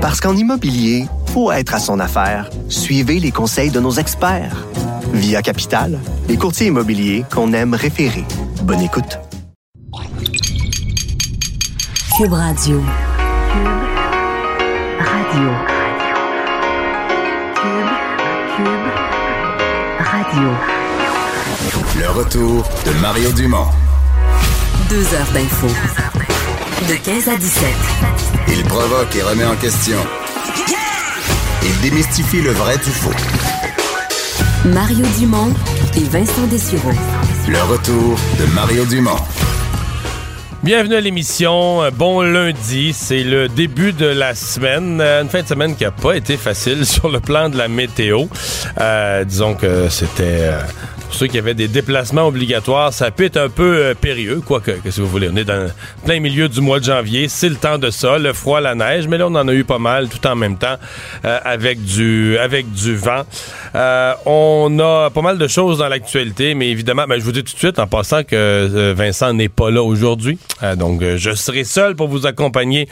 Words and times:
Parce 0.00 0.18
qu'en 0.18 0.34
immobilier, 0.34 1.04
faut 1.26 1.52
être 1.52 1.74
à 1.74 1.78
son 1.78 2.00
affaire. 2.00 2.48
Suivez 2.70 3.20
les 3.20 3.30
conseils 3.30 3.70
de 3.70 3.80
nos 3.80 3.92
experts. 3.92 4.66
Via 5.12 5.42
Capital, 5.42 5.98
les 6.26 6.38
courtiers 6.38 6.68
immobiliers 6.68 7.24
qu'on 7.30 7.52
aime 7.52 7.74
référer. 7.74 8.24
Bonne 8.62 8.80
écoute. 8.80 9.18
Cube 12.16 12.32
Radio. 12.32 12.80
Cube 13.52 13.66
Radio. 14.98 15.50
Cube, 17.60 17.92
Cube 18.56 18.88
Radio. 19.98 20.48
Le 21.98 22.10
retour 22.10 22.64
de 22.86 22.92
Mario 23.02 23.32
Dumont. 23.32 23.66
Deux 24.88 25.04
heures 25.14 25.32
d'info. 25.34 25.68
De 26.88 26.94
15 26.94 27.28
à 27.28 27.36
17. 27.36 27.68
Il 28.48 28.64
provoque 28.64 29.14
et 29.14 29.22
remet 29.22 29.44
en 29.44 29.54
question. 29.56 29.98
Il 31.62 31.80
démystifie 31.82 32.40
le 32.40 32.52
vrai 32.52 32.78
du 32.78 32.90
faux. 32.90 33.12
Mario 34.64 35.04
Dumont 35.18 35.52
et 35.94 36.04
Vincent 36.04 36.46
Dessureau. 36.46 36.92
Le 37.48 37.62
retour 37.70 38.18
de 38.38 38.46
Mario 38.54 38.86
Dumont. 38.86 39.18
Bienvenue 40.62 40.94
à 40.94 41.00
l'émission. 41.02 41.82
Bon 41.92 42.22
lundi, 42.22 42.94
c'est 42.94 43.24
le 43.24 43.48
début 43.48 43.92
de 43.92 44.06
la 44.06 44.34
semaine. 44.34 45.02
Une 45.02 45.28
fin 45.28 45.42
de 45.42 45.48
semaine 45.48 45.76
qui 45.76 45.84
n'a 45.84 45.90
pas 45.90 46.14
été 46.14 46.38
facile 46.38 46.86
sur 46.86 47.10
le 47.10 47.20
plan 47.20 47.50
de 47.50 47.58
la 47.58 47.68
météo. 47.68 48.24
Euh, 48.80 49.24
disons 49.24 49.54
que 49.54 49.90
c'était... 49.90 50.50
Euh, 51.10 51.12
pour 51.12 51.14
ceux 51.14 51.26
qui 51.26 51.38
avaient 51.38 51.54
des 51.54 51.68
déplacements 51.68 52.26
obligatoires, 52.26 52.92
ça 52.92 53.10
peut 53.10 53.24
être 53.24 53.36
un 53.36 53.48
peu 53.48 53.78
euh, 53.78 53.94
périlleux, 53.94 54.40
quoique, 54.40 54.70
que 54.70 54.90
si 54.90 55.00
vous 55.00 55.08
voulez? 55.08 55.28
On 55.30 55.36
est 55.36 55.44
dans 55.44 55.68
plein 56.04 56.20
milieu 56.20 56.48
du 56.48 56.60
mois 56.60 56.78
de 56.78 56.84
janvier, 56.84 57.28
c'est 57.28 57.48
le 57.48 57.56
temps 57.56 57.78
de 57.78 57.90
ça, 57.90 58.18
le 58.18 58.32
froid, 58.32 58.60
la 58.60 58.74
neige, 58.74 59.08
mais 59.08 59.18
là, 59.18 59.26
on 59.26 59.34
en 59.34 59.48
a 59.48 59.52
eu 59.52 59.64
pas 59.64 59.78
mal 59.78 60.08
tout 60.08 60.24
en 60.26 60.36
même 60.36 60.56
temps 60.56 60.76
euh, 61.24 61.38
avec, 61.44 61.82
du, 61.82 62.38
avec 62.38 62.70
du 62.72 62.94
vent. 62.96 63.22
Euh, 63.74 64.14
on 64.26 64.78
a 64.78 65.10
pas 65.10 65.22
mal 65.22 65.38
de 65.38 65.48
choses 65.48 65.78
dans 65.78 65.88
l'actualité, 65.88 66.54
mais 66.54 66.70
évidemment, 66.70 67.04
ben, 67.08 67.18
je 67.18 67.24
vous 67.24 67.32
dis 67.32 67.44
tout 67.44 67.54
de 67.54 67.58
suite 67.58 67.78
en 67.78 67.86
passant 67.86 68.22
que 68.22 68.92
Vincent 68.92 69.32
n'est 69.32 69.48
pas 69.48 69.70
là 69.70 69.82
aujourd'hui. 69.82 70.38
donc, 70.76 71.02
je 71.02 71.32
serai 71.32 71.64
seul 71.64 71.96
pour 71.96 72.08
vous 72.08 72.26
accompagner 72.26 72.88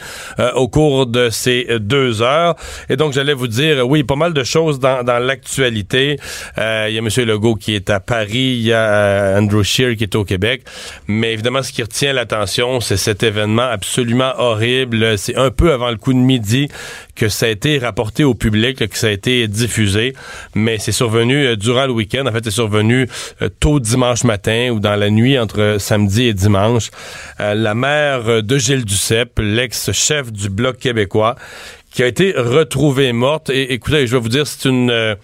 au 0.55 0.67
cours 0.67 1.05
de 1.05 1.29
ces 1.29 1.67
deux 1.79 2.21
heures. 2.21 2.55
Et 2.89 2.95
donc, 2.95 3.13
j'allais 3.13 3.33
vous 3.33 3.47
dire, 3.47 3.87
oui, 3.87 4.03
pas 4.03 4.15
mal 4.15 4.33
de 4.33 4.43
choses 4.43 4.79
dans, 4.79 5.03
dans 5.03 5.19
l'actualité. 5.19 6.17
Il 6.57 6.93
y 6.93 6.97
a 6.97 6.99
M. 6.99 7.09
Legault 7.17 7.55
qui 7.55 7.75
est 7.75 7.89
à 7.89 7.99
Paris, 8.09 8.57
il 8.57 8.61
y 8.61 8.73
a 8.73 8.89
euh, 8.89 9.37
Andrew 9.37 9.61
Scheer 9.61 9.95
qui 9.95 10.01
est 10.01 10.15
au 10.15 10.25
Québec. 10.25 10.63
Mais 11.05 11.31
évidemment, 11.31 11.61
ce 11.61 11.71
qui 11.71 11.83
retient 11.83 12.11
l'attention, 12.11 12.79
c'est 12.79 12.97
cet 12.97 13.21
événement 13.21 13.61
absolument 13.61 14.33
horrible. 14.39 15.15
C'est 15.19 15.37
un 15.37 15.51
peu 15.51 15.71
avant 15.71 15.91
le 15.91 15.97
coup 15.97 16.11
de 16.11 16.17
midi 16.17 16.69
que 17.15 17.29
ça 17.29 17.45
a 17.45 17.49
été 17.49 17.77
rapporté 17.77 18.23
au 18.23 18.33
public, 18.33 18.77
que 18.89 18.97
ça 18.97 19.07
a 19.07 19.11
été 19.11 19.47
diffusé. 19.47 20.15
Mais 20.55 20.79
c'est 20.79 20.91
survenu 20.91 21.45
euh, 21.45 21.55
durant 21.55 21.85
le 21.85 21.91
week-end. 21.91 22.25
En 22.25 22.31
fait, 22.31 22.43
c'est 22.43 22.49
survenu 22.49 23.07
euh, 23.43 23.49
tôt 23.59 23.79
dimanche 23.79 24.23
matin 24.23 24.71
ou 24.71 24.79
dans 24.79 24.95
la 24.95 25.11
nuit 25.11 25.37
entre 25.37 25.75
samedi 25.77 26.23
et 26.23 26.33
dimanche. 26.33 26.89
la 27.37 27.75
mère 27.75 28.41
de 28.41 28.57
Gilles 28.57 28.85
Duceppe, 28.85 29.37
l'ex-chef 29.39 30.31
du 30.31 30.49
Bloc 30.49 30.77
québécois, 30.77 31.35
qui 31.91 32.01
a 32.01 32.07
été 32.07 32.33
retrouvée 32.35 33.13
morte. 33.13 33.51
Et 33.51 33.71
écoutez, 33.73 34.07
je 34.07 34.15
vais 34.15 34.21
vous 34.21 34.29
dire, 34.29 34.47
c'est 34.47 34.67
une 34.67 35.15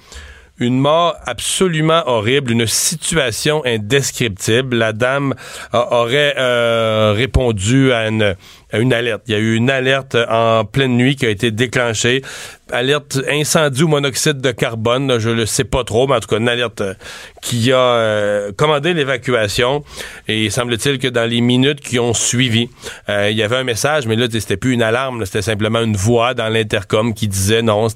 une 0.60 0.78
mort 0.78 1.16
absolument 1.26 2.04
horrible, 2.06 2.52
une 2.52 2.68
situation 2.68 3.64
indescriptible. 3.66 4.78
La 4.78 4.94
dame 4.94 5.34
aurait 5.74 6.36
euh, 6.38 7.14
répondu 7.16 7.92
à 7.92 8.08
une 8.08 8.94
alerte. 8.94 9.24
Il 9.28 9.34
y 9.34 9.36
a 9.36 9.40
eu 9.40 9.56
une 9.56 9.70
alerte 9.70 10.16
en 10.30 10.66
pleine 10.66 10.96
nuit 10.96 11.16
qui 11.16 11.26
a 11.26 11.30
été 11.30 11.52
déclenchée 11.52 12.22
alerte 12.72 13.20
incendie 13.30 13.84
ou 13.84 13.88
monoxyde 13.88 14.42
de 14.42 14.52
carbone, 14.52 15.20
je 15.20 15.30
le 15.30 15.46
sais 15.46 15.64
pas 15.64 15.84
trop, 15.84 16.08
mais 16.08 16.16
en 16.16 16.20
tout 16.20 16.28
cas 16.28 16.38
une 16.38 16.50
alerte 16.50 16.82
euh, 16.82 16.94
qui 17.42 17.72
a 17.72 17.78
euh, 17.78 18.52
commandé 18.54 18.94
l'évacuation. 18.94 19.84
Et 20.28 20.50
semble-t-il 20.50 20.98
que 20.98 21.08
dans 21.08 21.30
les 21.30 21.42
minutes 21.42 21.80
qui 21.80 22.00
ont 22.00 22.14
suivi, 22.14 22.70
euh, 23.10 23.30
il 23.30 23.38
y 23.38 23.44
avait 23.44 23.58
un 23.58 23.64
message, 23.64 24.08
mais 24.08 24.16
là 24.16 24.26
c'était 24.32 24.58
plus 24.58 24.74
une 24.74 24.82
alarme, 24.82 25.26
c'était 25.26 25.44
simplement 25.44 25.82
une 25.82 25.96
voix 25.96 26.34
dans 26.34 26.50
l'intercom 26.50 27.14
qui 27.14 27.28
disait 27.28 27.62
non, 27.62 27.88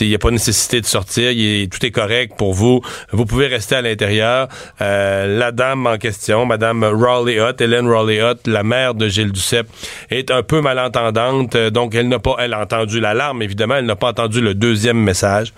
il 0.00 0.08
n'y 0.08 0.14
a 0.14 0.18
pas 0.18 0.30
nécessité 0.30 0.80
de 0.80 0.86
sortir, 0.86 1.30
tout 1.70 1.86
est 1.86 1.90
correct 1.90 2.34
pour 2.36 2.52
vous, 2.52 2.80
vous 3.12 3.26
pouvez 3.26 3.46
rester 3.46 3.76
à 3.76 3.82
l'intérieur. 3.82 4.48
la 4.80 5.52
dame 5.52 5.86
en 5.86 5.98
question, 5.98 6.46
Madame 6.46 6.82
Raleigh 6.82 7.38
Hutt, 7.38 7.60
Hélène 7.60 7.88
Raleigh 7.88 8.20
Hutt, 8.20 8.46
la 8.46 8.62
mère 8.62 8.94
de 8.94 9.08
Gilles 9.08 9.32
Duceppe, 9.32 9.68
est 10.10 10.30
un 10.30 10.42
peu 10.42 10.60
malentendante, 10.60 11.56
donc 11.56 11.94
elle 11.94 12.08
n'a 12.08 12.18
pas, 12.18 12.36
elle 12.40 12.54
a 12.54 12.60
entendu 12.60 12.98
l'alarme, 13.00 13.42
évidemment, 13.42 13.76
elle 13.76 13.86
n'a 13.86 13.96
pas 14.00 14.08
entendu 14.08 14.40
le 14.40 14.54
deuxième 14.54 14.98
message. 14.98 15.52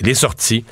Elle 0.00 0.08
est 0.08 0.14
sortie 0.14 0.64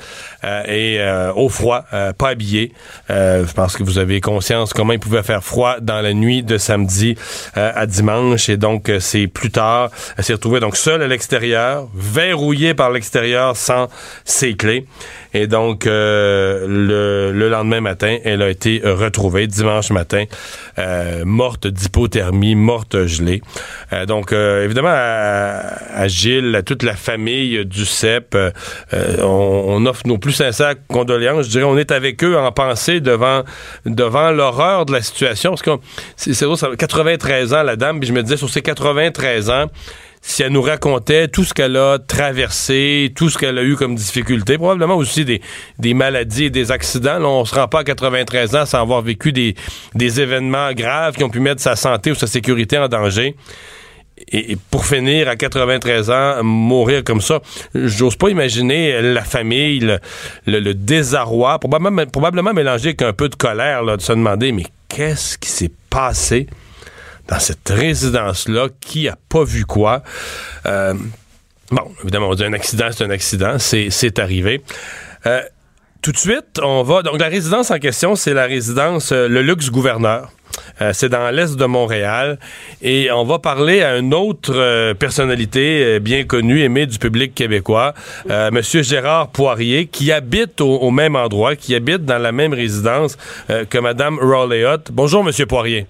euh, 0.43 0.63
et 0.65 0.99
euh, 0.99 1.31
au 1.33 1.47
froid, 1.47 1.85
euh, 1.93 2.11
pas 2.11 2.29
habillée. 2.29 2.73
je 3.07 3.53
pense 3.53 3.77
que 3.77 3.83
vous 3.83 3.97
avez 3.97 4.19
conscience 4.19 4.73
comment 4.73 4.91
il 4.91 4.99
pouvait 4.99 5.23
faire 5.23 5.43
froid 5.43 5.77
dans 5.79 6.01
la 6.01 6.13
nuit 6.13 6.43
de 6.43 6.57
samedi 6.57 7.15
à 7.55 7.85
dimanche 7.85 8.49
et 8.49 8.57
donc 8.57 8.91
c'est 8.99 9.27
plus 9.27 9.51
tard. 9.51 9.89
Elle 10.17 10.23
s'est 10.23 10.33
retrouvée 10.33 10.59
donc 10.59 10.75
seule 10.75 11.01
à 11.01 11.07
l'extérieur, 11.07 11.87
verrouillée 11.95 12.73
par 12.73 12.91
l'extérieur 12.91 13.55
sans 13.55 13.87
ses 14.25 14.55
clés. 14.55 14.85
Et 15.33 15.47
donc, 15.47 15.87
euh, 15.87 17.31
le, 17.33 17.49
lendemain 17.49 17.81
matin, 17.81 18.17
elle 18.23 18.41
a 18.41 18.49
été 18.49 18.81
retrouvée, 18.83 19.47
dimanche 19.47 19.91
matin, 19.91 20.25
euh, 20.77 21.23
morte 21.25 21.67
d'hypothermie, 21.67 22.55
morte 22.55 23.05
gelée. 23.05 23.41
Euh, 23.91 24.05
donc, 24.05 24.31
évidemment, 24.31 24.93
à, 24.93 26.07
Gilles, 26.07 26.55
à 26.55 26.61
toute 26.61 26.83
la 26.83 26.95
famille 26.95 27.65
du 27.65 27.85
CEP, 27.85 28.37
on, 29.21 29.85
offre 29.85 30.03
nos 30.05 30.17
plus 30.17 30.33
sincères 30.33 30.75
condoléances. 30.87 31.45
Je 31.45 31.51
dirais, 31.51 31.63
on 31.63 31.77
est 31.77 31.91
avec 31.91 32.23
eux 32.23 32.37
en 32.37 32.51
pensée 32.51 33.01
devant, 33.01 33.43
devant 33.85 34.31
l'horreur 34.31 34.85
de 34.85 34.93
la 34.93 35.01
situation. 35.01 35.51
Parce 35.51 35.61
que 35.61 35.71
c'est 36.15 36.77
93 36.77 37.53
ans, 37.53 37.63
la 37.63 37.75
dame, 37.75 37.99
puis 37.99 38.07
je 38.07 38.13
me 38.13 38.21
disais, 38.21 38.37
sur 38.37 38.49
ces 38.49 38.61
93 38.61 39.49
ans, 39.49 39.65
si 40.25 40.41
elle 40.41 40.53
nous 40.53 40.61
racontait 40.61 41.27
tout 41.27 41.43
ce 41.43 41.53
qu'elle 41.53 41.75
a 41.75 41.99
traversé, 41.99 43.11
tout 43.13 43.29
ce 43.29 43.37
qu'elle 43.37 43.57
a 43.57 43.63
eu 43.63 43.75
comme 43.75 43.93
difficulté, 43.93 44.57
probablement 44.57 44.95
aussi 44.95 45.25
des, 45.25 45.93
maladies 45.93 46.45
et 46.45 46.49
des 46.49 46.71
accidents. 46.71 47.19
Là, 47.19 47.27
on 47.27 47.43
se 47.43 47.53
rend 47.53 47.67
pas 47.67 47.81
à 47.81 47.83
93 47.83 48.55
ans 48.55 48.65
sans 48.65 48.81
avoir 48.81 49.01
vécu 49.01 49.33
des, 49.33 49.53
événements 49.99 50.71
graves 50.71 51.15
qui 51.15 51.25
ont 51.25 51.29
pu 51.29 51.41
mettre 51.41 51.61
sa 51.61 51.75
santé 51.75 52.11
ou 52.11 52.15
sa 52.15 52.27
sécurité 52.27 52.77
en 52.77 52.87
danger. 52.87 53.35
Et, 54.31 54.55
pour 54.71 54.85
finir, 54.85 55.27
à 55.27 55.35
93 55.35 56.09
ans, 56.09 56.41
mourir 56.41 57.03
comme 57.03 57.19
ça, 57.19 57.41
j'ose 57.75 58.15
pas 58.15 58.29
imaginer 58.29 59.01
la 59.01 59.23
famille, 59.23 59.81
le, 59.81 59.99
le, 60.45 60.73
désarroi, 60.73 61.59
probablement, 61.59 62.05
probablement 62.05 62.53
mélangé 62.53 62.89
avec 62.89 63.01
un 63.01 63.11
peu 63.11 63.27
de 63.27 63.35
colère, 63.35 63.83
là, 63.83 63.97
de 63.97 64.01
se 64.01 64.13
demander, 64.13 64.53
mais 64.53 64.63
qu'est-ce 64.87 65.37
qui 65.37 65.49
s'est 65.49 65.71
passé? 65.89 66.47
Dans 67.27 67.39
cette 67.39 67.69
résidence-là, 67.69 68.67
qui 68.79 69.07
a 69.07 69.17
pas 69.29 69.43
vu 69.43 69.65
quoi. 69.65 70.03
Euh, 70.65 70.93
bon, 71.71 71.91
évidemment, 72.03 72.29
on 72.29 72.35
dit 72.35 72.43
un 72.43 72.53
accident, 72.53 72.87
c'est 72.91 73.03
un 73.03 73.09
accident, 73.09 73.57
c'est 73.59 74.19
arrivé. 74.19 74.61
Euh, 75.25 75.41
tout 76.01 76.11
de 76.11 76.17
suite, 76.17 76.59
on 76.61 76.83
va. 76.83 77.01
Donc, 77.01 77.19
la 77.19 77.27
résidence 77.27 77.71
en 77.71 77.79
question, 77.79 78.15
c'est 78.15 78.33
la 78.33 78.43
résidence 78.43 79.13
euh, 79.13 79.29
Le 79.29 79.41
Luxe 79.41 79.69
Gouverneur. 79.69 80.29
c'est 80.91 81.07
dans 81.09 81.31
l'est 81.31 81.55
de 81.55 81.65
Montréal. 81.65 82.39
Et 82.81 83.09
on 83.09 83.23
va 83.23 83.39
parler 83.39 83.81
à 83.81 83.97
une 83.97 84.13
autre 84.13 84.93
personnalité 84.93 85.99
bien 85.99 86.25
connue, 86.25 86.61
aimée 86.61 86.85
du 86.85 86.99
public 86.99 87.33
québécois, 87.33 87.93
Monsieur 88.51 88.83
Gérard 88.83 89.29
Poirier, 89.29 89.87
qui 89.87 90.11
habite 90.11 90.61
au, 90.61 90.91
même 90.91 91.15
endroit, 91.15 91.55
qui 91.55 91.73
habite 91.73 92.05
dans 92.05 92.19
la 92.19 92.31
même 92.31 92.53
résidence 92.53 93.17
que 93.47 93.77
Madame 93.79 94.19
Raleigh 94.19 94.77
Bonjour, 94.91 95.23
Monsieur 95.23 95.47
Poirier. 95.47 95.87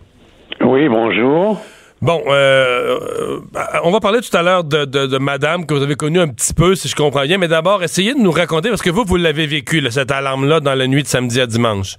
Oui, 0.74 0.90
bonjour. 0.90 1.62
Bon, 2.02 2.20
euh, 2.26 2.32
euh, 2.34 3.40
on 3.84 3.92
va 3.92 4.00
parler 4.00 4.22
tout 4.22 4.36
à 4.36 4.42
l'heure 4.42 4.64
de, 4.64 5.20
madame 5.20 5.68
que 5.68 5.74
vous 5.76 5.84
avez 5.84 5.94
connue 5.94 6.20
un 6.20 6.30
petit 6.30 6.56
peu, 6.56 6.74
si 6.74 6.88
je 6.88 6.96
comprends 6.96 7.22
bien, 7.22 7.38
mais 7.38 7.48
d'abord, 7.48 7.84
essayez 7.84 8.16
de 8.16 8.20
nous 8.20 8.32
raconter, 8.32 8.70
parce 8.70 8.82
que 8.82 8.90
vous, 8.90 9.04
vous 9.06 9.18
l'avez 9.18 9.46
vécu, 9.46 9.82
cette 9.92 10.10
alarme-là, 10.10 10.62
dans 10.62 10.74
la 10.74 10.88
nuit 10.88 11.04
de 11.04 11.08
samedi 11.08 11.40
à 11.40 11.46
dimanche. 11.46 11.98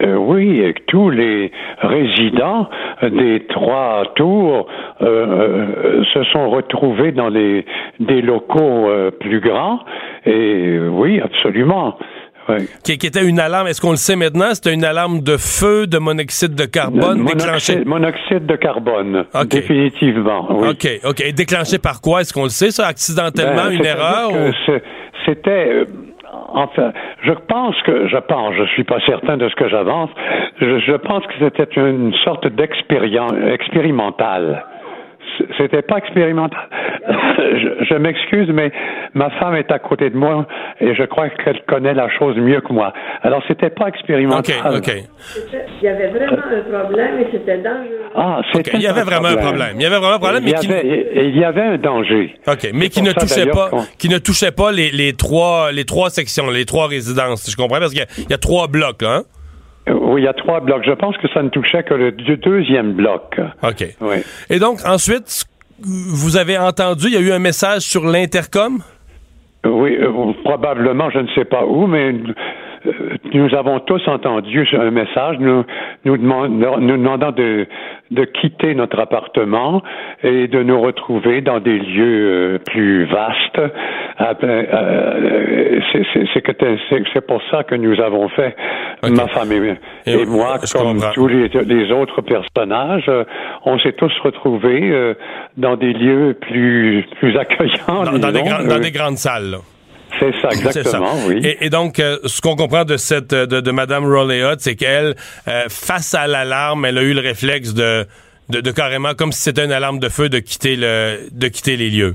Euh, 0.00 0.14
oui, 0.14 0.62
tous 0.86 1.10
les 1.10 1.50
résidents 1.80 2.68
des 3.02 3.44
trois 3.48 4.04
tours 4.14 4.68
se 5.00 6.24
sont 6.32 6.50
retrouvés 6.50 7.10
dans 7.10 7.32
des 7.32 7.64
locaux 8.22 8.90
plus 9.18 9.40
grands, 9.40 9.80
et 10.24 10.78
oui, 10.78 11.20
absolument. 11.20 11.98
Qui, 12.84 12.92
était 12.92 13.24
une 13.24 13.38
alarme, 13.38 13.68
est-ce 13.68 13.80
qu'on 13.80 13.90
le 13.90 13.96
sait 13.96 14.16
maintenant? 14.16 14.54
C'était 14.54 14.74
une 14.74 14.84
alarme 14.84 15.20
de 15.20 15.36
feu, 15.36 15.86
de 15.86 15.98
monoxyde 15.98 16.54
de 16.54 16.64
carbone 16.64 17.18
monoxyde, 17.18 17.38
déclenchée. 17.38 17.84
Monoxyde 17.84 18.46
de 18.46 18.56
carbone, 18.56 19.24
définitivement. 19.46 20.46
Oui. 20.50 20.68
OK, 20.70 20.88
OK. 21.04 21.20
Et 21.20 21.32
déclenché 21.32 21.78
par 21.78 22.00
quoi? 22.00 22.20
Est-ce 22.20 22.32
qu'on 22.32 22.44
le 22.44 22.48
sait, 22.48 22.70
ça? 22.70 22.86
Accidentellement, 22.86 23.68
ben, 23.68 23.72
une 23.72 23.84
erreur? 23.84 24.30
C'était. 25.24 25.68
Euh, 25.68 25.84
enfin, 26.54 26.92
je 27.22 27.32
pense 27.32 27.76
que, 27.82 28.08
je 28.08 28.18
pense, 28.18 28.54
je 28.56 28.64
suis 28.72 28.84
pas 28.84 28.98
certain 29.06 29.36
de 29.36 29.48
ce 29.48 29.54
que 29.54 29.68
j'avance, 29.68 30.10
je, 30.60 30.78
je 30.80 30.96
pense 30.96 31.24
que 31.26 31.34
c'était 31.38 31.68
une 31.76 32.12
sorte 32.24 32.46
d'expérience 32.48 33.32
expérimentale 33.52 34.64
c'était 35.58 35.82
pas 35.82 35.98
expérimental. 35.98 36.68
je, 37.08 37.84
je 37.84 37.94
m'excuse, 37.94 38.48
mais 38.52 38.70
ma 39.14 39.30
femme 39.30 39.54
est 39.56 39.70
à 39.70 39.78
côté 39.78 40.10
de 40.10 40.16
moi 40.16 40.46
et 40.80 40.94
je 40.94 41.02
crois 41.04 41.28
qu'elle 41.30 41.60
connaît 41.66 41.94
la 41.94 42.08
chose 42.10 42.36
mieux 42.36 42.60
que 42.60 42.72
moi. 42.72 42.92
Alors, 43.22 43.42
c'était 43.48 43.70
pas 43.70 43.88
expérimental. 43.88 44.54
OK, 44.74 44.76
OK. 44.76 44.92
Il 45.80 45.84
y 45.84 45.88
avait 45.88 46.08
vraiment 46.08 46.42
un 46.50 46.80
problème 46.80 47.20
et 47.20 47.26
c'était 47.32 47.58
dangereux. 47.58 48.10
Ah, 48.14 48.40
c'était 48.52 48.70
Il 48.74 48.82
y 48.82 48.86
avait 48.86 49.02
vraiment 49.02 49.28
un 49.28 49.36
problème. 49.36 49.76
Il 49.76 49.82
y 49.82 49.86
avait 49.86 49.98
vraiment 49.98 50.16
un 50.16 50.18
problème, 50.18 50.42
il 50.44 50.50
y 50.50 50.52
mais 50.52 50.58
qui, 50.58 50.72
avait, 50.72 51.08
il 51.16 51.36
y 51.36 51.44
avait 51.44 51.62
un 51.62 51.78
danger. 51.78 52.34
OK, 52.46 52.68
mais 52.74 52.88
qui 52.88 53.02
ne 53.02 53.12
touchait 53.12 53.46
pas, 53.46 53.70
qui 53.98 54.08
ne 54.08 54.18
touchait 54.18 54.52
pas 54.52 54.72
les, 54.72 54.90
les 54.90 55.14
trois, 55.14 55.72
les 55.72 55.84
trois 55.84 56.10
sections, 56.10 56.50
les 56.50 56.64
trois 56.64 56.86
résidences. 56.86 57.50
Je 57.50 57.56
comprends 57.56 57.78
parce 57.78 57.92
qu'il 57.92 58.02
y 58.02 58.30
y, 58.30 58.34
a 58.34 58.38
trois 58.38 58.68
blocs, 58.68 59.02
là, 59.02 59.16
hein? 59.16 59.22
Euh, 59.88 59.94
Oui, 59.94 60.22
il 60.22 60.24
y 60.24 60.28
a 60.28 60.32
trois 60.32 60.60
blocs. 60.60 60.82
Je 60.86 60.92
pense 60.92 61.16
que 61.18 61.28
ça 61.34 61.42
ne 61.42 61.48
touchait 61.48 61.82
que 61.82 61.94
le 61.94 62.12
deux- 62.12 62.36
deuxième 62.36 62.92
bloc. 62.92 63.38
OK. 63.62 63.84
Oui. 64.00 64.16
Et 64.50 64.58
donc, 64.58 64.78
ensuite, 64.86 65.44
vous 65.80 66.36
avez 66.36 66.58
entendu, 66.58 67.06
il 67.08 67.14
y 67.14 67.16
a 67.16 67.20
eu 67.20 67.32
un 67.32 67.38
message 67.40 67.82
sur 67.82 68.04
l'intercom? 68.04 68.78
Oui, 69.64 69.96
euh, 70.00 70.32
probablement, 70.44 71.10
je 71.10 71.20
ne 71.20 71.28
sais 71.34 71.44
pas 71.44 71.64
où, 71.64 71.86
mais 71.86 72.12
euh, 72.12 72.34
nous 73.34 73.54
avons 73.54 73.80
tous 73.80 74.02
entendu 74.08 74.66
un 74.72 74.90
message 74.90 75.36
nous, 75.38 75.64
nous, 76.04 76.16
demandant, 76.16 76.78
nous 76.78 76.96
demandant 76.96 77.30
de, 77.32 77.66
de 78.10 78.24
quitter 78.24 78.74
notre 78.74 78.98
appartement 79.00 79.82
et 80.22 80.48
de 80.48 80.62
nous 80.62 80.80
retrouver 80.80 81.40
dans 81.40 81.60
des 81.60 81.78
lieux 81.78 82.54
euh, 82.54 82.58
plus 82.58 83.04
vastes. 83.04 83.60
Ah, 84.18 84.34
ben, 84.40 84.48
euh, 84.48 85.80
c'est- 85.92 86.02
pour 87.26 87.40
ça 87.50 87.62
que 87.64 87.74
nous 87.74 88.00
avons 88.00 88.28
fait, 88.30 88.54
ma 89.02 89.26
femme 89.28 89.52
et, 89.52 89.76
Et 90.06 90.12
et 90.22 90.26
moi, 90.26 90.58
comme 90.72 90.94
comprends. 90.94 91.12
tous 91.12 91.28
les, 91.28 91.48
les 91.48 91.92
autres 91.92 92.20
personnages, 92.22 93.04
euh, 93.08 93.24
on 93.64 93.78
s'est 93.78 93.92
tous 93.92 94.12
retrouvés 94.22 94.90
euh, 94.90 95.14
dans 95.56 95.76
des 95.76 95.92
lieux 95.92 96.36
plus, 96.40 97.04
plus 97.20 97.36
accueillants. 97.36 98.04
Dans, 98.04 98.18
dans 98.18 98.32
des, 98.32 98.42
grandes- 98.42 98.66
dans 98.68 98.76
euh, 98.76 98.80
des 98.80 98.90
grandes 98.90 99.16
salles, 99.16 99.50
là. 99.52 99.58
C'est 100.18 100.32
ça, 100.40 100.48
C'est 100.50 100.56
ça. 100.56 100.68
exactement, 100.68 101.12
oui. 101.28 101.40
Et, 101.44 101.66
et 101.66 101.70
donc, 101.70 101.98
euh, 102.00 102.16
ce 102.24 102.40
qu'on 102.40 102.56
comprend 102.56 102.84
de 102.84 102.96
cette 102.96 103.34
de, 103.34 103.60
de 103.60 103.70
Madame 103.70 104.04
c'est 104.60 104.76
qu'elle, 104.76 105.14
euh, 105.48 105.62
face 105.68 106.14
à 106.14 106.26
l'alarme, 106.26 106.84
elle 106.84 106.98
a 106.98 107.02
eu 107.02 107.14
le 107.14 107.20
réflexe 107.20 107.74
de, 107.74 108.04
de, 108.50 108.60
de 108.60 108.70
carrément, 108.70 109.14
comme 109.16 109.32
si 109.32 109.42
c'était 109.42 109.64
une 109.64 109.72
alarme 109.72 109.98
de 109.98 110.08
feu, 110.08 110.28
de 110.28 110.38
quitter 110.38 110.76
le 110.76 111.28
de 111.32 111.48
quitter 111.48 111.76
les 111.76 111.90
lieux. 111.90 112.14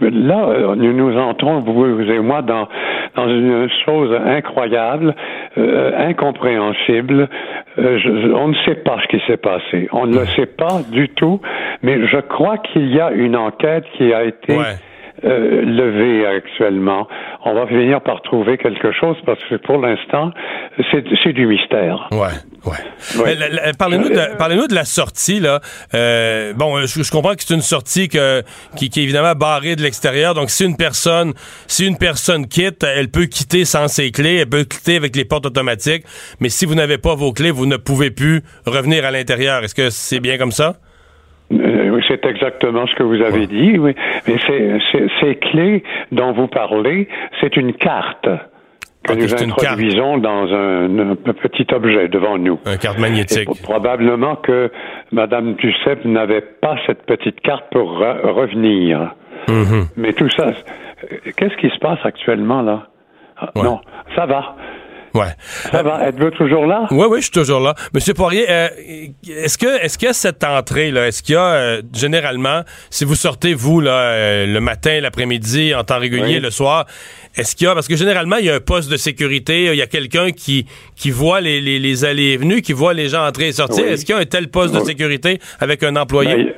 Là, 0.00 0.46
euh, 0.48 0.74
nous 0.74 0.92
nous 0.94 1.18
entrons, 1.18 1.60
vous 1.60 2.00
et 2.00 2.18
moi, 2.20 2.40
dans, 2.42 2.66
dans 3.14 3.28
une 3.28 3.68
chose 3.84 4.10
incroyable, 4.24 5.14
euh, 5.58 5.92
incompréhensible. 6.08 7.28
Euh, 7.78 7.98
je- 7.98 8.32
on 8.32 8.48
ne 8.48 8.54
sait 8.64 8.76
pas 8.76 8.96
ce 9.02 9.08
qui 9.16 9.22
s'est 9.26 9.36
passé. 9.36 9.88
On 9.92 10.06
ne 10.06 10.18
le 10.20 10.26
sait 10.36 10.46
pas 10.46 10.80
du 10.90 11.08
tout, 11.10 11.40
mais 11.82 12.06
je 12.06 12.18
crois 12.18 12.58
qu'il 12.58 12.88
y 12.94 13.00
a 13.00 13.10
une 13.10 13.36
enquête 13.36 13.84
qui 13.96 14.12
a 14.14 14.24
été 14.24 14.56
Ouais. 14.56 14.76
Euh, 15.24 15.62
levée 15.62 16.26
actuellement. 16.26 17.08
On 17.44 17.54
va 17.54 17.66
finir 17.66 18.00
par 18.00 18.22
trouver 18.22 18.58
quelque 18.58 18.92
chose 18.92 19.16
parce 19.26 19.42
que 19.48 19.56
pour 19.56 19.78
l'instant, 19.78 20.30
c'est 20.90 21.04
c'est 21.22 21.32
du 21.32 21.46
mystère. 21.46 22.08
Ouais, 22.12 22.36
ouais. 22.66 23.74
Parlez-nous 23.78 24.08
de, 24.08 24.36
parlez-nous 24.36 24.66
de 24.68 24.74
la 24.74 24.84
sortie, 24.84 25.40
là. 25.40 25.60
Euh, 25.94 26.52
bon, 26.54 26.78
je, 26.86 27.02
je 27.02 27.10
comprends 27.10 27.34
que 27.34 27.42
c'est 27.42 27.54
une 27.54 27.60
sortie 27.60 28.08
que, 28.08 28.42
qui, 28.76 28.90
qui 28.90 29.00
est 29.00 29.02
évidemment 29.04 29.34
barrée 29.34 29.76
de 29.76 29.82
l'extérieur. 29.82 30.34
Donc, 30.34 30.50
si 30.50 30.64
une 30.64 30.76
personne, 30.76 31.32
si 31.66 31.86
une 31.86 31.98
personne 31.98 32.46
quitte, 32.46 32.84
elle 32.84 33.10
peut 33.10 33.26
quitter 33.26 33.64
sans 33.64 33.88
ses 33.88 34.10
clés, 34.10 34.36
elle 34.36 34.48
peut 34.48 34.64
quitter 34.64 34.96
avec 34.96 35.16
les 35.16 35.24
portes 35.24 35.46
automatiques. 35.46 36.04
Mais 36.40 36.48
si 36.48 36.66
vous 36.66 36.74
n'avez 36.74 36.98
pas 36.98 37.14
vos 37.14 37.32
clés, 37.32 37.50
vous 37.50 37.66
ne 37.66 37.76
pouvez 37.76 38.10
plus 38.10 38.42
revenir 38.66 39.04
à 39.04 39.10
l'intérieur. 39.10 39.62
Est-ce 39.64 39.74
que 39.74 39.90
c'est 39.90 40.20
bien 40.20 40.38
comme 40.38 40.52
ça? 40.52 40.74
Euh, 41.52 41.90
oui, 41.90 42.02
c'est 42.08 42.24
exactement 42.24 42.86
ce 42.86 42.94
que 42.94 43.02
vous 43.02 43.20
avez 43.22 43.46
dit, 43.46 43.78
oui. 43.78 43.94
Mais 44.26 44.36
ces 45.20 45.36
clés 45.36 45.82
dont 46.10 46.32
vous 46.32 46.48
parlez, 46.48 47.08
c'est 47.40 47.56
une 47.56 47.74
carte 47.74 48.28
que 49.04 49.12
Ok, 49.12 49.18
nous 49.18 49.26
une 49.42 49.50
introduisons 49.50 50.18
dans 50.18 50.46
un, 50.54 50.98
un 51.10 51.14
petit 51.16 51.66
objet 51.74 52.08
devant 52.08 52.38
nous. 52.38 52.58
Un 52.64 52.76
carte 52.76 52.98
magnétique. 52.98 53.44
pro- 53.46 53.56
probablement 53.62 54.36
que 54.36 54.70
Madame 55.10 55.54
Duceppe 55.54 56.04
n'avait 56.04 56.40
pas 56.40 56.76
cette 56.86 57.02
petite 57.04 57.40
carte 57.40 57.64
pour 57.72 57.98
re- 58.00 58.20
revenir. 58.30 59.14
Mhm. 59.48 59.86
Mais 59.96 60.12
tout 60.12 60.30
ça, 60.30 60.46
euh, 60.48 61.16
qu'est-ce 61.36 61.56
qui 61.56 61.68
se 61.70 61.78
passe 61.80 61.98
actuellement 62.04 62.62
là? 62.62 62.86
Ah, 63.36 63.50
Ouais. 63.56 63.64
Non, 63.64 63.80
ça 64.14 64.24
va, 64.26 64.54
Ouais. 65.14 65.26
va. 65.72 66.08
Êtes-vous 66.08 66.30
toujours 66.30 66.66
là? 66.66 66.86
Oui, 66.90 67.06
oui, 67.10 67.18
je 67.18 67.22
suis 67.24 67.30
toujours 67.32 67.60
là. 67.60 67.74
Monsieur 67.94 68.14
Poirier, 68.14 68.46
euh, 68.48 68.68
est-ce 69.28 69.58
que 69.58 69.82
est-ce 69.84 69.98
qu'il 69.98 70.06
y 70.06 70.10
a 70.10 70.14
cette 70.14 70.42
entrée 70.42 70.90
là, 70.90 71.06
est-ce 71.08 71.22
qu'il 71.22 71.34
y 71.34 71.38
a 71.38 71.52
euh, 71.52 71.82
généralement, 71.94 72.62
si 72.90 73.04
vous 73.04 73.14
sortez 73.14 73.52
vous 73.54 73.80
là 73.80 73.92
euh, 73.92 74.46
le 74.46 74.60
matin, 74.60 75.00
l'après-midi, 75.00 75.74
en 75.74 75.84
temps 75.84 75.98
régulier, 75.98 76.36
Oui. 76.36 76.40
le 76.40 76.50
soir, 76.50 76.86
est-ce 77.36 77.54
qu'il 77.56 77.66
y 77.66 77.70
a 77.70 77.74
parce 77.74 77.88
que 77.88 77.96
généralement 77.96 78.36
il 78.36 78.46
y 78.46 78.50
a 78.50 78.54
un 78.54 78.60
poste 78.60 78.90
de 78.90 78.96
sécurité, 78.96 79.64
il 79.66 79.76
y 79.76 79.82
a 79.82 79.86
quelqu'un 79.86 80.30
qui 80.30 80.66
qui 80.96 81.10
voit 81.10 81.40
les, 81.40 81.60
les, 81.60 81.78
les 81.78 82.04
allées 82.04 82.32
et 82.32 82.36
venues, 82.38 82.62
qui 82.62 82.72
voit 82.72 82.94
les 82.94 83.08
gens 83.08 83.26
entrer 83.26 83.48
et 83.48 83.52
sortir. 83.52 83.84
Oui. 83.84 83.90
Est-ce 83.92 84.06
qu'il 84.06 84.14
y 84.14 84.18
a 84.18 84.20
un 84.22 84.24
tel 84.26 84.48
poste 84.48 84.74
de 84.74 84.80
sécurité 84.80 85.38
avec 85.60 85.82
un 85.82 85.96
employé? 85.96 86.54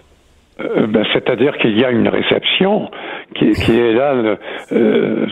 Ben, 0.58 0.66
euh, 0.66 0.86
ben, 0.86 1.04
C'est-à-dire 1.12 1.56
qu'il 1.58 1.76
y 1.78 1.84
a 1.84 1.90
une 1.90 2.06
réception 2.08 2.88
qui, 3.36 3.50
qui 3.52 3.72
est 3.78 3.92
là 3.94 4.36
euh, 4.72 5.26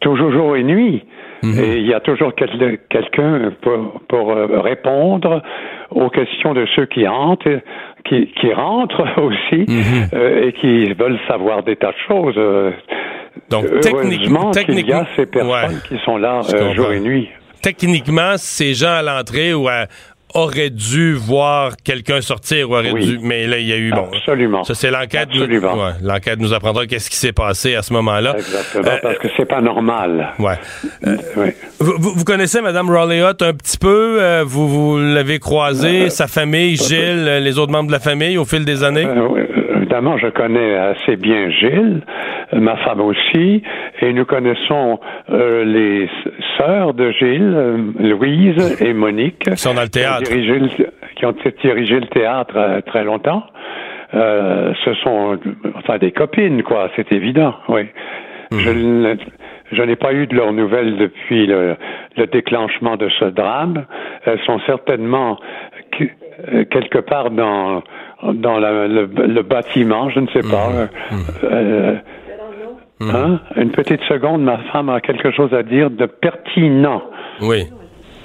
toujours 0.00 0.32
jour 0.32 0.56
et 0.56 0.62
nuit. 0.62 1.02
Et 1.42 1.78
il 1.78 1.86
y 1.86 1.94
a 1.94 2.00
toujours 2.00 2.32
quel- 2.36 2.78
quelqu'un 2.88 3.52
pour, 3.62 4.00
pour, 4.08 4.30
euh, 4.32 4.60
répondre 4.60 5.42
aux 5.90 6.08
questions 6.10 6.54
de 6.54 6.66
ceux 6.76 6.86
qui 6.86 7.06
entrent, 7.08 7.60
qui, 8.04 8.26
qui 8.40 8.52
rentrent 8.52 9.04
aussi, 9.20 9.66
euh, 10.14 10.46
et 10.48 10.52
qui 10.52 10.92
veulent 10.94 11.18
savoir 11.26 11.62
des 11.62 11.76
tas 11.76 11.90
de 11.92 11.96
choses. 12.08 12.34
euh. 12.38 12.70
Donc 13.50 13.64
technique- 13.80 14.20
Heureusement 14.20 14.50
qu'il 14.52 14.62
y 14.62 14.66
techniquement, 14.66 15.00
a 15.00 15.06
ces 15.16 15.26
personnes 15.26 15.50
ouais. 15.74 15.78
qui 15.88 15.98
sont 16.04 16.16
là 16.16 16.40
euh, 16.54 16.74
jour 16.74 16.92
et 16.92 17.00
nuit. 17.00 17.28
Techniquement, 17.62 18.32
ces 18.36 18.74
gens 18.74 18.90
à 18.94 19.02
l'entrée 19.02 19.54
ou 19.54 19.68
à- 19.68 19.86
auraient 20.34 20.70
dû 20.70 21.14
voir 21.14 21.72
quelqu'un 21.84 22.20
sortir 22.20 22.70
ou 22.70 22.74
auraient 22.74 22.90
Oui. 22.92 23.04
dû 23.06 23.18
mais 23.22 23.46
là 23.46 23.58
il 23.58 23.66
y 23.66 23.72
a 23.72 23.76
eu 23.76 23.90
bon 23.90 24.08
Absolument. 24.14 24.64
ça 24.64 24.74
c'est 24.74 24.90
l'enquête 24.90 25.28
nous, 25.34 25.42
Absolument. 25.42 25.74
ouais, 25.74 25.92
l'enquête 26.02 26.38
nous 26.40 26.52
apprendra 26.52 26.86
qu'est-ce 26.86 27.10
qui 27.10 27.16
s'est 27.16 27.32
passé 27.32 27.74
à 27.74 27.82
ce 27.82 27.92
moment-là 27.92 28.34
Exactement, 28.36 28.88
Euh, 28.88 28.96
parce 29.02 29.18
que 29.18 29.28
c'est 29.36 29.44
pas 29.48 29.60
normal. 29.60 30.32
Ouais. 30.38 30.54
Oui. 31.36 31.48
Vous, 31.80 31.94
vous- 31.98 32.24
connaissez 32.24 32.60
Mme 32.60 32.90
Rowley-Hutt 32.90 33.42
un 33.42 33.52
petit 33.54 33.78
peu? 33.78 34.18
euh, 34.22 34.44
vous 34.46 34.68
vous 34.68 34.98
l'avez 34.98 35.38
croisée, 35.38 36.08
sa 36.10 36.26
famille, 36.28 36.76
Gilles, 36.76 37.26
euh, 37.28 37.40
les 37.40 37.58
autres 37.58 37.72
membres 37.72 37.88
de 37.88 37.92
la 37.92 38.00
famille 38.00 38.38
au 38.38 38.44
fil 38.44 38.64
des 38.64 38.82
années? 38.84 39.04
Euh, 39.06 39.26
oui, 39.28 39.40
euh, 39.40 39.61
évidemment, 39.92 40.16
je 40.16 40.28
connais 40.28 40.74
assez 40.74 41.16
bien 41.16 41.50
Gilles, 41.50 42.00
ma 42.54 42.76
femme 42.78 43.02
aussi, 43.02 43.62
et 44.00 44.12
nous 44.14 44.24
connaissons 44.24 44.98
euh, 45.30 45.64
les 45.64 46.08
sœurs 46.56 46.94
de 46.94 47.10
Gilles, 47.12 47.52
euh, 47.54 47.76
Louise 48.00 48.80
et 48.80 48.94
Monique, 48.94 49.40
Qui 49.40 49.56
sont 49.58 49.74
dans 49.74 49.82
le 49.82 49.88
qui 49.88 50.00
ont 50.06 50.20
dirigé 50.22 50.58
le, 50.58 50.68
qui 51.16 51.26
ont 51.26 51.34
dirigé 51.62 52.00
le 52.00 52.06
théâtre 52.06 52.54
euh, 52.56 52.80
très 52.80 53.04
longtemps. 53.04 53.42
Euh, 54.14 54.72
ce 54.82 54.94
sont 54.94 55.38
enfin 55.76 55.98
des 55.98 56.12
copines, 56.12 56.62
quoi, 56.62 56.88
c'est 56.96 57.12
évident, 57.12 57.54
oui. 57.68 57.82
Mhm. 58.50 59.16
Je, 59.72 59.82
n'ai 59.82 59.96
pas 59.96 60.12
eu 60.14 60.26
de 60.26 60.34
leurs 60.34 60.52
nouvelles 60.54 60.96
depuis 60.96 61.46
le, 61.46 61.76
le 62.16 62.26
déclenchement 62.28 62.96
de 62.96 63.08
ce 63.18 63.26
drame. 63.26 63.84
Elles 64.24 64.40
sont 64.46 64.58
certainement 64.66 65.38
que- 65.92 66.62
quelque 66.64 66.98
part 66.98 67.30
dans 67.30 67.82
dans 68.22 68.58
la- 68.58 68.86
le, 68.88 69.06
le 69.06 69.42
bâtiment, 69.42 70.08
je 70.10 70.20
ne 70.20 70.26
sais 70.28 70.42
pas. 70.42 70.68
Mhm. 71.10 71.18
Euh, 71.44 71.94
hein? 73.00 73.40
Une 73.56 73.70
petite 73.70 74.02
seconde, 74.08 74.42
ma 74.42 74.58
femme 74.72 74.88
a 74.88 75.00
quelque 75.00 75.30
chose 75.32 75.52
à 75.54 75.62
dire 75.62 75.90
de 75.90 76.06
pertinent. 76.06 77.02
Oui. 77.40 77.64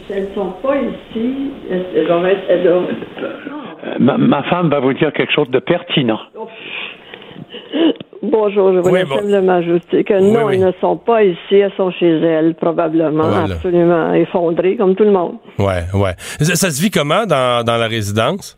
Elles 0.10 0.30
ne 0.30 0.36
sont 0.36 0.54
pas 0.62 0.76
ici. 0.78 1.52
Elles 1.70 2.06
être- 2.06 2.46
elles 2.50 2.64
doivent- 2.64 2.86
Euh, 3.24 3.96
Ma, 4.00 4.18
ma 4.18 4.44
femme 4.44 4.70
va 4.70 4.80
vous 4.80 4.94
dire 4.94 5.12
quelque 5.14 5.32
chose 5.34 5.50
de 5.50 5.60
pertinent. 5.60 6.20
Bonjour, 8.24 8.74
je 8.74 8.80
voulais 8.80 9.04
Oui, 9.04 9.10
bon. 9.10 9.16
simplement 9.16 9.54
ajouter 9.54 10.04
que 10.04 10.14
Oui, 10.16 10.32
non, 10.32 10.46
oui. 10.46 10.56
elles 10.56 10.66
ne 10.66 10.72
sont 10.82 10.98
pas 10.98 11.24
ici, 11.24 11.56
elles 11.56 11.72
sont 11.78 11.92
chez 11.92 12.10
elles, 12.10 12.56
probablement, 12.56 13.24
Voilà. 13.30 13.54
absolument 13.54 14.14
effondrées, 14.14 14.76
comme 14.76 14.96
tout 14.96 15.04
le 15.04 15.12
monde. 15.12 15.36
Ouais, 15.60 15.84
ouais. 15.94 16.14
Ça, 16.18 16.56
ça 16.56 16.72
se 16.72 16.82
vit 16.82 16.90
comment 16.90 17.26
dans, 17.28 17.64
dans 17.64 17.78
la 17.78 17.88
résidence? 17.88 18.58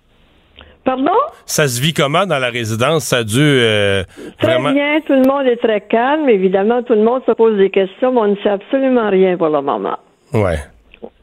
Pardon? 0.85 1.11
Ça 1.45 1.67
se 1.67 1.81
vit 1.81 1.93
comment 1.93 2.25
dans 2.25 2.39
la 2.39 2.49
résidence? 2.49 3.03
Ça 3.05 3.17
a 3.17 3.23
dû 3.23 3.37
euh, 3.39 4.03
Très 4.39 4.53
vraiment. 4.53 4.71
bien, 4.71 4.99
tout 5.05 5.13
le 5.13 5.27
monde 5.27 5.45
est 5.45 5.57
très 5.57 5.81
calme, 5.81 6.29
évidemment, 6.29 6.81
tout 6.83 6.93
le 6.93 7.03
monde 7.03 7.21
se 7.27 7.31
pose 7.33 7.57
des 7.57 7.69
questions, 7.69 8.11
mais 8.11 8.19
on 8.21 8.27
ne 8.27 8.35
sait 8.37 8.49
absolument 8.49 9.09
rien 9.09 9.37
pour 9.37 9.49
le 9.49 9.61
moment. 9.61 9.97
Ouais. 10.33 10.57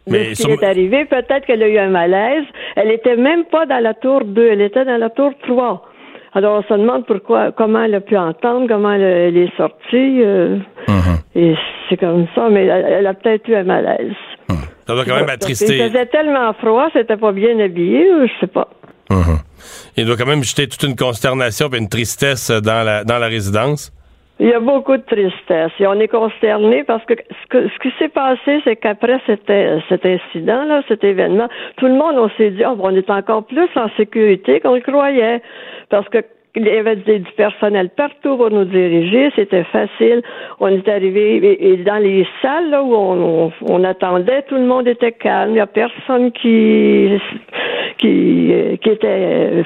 de 0.07 0.13
Mais 0.13 0.35
ce 0.35 0.43
qui 0.47 0.53
sur- 0.53 0.63
est 0.63 0.65
arrivé, 0.67 1.05
peut-être 1.07 1.47
qu'elle 1.47 1.63
a 1.63 1.69
eu 1.69 1.79
un 1.79 1.89
malaise. 1.89 2.45
Elle 2.77 2.91
était 2.93 3.17
même 3.17 3.45
pas 3.45 3.67
dans 3.67 3.83
la 3.83 3.95
tour 3.95 4.25
2, 4.25 4.47
elle 4.53 4.61
était 4.61 4.85
dans 4.85 4.99
la 4.99 5.11
tour 5.11 5.33
3. 5.49 5.83
Alors, 6.35 6.59
on 6.59 6.63
se 6.75 6.79
demande 6.79 7.07
pourquoi, 7.07 7.51
comment 7.53 7.83
elle 7.83 7.95
a 7.95 8.01
pu 8.01 8.17
entendre, 8.17 8.67
comment 8.69 8.93
elle, 8.93 9.03
elle 9.03 9.37
est 9.39 9.57
sortie. 9.57 10.23
euh, 10.23 10.59
Mhm. 10.87 11.17
Et 11.35 11.55
c'est 11.89 11.97
comme 11.97 12.27
ça, 12.35 12.49
mais 12.51 12.67
elle, 12.67 12.87
elle 12.89 13.07
a 13.07 13.15
peut-être 13.15 13.49
eu 13.49 13.55
un 13.57 13.65
malaise. 13.65 14.13
Ça 14.87 14.95
doit 14.95 15.05
quand 15.05 15.17
même 15.17 15.25
Il 15.27 15.31
attrister. 15.33 15.79
faisait 15.89 16.07
tellement 16.07 16.53
froid, 16.53 16.89
c'était 16.93 17.17
pas 17.17 17.33
bien 17.33 17.59
habillé, 17.59 18.07
je 18.27 18.33
sais 18.39 18.47
pas. 18.47 18.69
Mhm. 19.11 19.39
Il 19.97 20.07
doit 20.07 20.17
quand 20.17 20.27
même 20.27 20.45
jeter 20.45 20.69
toute 20.69 20.83
une 20.83 20.97
consternation 20.97 21.69
et 21.73 21.79
une 21.79 21.89
tristesse 21.89 22.51
dans 22.51 22.85
la, 22.85 23.05
dans 23.05 23.19
la 23.19 23.27
résidence. 23.27 23.93
Il 24.39 24.49
y 24.49 24.53
a 24.53 24.61
beaucoup 24.61 24.97
de 24.97 25.03
tristesse 25.03 25.73
et 25.81 25.87
on 25.87 25.99
est 25.99 26.09
consterné 26.09 26.85
parce 26.85 27.03
que 27.07 27.15
ce, 27.51 27.69
ce 27.69 27.79
qui 27.81 27.91
s'est 27.99 28.11
passé, 28.11 28.61
c'est 28.65 28.77
qu'après 28.77 29.19
cet, 29.27 29.51
cet 29.89 30.05
incident-là, 30.05 30.83
cet 30.89 31.05
événement, 31.05 31.49
tout 31.79 31.87
le 31.87 31.95
monde, 31.95 32.17
on 32.19 32.29
s'est 32.37 32.51
dit, 32.51 32.63
oh, 32.67 32.77
on 32.79 32.95
est 32.95 33.09
encore 33.09 33.47
plus 33.47 33.69
en 33.77 33.89
sécurité 33.97 34.61
qu'on 34.61 34.75
le 34.75 34.83
croyait. 34.83 35.41
Parce 35.89 36.07
que 36.11 36.19
il 36.57 36.67
y 36.67 36.71
avait 36.71 36.97
du 36.97 37.21
personnel 37.37 37.91
partout 37.91 38.37
pour 38.39 38.51
nous 38.51 38.65
diriger, 38.65 39.31
c'était 39.37 39.65
facile. 39.65 40.23
On 40.59 40.69
est 40.69 40.89
arrivé 40.89 41.37
et, 41.61 41.77
dans 41.77 42.03
les 42.03 42.27
salles 42.41 42.71
là, 42.71 42.83
où 42.83 42.95
on, 42.95 43.53
on, 43.69 43.85
attendait, 43.85 44.43
tout 44.49 44.55
le 44.55 44.65
monde 44.65 44.89
était 44.89 45.13
calme. 45.13 45.51
Il 45.51 45.55
n'y 45.55 45.61
a 45.61 45.67
personne 45.67 46.33
qui 46.33 47.21
qui, 47.99 48.79
qui 48.83 48.89
était 48.89 49.63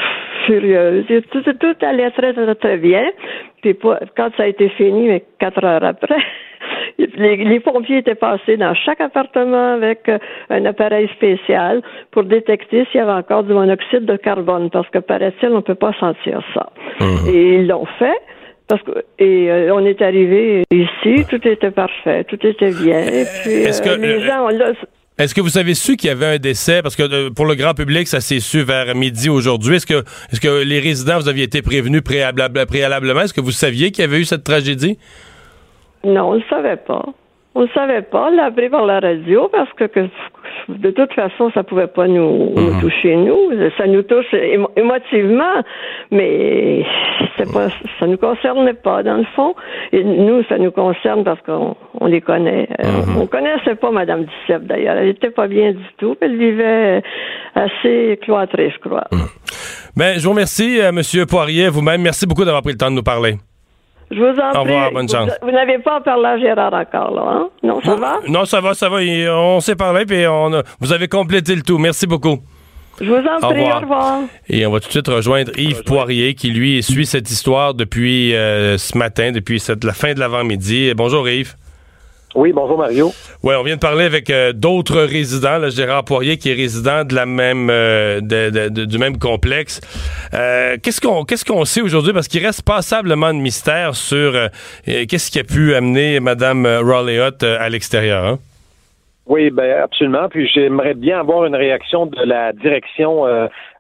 furieuse. 0.47 1.05
Tout, 1.31 1.43
tout 1.43 1.77
allait 1.81 2.11
très, 2.11 2.33
très, 2.33 2.55
très 2.57 2.77
bien. 2.77 3.05
Puis 3.63 3.77
quand 4.17 4.31
ça 4.37 4.43
a 4.43 4.47
été 4.47 4.69
fini, 4.71 5.09
mais 5.09 5.23
quatre 5.39 5.65
heures 5.65 5.85
après, 5.85 6.17
les, 6.99 7.61
pompiers 7.61 7.99
étaient 7.99 8.15
passés 8.15 8.57
dans 8.57 8.75
chaque 8.75 9.01
appartement 9.01 9.75
avec 9.75 10.09
euh, 10.09 10.19
un 10.49 10.65
appareil 10.65 11.09
spécial 11.17 11.83
pour 12.11 12.25
détecter 12.25 12.87
s'il 12.87 13.01
y 13.01 13.03
avait 13.03 13.13
encore 13.13 13.45
du 13.45 13.53
monoxyde 13.53 14.05
de 14.07 14.17
carbone, 14.17 14.71
parce 14.71 14.89
que 14.91 14.99
paraît-il, 14.99 15.49
on 15.51 15.57
ne 15.57 15.61
peut 15.61 15.75
pas 15.75 15.93
sentir 15.99 16.43
ça. 16.55 16.71
Mhm. 17.01 17.35
Et 17.35 17.55
ils 17.57 17.67
l'ont 17.67 17.87
fait. 17.99 18.19
Parce 18.69 18.83
que, 18.83 18.93
et 19.19 19.51
euh, 19.51 19.75
on 19.75 19.85
est 19.85 20.01
arrivé 20.01 20.63
ici, 20.71 21.25
tout 21.29 21.47
était 21.47 21.73
parfait, 21.73 22.23
tout 22.25 22.39
était 22.47 22.71
bien. 22.71 23.01
Et 23.01 23.25
puis, 23.43 23.51
Est-ce 23.51 23.83
que, 23.83 24.01
les 24.01 24.21
gens, 24.21 24.47
est-ce 25.21 25.35
que 25.35 25.43
vous 25.43 25.59
avez 25.59 25.75
su 25.75 25.97
qu'il 25.97 26.09
y 26.09 26.11
avait 26.11 26.27
un 26.27 26.39
décès? 26.39 26.81
Parce 26.81 26.97
que 26.97 27.03
euh, 27.03 27.31
pour 27.31 27.45
le 27.45 27.55
grand 27.55 27.75
public, 27.75 28.09
ça 28.09 28.23
s'est 28.23 28.41
su 28.41 28.63
vers 28.63 28.95
midi 28.95 29.29
aujourd'hui. 29.29 29.77
Est-ce 29.77 29.87
que, 29.87 30.03
est-ce 30.33 30.41
que 30.41 30.63
les 30.63 30.81
résidents, 30.81 31.19
vous 31.19 31.29
aviez 31.29 31.45
été 31.45 31.61
prévenus 31.61 32.01
préalablement? 32.03 33.21
Est-ce 33.21 33.35
que 33.35 33.43
vous 33.43 33.51
saviez 33.51 33.91
qu'il 33.91 34.03
y 34.03 34.09
avait 34.09 34.21
eu 34.21 34.25
cette 34.25 34.45
tragédie? 34.45 34.99
Non, 36.05 36.31
on 36.31 36.35
ne 36.35 36.39
le 36.39 36.45
savait 36.49 36.77
pas. 36.77 37.05
On 37.55 37.63
ne 37.63 37.69
savait 37.69 38.03
pas. 38.03 38.29
On 38.29 38.37
l'a 38.37 38.45
appris 38.45 38.69
par 38.69 38.87
la 38.87 39.01
radio 39.01 39.49
parce 39.51 39.73
que, 39.73 39.85
de 40.69 40.91
toute 40.91 41.13
façon, 41.15 41.51
ça 41.53 41.65
pouvait 41.65 41.89
pas 41.89 42.07
nous, 42.07 42.53
mhm. 42.57 42.81
toucher 42.81 43.17
nous. 43.17 43.51
Ça 43.77 43.89
nous 43.89 44.03
touche 44.03 44.33
émotivement, 44.77 45.63
mais 46.13 46.85
pas, 47.53 47.69
ça 47.99 48.07
nous 48.07 48.19
concernait 48.19 48.75
pas 48.75 49.03
dans 49.03 49.17
le 49.17 49.25
fond. 49.35 49.57
Et 49.91 50.05
nous, 50.05 50.45
ça 50.45 50.59
nous 50.59 50.71
concerne 50.71 51.25
parce 51.25 51.41
qu'on 51.43 51.77
on 52.01 52.07
les 52.07 52.21
connaît. 52.21 52.69
Mhm. 52.79 53.21
On 53.21 53.27
connaissait 53.27 53.75
pas 53.75 53.91
Madame 53.91 54.27
Duceppe 54.27 54.67
d'ailleurs. 54.67 54.97
Elle 54.97 55.09
était 55.09 55.31
pas 55.31 55.49
bien 55.49 55.73
du 55.73 55.87
tout. 55.99 56.17
Elle 56.21 56.37
vivait 56.37 57.03
assez 57.57 58.17
cloîtrée, 58.23 58.71
je 58.71 58.89
crois. 58.89 59.09
Ben, 59.97 60.19
je 60.19 60.25
vous 60.25 60.31
remercie, 60.31 60.81
euh, 60.81 60.93
Monsieur 60.93 61.27
Poirier, 61.27 61.69
vous-même. 61.69 62.01
Merci 62.01 62.27
beaucoup 62.27 62.45
d'avoir 62.45 62.63
pris 62.63 62.73
le 62.73 62.79
temps 62.79 62.91
de 62.91 62.97
nous 62.97 63.03
parler. 63.03 63.35
Je 64.11 64.17
vous 64.17 64.41
en 64.41 64.51
prie. 64.51 64.59
Au 64.59 64.63
revoir, 64.63 64.93
bonne 64.93 65.09
chance. 65.09 65.31
Vous, 65.41 65.51
n'avez 65.51 65.79
pas 65.79 66.01
parlé 66.01 66.27
à 66.27 66.39
Gérard 66.39 66.75
encore, 66.75 67.15
là, 67.15 67.23
hein? 67.27 67.49
Non, 67.63 67.81
ça 67.81 67.95
va? 67.95 68.19
Non, 68.27 68.45
ça 68.45 68.61
va, 68.61 68.75
ça 68.75 68.89
va. 68.89 68.99
On 68.99 69.61
s'est 69.61 69.77
parlé, 69.77 70.05
puis 70.05 70.27
on 70.27 70.51
vous 70.81 70.93
avez 70.93 71.09
complété 71.09 71.55
le 71.55 71.63
tout. 71.63 71.79
Merci 71.79 72.07
beaucoup. 72.07 72.39
Je 73.01 73.07
vous 73.07 73.17
en 73.17 73.49
prie, 73.49 73.63
au 73.63 73.79
revoir. 73.79 74.21
Et 74.49 74.67
on 74.67 74.73
va 74.73 74.81
tout 74.81 74.89
de 74.89 74.93
suite 74.93 75.09
rejoindre 75.09 75.53
Yves 75.57 75.85
Poirier, 75.85 76.35
qui, 76.35 76.51
lui, 76.51 76.83
suit 76.83 77.07
cette 77.07 77.31
histoire 77.31 77.73
depuis 77.73 78.35
euh, 78.35 78.77
ce 78.77 78.99
matin, 78.99 79.33
depuis 79.33 79.63
la 79.83 79.93
fin 79.95 80.13
de 80.13 80.21
l'avant-midi. 80.21 80.93
Bonjour, 80.95 81.27
Yves. 81.29 81.55
Oui, 82.35 82.53
bonjour 82.53 82.79
Mario. 82.79 83.11
Oui, 83.43 83.55
on 83.59 83.65
vient 83.65 83.75
de 83.75 83.81
parler 83.81 84.05
avec 84.05 84.31
euh, 84.31 84.53
d'autres 84.53 85.01
résidents, 85.01 85.59
le 85.59 85.71
Gérard 85.71 86.05
Poirier 86.05 86.37
qui 86.37 86.51
est 86.51 86.55
résident 86.55 87.05
de 87.05 87.15
la 87.15 87.27
même 87.27 87.69
euh, 87.71 88.21
du 88.21 88.99
même 88.99 89.19
complexe. 89.19 89.81
Euh, 90.33 90.77
qu'est-ce 90.81 91.01
qu'on 91.01 91.25
qu'est-ce 91.25 91.45
qu'on 91.45 91.65
sait 91.65 91.81
aujourd'hui? 91.81 92.13
Parce 92.13 92.29
qu'il 92.29 92.45
reste 92.45 92.63
passablement 92.63 93.35
de 93.35 93.39
mystère 93.39 93.97
sur 93.97 94.33
qu'est-ce 94.85 95.31
qui 95.31 95.41
a 95.41 95.45
pu 95.45 95.75
amener 95.75 96.21
Madame 96.21 96.67
Raleigh 96.67 97.33
à 97.43 97.69
l'extérieur. 97.69 98.25
Hein? 98.25 98.39
Oui, 99.27 99.51
ben 99.51 99.83
absolument. 99.83 100.29
Puis 100.29 100.49
j'aimerais 100.55 100.95
bien 100.95 101.19
avoir 101.19 101.47
une 101.47 101.57
réaction 101.57 102.07
de 102.07 102.23
la 102.25 102.53
direction 102.53 103.25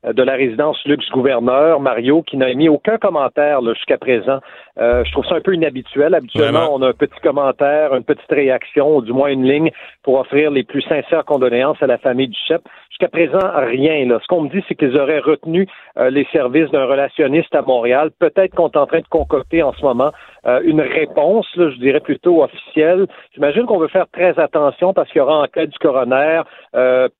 de 0.04 0.22
la 0.22 0.32
résidence 0.34 0.78
luxe 0.86 1.08
gouverneur 1.10 1.80
Mario 1.80 2.22
qui 2.22 2.36
n'a 2.36 2.48
émis 2.50 2.68
aucun 2.68 2.96
commentaire 2.96 3.60
jusqu'à 3.74 3.98
présent 3.98 4.40
euh, 4.80 5.04
je 5.04 5.12
trouve 5.12 5.26
ça 5.26 5.36
un 5.36 5.40
peu 5.40 5.54
inhabituel. 5.54 6.14
Habituellement, 6.14 6.70
on 6.72 6.82
a 6.82 6.88
un 6.88 6.92
petit 6.92 7.20
commentaire, 7.22 7.94
une 7.94 8.04
petite 8.04 8.30
réaction, 8.30 8.96
ou 8.96 9.02
du 9.02 9.12
moins 9.12 9.28
une 9.28 9.44
ligne 9.44 9.70
pour 10.02 10.18
offrir 10.18 10.50
les 10.50 10.62
plus 10.62 10.82
sincères 10.82 11.24
condoléances 11.24 11.82
à 11.82 11.86
la 11.86 11.98
famille 11.98 12.28
du 12.28 12.38
chef. 12.48 12.60
Jusqu'à 12.88 13.08
présent, 13.08 13.40
rien. 13.56 14.06
Là. 14.06 14.18
Ce 14.22 14.26
qu'on 14.26 14.42
me 14.42 14.48
dit, 14.48 14.64
c'est 14.68 14.74
qu'ils 14.74 14.98
auraient 14.98 15.20
retenu 15.20 15.66
euh, 15.98 16.10
les 16.10 16.26
services 16.32 16.70
d'un 16.70 16.86
relationniste 16.86 17.54
à 17.54 17.62
Montréal. 17.62 18.10
Peut-être 18.18 18.54
qu'on 18.54 18.70
est 18.70 18.76
en 18.76 18.86
train 18.86 19.00
de 19.00 19.08
concocter 19.08 19.62
en 19.62 19.72
ce 19.72 19.82
moment 19.82 20.12
euh, 20.46 20.60
une 20.64 20.80
réponse, 20.80 21.46
là, 21.56 21.70
je 21.70 21.78
dirais 21.78 22.00
plutôt 22.00 22.42
officielle. 22.42 23.06
J'imagine 23.34 23.66
qu'on 23.66 23.78
veut 23.78 23.88
faire 23.88 24.06
très 24.10 24.38
attention 24.38 24.94
parce 24.94 25.08
qu'il 25.10 25.18
y 25.18 25.22
aura 25.22 25.42
en 25.42 25.46
cas 25.46 25.66
du 25.66 25.78
coroner, 25.78 26.42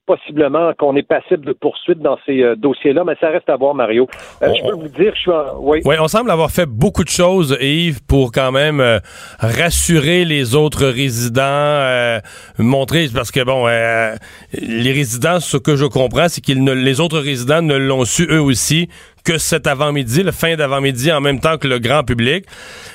possiblement 0.07 0.73
qu'on 0.79 0.97
est 0.97 1.07
passible 1.07 1.45
de 1.45 1.53
poursuite 1.53 1.99
dans 1.99 2.19
ces 2.25 2.57
mais 2.85 3.15
ça 3.21 3.29
reste 3.29 3.49
à 3.49 3.57
voir, 3.57 3.75
Mario. 3.75 4.09
je 4.41 4.69
peux 4.69 4.75
vous 4.75 4.89
dire, 4.89 5.13
je 5.15 5.21
suis 5.21 5.31
en... 5.31 5.59
Oui. 5.59 5.81
oui, 5.85 5.97
on 6.01 6.09
semble 6.09 6.31
avoir 6.31 6.51
fait 6.51 6.67
beaucoup 6.67 7.05
de 7.05 7.09
choses 7.09 7.57
Yves, 7.61 8.01
pour 8.07 8.33
quand 8.33 8.53
même 8.53 8.81
euh, 8.81 8.99
rassurer 9.39 10.25
les 10.25 10.55
autres 10.55 10.87
résidents, 10.87 11.43
euh, 11.43 12.21
montrer, 12.59 13.09
parce 13.15 13.31
que 13.31 13.43
bon, 13.45 13.67
euh, 13.67 14.15
les 14.53 14.93
résidents, 14.93 15.41
ce 15.41 15.57
que 15.57 15.77
je 15.77 15.87
comprends, 15.87 16.29
c'est 16.29 16.45
que 16.45 16.53
les 16.53 17.01
autres 17.01 17.19
résidents 17.19 17.63
ne 17.63 17.77
l'ont 17.77 18.05
su 18.05 18.27
eux 18.31 18.43
aussi 18.43 18.89
que 19.25 19.39
cet 19.39 19.67
avant-midi, 19.67 20.23
le 20.23 20.33
fin 20.33 20.57
d'avant-midi, 20.57 21.13
en 21.13 21.21
même 21.21 21.41
temps 21.41 21.59
que 21.59 21.69
le 21.69 21.79
grand 21.79 22.03
public, 22.05 22.45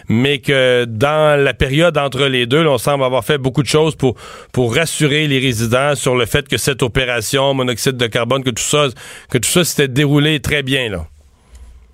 mais 0.09 0.39
que 0.39 0.85
dans 0.85 1.41
la 1.41 1.53
période 1.53 1.97
entre 1.97 2.25
les 2.25 2.45
deux, 2.45 2.65
on 2.67 2.77
semble 2.77 3.03
avoir 3.03 3.23
fait 3.23 3.37
beaucoup 3.37 3.63
de 3.63 3.67
choses 3.67 3.95
pour, 3.95 4.15
pour 4.53 4.75
rassurer 4.75 5.27
les 5.27 5.39
résidents 5.39 5.95
sur 5.95 6.15
le 6.15 6.25
fait 6.25 6.47
que 6.47 6.57
cette 6.57 6.83
opération, 6.83 7.53
monoxyde 7.53 7.97
de 7.97 8.07
carbone, 8.07 8.43
que 8.43 8.49
tout 8.49 8.63
ça, 8.63 8.87
que 9.29 9.37
tout 9.37 9.49
ça 9.49 9.63
s'était 9.63 9.87
déroulé 9.87 10.39
très 10.39 10.63
bien, 10.63 10.89
là. 10.89 11.05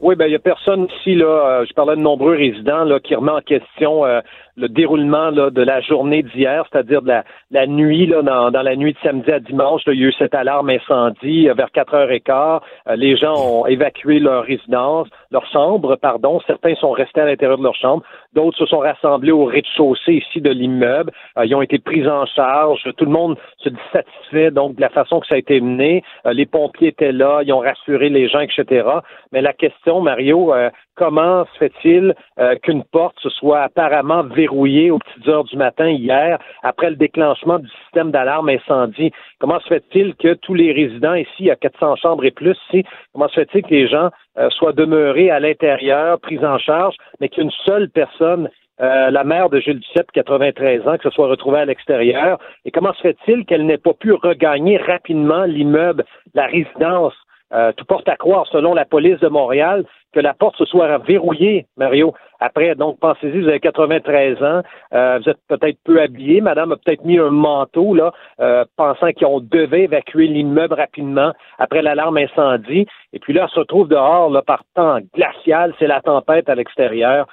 Oui, 0.02 0.16
ben 0.16 0.26
il 0.26 0.32
y 0.32 0.36
a 0.36 0.40
personne 0.40 0.88
ici 0.98 1.14
là. 1.14 1.26
Euh, 1.62 1.66
je 1.70 1.74
parlais 1.74 1.96
de 1.96 2.02
nombreux 2.02 2.36
résidents 2.36 2.86
là 2.86 3.00
qui 3.00 3.14
remet 3.14 3.32
en 3.32 3.42
question 3.42 4.04
euh, 4.04 4.22
le 4.58 4.68
déroulement 4.68 5.32
de 5.32 5.62
la 5.62 5.82
journée 5.82 6.24
d'hier, 6.24 6.66
c'est-à-dire 6.72 7.02
de 7.02 7.12
la, 7.52 7.68
nuit 7.68 8.08
dans, 8.08 8.50
la 8.50 8.76
nuit 8.76 8.94
de 8.94 8.98
samedi 9.04 9.32
à 9.32 9.40
dimanche. 9.40 9.86
Là, 9.86 9.94
il 9.94 10.02
y 10.02 10.06
a 10.06 10.08
eu 10.08 10.14
cette 10.14 10.36
alarme 10.36 10.70
incendie 10.70 11.50
euh, 11.50 11.54
vers 11.54 11.72
4 11.72 11.94
heures 11.94 12.12
et 12.12 12.22
quart. 12.22 12.62
les 12.96 13.16
gens 13.16 13.36
ont 13.36 13.66
évacué 13.66 14.20
leur 14.20 14.44
résidence, 14.44 15.08
leur 15.32 15.46
chambre, 15.48 15.96
pardon. 15.96 16.40
Certains 16.46 16.76
sont 16.76 16.92
restés 16.92 17.22
à 17.22 17.26
l'intérieur 17.26 17.58
de 17.58 17.64
leur 17.64 17.76
chambre. 17.76 18.04
D'autres 18.34 18.58
se 18.58 18.66
sont 18.66 18.80
rassemblés 18.80 19.32
au 19.32 19.46
rez-de-chaussée 19.46 20.14
ici 20.14 20.42
de 20.42 20.50
l'immeuble. 20.50 21.12
ils 21.44 21.56
ont 21.56 21.62
été 21.62 21.80
pris 21.80 22.08
en 22.08 22.26
charge. 22.26 22.88
Tout 22.98 23.06
le 23.06 23.12
monde 23.12 23.38
se 23.58 23.70
dit 23.70 23.78
satisfait 23.92 24.52
donc 24.52 24.76
de 24.76 24.82
la 24.82 24.90
façon 24.90 25.20
que 25.20 25.28
ça 25.28 25.36
a 25.36 25.38
été 25.38 25.60
mené. 25.62 26.04
les 26.26 26.46
pompiers 26.46 26.90
étaient 26.90 27.12
là, 27.12 27.42
ils 27.44 27.54
ont 27.54 27.60
rassuré 27.60 28.10
les 28.10 28.28
gens, 28.28 28.42
etc. 28.42 28.88
Mais 29.32 29.42
la 29.42 29.54
question 29.54 30.02
Mario, 30.02 30.54
euh, 30.54 30.70
comment 30.96 31.46
se 31.54 31.58
fait-il 31.58 32.14
euh, 32.40 32.56
qu'une 32.62 32.84
porte 32.84 33.18
se 33.20 33.30
soit 33.30 33.62
apparemment 33.62 34.24
verrouillée 34.24 34.92
aux 34.92 35.00
petites 35.00 35.28
heures 35.28 35.44
du 35.44 35.58
matin 35.58 35.90
hier, 35.90 36.40
après 36.64 36.90
le 36.90 36.96
déclenchement 36.96 37.60
du 37.60 37.70
système 37.84 38.12
d'alarme 38.12 38.50
incendie? 38.50 39.12
Comment 39.40 39.60
se 39.60 39.68
fait-il 39.68 40.16
que 40.16 40.34
tous 40.34 40.54
les 40.54 40.72
résidents 40.72 41.14
ici, 41.14 41.50
à 41.50 41.56
400 41.56 41.96
chambres 41.96 42.26
et 42.26 42.32
plus, 42.32 42.58
ici, 42.70 42.84
comment 43.14 43.28
se 43.30 43.36
fait-il 43.36 43.64
que 43.64 43.70
les 43.70 43.88
gens 43.88 44.10
euh, 44.38 44.50
soient 44.52 44.74
demeurés 44.74 45.30
à 45.32 45.40
l'intérieur, 45.40 46.20
pris 46.20 46.44
en 46.46 46.58
charge, 46.58 46.96
mais 47.20 47.30
qu'une 47.30 47.52
seule 47.66 47.90
personne 47.90 48.50
la 48.84 49.24
mère 49.24 49.52
de 49.52 49.60
Gilles 49.60 49.80
Duceppe, 49.80 50.12
93 50.12 50.88
ans, 50.88 50.98
que 50.98 51.04
se 51.04 51.12
soit 51.12 51.28
retrouvée 51.28 51.60
à 51.60 51.66
l'extérieur. 51.66 52.40
Et 52.66 52.72
comment 52.72 52.94
se 52.94 53.02
fait-il 53.02 53.46
qu'elle 53.46 53.68
n'ait 53.68 53.78
pas 53.78 53.94
pu 53.94 54.12
regagner 54.12 54.78
rapidement 54.78 55.44
l'immeuble, 55.44 56.04
la 56.34 56.48
résidence 56.48 57.14
euh, 57.54 57.72
tout 57.76 57.86
porte 57.86 58.08
à 58.08 58.16
croire, 58.16 58.48
selon 58.48 58.74
la 58.74 58.86
police 58.86 59.20
de 59.20 59.28
Montréal, 59.28 59.86
que 60.14 60.20
la 60.20 60.34
porte 60.34 60.56
se 60.58 60.66
soit 60.66 60.98
verrouillée, 61.00 61.66
Mario. 61.78 62.14
Après, 62.40 62.76
donc, 62.76 63.00
pensez-y, 63.00 63.42
vous 63.42 63.48
avez 63.48 63.60
93 63.60 64.42
ans, 64.42 64.62
euh, 64.94 65.20
vous 65.20 65.30
êtes 65.30 65.38
peut-être 65.48 65.78
peu 65.84 66.02
habillé, 66.02 66.42
madame 66.42 66.72
a 66.72 66.78
peut-être 66.78 67.04
mis 67.06 67.20
un 67.20 67.30
manteau, 67.30 67.94
là, 67.94 68.14
euh, 68.40 68.66
pensant 68.78 69.12
qu'on 69.14 69.40
devait 69.42 69.84
évacuer 69.84 70.28
l'immeuble 70.28 70.74
rapidement 70.74 71.34
après 71.60 71.82
l'alarme 71.82 72.18
incendie. 72.18 72.88
Et 73.14 73.20
puis 73.20 73.34
là, 73.34 73.44
elle 73.44 73.54
se 73.54 73.60
retrouve 73.60 73.88
dehors, 73.88 74.30
là, 74.30 74.42
par 74.42 74.64
temps 74.74 75.00
glacial, 75.14 75.74
c'est 75.80 75.88
la 75.88 76.02
tempête 76.02 76.50
à 76.50 76.56
l'extérieur. 76.56 77.28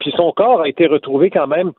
puis 0.00 0.12
son 0.16 0.32
corps 0.32 0.62
a 0.62 0.68
été 0.68 0.86
retrouvé 0.86 1.30
quand 1.30 1.46
même 1.46 1.72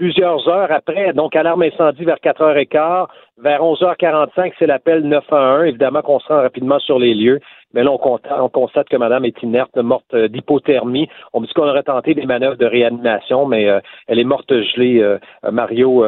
plusieurs 0.00 0.48
heures 0.48 0.72
après, 0.72 1.12
donc 1.12 1.36
alarme 1.36 1.62
incendie 1.62 2.04
vers 2.06 2.16
4h15. 2.24 3.06
Vers 3.42 3.60
11h45, 3.60 4.52
c'est 4.58 4.66
l'appel 4.66 5.02
911. 5.02 5.68
Évidemment 5.68 6.00
qu'on 6.00 6.18
se 6.20 6.28
rend 6.28 6.40
rapidement 6.40 6.78
sur 6.78 6.98
les 6.98 7.14
lieux. 7.14 7.38
Mais 7.74 7.84
là, 7.84 7.90
on 7.92 8.48
constate, 8.48 8.88
que 8.88 8.96
madame 8.96 9.26
est 9.26 9.42
inerte, 9.42 9.76
morte 9.76 10.12
euh, 10.14 10.28
d'hypothermie. 10.28 11.08
On 11.32 11.40
me 11.40 11.46
dit 11.46 11.52
qu'on 11.52 11.68
aurait 11.68 11.82
tenté 11.82 12.14
des 12.14 12.26
manœuvres 12.26 12.56
de 12.56 12.66
réanimation, 12.66 13.46
mais 13.46 13.68
euh, 13.68 13.78
elle 14.08 14.18
est 14.18 14.24
morte 14.24 14.50
gelée, 14.50 15.00
euh, 15.00 15.18
Mario, 15.52 16.04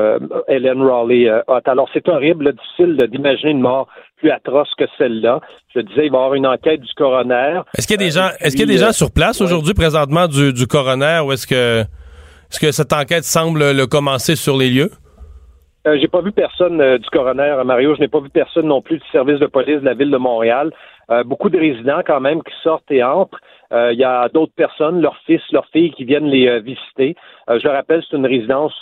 Helen 0.48 0.82
Raleigh 0.82 1.30
Alors, 1.66 1.88
c'est 1.92 2.08
horrible, 2.08 2.52
difficile 2.52 2.96
d'imaginer 3.10 3.52
une 3.52 3.60
mort 3.60 3.88
plus 4.16 4.30
atroce 4.30 4.70
que 4.76 4.84
celle-là. 4.98 5.40
Je 5.74 5.80
disais, 5.80 6.06
il 6.06 6.10
va 6.10 6.18
y 6.18 6.20
avoir 6.20 6.34
une 6.34 6.46
enquête 6.46 6.80
du 6.80 6.92
coroner. 6.94 7.60
Est-ce 7.76 7.86
qu'il 7.86 8.00
y 8.00 8.02
a 8.02 8.06
des 8.06 8.12
gens, 8.12 8.28
est-ce 8.40 8.56
qu'il 8.56 8.66
y 8.66 8.70
a 8.70 8.72
des 8.72 8.78
gens 8.78 8.92
sur 8.92 9.12
place 9.12 9.40
aujourd'hui, 9.40 9.74
présentement, 9.74 10.26
du, 10.28 10.52
du 10.52 10.66
coroner, 10.66 11.20
ou 11.24 11.32
est-ce 11.32 11.46
que, 11.46 11.84
est-ce 12.52 12.60
que 12.60 12.70
cette 12.70 12.92
enquête 12.92 13.24
semble 13.24 13.72
le 13.72 13.86
commencer 13.86 14.36
sur 14.36 14.58
les 14.58 14.68
lieux? 14.68 14.90
Euh, 15.86 15.96
j'ai 15.98 16.06
pas 16.06 16.20
vu 16.20 16.32
personne 16.32 16.82
euh, 16.82 16.98
du 16.98 17.08
coroner, 17.08 17.56
Mario. 17.64 17.94
Je 17.94 18.00
n'ai 18.00 18.08
pas 18.08 18.20
vu 18.20 18.28
personne 18.28 18.66
non 18.66 18.82
plus 18.82 18.98
du 18.98 19.08
service 19.10 19.38
de 19.38 19.46
police 19.46 19.80
de 19.80 19.86
la 19.86 19.94
ville 19.94 20.10
de 20.10 20.18
Montréal. 20.18 20.70
Euh, 21.10 21.24
beaucoup 21.24 21.48
de 21.48 21.58
résidents 21.58 22.02
quand 22.06 22.20
même 22.20 22.42
qui 22.42 22.52
sortent 22.62 22.90
et 22.90 23.02
entrent. 23.02 23.38
Il 23.74 23.98
y 23.98 24.04
a 24.04 24.28
d'autres 24.28 24.52
personnes, 24.54 25.00
leurs 25.00 25.16
fils, 25.24 25.40
leurs 25.50 25.64
filles 25.68 25.92
qui 25.92 26.04
viennent 26.04 26.26
les 26.26 26.60
visiter. 26.60 27.16
je 27.48 27.66
le 27.66 27.70
rappelle, 27.70 28.02
c'est 28.02 28.18
une 28.18 28.26
résidence 28.26 28.74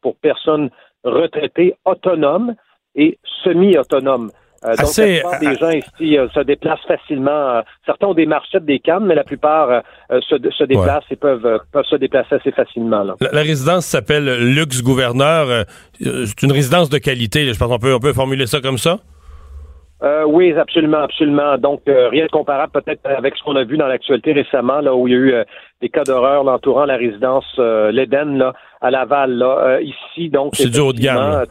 pour 0.00 0.16
personnes 0.16 0.70
retraitées 1.04 1.74
autonomes 1.84 2.54
et 2.94 3.18
semi-autonomes. 3.44 4.30
Euh, 4.64 4.74
donc, 4.74 4.96
la 4.96 5.04
plupart 5.04 5.40
des 5.40 5.56
gens 5.56 5.70
ici 5.70 6.18
euh, 6.18 6.28
se 6.30 6.40
déplacent 6.40 6.84
facilement. 6.86 7.30
Euh, 7.30 7.62
certains 7.86 8.08
ont 8.08 8.14
des 8.14 8.26
marchettes, 8.26 8.64
des 8.64 8.80
cannes, 8.80 9.04
mais 9.06 9.14
la 9.14 9.22
plupart 9.22 9.82
se, 10.10 10.64
déplacent 10.64 11.04
et 11.10 11.16
peuvent, 11.16 11.60
peuvent 11.72 11.84
se 11.84 11.96
déplacer 11.96 12.34
assez 12.34 12.50
facilement. 12.50 13.04
La, 13.20 13.42
résidence 13.42 13.86
s'appelle 13.86 14.54
Luxe 14.54 14.82
Gouverneur. 14.82 15.66
c'est 16.00 16.42
une 16.42 16.52
résidence 16.52 16.90
de 16.90 16.98
qualité. 16.98 17.52
Je 17.52 17.58
pense 17.58 17.68
qu'on 17.68 17.78
peut, 17.78 17.94
on 17.94 18.00
peut 18.00 18.12
formuler 18.12 18.46
ça 18.46 18.60
comme 18.60 18.78
ça? 18.78 18.98
oui, 20.26 20.52
absolument, 20.52 20.98
absolument. 20.98 21.58
Donc, 21.58 21.82
rien 21.86 22.26
de 22.26 22.30
comparable 22.30 22.72
peut-être 22.72 23.00
avec 23.04 23.36
ce 23.36 23.42
qu'on 23.42 23.56
a 23.56 23.64
vu 23.64 23.76
dans 23.76 23.88
l'actualité 23.88 24.32
récemment, 24.32 24.80
là 24.80 24.94
où 24.94 25.08
il 25.08 25.12
y 25.12 25.16
a 25.16 25.18
eu 25.18 25.34
des 25.80 25.88
cas 25.88 26.04
d'horreur 26.04 26.46
entourant 26.46 26.84
la 26.84 26.96
résidence 26.96 27.46
l'Éden 27.58 28.38
là 28.38 28.52
à 28.80 28.90
Laval. 28.90 29.32
Là, 29.32 29.80
ici, 29.80 30.30
donc, 30.30 30.54
c'est 30.54 30.70
du 30.70 30.80
haut 30.80 30.92
de 30.92 31.00
gamme 31.00 31.44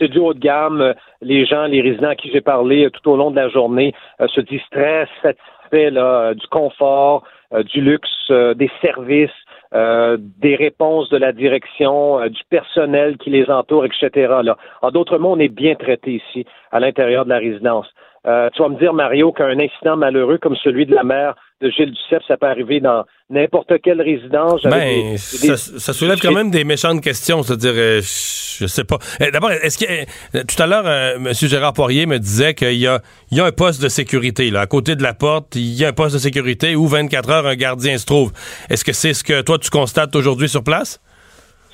c'est 0.00 0.08
du 0.08 0.18
haut 0.18 0.34
de 0.34 0.40
gamme. 0.40 0.94
Les 1.22 1.44
gens, 1.44 1.66
les 1.66 1.82
résidents 1.82 2.08
à 2.08 2.14
qui 2.14 2.30
j'ai 2.30 2.40
parlé 2.40 2.86
euh, 2.86 2.90
tout 2.90 3.10
au 3.10 3.16
long 3.16 3.30
de 3.30 3.36
la 3.36 3.48
journée 3.48 3.94
euh, 4.20 4.28
se 4.28 4.40
disent 4.40 4.60
très 4.70 5.06
satisfaits 5.22 5.90
là, 5.90 6.20
euh, 6.20 6.34
du 6.34 6.46
confort, 6.48 7.24
du 7.64 7.80
luxe, 7.80 8.30
des 8.30 8.70
services, 8.80 9.30
des 9.72 10.54
réponses 10.54 11.08
de 11.08 11.16
la 11.16 11.32
direction, 11.32 12.24
du 12.28 12.40
personnel 12.48 13.16
qui 13.18 13.30
les 13.30 13.50
entoure, 13.50 13.84
etc. 13.86 14.10
Là. 14.44 14.56
En 14.82 14.92
d'autres 14.92 15.18
mots, 15.18 15.32
on 15.32 15.38
est 15.40 15.48
bien 15.48 15.74
traité 15.74 16.12
ici, 16.12 16.46
à 16.70 16.78
l'intérieur 16.78 17.24
de 17.24 17.30
la 17.30 17.38
résidence. 17.38 17.88
tu 18.22 18.62
vas 18.62 18.68
me 18.68 18.78
dire, 18.78 18.94
Mario, 18.94 19.32
qu'un 19.32 19.58
incident 19.58 19.96
malheureux 19.96 20.38
comme 20.38 20.54
celui 20.54 20.86
de 20.86 20.94
la 20.94 21.02
mère 21.02 21.34
de 21.60 21.70
Gilles 21.70 21.92
Duceppe, 21.92 22.22
ça 22.26 22.36
peut 22.36 22.46
arriver 22.46 22.80
dans 22.80 23.04
n'importe 23.28 23.72
quelle 23.82 24.00
résidence. 24.00 24.62
Ben, 24.62 25.16
ça, 25.16 25.92
soulève 25.92 26.18
quand 26.20 26.32
même 26.32 26.50
des 26.50 26.64
méchantes 26.64 27.02
questions, 27.02 27.42
c'est-à-dire, 27.42 27.72
euh, 27.74 28.00
je 28.00 28.66
sais 28.66 28.84
pas. 28.84 28.96
Eh, 29.20 29.30
d'abord, 29.30 29.50
est-ce 29.50 29.78
que 29.78 29.84
euh, 29.84 30.42
tout 30.48 30.62
à 30.62 30.66
l'heure, 30.66 30.86
euh, 30.86 31.16
M. 31.16 31.32
Gérard 31.32 31.74
Poirier 31.74 32.06
me 32.06 32.18
disait 32.18 32.54
qu'il 32.54 32.78
y 32.78 32.86
a, 32.86 33.00
il 33.30 33.38
y 33.38 33.40
a 33.40 33.44
un 33.44 33.52
poste 33.52 33.82
de 33.82 33.88
sécurité 33.88 34.50
là, 34.50 34.60
à 34.60 34.66
côté 34.66 34.96
de 34.96 35.02
la 35.02 35.12
porte, 35.12 35.54
il 35.56 35.78
y 35.78 35.84
a 35.84 35.88
un 35.88 35.92
poste 35.92 36.14
de 36.14 36.20
sécurité 36.20 36.74
où 36.76 36.86
24 36.86 37.30
heures 37.30 37.46
un 37.46 37.56
gardien 37.56 37.98
se 37.98 38.06
trouve. 38.06 38.32
Est-ce 38.70 38.84
que 38.84 38.92
c'est 38.92 39.12
ce 39.12 39.22
que 39.22 39.42
toi 39.42 39.58
tu 39.58 39.70
constates 39.70 40.16
aujourd'hui 40.16 40.48
sur 40.48 40.64
place? 40.64 41.00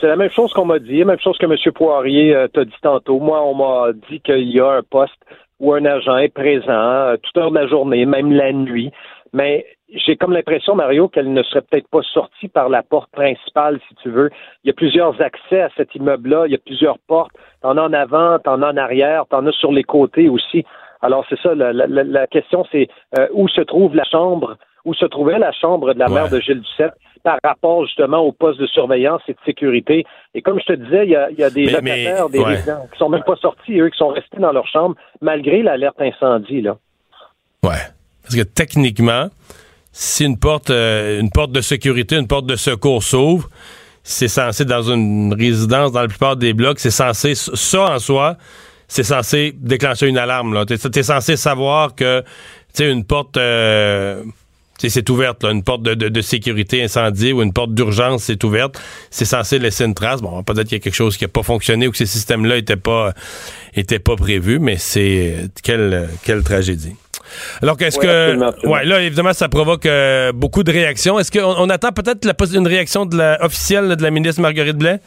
C'est 0.01 0.09
la 0.09 0.17
même 0.17 0.31
chose 0.31 0.53
qu'on 0.53 0.67
m'a 0.67 0.79
dit, 0.79 0.99
la 0.99 1.05
même 1.07 1.21
chose 1.21 1.39
que 1.39 1.47
M. 1.47 1.57
Poirier 1.73 2.37
t'a 2.53 2.65
dit 2.65 2.73
tantôt. 2.83 3.19
Moi, 3.19 3.41
on 3.43 3.55
m'a 3.55 3.93
dit 4.11 4.21
qu'il 4.21 4.51
y 4.53 4.61
a 4.61 4.73
un 4.73 4.83
poste 4.83 5.15
où 5.59 5.73
un 5.73 5.87
agent 5.87 6.19
est 6.19 6.29
présent 6.29 7.15
toute 7.23 7.37
heure 7.39 7.51
de 7.51 7.59
la 7.59 7.67
journée, 7.67 8.05
même 8.05 8.31
la 8.31 8.53
nuit. 8.53 8.93
Mais 9.33 9.65
j'ai 9.93 10.17
comme 10.17 10.33
l'impression, 10.33 10.75
Mario, 10.75 11.09
qu'elle 11.09 11.33
ne 11.33 11.43
serait 11.45 11.63
peut-être 11.63 11.89
pas 11.89 12.03
sortie 12.03 12.49
par 12.49 12.69
la 12.69 12.83
porte 12.83 13.11
principale, 13.13 13.81
si 13.89 13.95
tu 14.03 14.11
veux. 14.11 14.31
Il 14.65 14.69
y 14.69 14.71
a 14.71 14.75
plusieurs 14.75 15.21
accès 15.21 15.61
à 15.61 15.69
cet 15.77 15.95
immeuble-là, 15.95 16.47
il 16.47 16.53
y 16.53 16.57
a 16.57 16.59
plusieurs 16.59 16.99
portes. 17.07 17.33
T'en 17.63 17.77
as 17.77 17.83
en 17.83 17.93
avant, 17.93 18.39
t'en 18.41 18.63
as 18.63 18.73
en 18.73 18.77
arrière, 18.77 19.27
t'en 19.29 19.47
as 19.47 19.53
sur 19.53 19.73
les 19.73 19.85
côtés 19.85 20.29
aussi. 20.29 20.65
Alors 21.03 21.25
c'est 21.29 21.39
ça, 21.41 21.55
la, 21.55 22.27
question 22.27 22.65
c'est 22.73 22.89
euh, 23.19 23.29
où 23.33 23.49
se 23.49 23.61
trouve 23.61 23.95
la 23.95 24.05
chambre, 24.05 24.57
où 24.85 24.95
se 24.95 25.05
trouvait 25.05 25.39
la 25.39 25.53
chambre 25.53 25.95
de 25.95 25.99
la 25.99 26.09
mère 26.09 26.31
de 26.31 26.41
Gilles 26.41 26.63
Duceppe 26.63 26.95
par 27.23 27.39
rapport 27.45 27.85
justement 27.87 28.19
au 28.19 28.33
poste 28.33 28.59
de 28.59 28.67
surveillance 28.67 29.21
et 29.29 29.35
de 29.35 29.39
sécurité? 29.45 30.05
Et 30.35 30.43
comme 30.43 30.59
je 30.59 30.67
te 30.67 30.73
disais, 30.73 31.05
il 31.05 31.11
y 31.11 31.17
a, 31.17 31.51
des 31.51 31.67
locataires, 31.67 32.29
des 32.29 32.43
résidents 32.43 32.87
qui 32.91 32.99
sont 32.99 33.09
même 33.09 33.25
pas 33.25 33.37
sortis, 33.37 33.79
eux, 33.79 33.91
qui 33.91 33.99
sont 33.99 34.09
restés 34.09 34.39
dans 34.39 34.53
leur 34.53 34.67
chambre 34.67 34.97
malgré 35.21 35.63
l'alerte 35.63 36.01
incendie. 36.01 36.63
Là. 36.63 36.77
Ouais. 37.63 37.85
Parce 38.23 38.35
que 38.35 38.43
techniquement, 38.43 39.29
si 39.99 40.27
une 40.27 40.37
porte, 40.37 40.69
euh, 40.69 41.21
une 41.21 41.31
porte 41.31 41.53
de 41.53 41.63
sécurité, 41.63 42.17
une 42.17 42.27
porte 42.27 42.45
de 42.45 42.57
secours 42.57 43.03
s'ouvre, 43.03 43.49
c'est 44.03 44.29
censé, 44.29 44.67
dans 44.67 44.83
une 44.83 45.33
résidence, 45.33 45.91
dans 45.91 46.03
la 46.03 46.09
plupart 46.09 46.37
des 46.37 46.53
blocs, 46.53 46.79
c'est 46.79 46.91
censé, 46.91 47.35
ça 47.35 47.95
en 47.95 47.99
soi, 47.99 48.37
c'est 48.89 49.05
censé 49.05 49.55
déclencher 49.57 50.09
une 50.09 50.19
alarme. 50.19 50.67
Tu 50.67 50.77
censé 51.03 51.37
savoir 51.37 51.95
que, 51.95 52.21
tu 52.21 52.27
sais, 52.75 52.91
une 52.91 53.05
porte... 53.05 53.39
Euh, 53.39 54.23
c'est 54.79 55.09
ouverte, 55.11 55.43
là, 55.43 55.51
une 55.51 55.63
porte 55.63 55.83
de, 55.83 56.21
sécurité 56.21 56.83
incendie 56.83 57.33
ou 57.33 57.43
une 57.43 57.53
porte 57.53 57.75
d'urgence, 57.75 58.25
c'est 58.25 58.43
ouverte. 58.45 58.81
C'est 59.11 59.25
censé 59.25 59.59
laisser 59.59 59.85
une 59.85 59.95
trace. 59.95 60.21
Bon, 60.21 60.43
peut-être 60.43 60.69
qu'il 60.69 60.79
y 60.79 60.81
a 60.81 60.83
quelque 60.83 60.95
chose 60.95 61.17
qui 61.17 61.25
n'a 61.25 61.29
pas 61.29 61.43
fonctionné 61.43 61.89
ou 61.89 61.91
que 61.91 61.97
ces 61.97 62.07
systèmes-là 62.07 62.57
n'étaient 62.57 62.77
pas, 62.77 63.13
étaient 63.75 63.99
pas 63.99 64.17
prévus, 64.17 64.59
mais 64.59 64.77
c'est 64.77 65.49
quelle, 65.63 66.09
quelle 66.25 66.43
tragédie. 66.43 66.95
Alors 67.61 67.77
qu'est-ce 67.77 67.99
que 67.99 68.69
ouais 68.69 68.85
là 68.85 69.03
évidemment 69.03 69.33
ça 69.33 69.49
provoque 69.49 69.87
euh, 69.87 70.33
beaucoup 70.33 70.63
de 70.63 70.71
réactions. 70.71 71.19
Est-ce 71.19 71.33
qu'on 71.33 71.55
on 71.59 71.69
attend 71.71 71.91
peut-être 71.91 72.25
une 72.55 72.67
réaction 72.67 73.05
de 73.05 73.17
la, 73.17 73.45
officielle 73.45 73.97
de 73.97 74.03
la 74.03 74.11
ministre 74.11 74.41
Marguerite 74.41 74.77
Blais? 74.77 75.01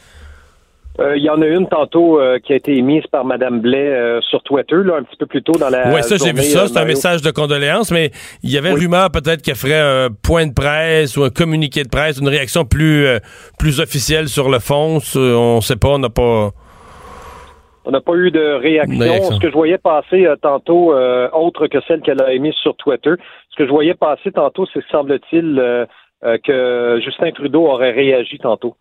Euh, 1.00 1.18
il 1.18 1.24
y 1.24 1.30
en 1.30 1.42
a 1.42 1.48
une 1.48 1.68
tantôt 1.68 2.20
euh, 2.20 2.40
qui 2.40 2.54
a 2.54 2.58
été 2.58 2.76
émise 2.76 3.06
par 3.08 3.24
Mme 3.24 3.62
Blais 3.62 4.20
sur 4.30 4.44
Twitter, 4.44 4.76
là, 4.84 4.98
un 4.98 5.04
petit 5.04 5.16
peu 5.18 5.26
plus 5.26 5.42
tôt 5.42 5.54
dans 5.54 5.70
la. 5.70 5.94
Oui, 5.94 6.04
ça, 6.04 6.18
j'ai 6.18 6.34
vu 6.34 6.44
ça. 6.44 6.68
C'est 6.68 6.78
un 6.78 6.86
message 6.86 7.22
de 7.22 7.32
condoléances, 7.32 7.92
mais 7.92 8.12
il 8.44 8.52
y 8.52 8.58
avait 8.58 8.72
rumeur 8.72 9.10
peut-être 9.12 9.42
qu'elle 9.42 9.56
ferait 9.56 9.80
un 9.80 10.10
point 10.10 10.48
de 10.48 10.54
presse 10.54 11.16
ou 11.18 11.24
un 11.24 11.30
communiqué 11.30 11.84
de 11.84 11.90
presse, 11.90 12.20
une 12.20 12.28
réaction 12.28 12.66
plus, 12.66 13.08
plus 13.58 13.80
officielle 13.80 14.28
sur 14.28 14.50
le 14.50 14.60
fond. 14.60 15.00
On 15.16 15.56
ne 15.56 15.62
sait 15.62 15.78
pas, 15.78 15.90
on 15.90 16.00
n'a 16.00 16.10
pas. 16.10 16.52
On 17.90 17.92
n'a 17.92 18.02
pas 18.02 18.14
eu 18.14 18.30
de 18.30 18.54
réaction. 18.54 19.32
Ce 19.32 19.40
que 19.40 19.50
je 19.50 19.54
voyais 19.54 19.80
passer 19.80 20.28
euh, 20.28 20.36
tantôt, 20.36 20.94
euh, 20.94 21.28
autre 21.34 21.66
que 21.66 21.80
celle 21.88 22.02
qu'elle 22.02 22.22
a 22.22 22.34
émise 22.34 22.54
sur 22.62 22.76
Twitter, 22.76 23.14
ce 23.50 23.56
que 23.56 23.66
je 23.66 23.72
voyais 23.72 23.96
passer 23.96 24.32
tantôt, 24.32 24.68
c'est 24.72 24.84
semble-t-il 24.92 25.58
euh, 25.58 25.86
que 26.44 27.00
Justin 27.04 27.32
Trudeau 27.32 27.66
aurait 27.66 27.90
réagi 27.90 28.38
tantôt. 28.38 28.76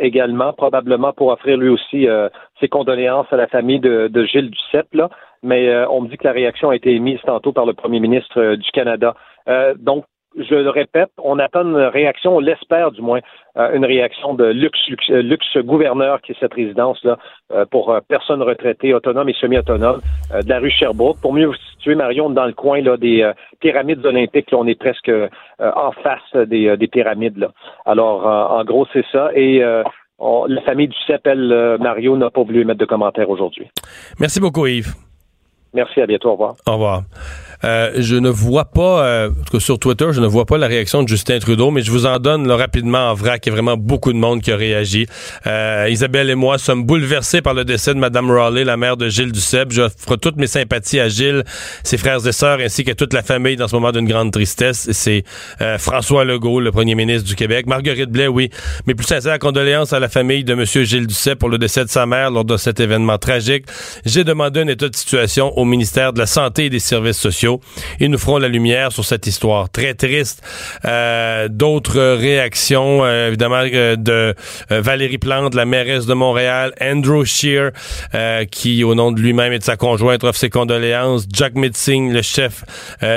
Également, 0.00 0.52
probablement 0.52 1.12
pour 1.12 1.28
offrir 1.28 1.56
lui 1.56 1.68
aussi 1.68 2.06
ses 2.60 2.68
condoléances 2.68 3.26
à 3.30 3.36
la 3.36 3.46
famille 3.46 3.80
de, 3.80 4.08
de 4.08 4.24
Gilles 4.24 4.50
Duceppe, 4.50 4.94
là. 4.94 5.08
mais 5.42 5.74
on 5.86 6.02
me 6.02 6.08
dit 6.08 6.16
que 6.16 6.26
la 6.26 6.32
réaction 6.32 6.70
a 6.70 6.76
été 6.76 6.94
émise 6.94 7.20
tantôt 7.26 7.52
par 7.52 7.66
le 7.66 7.72
premier 7.72 8.00
ministre 8.00 8.54
du 8.54 8.70
Canada. 8.70 9.14
donc, 9.78 10.04
je 10.36 10.54
le 10.54 10.70
répète, 10.70 11.10
on 11.22 11.38
attend 11.38 11.62
une 11.62 11.76
réaction, 11.76 12.36
on 12.36 12.40
l'espère 12.40 12.90
du 12.90 13.00
moins, 13.00 13.20
euh, 13.56 13.74
une 13.74 13.84
réaction 13.84 14.34
de 14.34 14.44
luxe, 14.44 14.78
luxe, 15.08 15.56
gouverneur 15.58 16.20
qui 16.20 16.32
est 16.32 16.36
cette 16.38 16.52
résidence-là 16.52 17.16
euh, 17.52 17.64
pour 17.70 17.90
euh, 17.90 18.00
personnes 18.06 18.42
retraitées, 18.42 18.92
autonomes 18.92 19.28
et 19.28 19.34
semi-autonomes 19.34 20.00
de 20.32 20.48
la 20.48 20.58
rue 20.58 20.70
Sherbrooke. 20.70 21.20
Pour 21.20 21.32
mieux 21.32 21.46
vous 21.46 21.54
situer, 21.72 21.94
Marion, 21.94 22.28
dans 22.30 22.44
le 22.44 22.52
coin 22.52 22.80
là, 22.82 22.96
des 22.96 23.30
pyramides 23.60 24.04
olympiques, 24.04 24.50
là, 24.50 24.58
on 24.58 24.66
est 24.66 24.78
presque 24.78 25.10
en 25.58 25.92
face 25.92 26.48
des, 26.48 26.76
des 26.76 26.88
pyramides. 26.88 27.38
Là. 27.38 27.52
Alors, 27.84 28.26
en 28.26 28.64
gros, 28.64 28.86
c'est 28.92 29.04
ça. 29.12 29.30
Et 29.34 29.60
la 29.60 30.62
famille 30.64 30.88
du 30.88 30.96
CEP, 31.06 31.26
Mario, 31.80 32.16
n'a 32.16 32.30
pas 32.30 32.42
voulu 32.42 32.64
mettre 32.64 32.80
de 32.80 32.84
commentaires 32.84 33.30
aujourd'hui. 33.30 33.68
Merci 34.18 34.40
beaucoup, 34.40 34.66
Yves. 34.66 34.94
Merci, 35.74 36.00
à 36.00 36.06
bientôt. 36.06 36.30
Au 36.30 36.32
revoir. 36.32 36.56
Au 36.66 36.72
revoir. 36.72 37.02
Euh, 37.64 37.92
je 37.96 38.16
ne 38.16 38.28
vois 38.28 38.66
pas, 38.66 39.04
euh, 39.04 39.30
sur 39.58 39.78
Twitter, 39.78 40.08
je 40.12 40.20
ne 40.20 40.26
vois 40.26 40.44
pas 40.44 40.58
la 40.58 40.66
réaction 40.66 41.02
de 41.02 41.08
Justin 41.08 41.38
Trudeau, 41.38 41.70
mais 41.70 41.82
je 41.82 41.90
vous 41.90 42.06
en 42.06 42.18
donne 42.18 42.50
rapidement 42.50 43.10
en 43.10 43.14
vrac. 43.14 43.44
Il 43.46 43.48
y 43.48 43.52
a 43.52 43.54
vraiment 43.54 43.76
beaucoup 43.76 44.12
de 44.12 44.18
monde 44.18 44.42
qui 44.42 44.52
a 44.52 44.56
réagi. 44.56 45.06
Euh, 45.46 45.88
Isabelle 45.90 46.30
et 46.30 46.34
moi 46.34 46.58
sommes 46.58 46.84
bouleversés 46.84 47.42
par 47.42 47.54
le 47.54 47.64
décès 47.64 47.94
de 47.94 47.98
Mme 47.98 48.30
Raleigh, 48.30 48.64
la 48.64 48.76
mère 48.76 48.96
de 48.96 49.08
Gilles 49.08 49.32
Duceppe. 49.32 49.72
J'offre 49.72 50.16
toutes 50.16 50.36
mes 50.36 50.46
sympathies 50.46 51.00
à 51.00 51.08
Gilles, 51.08 51.44
ses 51.82 51.96
frères 51.96 52.26
et 52.26 52.32
sœurs, 52.32 52.58
ainsi 52.60 52.84
qu'à 52.84 52.94
toute 52.94 53.12
la 53.12 53.22
famille 53.22 53.56
dans 53.56 53.68
ce 53.68 53.74
moment 53.74 53.92
d'une 53.92 54.08
grande 54.08 54.32
tristesse. 54.32 54.88
C'est 54.92 55.24
euh, 55.60 55.78
François 55.78 56.24
Legault, 56.24 56.60
le 56.60 56.72
premier 56.72 56.94
ministre 56.94 57.28
du 57.28 57.34
Québec. 57.34 57.66
Marguerite 57.66 58.10
Blais, 58.10 58.28
oui. 58.28 58.50
Mais 58.86 58.94
plus 58.94 59.06
sincère 59.06 59.38
condoléances 59.38 59.92
à 59.92 60.00
la 60.00 60.08
famille 60.08 60.44
de 60.44 60.52
M. 60.52 60.64
Gilles 60.64 61.06
Duceppe 61.06 61.38
pour 61.38 61.48
le 61.48 61.58
décès 61.58 61.84
de 61.84 61.90
sa 61.90 62.06
mère 62.06 62.30
lors 62.30 62.44
de 62.44 62.56
cet 62.56 62.80
événement 62.80 63.18
tragique. 63.18 63.66
J'ai 64.04 64.24
demandé 64.24 64.60
un 64.60 64.68
état 64.68 64.88
de 64.88 64.96
situation 64.96 65.56
au 65.56 65.64
ministère 65.64 66.12
de 66.12 66.18
la 66.18 66.26
Santé 66.26 66.66
et 66.66 66.70
des 66.70 66.80
Services 66.80 67.18
sociaux 67.18 67.45
sociaux. 67.46 67.60
Nous 68.00 68.18
feront 68.18 68.38
la 68.38 68.48
lumière 68.48 68.92
sur 68.92 69.04
cette 69.04 69.26
histoire 69.26 69.70
très 69.70 69.94
triste. 69.94 70.42
Euh, 70.84 71.48
d'autres 71.48 72.14
réactions, 72.14 73.04
euh, 73.04 73.28
évidemment, 73.28 73.64
de 73.64 74.34
Valérie 74.70 75.18
Plante, 75.18 75.54
la 75.54 75.64
mairesse 75.64 76.06
de 76.06 76.14
Montréal, 76.14 76.72
Andrew 76.80 77.24
Shear, 77.24 77.72
qui, 78.50 78.84
au 78.84 78.94
nom 78.94 79.12
de 79.12 79.20
lui-même 79.20 79.52
et 79.52 79.58
de 79.58 79.64
sa 79.64 79.76
conjointe, 79.76 80.24
offre 80.24 80.38
ses 80.38 80.50
condoléances, 80.50 81.26
Jack 81.32 81.54
Mitzing, 81.54 82.12
le 82.12 82.22
chef 82.22 82.64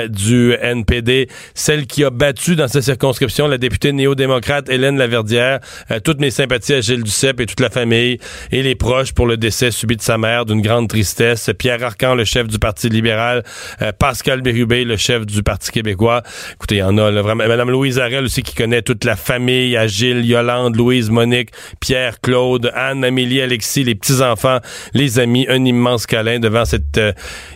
du 0.08 0.54
NPD, 0.60 1.28
celle 1.54 1.86
qui 1.86 2.04
a 2.04 2.10
battu 2.10 2.56
dans 2.56 2.68
cette 2.68 2.82
circonscription 2.82 3.48
la 3.48 3.58
députée 3.58 3.92
néo-démocrate 3.92 4.68
Hélène 4.68 4.98
Laverdière. 4.98 5.60
toutes 6.04 6.20
mes 6.20 6.30
sympathies 6.30 6.74
à 6.74 6.80
Gilles 6.80 7.02
Duceppe 7.02 7.40
et 7.40 7.46
toute 7.46 7.60
la 7.60 7.70
famille 7.70 8.18
et 8.52 8.62
les 8.62 8.74
proches 8.74 9.12
pour 9.12 9.26
le 9.26 9.36
décès 9.36 9.70
subi 9.70 9.96
de 9.96 10.02
sa 10.02 10.18
mère, 10.18 10.44
d'une 10.44 10.62
grande 10.62 10.88
tristesse. 10.88 11.50
Pierre 11.58 11.82
Arcan, 11.82 12.14
le 12.14 12.24
chef 12.24 12.48
du 12.48 12.58
Parti 12.58 12.88
libéral, 12.88 13.42
euh, 13.82 13.92
Pascal 14.20 14.42
Bérubé, 14.42 14.84
le 14.84 14.98
chef 14.98 15.24
du 15.24 15.42
Parti 15.42 15.70
québécois. 15.70 16.22
Écoutez, 16.52 16.74
il 16.74 16.78
y 16.80 16.82
en 16.82 16.98
a 16.98 17.10
vraiment. 17.10 17.48
Madame 17.48 17.70
Louise 17.70 17.98
Arel 17.98 18.24
aussi 18.24 18.42
qui 18.42 18.54
connaît 18.54 18.82
toute 18.82 19.04
la 19.06 19.16
famille, 19.16 19.78
Agile, 19.78 20.26
Yolande, 20.26 20.76
Louise, 20.76 21.08
Monique, 21.08 21.52
Pierre, 21.80 22.20
Claude, 22.20 22.70
Anne, 22.74 23.02
Amélie, 23.02 23.40
Alexis, 23.40 23.82
les 23.82 23.94
petits-enfants, 23.94 24.58
les 24.92 25.18
amis, 25.20 25.46
un 25.48 25.64
immense 25.64 26.04
câlin 26.04 26.38
devant 26.38 26.66
cette 26.66 26.98
euh, 26.98 27.12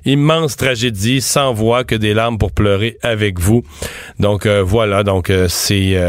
immense 0.06 0.56
tragédie, 0.56 1.20
sans 1.20 1.52
voix 1.52 1.84
que 1.84 1.96
des 1.96 2.14
larmes 2.14 2.38
pour 2.38 2.50
pleurer 2.50 2.96
avec 3.02 3.38
vous. 3.38 3.62
Donc 4.18 4.46
euh, 4.46 4.62
voilà, 4.62 5.02
donc 5.02 5.30
c'est 5.48 6.00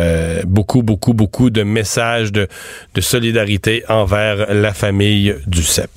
beaucoup, 0.47 0.83
beaucoup, 0.83 1.13
beaucoup 1.13 1.49
de 1.49 1.63
messages 1.63 2.31
de, 2.31 2.47
de 2.93 3.01
solidarité 3.01 3.83
envers 3.89 4.53
la 4.53 4.73
famille 4.73 5.35
du 5.47 5.63
CEP. 5.63 5.89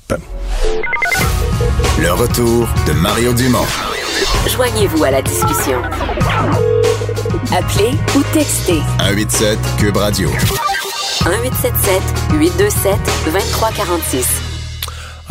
Le 1.97 2.11
retour 2.11 2.67
de 2.85 2.91
Mario 2.91 3.31
Dumont. 3.31 3.65
Joignez-vous 4.47 5.03
à 5.03 5.11
la 5.11 5.21
discussion. 5.21 5.81
Appelez 7.51 7.91
ou 8.15 8.23
textez. 8.33 8.79
187 8.99 9.59
Cube 9.79 9.97
Radio. 9.97 10.29
1877 10.29 12.01
827 12.39 12.93
2346. 13.25 14.41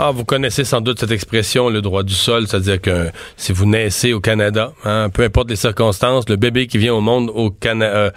Ah, 0.01 0.13
vous 0.13 0.25
connaissez 0.25 0.65
sans 0.65 0.81
doute 0.81 1.01
cette 1.01 1.11
expression, 1.11 1.71
le 1.71 1.83
droit 1.83 2.05
du 2.05 2.15
sol, 2.15 2.47
c'est-à-dire 2.47 2.81
que 2.81 3.11
si 3.37 3.53
vous 3.53 3.67
naissez 3.67 4.13
au 4.13 4.21
Canada, 4.21 4.73
hein, 4.85 5.11
peu 5.13 5.25
importe 5.25 5.51
les 5.51 5.57
circonstances, 5.57 6.29
le 6.29 6.37
bébé 6.37 6.69
qui 6.69 6.79
vient 6.79 6.95
au 6.95 7.01
monde 7.01 7.33
au 7.35 7.51
Canada, 7.51 7.93
euh, 7.97 8.11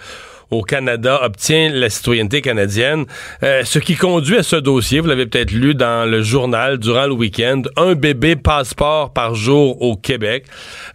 au 0.52 0.62
Canada 0.62 1.20
obtient 1.22 1.70
la 1.70 1.88
citoyenneté 1.90 2.42
canadienne. 2.42 3.06
Euh, 3.42 3.62
ce 3.64 3.78
qui 3.78 3.96
conduit 3.96 4.36
à 4.36 4.42
ce 4.42 4.56
dossier, 4.56 5.00
vous 5.00 5.08
l'avez 5.08 5.26
peut-être 5.26 5.50
lu 5.50 5.74
dans 5.74 6.08
le 6.08 6.22
journal 6.22 6.78
durant 6.78 7.06
le 7.06 7.12
week-end, 7.12 7.62
un 7.76 7.94
bébé 7.94 8.36
passeport 8.36 9.12
par 9.12 9.34
jour 9.34 9.80
au 9.82 9.96
Québec. 9.96 10.44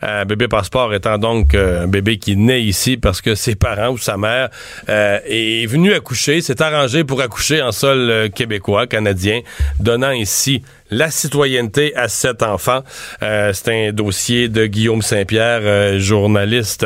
Un 0.02 0.22
euh, 0.22 0.26
bébé 0.26 0.48
passeport 0.48 0.94
étant 0.94 1.18
donc 1.18 1.56
euh, 1.56 1.84
un 1.84 1.88
bébé 1.88 2.18
qui 2.18 2.38
naît 2.38 2.62
ici 2.62 2.98
parce 2.98 3.20
que 3.20 3.36
ses 3.36 3.56
parents 3.56 3.90
ou 3.90 3.98
sa 3.98 4.18
mère 4.18 4.50
est 4.88 5.66
venu 5.68 5.94
accoucher, 5.94 6.42
s'est 6.42 6.62
arrangé 6.62 7.04
pour 7.04 7.22
accoucher 7.22 7.62
en 7.62 7.72
sol 7.72 8.30
québécois, 8.34 8.88
canadien, 8.88 9.42
donnant 9.80 10.12
ici 10.12 10.62
la 10.90 11.10
citoyenneté 11.12 11.96
à 11.96 12.08
cet 12.08 12.44
enfant. 12.44 12.80
Euh, 13.22 13.52
c'est 13.54 13.90
un 13.90 13.92
dossier 13.92 14.50
de 14.50 14.66
Guillaume 14.66 15.02
Saint-Pierre, 15.02 15.62
euh, 15.64 16.00
journaliste 16.00 16.86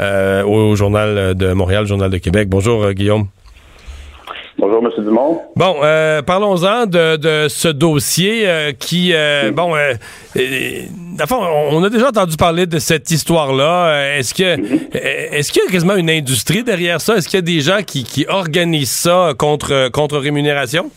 euh, 0.00 0.44
au 0.44 0.74
Journal 0.76 1.34
de 1.34 1.52
Montréal, 1.52 1.86
Journal 1.86 2.10
de 2.10 2.18
Québec. 2.18 2.48
Bonjour 2.48 2.92
Guillaume. 2.92 3.26
Bonjour, 4.58 4.84
M. 4.84 5.04
Dumont. 5.04 5.40
Bon, 5.56 5.76
parlons-en 6.24 6.86
de, 6.86 7.46
ce 7.48 7.68
dossier 7.68 8.46
qui, 8.78 9.12
bon, 9.54 9.74
on 10.36 11.82
a 11.82 11.90
déjà 11.90 12.08
entendu 12.08 12.36
parler 12.36 12.66
de 12.66 12.78
cette 12.78 13.10
histoire-là. 13.10 14.18
Est-ce 14.18 14.34
que, 14.34 14.56
mm-hmm. 14.56 14.98
est-ce 15.32 15.50
qu'il 15.50 15.62
y 15.64 15.68
a 15.68 15.70
quasiment 15.72 15.96
une 15.96 16.10
industrie 16.10 16.62
derrière 16.62 17.00
ça? 17.00 17.16
Est-ce 17.16 17.28
qu'il 17.28 17.38
y 17.38 17.42
a 17.42 17.42
des 17.42 17.60
gens 17.60 17.82
qui, 17.84 18.04
qui 18.04 18.26
organisent 18.28 18.90
ça 18.90 19.32
contre 19.36 19.88
contre 19.88 20.18
rémunération? 20.18 20.90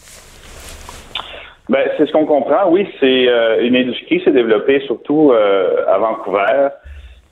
Ben, 1.68 1.90
c'est 1.98 2.06
ce 2.06 2.12
qu'on 2.12 2.26
comprend, 2.26 2.70
oui. 2.70 2.88
C'est 3.00 3.28
euh, 3.28 3.62
une 3.62 3.76
industrie 3.76 4.20
qui 4.20 4.24
s'est 4.24 4.32
développée 4.32 4.82
surtout 4.82 5.32
euh, 5.32 5.84
à 5.88 5.98
Vancouver. 5.98 6.70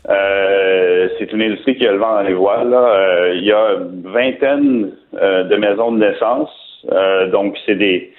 Euh, 0.10 1.08
c'est 1.18 1.32
une 1.32 1.42
industrie 1.42 1.76
qui 1.76 1.88
a 1.88 1.92
le 1.92 2.00
vent 2.00 2.16
dans 2.16 2.22
les 2.22 2.34
voiles. 2.34 2.76
il 3.36 3.44
y 3.44 3.52
a 3.52 3.74
une 3.74 4.02
vingtaine 4.04 4.92
de 5.14 5.56
maisons 5.56 5.92
de 5.92 6.00
naissance. 6.00 6.50
donc, 7.32 7.58
c'est 7.66 7.76
des, 7.76 8.12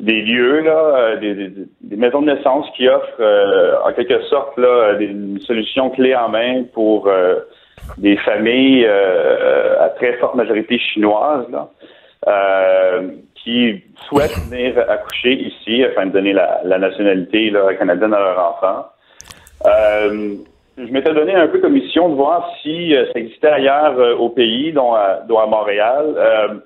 des 0.00 0.20
lieux, 0.20 0.60
là, 0.60 1.16
des, 1.16 1.34
des, 1.34 1.96
maisons 1.96 2.20
de 2.22 2.32
naissance 2.32 2.66
qui 2.76 2.86
offrent 2.86 3.80
en 3.84 3.92
quelque 3.94 4.20
sorte 4.24 4.56
là, 4.58 4.94
des 4.94 5.10
solutions 5.40 5.90
clés 5.90 6.14
en 6.14 6.28
main 6.28 6.64
pour 6.72 7.10
des 7.96 8.16
familles 8.18 8.86
à 8.86 9.88
très 9.96 10.12
forte 10.18 10.36
majorité 10.36 10.78
chinoise. 10.78 11.46
Là 11.50 11.68
qui 13.44 13.82
souhaitent 14.08 14.38
venir 14.50 14.78
accoucher 14.90 15.34
ici 15.34 15.84
afin 15.84 16.06
de 16.06 16.12
donner 16.12 16.32
la, 16.32 16.78
nationalité 16.78 17.52
canadienne 17.78 18.14
à 18.14 18.18
leur 18.18 18.38
enfant. 18.38 18.86
Euh, 19.66 20.34
je 20.76 20.92
m'étais 20.92 21.14
donné 21.14 21.34
un 21.34 21.46
peu 21.46 21.60
comme 21.60 21.74
mission 21.74 22.08
de 22.08 22.14
voir 22.14 22.50
si 22.62 22.94
euh, 22.94 23.06
ça 23.12 23.20
existait 23.20 23.48
ailleurs 23.48 23.98
euh, 23.98 24.16
au 24.16 24.28
pays, 24.28 24.72
dont 24.72 24.94
à, 24.94 25.46
Montréal. 25.46 26.60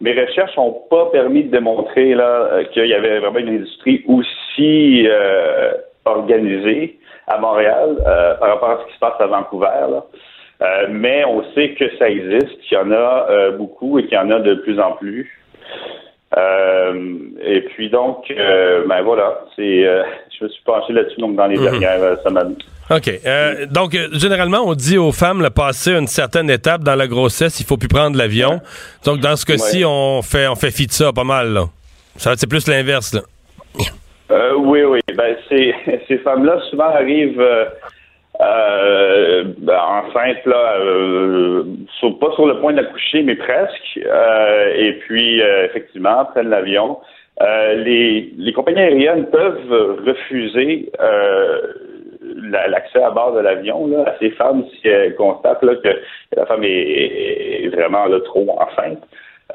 mes 0.00 0.12
recherches 0.12 0.56
n'ont 0.56 0.82
pas 0.90 1.06
permis 1.06 1.44
de 1.44 1.50
démontrer 1.50 2.14
là 2.14 2.64
qu'il 2.72 2.86
y 2.86 2.94
avait 2.94 3.20
vraiment 3.20 3.38
une 3.38 3.56
industrie 3.56 4.04
aussi 4.08 5.06
organisée 6.04 6.98
à 7.26 7.38
Montréal 7.38 7.96
par 8.40 8.48
rapport 8.48 8.70
à 8.70 8.78
ce 8.82 8.88
qui 8.88 8.94
se 8.94 8.98
passe 8.98 9.20
à 9.20 9.26
Vancouver. 9.26 10.00
mais 10.90 11.24
on 11.24 11.42
sait 11.54 11.70
que 11.70 11.96
ça 11.98 12.10
existe, 12.10 12.60
qu'il 12.62 12.76
y 12.76 12.80
en 12.80 12.92
a 12.92 13.50
beaucoup 13.52 13.98
et 13.98 14.04
qu'il 14.04 14.14
y 14.14 14.20
en 14.20 14.30
a 14.30 14.40
de 14.40 14.54
plus 14.54 14.78
en 14.80 14.92
plus. 14.92 15.30
Euh, 16.36 17.16
et 17.42 17.62
puis 17.62 17.88
donc, 17.88 18.30
euh, 18.30 18.84
ben 18.86 19.02
voilà, 19.02 19.40
c'est, 19.56 19.86
euh, 19.86 20.02
je 20.38 20.44
me 20.44 20.50
suis 20.50 20.62
penché 20.64 20.92
là-dessus 20.92 21.20
donc 21.20 21.34
dans 21.34 21.46
les 21.46 21.56
mhm. 21.56 21.78
dernières 21.78 22.18
semaines. 22.22 22.56
OK. 22.88 23.10
donc, 23.70 23.96
généralement, 24.12 24.60
on 24.64 24.74
dit 24.74 24.96
aux 24.96 25.10
femmes, 25.10 25.42
le 25.42 25.50
passer 25.50 25.92
une 25.92 26.06
certaine 26.06 26.48
étape 26.50 26.84
dans 26.84 26.94
la 26.94 27.08
grossesse, 27.08 27.58
il 27.58 27.66
faut 27.66 27.76
plus 27.76 27.88
prendre 27.88 28.16
l'avion. 28.16 28.60
Donc, 29.04 29.18
dans 29.18 29.34
ce 29.34 29.44
cas-ci, 29.44 29.84
on 29.84 30.22
fait 30.22 30.46
on 30.46 30.54
fait 30.54 30.70
fi 30.70 30.86
de 30.86 30.92
ça 30.92 31.12
pas 31.12 31.24
mal. 31.24 31.52
Là. 31.52 31.64
Ça 32.16 32.34
c'est 32.36 32.48
plus 32.48 32.68
l'inverse. 32.68 33.12
Là. 33.12 33.22
oui, 34.58 34.84
oui. 34.84 35.00
Ben, 35.16 35.36
ces, 35.48 35.74
ces 36.08 36.18
femmes-là 36.18 36.60
souvent 36.70 36.90
arrivent 36.90 37.42
euh, 38.40 39.44
ben, 39.58 39.78
enceinte 39.78 40.44
là, 40.44 40.76
euh, 40.80 41.64
pas 42.20 42.32
sur 42.32 42.46
le 42.46 42.60
point 42.60 42.72
d'accoucher, 42.74 43.22
mais 43.22 43.36
presque. 43.36 44.00
Euh, 44.04 44.72
et 44.76 44.92
puis 44.94 45.40
euh, 45.40 45.66
effectivement, 45.66 46.24
prennent 46.26 46.50
l'avion. 46.50 46.98
les, 47.40 48.32
les 48.36 48.52
compagnies 48.52 48.80
aériennes 48.80 49.26
peuvent 49.26 50.02
refuser 50.06 50.90
l'accès 52.68 53.02
à 53.02 53.10
bord 53.10 53.34
de 53.34 53.40
l'avion 53.40 54.04
à 54.04 54.14
ces 54.18 54.30
femmes 54.30 54.64
si 54.70 54.88
elles 54.88 55.14
constatent 55.14 55.62
là, 55.62 55.74
que 55.76 55.88
la 56.36 56.46
femme 56.46 56.64
est, 56.64 57.68
vraiment 57.72 58.06
là, 58.06 58.20
trop 58.20 58.58
enceinte. 58.60 59.02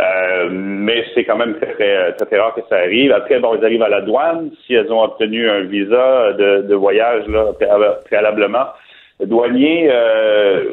Euh, 0.02 0.50
mais 0.52 1.06
c'est 1.14 1.26
quand 1.26 1.38
même 1.38 1.56
très, 1.56 1.74
très, 1.74 2.14
très, 2.14 2.40
rare 2.40 2.56
que 2.56 2.62
ça 2.70 2.78
arrive. 2.78 3.12
Après, 3.12 3.40
bon, 3.40 3.56
ils 3.56 3.64
arrivent 3.64 3.84
à 3.84 3.90
la 3.90 4.02
douane. 4.02 4.52
Si 4.66 4.74
elles 4.74 4.92
ont 4.92 5.04
obtenu 5.04 5.50
un 5.50 5.62
visa 5.62 6.34
de, 6.34 6.62
de 6.64 6.76
voyage 6.76 7.28
là, 7.28 7.52
préalablement, 8.06 8.66
le 9.20 9.28
douanier 9.28 9.90
euh, 9.92 10.64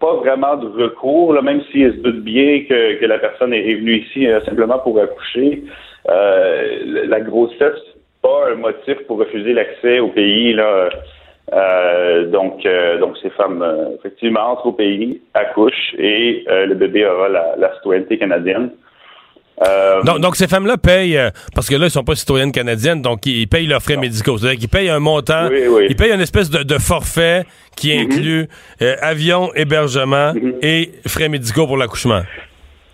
pas 0.00 0.14
vraiment 0.16 0.56
de 0.56 0.66
recours, 0.66 1.32
là, 1.32 1.40
même 1.42 1.62
s'ils 1.70 1.92
se 1.92 1.98
doutent 1.98 2.24
bien 2.24 2.64
que, 2.68 3.00
que 3.00 3.06
la 3.06 3.18
personne 3.18 3.54
est, 3.54 3.74
venue 3.74 3.98
ici 3.98 4.26
euh, 4.26 4.40
simplement 4.42 4.78
pour 4.78 4.98
accoucher. 5.00 5.62
Euh, 6.08 7.04
la 7.06 7.20
grossesse, 7.20 7.80
pas 8.22 8.50
un 8.52 8.56
motif 8.56 8.98
pour 9.06 9.18
refuser 9.18 9.52
l'accès 9.54 10.00
au 10.00 10.08
pays. 10.08 10.52
Là. 10.52 10.90
Euh, 11.52 12.26
donc, 12.26 12.62
donc 13.00 13.16
ces 13.22 13.30
femmes, 13.30 13.64
effectivement, 13.98 14.52
entrent 14.52 14.66
au 14.66 14.72
pays, 14.72 15.20
accouchent 15.34 15.94
et 15.98 16.44
le 16.48 16.74
bébé 16.74 17.06
aura 17.06 17.28
la, 17.28 17.56
la 17.56 17.74
citoyenneté 17.74 18.18
canadienne. 18.18 18.70
Euh, 19.66 20.02
donc, 20.02 20.36
ces 20.36 20.48
femmes-là 20.48 20.76
payent, 20.78 21.18
euh, 21.18 21.30
parce 21.54 21.68
que 21.68 21.76
là, 21.76 21.86
ils 21.86 21.90
sont 21.90 22.04
pas 22.04 22.14
citoyennes 22.14 22.52
canadiennes, 22.52 23.02
donc 23.02 23.26
ils, 23.26 23.46
payent 23.46 23.66
leurs 23.66 23.82
frais 23.82 23.96
médicaux. 23.96 24.38
C'est-à-dire 24.38 24.58
qu'ils 24.58 24.68
payent 24.68 24.88
un 24.88 25.00
montant, 25.00 25.48
ils 25.50 25.96
payent 25.96 26.12
une 26.12 26.20
espèce 26.20 26.50
de, 26.50 26.78
forfait 26.78 27.44
qui 27.76 27.94
mhm. 27.94 28.04
inclut 28.04 28.48
euh, 28.80 28.94
avion, 29.02 29.50
hébergement 29.54 30.32
mhm. 30.32 30.54
et 30.62 30.90
frais 31.06 31.28
médicaux 31.28 31.66
pour 31.66 31.76
l'accouchement. 31.76 32.22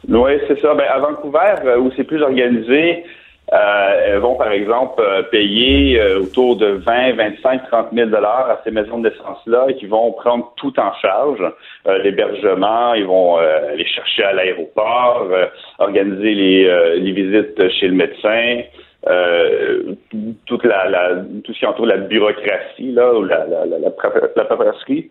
Oui, 0.09 0.33
c'est 0.49 0.61
ça. 0.61 0.75
Ben, 0.75 0.87
à 0.91 0.99
Vancouver, 0.99 1.55
où 1.79 1.91
c'est 1.97 2.05
plus 2.05 2.23
organisé, 2.23 3.05
euh, 3.53 4.19
vont, 4.21 4.35
par 4.35 4.51
exemple, 4.51 5.01
euh, 5.01 5.23
payer 5.23 6.01
euh, 6.01 6.21
autour 6.23 6.57
de 6.57 6.67
20, 6.67 7.13
25, 7.13 7.69
30 7.71 7.89
000 7.93 8.11
dollars 8.11 8.51
à 8.51 8.61
ces 8.65 8.73
maisons 8.73 8.99
de 8.99 9.09
naissance-là 9.09 9.67
et 9.69 9.77
qui 9.77 9.87
vont 9.87 10.13
prendre 10.13 10.53
tout 10.57 10.79
en 10.81 10.93
charge. 10.95 11.43
L'hébergement, 12.03 12.95
ils 12.95 13.07
vont 13.07 13.39
les 13.77 13.87
chercher 13.87 14.25
à 14.25 14.33
l'aéroport, 14.33 15.29
organiser 15.79 16.35
les, 16.35 16.99
les, 16.99 17.13
visites 17.13 17.69
chez 17.71 17.89
le 17.89 17.95
médecin. 17.95 18.63
toute 20.47 20.65
la, 20.65 20.89
la, 20.89 21.11
tout 21.45 21.53
ce 21.53 21.59
qui 21.59 21.67
entoure 21.67 21.87
la 21.87 21.99
bureaucratie 21.99 22.91
là 22.91 23.15
ou 23.15 23.23
la, 23.23 23.47
la, 23.47 23.67
la, 23.67 23.79
la 23.79 24.45
paperasserie. 24.45 25.09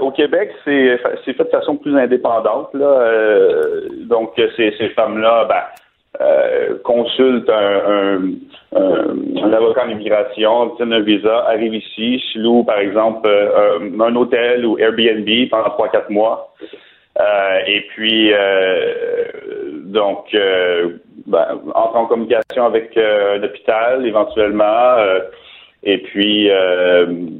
au 0.00 0.12
Québec, 0.12 0.52
c'est 0.64 0.98
fait 1.24 1.44
de 1.44 1.48
façon 1.50 1.76
plus 1.76 1.98
indépendante 1.98 2.72
là. 2.74 3.10
donc 4.08 4.32
ces, 4.36 4.72
ces 4.78 4.90
femmes 4.90 5.18
là, 5.18 5.44
ben, 5.46 5.62
euh, 6.20 6.78
consulte 6.82 7.48
un, 7.50 8.20
un, 8.74 9.52
avocat 9.52 9.84
en 9.86 9.90
immigration, 9.90 10.62
obtient 10.62 10.90
un 10.90 11.00
visa, 11.00 11.46
arrive 11.48 11.74
ici, 11.74 12.22
se 12.32 12.38
loue 12.38 12.64
par 12.64 12.78
exemple 12.78 13.28
euh, 13.28 13.78
un, 14.00 14.16
hôtel 14.16 14.64
ou 14.64 14.78
Airbnb 14.78 15.28
pendant 15.50 15.70
trois 15.70 15.88
quatre 15.88 16.10
mois. 16.10 16.54
Euh, 17.18 17.58
et 17.66 17.80
puis 17.88 18.30
donc 19.84 20.36
ben, 21.26 21.60
entre 21.74 21.96
en 21.96 22.06
communication 22.06 22.66
avec 22.66 22.94
l'hôpital 23.40 24.06
éventuellement 24.06 24.96
et 25.82 25.98
puis 25.98 26.50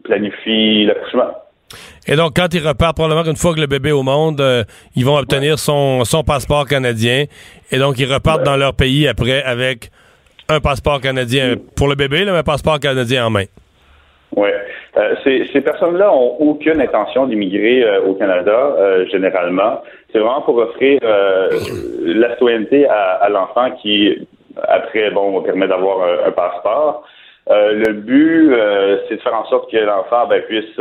planifie 0.05 0.85
l'accouchement. 0.85 1.33
Et 2.09 2.15
donc, 2.15 2.35
quand 2.37 2.55
ils 2.55 2.67
repartent, 2.67 2.97
probablement 2.97 3.25
une 3.29 3.37
fois 3.37 3.53
que 3.53 3.61
le 3.61 3.67
bébé 3.67 3.89
est 3.89 3.93
au 3.93 4.05
monde, 4.05 4.41
euh, 4.41 4.63
ils 4.95 5.05
vont 5.05 5.17
obtenir 5.17 5.59
son, 5.59 6.05
son 6.05 6.23
passeport 6.23 6.67
canadien. 6.67 7.25
Et 7.73 7.79
donc, 7.79 7.99
ils 7.99 8.13
repartent 8.13 8.45
dans 8.45 8.57
leur 8.57 8.75
pays 8.75 9.09
après 9.09 9.43
avec 9.43 9.91
un 10.49 10.61
passeport 10.61 11.01
canadien 11.01 11.57
pour 11.77 11.89
le 11.89 11.97
bébé, 11.97 12.25
là, 12.25 12.35
un 12.37 12.43
passeport 12.45 12.79
canadien 12.79 13.27
en 13.27 13.31
main. 13.31 13.47
Oui. 14.37 14.51
Euh, 14.97 15.15
ces, 15.25 15.49
ces 15.53 15.61
personnes-là 15.61 16.13
ont 16.13 16.37
aucune 16.39 16.81
intention 16.81 17.27
d'immigrer 17.27 17.83
euh, 17.83 18.03
au 18.03 18.15
Canada, 18.15 18.77
généralement. 19.11 19.83
C'est 20.13 20.21
vraiment 20.21 20.43
pour 20.43 20.59
offrir 20.59 21.01
la 21.03 22.31
citoyenneté 22.35 22.87
à, 22.87 23.15
à 23.15 23.29
l'enfant 23.29 23.73
qui, 23.83 24.29
après, 24.69 25.11
bon, 25.11 25.43
permet 25.43 25.67
d'avoir 25.67 26.07
un, 26.25 26.31
passeport. 26.31 27.05
le 27.51 27.93
but, 27.93 28.53
c'est 29.09 29.17
de 29.17 29.21
faire 29.21 29.35
en 29.35 29.47
sorte 29.47 29.71
que 29.71 29.77
l'enfant 29.77 30.29
ben, 30.29 30.41
puisse 30.43 30.79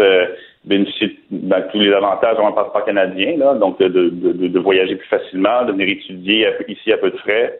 bénéficier 0.65 1.19
de 1.31 1.71
tous 1.71 1.79
les 1.79 1.93
avantages 1.93 2.37
d'un 2.37 2.51
passeport 2.51 2.85
canadien, 2.85 3.37
là, 3.37 3.53
donc 3.53 3.79
de, 3.79 3.87
de, 3.87 4.09
de, 4.47 4.59
voyager 4.59 4.95
plus 4.95 5.07
facilement, 5.07 5.63
de 5.65 5.71
venir 5.71 5.89
étudier 5.89 6.47
ici 6.67 6.91
à 6.91 6.97
peu 6.97 7.11
de 7.11 7.17
frais. 7.17 7.59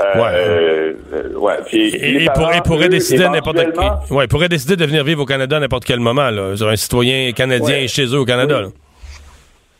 Euh, 0.00 0.14
ouais. 0.14 0.94
Euh, 1.12 1.34
ouais. 1.36 1.54
Puis, 1.66 1.94
et, 1.94 2.26
pourrait 2.64 2.88
décider 2.88 3.28
n'importe 3.28 3.58
ouais, 4.10 4.26
pourrait 4.26 4.48
décider 4.48 4.76
de 4.76 4.86
venir 4.86 5.04
vivre 5.04 5.22
au 5.22 5.26
Canada 5.26 5.58
à 5.58 5.60
n'importe 5.60 5.84
quel 5.84 6.00
moment, 6.00 6.30
là. 6.30 6.54
un 6.58 6.76
citoyen 6.76 7.32
canadien 7.32 7.86
chez 7.86 8.06
eux 8.06 8.20
au 8.20 8.24
Canada. 8.24 8.62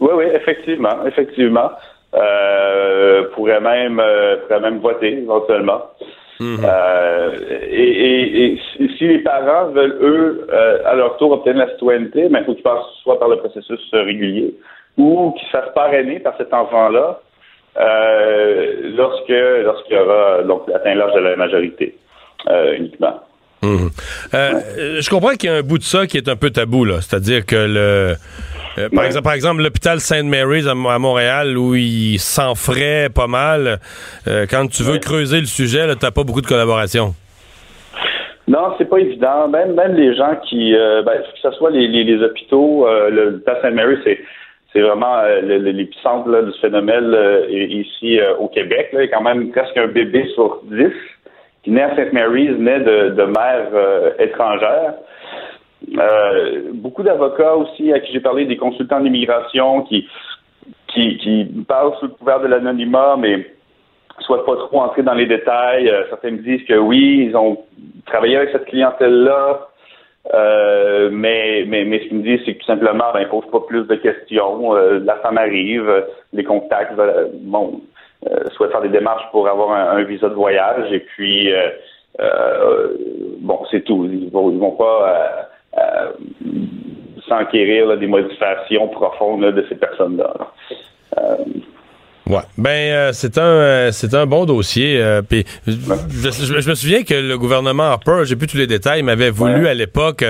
Oui, 0.01 0.11
oui, 0.15 0.25
effectivement, 0.35 1.07
effectivement. 1.07 1.71
Euh, 2.15 3.25
pourrait 3.35 3.61
même 3.61 3.99
euh, 3.99 4.37
pourrait 4.47 4.61
même 4.61 4.81
voter 4.81 5.17
éventuellement. 5.17 5.81
Mhm. 6.43 6.65
Euh, 6.65 7.31
et, 7.71 8.59
si 8.99 9.07
les 9.07 9.19
parents 9.21 9.71
veulent, 9.71 9.97
eux, 10.01 10.47
euh, 10.53 10.79
à 10.85 10.95
leur 10.95 11.17
tour, 11.17 11.31
obtenir 11.31 11.67
la 11.67 11.73
citoyenneté, 11.73 12.29
ben, 12.29 12.41
il 12.41 12.45
faut 12.45 12.55
qu'ils 12.55 12.65
passent 12.65 12.85
soit 13.03 13.19
par 13.19 13.29
le 13.29 13.37
processus 13.37 13.81
régulier 13.93 14.55
ou 14.97 15.33
qu'ils 15.39 15.47
se 15.47 15.53
fassent 15.53 15.75
parrainer 15.75 16.19
par 16.19 16.37
cet 16.37 16.53
enfant-là 16.53 17.21
euh, 17.79 18.93
lorsque 18.97 19.29
lorsqu'il 19.29 19.97
aura 19.97 20.43
donc 20.43 20.69
atteint 20.75 20.95
l'âge 20.95 21.15
de 21.15 21.21
la 21.21 21.37
majorité 21.37 21.95
uniquement. 22.77 23.21
Mhm. 23.63 23.91
Je 24.33 25.09
comprends 25.09 25.35
qu'il 25.35 25.49
y 25.49 25.53
a 25.53 25.57
un 25.57 25.63
bout 25.63 25.79
de 25.79 25.85
ça 25.85 26.09
qui 26.09 26.17
est 26.17 26.29
un 26.29 26.35
peu 26.35 26.51
tabou, 26.51 26.85
là. 26.85 26.97
C'est-à-dire 27.01 27.47
que 27.47 27.57
le 27.57 28.15
euh, 28.79 28.89
par, 28.95 29.05
exemple, 29.05 29.25
par 29.25 29.33
exemple, 29.35 29.63
l'hôpital 29.63 30.01
Sainte 30.01 30.27
Mary's 30.27 30.67
à, 30.67 30.75
Montréal, 30.75 31.57
où 31.59 31.75
il 31.75 32.19
s'en 32.19 32.55
ferait 32.55 33.09
pas 33.15 33.27
mal, 33.27 33.79
euh, 34.27 34.47
quand 34.51 34.67
tu 34.69 34.83
veux 34.83 34.99
creuser 34.99 35.41
le 35.41 35.47
sujet, 35.47 35.83
tu 35.95 36.05
n'as 36.05 36.11
pas 36.11 36.25
beaucoup 36.25 36.41
de 36.41 36.47
collaboration. 36.47 37.15
Non, 38.49 38.75
c'est 38.79 38.89
pas 38.89 38.99
évident. 38.99 39.49
Même, 39.49 39.75
même 39.75 39.95
les 39.95 40.15
gens 40.17 40.37
qui, 40.49 40.75
euh, 40.75 41.03
ben, 41.03 41.13
que 41.13 41.39
ce 41.41 41.51
soit 41.53 41.71
les, 41.71 41.87
les, 41.87 42.23
hôpitaux, 42.23 42.87
l'hôpital 43.11 43.59
Sainte 43.63 43.75
Mary, 43.75 43.97
c'est 44.05 44.19
c'est 44.73 44.81
vraiment 44.81 45.21
l'épicentre 45.43 46.31
du 46.31 46.59
phénomène 46.63 47.15
ici 47.51 48.19
au 48.39 48.49
Québec. 48.49 48.89
Là. 48.95 49.03
Il 49.03 49.11
y 49.11 49.13
a 49.13 49.15
quand 49.15 49.23
même 49.23 49.51
presque 49.51 49.77
un 49.77 49.89
bébé 49.89 50.27
sur 50.35 50.63
dix 50.65 50.95
qui 51.63 51.73
naît 51.73 51.83
à 51.83 51.95
Sainte 51.95 52.15
Mary's, 52.15 52.57
naît 52.57 52.81
de, 52.81 53.11
de 53.11 53.23
mère 53.25 53.69
étrangère. 54.19 54.95
Euh, 55.99 56.71
beaucoup 56.75 57.03
d'avocats 57.03 57.57
aussi 57.57 57.93
à 57.93 58.01
qui 58.01 58.13
j'ai 58.13 58.21
parlé, 58.21 58.45
des 58.45 58.57
consultants 58.57 59.01
d'immigration 59.01 59.83
qui, 59.83 60.09
qui, 60.89 61.19
qui 61.19 61.45
parlent 61.67 61.95
sous 61.99 62.07
le 62.07 62.13
couvert 62.13 62.41
de 62.41 62.47
l'anonymat, 62.47 63.17
mais 63.19 63.47
souhaitent 64.21 64.47
pas 64.47 64.57
trop 64.57 64.81
entrer 64.81 65.03
dans 65.03 65.15
les 65.15 65.27
détails. 65.27 65.89
Euh, 65.89 66.05
certains 66.09 66.33
me 66.33 66.39
disent 66.39 66.65
que 66.67 66.75
oui, 66.75 67.27
ils 67.29 67.37
ont 67.37 67.59
travaillé 68.07 68.37
avec 68.37 68.51
cette 68.51 68.67
clientèle-là, 68.67 69.69
euh, 70.35 71.11
mais, 71.13 71.65
mais, 71.67 71.85
mais 71.85 72.01
ce 72.01 72.09
qu'ils 72.09 72.19
me 72.19 72.23
disent, 72.23 72.41
c'est 72.45 72.55
que 72.55 72.61
tout 72.61 72.67
simplement, 72.67 73.13
ben, 73.13 73.21
ils 73.21 73.29
posent 73.29 73.51
pas 73.51 73.61
plus 73.61 73.87
de 73.87 73.95
questions. 73.97 74.73
la 74.75 75.17
femme 75.17 75.39
arrive, 75.39 76.05
les 76.33 76.45
contacts, 76.45 76.93
bon, 77.41 77.81
souhaitent 78.53 78.71
faire 78.71 78.83
des 78.83 78.89
démarches 78.89 79.29
pour 79.33 79.49
avoir 79.49 79.73
un, 79.73 80.03
visa 80.05 80.29
de 80.29 80.35
voyage, 80.35 80.93
et 80.93 81.01
puis, 81.01 81.51
bon, 83.41 83.59
c'est 83.71 83.83
tout. 83.83 84.09
Ils 84.11 84.31
vont, 84.31 84.51
ils 84.51 84.59
vont 84.59 84.73
pas 84.73 85.09
euh, 85.09 85.43
s'enquérir 87.29 87.97
des 87.99 88.07
modifications 88.07 88.89
profondes 88.89 89.45
de 89.45 89.67
ces 89.69 89.77
personnes-là. 89.77 90.35
Euh, 91.19 91.37
ouais. 92.27 92.43
Ben, 92.59 92.71
euh, 92.71 93.11
c'est 93.13 93.39
un 93.39 93.93
c'est 93.93 94.15
un 94.15 94.27
bon 94.27 94.45
dossier. 94.45 94.99
je, 95.67 96.69
me 96.69 96.75
souviens 96.75 97.03
que 97.03 97.15
le 97.15 97.39
gouvernement 97.39 97.85
Harper, 97.85 98.23
j'ai 98.25 98.37
plus 98.37 98.47
tous 98.47 98.59
les 98.59 98.67
détails, 98.67 99.03
m'avait 99.03 99.31
voulu 99.31 99.67
à 99.67 99.75
l'époque. 99.75 100.25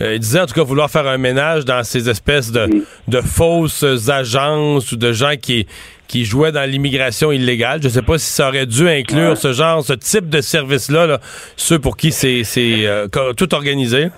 il 0.00 0.18
disait 0.18 0.40
en 0.40 0.46
tout 0.46 0.54
cas 0.54 0.64
vouloir 0.64 0.90
faire 0.90 1.06
un 1.06 1.18
ménage 1.18 1.64
dans 1.64 1.82
ces 1.82 2.08
espèces 2.08 2.50
de, 2.50 2.66
mm. 2.66 2.82
de 3.08 3.20
fausses 3.20 4.08
agences 4.08 4.92
ou 4.92 4.96
de 4.96 5.12
gens 5.12 5.36
qui 5.40 5.66
qui 6.06 6.26
jouaient 6.26 6.52
dans 6.52 6.68
l'immigration 6.68 7.32
illégale. 7.32 7.80
Je 7.80 7.88
ne 7.88 7.92
sais 7.92 8.02
pas 8.02 8.18
si 8.18 8.30
ça 8.30 8.48
aurait 8.48 8.66
dû 8.66 8.86
inclure 8.88 9.38
ce 9.38 9.52
genre, 9.54 9.82
ce 9.82 9.94
type 9.94 10.28
de 10.28 10.42
service-là, 10.42 11.18
ceux 11.56 11.78
pour 11.78 11.96
qui 11.96 12.12
c'est 12.12 12.42
tout 13.36 13.54
organisé. 13.54 14.10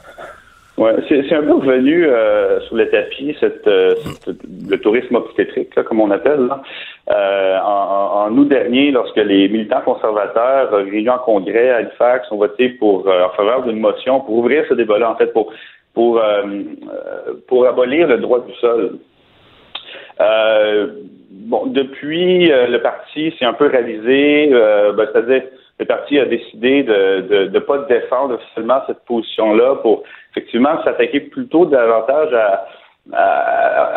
Ouais, 0.79 0.93
c'est 1.09 1.33
un 1.33 1.43
peu 1.43 1.55
revenu 1.55 2.05
euh, 2.05 2.61
sur 2.61 2.77
le 2.77 2.91
tapis, 2.91 3.35
cette, 3.41 3.67
euh, 3.67 3.95
le 4.69 4.77
tourisme 4.77 5.15
obstétrique, 5.15 5.75
comme 5.75 6.01
on 6.01 6.11
appelle. 6.11 6.47
Là. 6.47 6.63
Euh, 7.11 7.59
en, 7.65 8.27
en, 8.27 8.37
août 8.37 8.47
dernier, 8.47 8.91
lorsque 8.91 9.17
les 9.17 9.49
militants 9.49 9.81
conservateurs 9.81 10.71
réunis 10.73 11.09
en 11.09 11.19
congrès 11.19 11.71
à 11.71 11.77
Halifax 11.77 12.31
ont 12.31 12.37
voté 12.37 12.69
pour 12.69 13.09
en 13.09 13.31
faveur 13.31 13.63
d'une 13.63 13.81
motion 13.81 14.21
pour 14.21 14.37
ouvrir 14.37 14.65
ce 14.69 14.75
débat-là, 14.75 15.13
en 15.13 15.17
fait, 15.17 15.33
pour 15.33 15.51
pour 15.95 16.21
pour 17.49 17.67
abolir 17.67 18.07
le 18.09 18.19
droit 18.19 18.41
du 18.41 18.53
sol. 18.57 18.99
bon, 21.31 21.67
depuis, 21.69 22.49
le 22.49 22.77
parti 22.79 23.33
s'est 23.39 23.47
un 23.47 23.55
peu 23.55 23.67
réalisé, 23.67 24.51
ben, 24.51 25.09
c'est-à-dire 25.11 25.43
le 25.79 25.85
parti 25.85 26.19
a 26.19 26.25
décidé 26.25 26.83
de 26.83 27.51
ne 27.53 27.59
pas 27.59 27.79
défendre 27.89 28.35
officiellement 28.35 28.81
cette 28.87 29.05
position-là 29.05 29.77
pour 29.77 30.05
effectivement 30.33 30.83
s'attaquer 30.85 31.21
plutôt 31.21 31.67
davantage 31.67 32.33
à, 32.33 32.67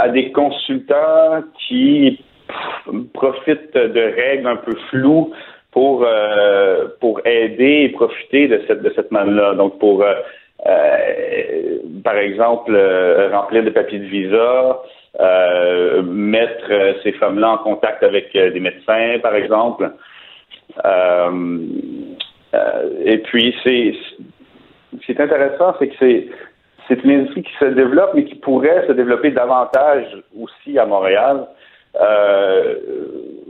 à, 0.02 0.10
des 0.10 0.32
consultants 0.32 1.42
qui 1.68 2.20
profitent 3.14 3.76
de 3.76 4.02
règles 4.02 4.48
un 4.48 4.56
peu 4.58 4.76
floues 4.90 5.32
pour 5.72 6.04
euh, 6.04 6.88
pour 7.00 7.22
aider 7.26 7.84
et 7.84 7.90
profiter 7.90 8.48
de 8.48 8.62
cette 8.68 8.82
de 8.82 8.92
cette 8.96 9.12
manne-là. 9.12 9.54
Donc 9.54 9.80
pour 9.80 10.04
euh, 10.04 10.16
euh, 10.66 11.78
par 12.04 12.18
exemple 12.18 12.78
remplir 13.32 13.64
des 13.64 13.72
papiers 13.72 14.00
de 14.00 14.06
visa, 14.06 14.82
mettre 16.04 16.72
ces 17.04 17.12
femmes-là 17.14 17.52
en 17.52 17.58
contact 17.60 18.04
avec 18.04 18.34
des 18.34 18.60
médecins, 18.60 19.20
par 19.22 19.36
exemple. 19.36 19.92
Euh, 20.86 21.60
euh, 22.54 22.90
et 23.04 23.18
puis, 23.20 23.56
c'est 23.64 23.94
ce 25.00 25.06
qui 25.06 25.12
est 25.12 25.22
intéressant, 25.22 25.76
c'est 25.80 25.88
que 25.90 25.96
c'est 26.00 26.28
c'est 26.88 27.04
une 27.04 27.12
industrie 27.12 27.44
qui 27.44 27.54
se 27.60 27.66
développe, 27.66 28.12
mais 28.16 28.26
qui 28.26 28.36
pourrait 28.36 28.86
se 28.88 28.94
développer 28.94 29.30
davantage 29.30 30.06
aussi 30.36 30.80
à 30.80 30.88
Montréal. 30.88 31.46
Euh, 32.00 32.76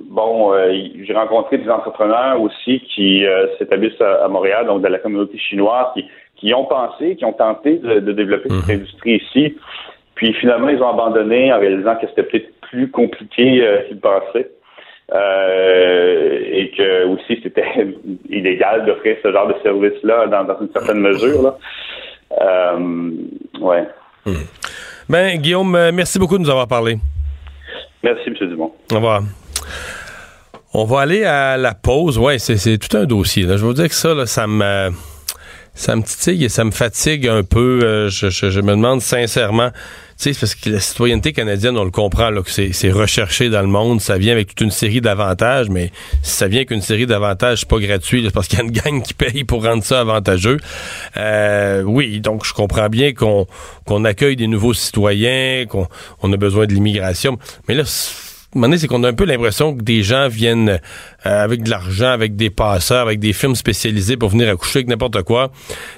bon, 0.09 0.53
euh, 0.53 0.73
j'ai 1.03 1.13
rencontré 1.13 1.57
des 1.57 1.69
entrepreneurs 1.69 2.41
aussi 2.41 2.81
qui 2.81 3.25
euh, 3.25 3.47
s'établissent 3.57 4.01
à, 4.01 4.27
Montréal, 4.27 4.65
donc 4.65 4.81
de 4.81 4.87
la 4.87 4.99
communauté 4.99 5.37
chinoise, 5.37 5.87
qui, 5.93 6.05
qui 6.35 6.53
ont 6.53 6.65
pensé, 6.65 7.15
qui 7.15 7.25
ont 7.25 7.33
tenté 7.33 7.77
de, 7.77 7.99
de 7.99 8.11
développer 8.11 8.49
cette 8.49 8.67
mhm. 8.67 8.81
industrie 8.81 9.15
ici. 9.15 9.55
Puis 10.15 10.33
finalement, 10.33 10.67
ils 10.67 10.81
ont 10.83 10.89
abandonné 10.89 11.53
en 11.53 11.59
réalisant 11.59 11.95
que 11.95 12.07
c'était 12.07 12.23
peut-être 12.23 12.59
plus 12.61 12.91
compliqué 12.91 13.65
qu'ils 13.87 13.99
pensaient. 13.99 14.49
Euh, 15.11 16.39
et 16.51 16.71
que 16.77 17.05
aussi 17.07 17.39
c'était 17.41 17.65
illégal 18.29 18.85
d'offrir 18.85 19.17
ce 19.23 19.31
genre 19.31 19.47
de 19.47 19.55
service-là 19.63 20.27
dans, 20.27 20.61
une 20.61 20.71
certaine 20.71 20.99
mesure. 20.99 21.41
Là. 21.41 21.57
Euh, 22.41 23.11
ouais. 23.59 23.87
Hmm. 24.25 24.43
Ben, 25.09 25.37
Guillaume, 25.37 25.75
euh, 25.75 25.91
merci 25.91 26.19
beaucoup 26.19 26.37
de 26.37 26.43
nous 26.43 26.49
avoir 26.49 26.67
parlé. 26.67 26.97
Merci, 28.03 28.29
M. 28.29 28.49
Dumont. 28.49 28.71
Au 28.91 28.95
revoir. 28.95 29.21
On 30.73 30.85
va 30.85 31.01
aller 31.01 31.25
à 31.25 31.57
la 31.57 31.73
pause. 31.73 32.19
Ouais, 32.19 32.37
c'est 32.37 32.77
tout 32.77 32.95
un 32.95 33.05
dossier. 33.05 33.43
Là. 33.43 33.57
Je 33.57 33.65
vous 33.65 33.73
dire 33.73 33.89
que 33.89 33.95
ça, 33.95 34.13
là, 34.13 34.27
ça 34.27 34.45
me 34.45 34.91
ça 35.73 35.95
me 35.95 36.03
titille 36.03 36.43
et 36.43 36.49
ça 36.49 36.63
me 36.63 36.71
fatigue 36.71 37.27
un 37.27 37.43
peu. 37.43 37.79
Euh, 37.83 38.09
je, 38.09 38.29
je, 38.29 38.59
me 38.61 38.71
demande 38.71 39.01
sincèrement, 39.01 39.69
sais, 40.19 40.31
parce 40.39 40.53
que 40.55 40.69
la 40.69 40.79
citoyenneté 40.79 41.31
canadienne, 41.33 41.77
on 41.77 41.83
le 41.83 41.91
comprend, 41.91 42.29
là, 42.29 42.41
que 42.41 42.51
c'est 42.51 42.91
recherché 42.91 43.49
dans 43.49 43.61
le 43.61 43.67
monde, 43.67 44.01
ça 44.01 44.17
vient 44.17 44.33
avec 44.33 44.49
toute 44.49 44.61
une 44.61 44.71
série 44.71 45.01
d'avantages, 45.01 45.69
mais 45.69 45.91
ça 46.21 46.47
vient 46.47 46.59
avec 46.59 46.71
une 46.71 46.81
série 46.81 47.05
d'avantages, 47.05 47.59
c'est 47.59 47.69
pas 47.69 47.79
gratuit, 47.79 48.29
parce 48.31 48.47
qu'il 48.47 48.59
y 48.59 48.61
a 48.61 48.65
une 48.65 48.71
gang 48.71 49.01
qui 49.01 49.13
paye 49.13 49.43
pour 49.45 49.63
rendre 49.63 49.83
ça 49.83 50.01
avantageux. 50.01 50.57
Euh, 51.17 51.83
oui, 51.83 52.19
donc 52.19 52.45
je 52.45 52.53
comprends 52.53 52.89
bien 52.89 53.13
qu'on 53.13 53.47
qu'on 53.85 54.05
accueille 54.05 54.35
des 54.35 54.47
nouveaux 54.47 54.73
citoyens, 54.73 55.65
qu'on 55.67 55.87
on 56.21 56.31
a 56.33 56.37
besoin 56.37 56.67
de 56.67 56.73
l'immigration, 56.73 57.39
mais 57.67 57.73
là, 57.73 57.83
c'est 57.85 58.87
qu'on 58.87 59.03
a 59.03 59.09
un 59.09 59.13
peu 59.13 59.25
l'impression 59.25 59.75
que 59.75 59.83
des 59.83 60.03
gens 60.03 60.27
viennent 60.27 60.79
euh, 61.25 61.43
avec 61.43 61.63
de 61.63 61.69
l'argent, 61.69 62.09
avec 62.09 62.35
des 62.35 62.49
passeurs, 62.49 63.01
avec 63.01 63.19
des 63.19 63.33
firmes 63.33 63.55
spécialisées 63.55 64.17
pour 64.17 64.29
venir 64.29 64.49
accoucher 64.49 64.79
avec 64.79 64.87
n'importe 64.87 65.23
quoi. 65.23 65.51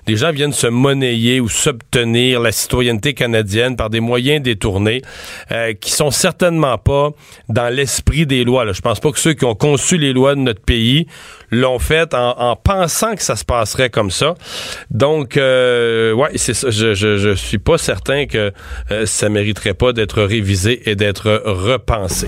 Des 0.08 0.16
gens 0.16 0.32
viennent 0.32 0.54
se 0.54 0.68
monnayer 0.68 1.40
ou 1.40 1.50
s'obtenir 1.50 2.40
la 2.40 2.52
citoyenneté 2.52 3.14
canadienne 3.14 3.76
par 3.76 3.90
des 3.90 4.00
moyens 4.00 4.42
détournés 4.42 5.02
euh, 5.52 5.74
qui 5.74 5.92
sont 5.92 6.12
certainement 6.12 6.78
pas 6.78 7.12
dans 7.50 7.74
l'esprit 7.74 8.26
des 8.26 8.44
lois. 8.44 8.66
Là. 8.66 8.74
Je 8.74 8.82
pense 8.82 9.00
pas 9.00 9.12
que 9.12 9.20
ceux 9.20 9.34
qui 9.34 9.46
ont 9.46 9.56
conçu 9.56 9.98
les 9.98 10.14
lois 10.14 10.36
de 10.36 10.40
notre 10.42 10.62
pays 10.62 11.08
l'ont 11.52 11.80
fait 11.80 12.14
en, 12.14 12.56
pensant 12.56 13.16
que 13.16 13.22
ça 13.22 13.36
se 13.36 13.44
passerait 13.44 13.90
comme 13.90 14.12
ça. 14.12 14.36
Donc, 14.90 15.38
euh, 15.38 16.14
ouais, 16.14 16.30
c'est 16.36 16.54
ça. 16.54 16.70
Je, 16.70 16.94
je, 16.94 17.18
je, 17.18 17.32
suis 17.32 17.58
pas 17.58 17.78
certain 17.78 18.26
que 18.26 18.52
euh, 18.92 19.06
ça 19.06 19.30
mériterait 19.30 19.74
pas 19.74 19.94
d'être 19.94 20.24
révisé 20.24 20.90
et 20.90 20.96
d'être 20.96 21.44
repensé. 21.46 22.28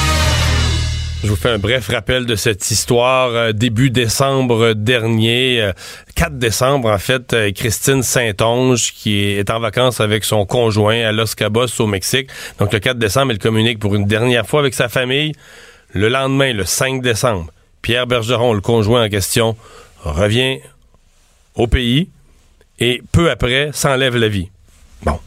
Je 1.23 1.27
vous 1.27 1.35
fais 1.35 1.49
un 1.49 1.59
bref 1.59 1.87
rappel 1.89 2.25
de 2.25 2.35
cette 2.35 2.71
histoire. 2.71 3.29
Euh, 3.29 3.51
début 3.51 3.91
décembre 3.91 4.73
dernier, 4.73 5.71
4 6.15 6.31
euh, 6.31 6.35
décembre 6.35 6.89
en 6.89 6.97
fait, 6.97 7.33
euh, 7.33 7.51
Christine 7.51 8.01
Saint-Onge 8.01 8.91
qui 8.93 9.25
est 9.25 9.51
en 9.51 9.59
vacances 9.59 10.01
avec 10.01 10.23
son 10.23 10.47
conjoint 10.47 10.99
à 11.03 11.11
Los 11.11 11.35
Cabos 11.37 11.79
au 11.79 11.85
Mexique. 11.85 12.31
Donc 12.57 12.73
le 12.73 12.79
4 12.79 12.97
décembre, 12.97 13.33
elle 13.33 13.37
communique 13.37 13.77
pour 13.77 13.93
une 13.93 14.05
dernière 14.05 14.47
fois 14.47 14.61
avec 14.61 14.73
sa 14.73 14.89
famille. 14.89 15.33
Le 15.93 16.09
lendemain, 16.09 16.53
le 16.53 16.65
5 16.65 17.03
décembre, 17.03 17.51
Pierre 17.83 18.07
Bergeron, 18.07 18.53
le 18.53 18.61
conjoint 18.61 19.05
en 19.05 19.09
question, 19.09 19.55
revient 19.99 20.57
au 21.53 21.67
pays 21.67 22.09
et 22.79 23.03
peu 23.11 23.29
après 23.29 23.69
s'enlève 23.73 24.17
la 24.17 24.27
vie. 24.27 24.49
Bon. 25.03 25.19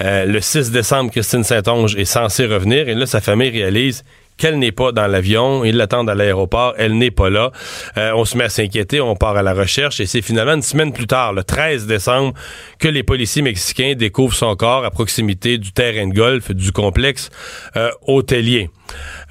le 0.00 0.38
6 0.38 0.70
décembre, 0.70 1.10
Christine 1.10 1.44
Saint-Onge 1.44 1.96
est 1.96 2.04
censée 2.04 2.44
revenir 2.44 2.90
et 2.90 2.94
là, 2.94 3.06
sa 3.06 3.22
famille 3.22 3.50
réalise 3.50 4.04
qu'elle 4.40 4.58
n'est 4.58 4.72
pas 4.72 4.90
dans 4.90 5.06
l'avion. 5.06 5.64
Ils 5.64 5.76
l'attendent 5.76 6.10
à 6.10 6.14
l'aéroport. 6.14 6.74
Elle 6.78 6.98
n'est 6.98 7.10
pas 7.12 7.30
là. 7.30 7.52
Euh, 7.98 8.12
on 8.16 8.24
se 8.24 8.36
met 8.36 8.44
à 8.44 8.48
s'inquiéter. 8.48 9.00
On 9.00 9.14
part 9.14 9.36
à 9.36 9.42
la 9.42 9.52
recherche. 9.52 10.00
Et 10.00 10.06
c'est 10.06 10.22
finalement 10.22 10.54
une 10.54 10.62
semaine 10.62 10.92
plus 10.92 11.06
tard, 11.06 11.32
le 11.32 11.44
13 11.44 11.86
décembre, 11.86 12.34
que 12.78 12.88
les 12.88 13.02
policiers 13.02 13.42
mexicains 13.42 13.94
découvrent 13.94 14.34
son 14.34 14.56
corps 14.56 14.84
à 14.84 14.90
proximité 14.90 15.58
du 15.58 15.72
terrain 15.72 16.08
de 16.08 16.14
golf 16.14 16.50
du 16.50 16.72
complexe 16.72 17.30
euh, 17.76 17.90
hôtelier. 18.06 18.70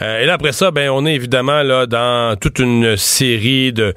Euh, 0.01 0.21
et 0.21 0.25
là, 0.25 0.33
après 0.33 0.51
ça, 0.51 0.71
ben, 0.71 0.89
on 0.89 1.05
est 1.05 1.13
évidemment 1.13 1.61
là 1.63 1.85
dans 1.85 2.37
toute 2.37 2.59
une 2.59 2.95
série 2.97 3.73
de 3.73 3.93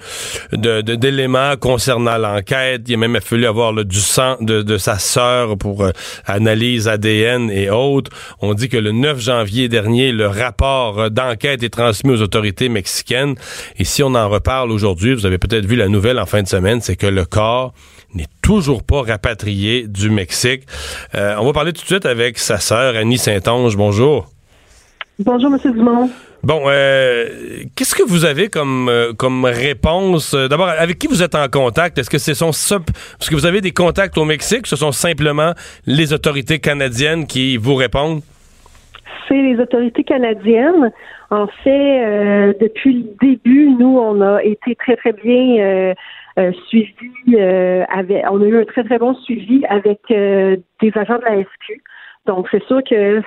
d'éléments 0.53 1.57
concernant 1.57 2.19
l'enquête. 2.19 2.83
Il 2.89 2.95
a 2.95 2.97
même 2.97 3.21
fallu 3.21 3.47
avoir 3.47 3.73
du 3.73 4.01
sang 4.01 4.37
de, 4.41 4.77
sa 4.79 4.99
sœur 4.99 5.57
pour 5.57 5.85
euh, 5.85 5.91
analyse 6.27 6.89
ADN 6.89 7.51
et 7.51 7.71
autres. 7.71 8.11
On 8.41 8.55
dit 8.55 8.69
que 8.69 8.77
le 8.77 8.93
9 8.93 9.21
janvier 9.21 9.69
dernier, 9.69 10.13
le 10.13 10.27
rapport 10.27 11.11
d'enquête 11.11 11.63
est 11.63 11.71
transmis 11.71 12.13
aux 12.13 12.23
autorités 12.23 12.69
mexicaines. 12.69 13.35
Et 13.79 13.85
si 13.85 14.03
on 14.03 14.15
en 14.15 14.29
reparle 14.29 14.71
aujourd'hui, 14.71 15.15
vous 15.15 15.27
avez 15.27 15.39
peut-être 15.39 15.67
vu 15.67 15.77
la 15.77 15.89
nouvelle 15.89 16.19
en 16.19 16.27
fin 16.27 16.43
de 16.43 16.49
semaine, 16.49 16.81
c'est 16.81 16.97
que 16.97 17.07
le 17.07 17.25
corps 17.25 17.73
n'est 18.15 18.29
toujours 18.43 18.83
pas 18.83 19.03
rapatrié 19.03 19.87
du 19.89 20.11
Mexique. 20.11 20.65
Euh, 21.15 21.37
on 21.39 21.47
va 21.47 21.53
parler 21.53 21.73
tout 21.73 21.83
de 21.83 21.87
suite 21.87 22.07
avec 22.07 22.39
sa 22.39 22.59
sœur 22.59 22.97
Annie 22.97 23.19
Saint-Onge. 23.19 23.77
Bonjour. 23.77 24.32
Bonjour, 25.19 25.53
M. 25.53 25.73
Dumont. 25.73 26.11
Bon, 26.43 26.63
euh, 26.67 27.27
qu'est-ce 27.77 27.95
que 27.95 28.03
vous 28.03 28.25
avez 28.25 28.49
comme, 28.49 28.89
euh, 28.89 29.13
comme 29.13 29.45
réponse? 29.45 30.33
Euh, 30.33 30.49
d'abord, 30.49 30.69
avec 30.69 30.99
qui 30.99 31.07
vous 31.07 31.23
êtes 31.23 31.35
en 31.35 31.47
contact? 31.49 31.99
Est-ce 31.99 32.09
que 32.09 32.19
ce 32.19 32.33
sont 32.33 32.51
parce 32.51 33.29
que 33.29 33.35
vous 33.35 33.45
avez 33.45 33.61
des 33.61 33.73
contacts 33.73 34.17
au 34.17 34.25
Mexique? 34.25 34.67
Ce 34.67 34.75
sont 34.75 34.91
simplement 34.91 35.53
les 35.87 36.15
autorités 36.15 36.61
canadiennes 36.61 37.27
qui 37.27 37.59
vous 37.59 37.75
répondent? 37.75 38.23
C'est 39.29 39.41
les 39.41 39.61
autorités 39.61 40.03
canadiennes. 40.03 40.91
En 41.31 41.47
fait, 41.47 42.57
depuis 42.61 42.95
le 42.95 43.27
début, 43.27 43.71
nous, 43.79 43.99
on 43.99 44.21
a 44.23 44.43
été 44.43 44.75
très, 44.75 44.97
très 44.97 45.13
bien 45.13 45.95
suivis. 46.69 47.39
avec, 47.89 48.25
on 48.31 48.43
a 48.43 48.45
eu 48.45 48.61
un 48.61 48.65
très, 48.65 48.85
très 48.85 48.99
bon 48.99 49.15
suivi 49.15 49.65
avec 49.67 50.01
des 50.09 50.93
agents 50.97 51.19
de 51.19 51.25
la 51.25 51.43
SQ. 51.43 51.83
Donc, 52.27 52.49
c'est 52.51 52.63
sûr 52.65 52.83
que 52.89 53.21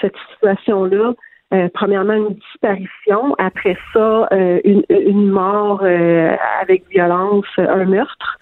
cette 0.00 0.16
situation-là, 0.32 1.14
euh, 1.52 1.68
premièrement, 1.74 2.12
une 2.12 2.34
disparition, 2.34 3.34
après 3.38 3.76
ça, 3.92 4.28
euh, 4.32 4.60
une, 4.64 5.30
mort 5.30 5.80
euh, 5.82 6.36
avec 6.60 6.88
violence, 6.90 7.46
un 7.56 7.84
meurtre. 7.86 8.38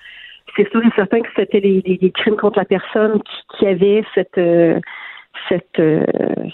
C'est 0.56 0.68
sûr 0.70 0.82
et 0.84 0.90
certain 0.96 1.20
que 1.20 1.28
c'était 1.36 1.60
les, 1.60 2.12
crimes 2.14 2.36
contre 2.36 2.58
la 2.58 2.64
personne 2.64 3.20
qui, 3.58 3.66
avait 3.66 4.04
cette 4.14 4.40
cette 5.48 5.80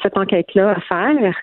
cette 0.03 0.19
enquête-là 0.19 0.73
à 0.73 0.81
faire. 0.81 1.35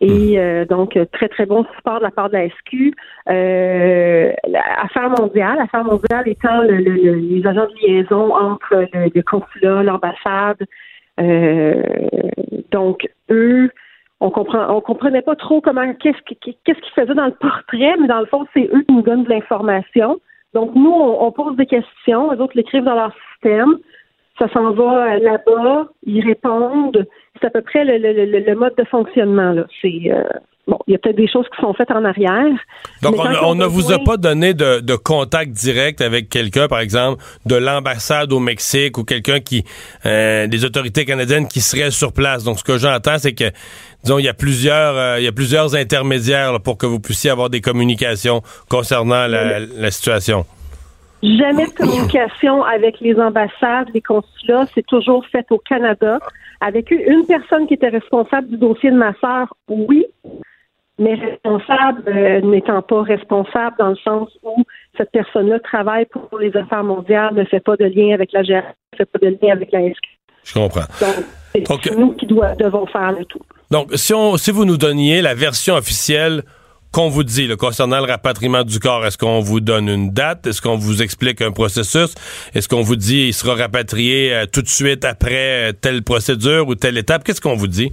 Et 0.00 0.38
mmh. 0.38 0.64
donc, 0.66 0.98
très, 1.12 1.28
très 1.28 1.46
bon 1.46 1.64
support 1.76 1.98
de 1.98 2.04
la 2.04 2.10
part 2.10 2.30
de 2.30 2.36
la 2.36 2.48
SQ. 2.48 2.94
L'affaire 3.26 5.10
mondiale, 5.10 5.58
l'affaire 5.58 5.84
mondiale 5.84 6.26
étant 6.26 6.62
les 6.62 7.46
agents 7.46 7.66
de 7.66 7.86
liaison 7.86 8.34
entre 8.34 8.88
le 8.92 9.22
consulat, 9.22 9.82
l'ambassade, 9.82 10.62
euh, 10.62 10.64
donc, 12.70 13.08
eux, 13.30 13.70
on 14.20 14.30
comprend, 14.30 14.74
on 14.74 14.80
comprenait 14.80 15.22
pas 15.22 15.36
trop 15.36 15.60
comment, 15.60 15.92
qu'est-ce 15.94 16.22
qu'ils 16.22 16.76
faisaient 16.94 17.14
dans 17.14 17.26
le 17.26 17.32
portrait, 17.32 17.96
mais 18.00 18.08
dans 18.08 18.20
le 18.20 18.26
fond, 18.26 18.46
c'est 18.54 18.68
eux 18.72 18.82
qui 18.82 18.94
nous 18.94 19.02
donnent 19.02 19.24
de 19.24 19.30
l'information. 19.30 20.18
Donc, 20.54 20.74
nous, 20.74 20.90
on, 20.90 21.30
pose 21.32 21.56
des 21.56 21.66
questions, 21.66 22.30
les 22.30 22.40
autres 22.40 22.56
l'écrivent 22.56 22.84
dans 22.84 22.94
leur 22.94 23.12
système. 23.32 23.76
Ça 24.38 24.48
s'en 24.48 24.72
va 24.72 25.18
là-bas, 25.18 25.88
ils 26.04 26.24
répondent. 26.24 27.06
C'est 27.40 27.46
à 27.46 27.50
peu 27.50 27.62
près 27.62 27.84
le, 27.84 27.98
le, 27.98 28.38
le, 28.38 28.54
mode 28.54 28.74
de 28.76 28.84
fonctionnement. 28.84 29.52
Là. 29.52 29.66
C'est 29.80 30.02
euh, 30.10 30.24
Bon, 30.66 30.78
il 30.88 30.92
y 30.92 30.94
a 30.96 30.98
peut-être 30.98 31.16
des 31.16 31.28
choses 31.28 31.46
qui 31.54 31.60
sont 31.60 31.72
faites 31.74 31.92
en 31.92 32.04
arrière. 32.04 32.52
Donc, 33.00 33.14
on, 33.42 33.54
ne 33.54 33.66
vous 33.66 33.92
a 33.92 34.00
pas 34.00 34.16
donné 34.16 34.52
de, 34.52 34.96
contact 34.96 35.52
direct 35.52 36.00
avec 36.00 36.28
quelqu'un, 36.28 36.66
par 36.66 36.80
exemple, 36.80 37.22
de 37.44 37.54
l'ambassade 37.54 38.32
au 38.32 38.40
Mexique 38.40 38.98
ou 38.98 39.04
quelqu'un 39.04 39.38
qui, 39.38 39.64
euh, 40.06 40.48
des 40.48 40.64
autorités 40.64 41.04
canadiennes 41.04 41.46
qui 41.46 41.60
seraient 41.60 41.92
sur 41.92 42.12
place. 42.12 42.42
Donc, 42.42 42.58
ce 42.58 42.64
que 42.64 42.78
j'entends, 42.78 43.18
c'est 43.18 43.34
que, 43.34 43.52
disons, 44.02 44.18
il 44.18 44.24
y 44.24 44.28
a 44.28 44.34
plusieurs, 44.34 44.96
euh, 44.96 45.20
il 45.20 45.24
y 45.24 45.28
a 45.28 45.32
plusieurs 45.32 45.76
intermédiaires 45.76 46.60
pour 46.60 46.78
que 46.78 46.86
vous 46.86 46.98
puissiez 46.98 47.30
avoir 47.30 47.48
des 47.48 47.60
communications 47.60 48.42
concernant 48.68 49.28
la, 49.28 49.60
la 49.60 49.90
situation. 49.92 50.46
Jamais 51.22 51.66
de 51.66 51.72
communication 51.72 52.62
avec 52.64 53.00
les 53.00 53.18
ambassades, 53.20 53.88
les 53.94 54.02
consulats. 54.02 54.66
C'est 54.74 54.86
toujours 54.86 55.24
fait 55.26 55.46
au 55.50 55.58
Canada. 55.58 56.18
Avec 56.60 56.90
une 56.90 57.24
personne 57.26 57.66
qui 57.66 57.74
était 57.74 57.88
responsable 57.88 58.48
du 58.48 58.56
dossier 58.56 58.90
de 58.90 58.96
ma 58.96 59.12
sœur, 59.20 59.54
oui, 59.68 60.06
mais 60.98 61.14
responsable 61.14 62.02
euh, 62.08 62.40
n'étant 62.40 62.82
pas 62.82 63.02
responsable 63.02 63.76
dans 63.78 63.90
le 63.90 63.96
sens 63.96 64.28
où 64.42 64.64
cette 64.96 65.10
personne-là 65.10 65.60
travaille 65.60 66.06
pour 66.06 66.38
les 66.38 66.56
affaires 66.56 66.84
mondiales, 66.84 67.34
ne 67.34 67.44
fait 67.44 67.60
pas 67.60 67.76
de 67.76 67.84
lien 67.84 68.14
avec 68.14 68.32
la 68.32 68.42
GRC, 68.42 68.74
ne 68.92 68.96
fait 68.96 69.04
pas 69.04 69.18
de 69.18 69.38
lien 69.40 69.52
avec 69.52 69.72
la 69.72 69.80
SQ. 69.80 70.16
Je 70.44 70.54
comprends. 70.54 70.86
Donc, 71.68 71.80
c'est 71.82 71.96
nous 71.96 72.12
qui 72.12 72.26
devons 72.26 72.86
faire 72.86 73.12
le 73.12 73.24
tout. 73.24 73.40
Donc, 73.70 73.90
si, 73.94 74.14
on, 74.14 74.36
si 74.36 74.52
vous 74.52 74.64
nous 74.64 74.76
donniez 74.76 75.20
la 75.20 75.34
version 75.34 75.74
officielle 75.74 76.42
qu'on 76.92 77.08
vous 77.08 77.24
dit 77.24 77.48
concernant 77.58 77.98
le 77.98 78.10
rapatriement 78.10 78.62
du 78.62 78.78
corps, 78.78 79.04
est-ce 79.04 79.18
qu'on 79.18 79.40
vous 79.40 79.60
donne 79.60 79.88
une 79.88 80.10
date? 80.12 80.46
Est-ce 80.46 80.62
qu'on 80.62 80.76
vous 80.76 81.02
explique 81.02 81.42
un 81.42 81.50
processus? 81.50 82.14
Est-ce 82.54 82.68
qu'on 82.68 82.82
vous 82.82 82.96
dit 82.96 83.26
il 83.28 83.34
sera 83.34 83.54
rapatrié 83.54 84.32
euh, 84.32 84.46
tout 84.46 84.62
de 84.62 84.68
suite 84.68 85.04
après 85.04 85.70
euh, 85.70 85.72
telle 85.72 86.02
procédure 86.02 86.68
ou 86.68 86.74
telle 86.74 86.96
étape? 86.96 87.24
Qu'est-ce 87.24 87.40
qu'on 87.40 87.56
vous 87.56 87.66
dit? 87.66 87.90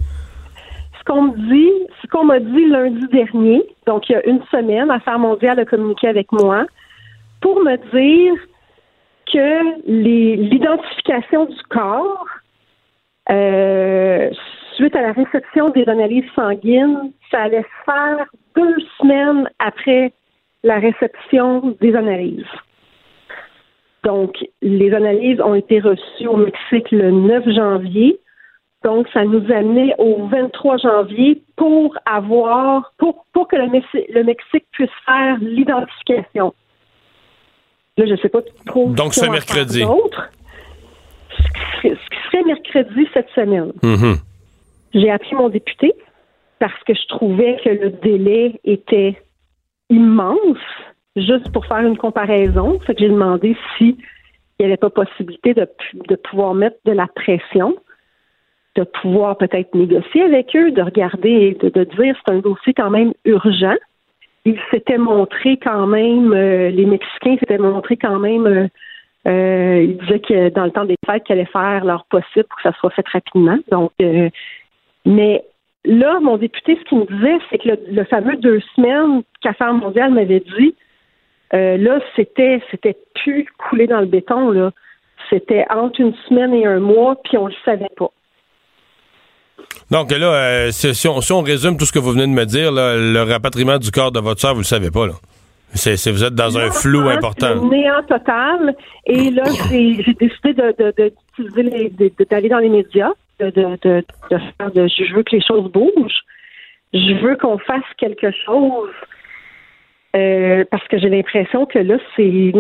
Ce 1.15 2.07
qu'on 2.07 2.25
m'a 2.25 2.39
dit 2.39 2.65
lundi 2.65 3.07
dernier, 3.07 3.63
donc 3.85 4.09
il 4.09 4.13
y 4.13 4.15
a 4.15 4.25
une 4.25 4.41
semaine, 4.51 4.91
Affaires 4.91 5.19
mondiale 5.19 5.59
a 5.59 5.65
communiqué 5.65 6.07
avec 6.07 6.31
moi 6.31 6.65
pour 7.41 7.59
me 7.61 7.75
dire 7.91 8.35
que 9.31 9.89
l'identification 9.89 11.45
du 11.45 11.61
corps 11.69 12.27
euh, 13.29 14.29
suite 14.75 14.95
à 14.95 15.01
la 15.01 15.11
réception 15.11 15.69
des 15.69 15.87
analyses 15.87 16.29
sanguines, 16.35 17.11
ça 17.31 17.43
allait 17.43 17.63
se 17.63 17.91
faire 17.91 18.25
deux 18.55 18.75
semaines 18.99 19.49
après 19.59 20.13
la 20.63 20.79
réception 20.79 21.75
des 21.81 21.95
analyses. 21.95 22.45
Donc, 24.03 24.35
les 24.61 24.93
analyses 24.93 25.39
ont 25.41 25.55
été 25.55 25.79
reçues 25.79 26.27
au 26.27 26.37
Mexique 26.37 26.91
le 26.91 27.11
9 27.11 27.49
janvier. 27.51 28.19
Donc, 28.83 29.07
ça 29.13 29.23
nous 29.23 29.49
amenait 29.51 29.95
au 29.97 30.27
23 30.27 30.77
janvier 30.77 31.41
pour 31.55 31.95
avoir, 32.05 32.91
pour, 32.97 33.25
pour 33.31 33.47
que 33.47 33.55
le, 33.55 34.23
Mexique 34.23 34.65
puisse 34.71 34.89
faire 35.05 35.37
l'identification. 35.39 36.53
Là, 37.97 38.05
je 38.05 38.11
ne 38.11 38.17
sais 38.17 38.29
pas 38.29 38.41
trop. 38.65 38.89
Donc, 38.89 39.13
ce 39.13 39.25
mercredi. 39.25 39.85
Ce 41.81 41.87
qui 41.87 41.95
serait 42.25 42.43
mercredi 42.43 43.07
cette 43.13 43.29
semaine. 43.29 43.71
Mm-hmm. 43.81 44.19
J'ai 44.95 45.11
appelé 45.11 45.35
mon 45.35 45.49
député 45.49 45.93
parce 46.59 46.83
que 46.83 46.93
je 46.93 47.07
trouvais 47.07 47.57
que 47.63 47.69
le 47.69 47.89
délai 47.89 48.59
était 48.65 49.21
immense, 49.89 50.57
juste 51.15 51.51
pour 51.51 51.65
faire 51.65 51.79
une 51.79 51.97
comparaison. 51.97 52.79
Fait 52.81 52.95
que 52.95 53.01
j'ai 53.01 53.09
demandé 53.09 53.55
s'il 53.77 53.95
n'y 54.59 54.65
avait 54.65 54.77
pas 54.77 54.89
possibilité 54.89 55.53
de, 55.53 55.67
de 56.07 56.15
pouvoir 56.15 56.53
mettre 56.53 56.77
de 56.85 56.91
la 56.91 57.07
pression 57.07 57.75
de 58.75 58.83
pouvoir 58.83 59.37
peut-être 59.37 59.73
négocier 59.75 60.23
avec 60.23 60.55
eux, 60.55 60.71
de 60.71 60.81
regarder, 60.81 61.55
de, 61.61 61.69
de 61.69 61.83
dire 61.83 62.15
c'est 62.25 62.33
un 62.33 62.39
dossier 62.39 62.73
quand 62.73 62.89
même 62.89 63.13
urgent. 63.25 63.75
Ils 64.45 64.59
s'étaient 64.71 64.97
montrés 64.97 65.57
quand 65.57 65.87
même, 65.87 66.33
euh, 66.33 66.69
les 66.69 66.85
Mexicains 66.85 67.37
s'étaient 67.39 67.57
montrés 67.59 67.97
quand 67.97 68.19
même, 68.19 68.45
euh, 68.45 68.67
euh, 69.27 69.83
ils 69.83 69.97
disaient 69.97 70.19
que 70.19 70.49
dans 70.49 70.65
le 70.65 70.71
temps 70.71 70.85
des 70.85 70.97
fêtes, 71.05 71.23
qu'ils 71.23 71.33
allaient 71.33 71.45
faire 71.45 71.85
leur 71.85 72.05
possible 72.05 72.45
pour 72.45 72.57
que 72.57 72.63
ça 72.63 72.73
soit 72.79 72.89
fait 72.89 73.07
rapidement. 73.07 73.57
Donc, 73.71 73.91
euh, 74.01 74.29
mais 75.05 75.43
là, 75.85 76.19
mon 76.19 76.37
député, 76.37 76.77
ce 76.77 76.89
qu'il 76.89 76.99
me 76.99 77.05
disait, 77.05 77.37
c'est 77.49 77.59
que 77.59 77.69
le, 77.89 78.03
fameux 78.05 78.35
deux 78.37 78.59
semaines 78.75 79.21
qu'Affaires 79.41 79.73
mondiale 79.73 80.11
m'avait 80.11 80.43
dit, 80.57 80.75
là, 81.51 81.99
c'était, 82.15 82.61
c'était 82.71 82.97
plus 83.13 83.45
coulé 83.59 83.85
dans 83.85 83.99
le 83.99 84.07
béton, 84.07 84.49
là. 84.49 84.71
C'était 85.29 85.65
entre 85.69 86.01
une 86.01 86.15
semaine 86.27 86.53
et 86.53 86.65
un 86.65 86.79
mois, 86.79 87.15
puis 87.23 87.37
on 87.37 87.47
le 87.47 87.53
savait 87.63 87.91
pas. 87.95 88.11
Donc 89.93 90.09
là, 90.09 90.25
euh, 90.25 90.71
si, 90.71 91.07
on, 91.07 91.41
résume 91.41 91.77
tout 91.77 91.85
ce 91.85 91.93
que 91.93 91.99
vous 91.99 92.13
venez 92.13 92.25
de 92.25 92.31
me 92.31 92.45
dire, 92.45 92.71
le 92.71 93.21
rapatriement 93.31 93.77
du 93.77 93.91
corps 93.91 94.11
de 94.11 94.19
votre 94.19 94.41
soeur, 94.41 94.53
vous 94.53 94.61
le 94.61 94.65
savez 94.65 94.89
pas, 94.89 95.05
là. 95.05 95.13
C'est, 95.75 96.09
vous 96.09 96.23
êtes 96.23 96.33
dans 96.33 96.57
un 96.57 96.71
flou 96.71 97.09
important. 97.09 97.63
Néant 97.69 98.01
total. 98.07 98.75
Et 99.05 99.29
là, 99.29 99.43
j'ai, 99.69 99.97
décidé 100.19 100.53
de, 100.53 102.25
d'aller 102.27 102.49
dans 102.49 102.57
les 102.57 102.69
médias, 102.69 103.11
de, 103.39 103.51
de, 103.51 104.03
faire 104.29 104.71
de, 104.71 104.87
je 104.87 105.13
veux 105.13 105.21
que 105.21 105.35
les 105.35 105.43
choses 105.45 105.71
bougent. 105.71 106.23
Je 106.91 107.13
veux 107.23 107.35
qu'on 107.37 107.59
fasse 107.59 107.83
quelque 107.99 108.31
chose. 108.45 108.89
Euh, 110.15 110.63
parce 110.71 110.87
que 110.87 110.97
j'ai 110.97 111.09
l'impression 111.09 111.67
que 111.67 111.77
là, 111.79 111.97
c'est, 112.15 112.51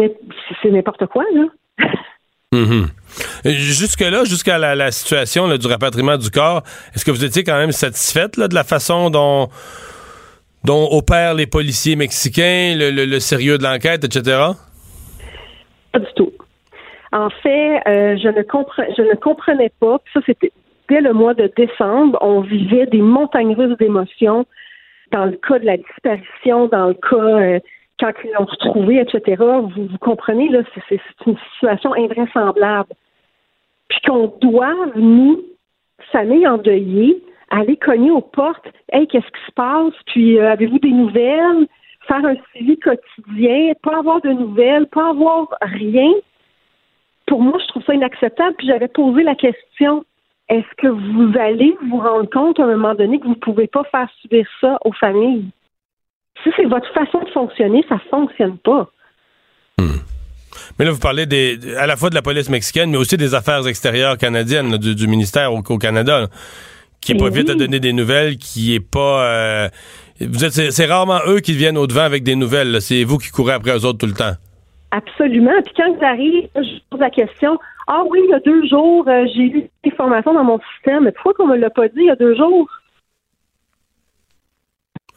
c'est 0.61 0.69
n'importe 0.69 1.07
quoi, 1.07 1.23
là. 1.33 1.45
Mm-hmm. 2.53 2.85
Jusque-là, 3.45 4.23
jusqu'à 4.25 4.57
la, 4.57 4.91
situation 4.91 5.47
du 5.57 5.67
rapatriement 5.67 6.17
du 6.17 6.29
corps, 6.29 6.63
est-ce 6.95 7.03
que 7.03 7.11
vous 7.11 7.25
étiez 7.25 7.43
quand 7.43 7.57
même 7.57 7.71
satisfaite 7.71 8.39
de 8.39 8.53
la 8.53 8.63
façon 8.63 9.09
dont, 9.09 9.49
dont 10.63 10.87
opèrent 10.91 11.33
les 11.33 11.47
policiers 11.47 11.95
mexicains, 11.95 12.75
le, 12.77 13.19
sérieux 13.19 13.57
de 13.57 13.63
l'enquête, 13.63 14.03
etc.? 14.03 14.39
Pas 15.91 15.99
du 15.99 16.13
tout. 16.15 16.31
En 17.11 17.29
fait, 17.29 17.81
euh, 17.87 18.17
je, 18.17 18.27
ne 18.27 18.43
je 18.97 19.01
ne 19.01 19.15
comprenais 19.15 19.71
pas. 19.79 19.97
Ça, 20.13 20.19
c'était 20.25 20.51
dès 20.89 21.01
le 21.01 21.13
mois 21.13 21.33
de 21.33 21.51
décembre, 21.55 22.17
on 22.21 22.41
vivait 22.41 22.85
des 22.87 23.01
montagnes 23.01 23.55
russes 23.55 23.77
d'émotions 23.77 24.45
dans 25.11 25.25
le 25.25 25.37
cas 25.47 25.59
de 25.59 25.65
la 25.65 25.77
disparition, 25.77 26.67
dans 26.67 26.87
le 26.87 26.93
cas 26.95 27.15
euh, 27.15 27.59
quand 28.03 28.11
ils 28.25 28.31
l'ont 28.37 28.45
retrouvé, 28.45 28.99
etc. 28.99 29.41
Vous, 29.41 29.97
comprenez, 30.01 30.49
là, 30.49 30.59
c'est 30.89 30.99
une 31.25 31.37
situation 31.53 31.93
invraisemblable. 31.93 32.89
Puis 33.87 33.99
qu'on 34.05 34.33
doit, 34.41 34.75
nous, 34.95 35.41
famille 36.11 36.45
endeuillée, 36.45 37.23
aller 37.49 37.77
cogner 37.77 38.11
aux 38.11 38.21
portes. 38.21 38.67
Hey, 38.91 39.07
qu'est-ce 39.07 39.25
qui 39.25 39.45
se 39.47 39.53
passe? 39.53 39.93
Puis 40.07 40.37
euh, 40.37 40.51
avez-vous 40.51 40.79
des 40.79 40.91
nouvelles? 40.91 41.67
Faire 42.07 42.25
un 42.25 42.35
suivi 42.51 42.77
quotidien, 42.77 43.71
pas 43.81 43.99
avoir 43.99 44.19
de 44.19 44.31
nouvelles, 44.31 44.87
pas 44.87 45.11
avoir 45.11 45.47
rien. 45.61 46.11
Pour 47.25 47.41
moi, 47.41 47.57
je 47.61 47.67
trouve 47.67 47.83
ça 47.85 47.93
inacceptable. 47.93 48.55
Puis 48.57 48.67
j'avais 48.67 48.89
posé 48.89 49.23
la 49.23 49.35
question 49.35 50.03
est-ce 50.49 50.75
que 50.77 50.87
vous 50.87 51.37
allez 51.39 51.73
vous 51.89 51.99
rendre 51.99 52.29
compte 52.29 52.59
à 52.59 52.65
un 52.65 52.75
moment 52.75 52.95
donné 52.95 53.17
que 53.19 53.23
vous 53.23 53.29
ne 53.29 53.35
pouvez 53.35 53.67
pas 53.67 53.85
faire 53.85 54.09
subir 54.21 54.45
ça 54.59 54.77
aux 54.83 54.91
familles? 54.91 55.45
Si 56.41 56.49
c'est 56.55 56.65
votre 56.65 56.91
façon 56.93 57.19
de 57.23 57.29
fonctionner, 57.29 57.85
ça 57.87 57.99
fonctionne 58.09 58.57
pas. 58.57 58.89
Hmm. 59.77 59.99
Mais 60.77 60.85
là, 60.85 60.91
vous 60.91 60.99
parlez 60.99 61.25
des, 61.25 61.57
à 61.77 61.85
la 61.85 61.95
fois 61.95 62.09
de 62.09 62.15
la 62.15 62.21
police 62.21 62.49
mexicaine, 62.49 62.91
mais 62.91 62.97
aussi 62.97 63.17
des 63.17 63.35
affaires 63.35 63.65
extérieures 63.67 64.17
canadiennes, 64.17 64.77
du, 64.77 65.07
ministère 65.07 65.53
au, 65.53 65.61
Canada, 65.61 66.27
qui 67.01 67.13
est 67.13 67.17
pas 67.17 67.29
vite 67.29 67.49
à 67.49 67.55
donner 67.55 67.79
des 67.79 67.93
nouvelles, 67.93 68.37
qui 68.37 68.75
est 68.75 68.79
pas. 68.79 69.25
Euh, 69.25 69.69
vous 70.21 70.45
êtes, 70.45 70.51
c'est, 70.51 70.85
rarement 70.85 71.19
eux 71.27 71.39
qui 71.39 71.53
viennent 71.53 71.77
au 71.77 71.87
devant 71.87 72.01
avec 72.01 72.23
des 72.23 72.35
nouvelles. 72.35 72.81
C'est 72.81 73.03
vous 73.03 73.17
qui 73.17 73.29
courez 73.29 73.53
après 73.53 73.71
eux 73.71 73.85
autres 73.85 73.99
tout 73.99 74.05
le 74.05 74.13
temps. 74.13 74.33
Absolument. 74.91 75.61
Puis 75.65 75.73
quand 75.75 75.95
ils 75.99 76.03
arrivent, 76.03 76.49
je 76.55 76.79
pose 76.89 76.99
la 76.99 77.09
question 77.09 77.57
Ah 77.87 78.03
oui, 78.09 78.19
il 78.23 78.29
y 78.29 78.33
a 78.33 78.39
deux 78.39 78.67
jours, 78.67 79.05
euh, 79.07 79.25
j'ai 79.35 79.41
eu 79.41 79.61
des 79.83 79.91
informations 79.91 80.33
dans 80.33 80.43
mon 80.43 80.59
système. 80.75 81.05
Mais 81.05 81.11
pourquoi 81.11 81.33
qu'on 81.33 81.47
me 81.47 81.57
l'a 81.57 81.71
pas 81.71 81.87
dit 81.87 82.01
il 82.01 82.05
y 82.05 82.11
a 82.11 82.15
deux 82.15 82.35
jours? 82.35 82.67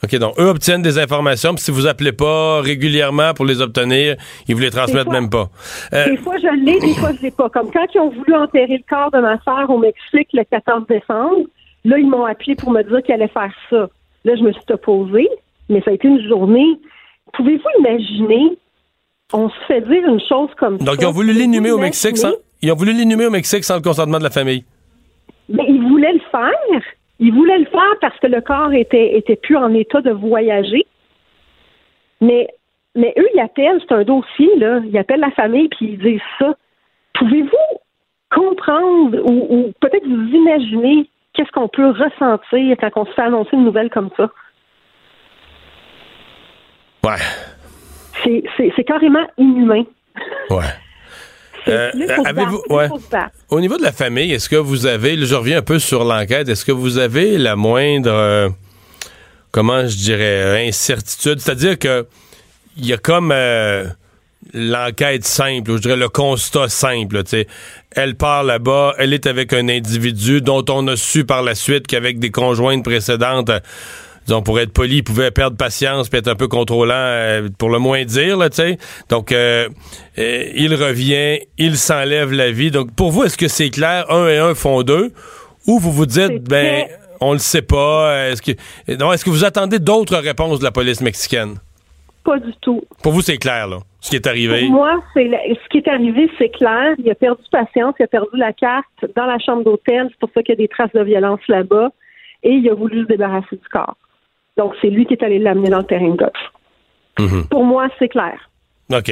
OK, 0.06 0.16
donc 0.20 0.38
eux 0.38 0.48
obtiennent 0.48 0.82
des 0.82 0.98
informations, 0.98 1.52
puis 1.54 1.64
si 1.64 1.72
vous 1.72 1.86
appelez 1.86 2.12
pas 2.12 2.60
régulièrement 2.60 3.34
pour 3.34 3.44
les 3.44 3.60
obtenir, 3.60 4.16
ils 4.46 4.54
vous 4.54 4.60
les 4.60 4.70
transmettent 4.70 5.10
même 5.10 5.28
pas. 5.28 5.48
Euh, 5.92 6.04
des 6.10 6.16
fois, 6.18 6.36
je 6.38 6.64
l'ai, 6.64 6.78
des 6.78 6.94
fois, 6.94 7.10
je 7.12 7.22
l'ai 7.22 7.32
pas. 7.32 7.48
Comme 7.48 7.72
quand 7.72 7.86
ils 7.92 7.98
ont 7.98 8.10
voulu 8.10 8.34
enterrer 8.34 8.78
le 8.78 8.84
corps 8.88 9.10
de 9.10 9.18
ma 9.18 9.40
soeur 9.42 9.68
au 9.68 9.78
Mexique 9.78 10.28
le 10.32 10.44
14 10.44 10.86
décembre, 10.88 11.46
là, 11.84 11.98
ils 11.98 12.08
m'ont 12.08 12.24
appelé 12.24 12.54
pour 12.54 12.70
me 12.70 12.82
dire 12.82 13.02
qu'ils 13.02 13.14
allaient 13.14 13.28
faire 13.28 13.52
ça. 13.68 13.88
Là, 14.24 14.36
je 14.36 14.42
me 14.42 14.52
suis 14.52 14.62
opposée, 14.70 15.28
mais 15.68 15.80
ça 15.82 15.90
a 15.90 15.94
été 15.94 16.06
une 16.06 16.26
journée. 16.28 16.78
Pouvez-vous 17.32 17.80
imaginer, 17.80 18.56
on 19.32 19.48
se 19.48 19.54
fait 19.66 19.80
dire 19.80 20.06
une 20.06 20.20
chose 20.20 20.50
comme 20.56 20.78
ça. 20.78 20.84
Donc, 20.84 20.96
ils 21.00 21.06
ont 21.06 21.12
voulu 21.12 21.32
l'inhumer 21.32 21.72
au 21.72 21.78
Mexique 21.78 22.16
sans, 22.16 22.32
ils 22.62 22.70
ont 22.70 22.76
voulu 22.76 22.92
l'inhumer 22.92 23.26
au 23.26 23.30
Mexique 23.30 23.64
sans 23.64 23.74
le 23.74 23.82
consentement 23.82 24.18
de 24.18 24.24
la 24.24 24.30
famille. 24.30 24.64
Mais 25.48 25.64
ils 25.68 25.82
voulaient 25.82 26.12
le 26.12 26.20
faire. 26.30 26.82
Ils 27.18 27.32
voulaient 27.32 27.58
le 27.58 27.66
faire 27.66 27.94
parce 28.00 28.18
que 28.18 28.26
le 28.26 28.40
corps 28.40 28.72
était, 28.72 29.16
était 29.16 29.36
plus 29.36 29.56
en 29.56 29.72
état 29.74 30.00
de 30.00 30.10
voyager. 30.10 30.86
Mais, 32.20 32.48
mais 32.94 33.14
eux, 33.18 33.28
ils 33.34 33.40
appellent, 33.40 33.80
c'est 33.80 33.94
un 33.94 34.04
dossier, 34.04 34.50
là. 34.58 34.80
Ils 34.84 34.98
appellent 34.98 35.20
la 35.20 35.30
famille 35.30 35.68
puis 35.68 35.92
ils 35.92 35.98
disent 35.98 36.20
ça. 36.38 36.54
Pouvez-vous 37.14 37.78
comprendre 38.30 39.18
ou, 39.24 39.72
peut-être 39.80 40.06
vous 40.06 40.28
imaginer 40.28 41.08
qu'est-ce 41.32 41.50
qu'on 41.52 41.68
peut 41.68 41.90
ressentir 41.90 42.76
quand 42.78 42.90
on 42.96 43.06
se 43.06 43.12
fait 43.12 43.22
annoncer 43.22 43.50
une 43.52 43.64
nouvelle 43.64 43.90
comme 43.90 44.10
ça? 44.16 44.30
Ouais. 47.04 48.42
C'est 48.56 48.84
carrément 48.84 49.26
inhumain. 49.38 49.84
Ouais. 50.50 50.64
Euh, 51.68 51.90
avez-vous, 52.24 52.62
Au 53.50 53.60
niveau 53.60 53.76
de 53.76 53.82
la 53.82 53.92
famille, 53.92 54.32
est-ce 54.32 54.48
que 54.48 54.56
vous 54.56 54.86
avez, 54.86 55.16
je 55.24 55.34
reviens 55.34 55.58
un 55.58 55.62
peu 55.62 55.78
sur 55.78 56.04
l'enquête, 56.04 56.48
est-ce 56.48 56.64
que 56.64 56.72
vous 56.72 56.98
avez 56.98 57.38
la 57.38 57.56
moindre, 57.56 58.12
euh, 58.12 58.48
comment 59.50 59.86
je 59.86 59.96
dirais, 59.96 60.68
incertitude, 60.68 61.40
c'est-à-dire 61.40 61.78
que 61.78 62.06
il 62.76 62.86
y 62.86 62.92
a 62.92 62.98
comme 62.98 63.32
euh, 63.32 63.86
l'enquête 64.52 65.24
simple, 65.24 65.72
je 65.76 65.78
dirais 65.78 65.96
le 65.96 66.08
constat 66.08 66.68
simple. 66.68 67.22
sais, 67.26 67.46
Elle 67.92 68.14
part 68.14 68.44
là-bas, 68.44 68.94
elle 68.98 69.12
est 69.12 69.26
avec 69.26 69.52
un 69.52 69.68
individu 69.68 70.40
dont 70.42 70.64
on 70.68 70.86
a 70.88 70.96
su 70.96 71.24
par 71.24 71.42
la 71.42 71.54
suite 71.54 71.86
qu'avec 71.86 72.18
des 72.18 72.30
conjointes 72.30 72.84
précédentes 72.84 73.50
disons, 74.26 74.42
pour 74.42 74.58
être 74.60 74.72
poli, 74.72 74.96
il 74.96 75.04
pouvait 75.04 75.30
perdre 75.30 75.56
patience 75.56 76.08
puis 76.08 76.18
être 76.18 76.28
un 76.28 76.34
peu 76.34 76.48
contrôlant, 76.48 76.94
euh, 76.94 77.48
pour 77.58 77.70
le 77.70 77.78
moins 77.78 78.04
dire, 78.04 78.36
là, 78.36 78.50
tu 78.50 78.56
sais. 78.56 78.78
Donc, 79.08 79.32
euh, 79.32 79.68
euh, 80.18 80.44
il 80.54 80.74
revient, 80.74 81.40
il 81.58 81.76
s'enlève 81.76 82.32
la 82.32 82.50
vie. 82.50 82.70
Donc, 82.70 82.94
pour 82.94 83.10
vous, 83.10 83.24
est-ce 83.24 83.38
que 83.38 83.48
c'est 83.48 83.70
clair, 83.70 84.10
un 84.10 84.28
et 84.28 84.38
un 84.38 84.54
font 84.54 84.82
deux, 84.82 85.12
ou 85.66 85.78
vous 85.78 85.92
vous 85.92 86.06
dites, 86.06 86.42
ben, 86.48 86.84
on 87.20 87.32
le 87.32 87.38
sait 87.38 87.62
pas, 87.62 88.28
est-ce 88.28 88.42
que, 88.42 88.52
non, 88.98 89.12
est-ce 89.12 89.24
que 89.24 89.30
vous 89.30 89.44
attendez 89.44 89.78
d'autres 89.78 90.16
réponses 90.16 90.58
de 90.58 90.64
la 90.64 90.72
police 90.72 91.00
mexicaine? 91.00 91.56
Pas 92.24 92.38
du 92.40 92.52
tout. 92.60 92.82
Pour 93.04 93.12
vous, 93.12 93.20
c'est 93.20 93.38
clair, 93.38 93.68
là, 93.68 93.78
ce 94.00 94.10
qui 94.10 94.16
est 94.16 94.26
arrivé? 94.26 94.62
Pour 94.62 94.72
moi, 94.72 95.00
c'est 95.14 95.30
ce 95.30 95.68
qui 95.70 95.78
est 95.78 95.88
arrivé, 95.88 96.28
c'est 96.38 96.48
clair. 96.48 96.94
Il 96.98 97.08
a 97.08 97.14
perdu 97.14 97.42
patience, 97.52 97.94
il 98.00 98.02
a 98.02 98.08
perdu 98.08 98.36
la 98.36 98.52
carte 98.52 98.86
dans 99.14 99.26
la 99.26 99.38
chambre 99.38 99.62
d'hôtel. 99.62 100.08
C'est 100.10 100.18
pour 100.18 100.30
ça 100.34 100.42
qu'il 100.42 100.56
y 100.56 100.58
a 100.58 100.60
des 100.60 100.66
traces 100.66 100.92
de 100.92 101.04
violence 101.04 101.38
là-bas. 101.46 101.90
Et 102.42 102.50
il 102.50 102.68
a 102.68 102.74
voulu 102.74 103.02
se 103.02 103.06
débarrasser 103.06 103.56
du 103.56 103.68
corps. 103.70 103.96
Donc, 104.56 104.72
c'est 104.80 104.88
lui 104.90 105.06
qui 105.06 105.14
est 105.14 105.22
allé 105.22 105.38
l'amener 105.38 105.68
dans 105.70 105.78
le 105.78 105.84
terrain 105.84 106.08
de 106.10 106.16
golf. 106.16 106.32
Mhm. 107.18 107.46
Pour 107.48 107.64
moi, 107.64 107.88
c'est 107.98 108.08
clair. 108.08 108.34
OK. 108.92 109.10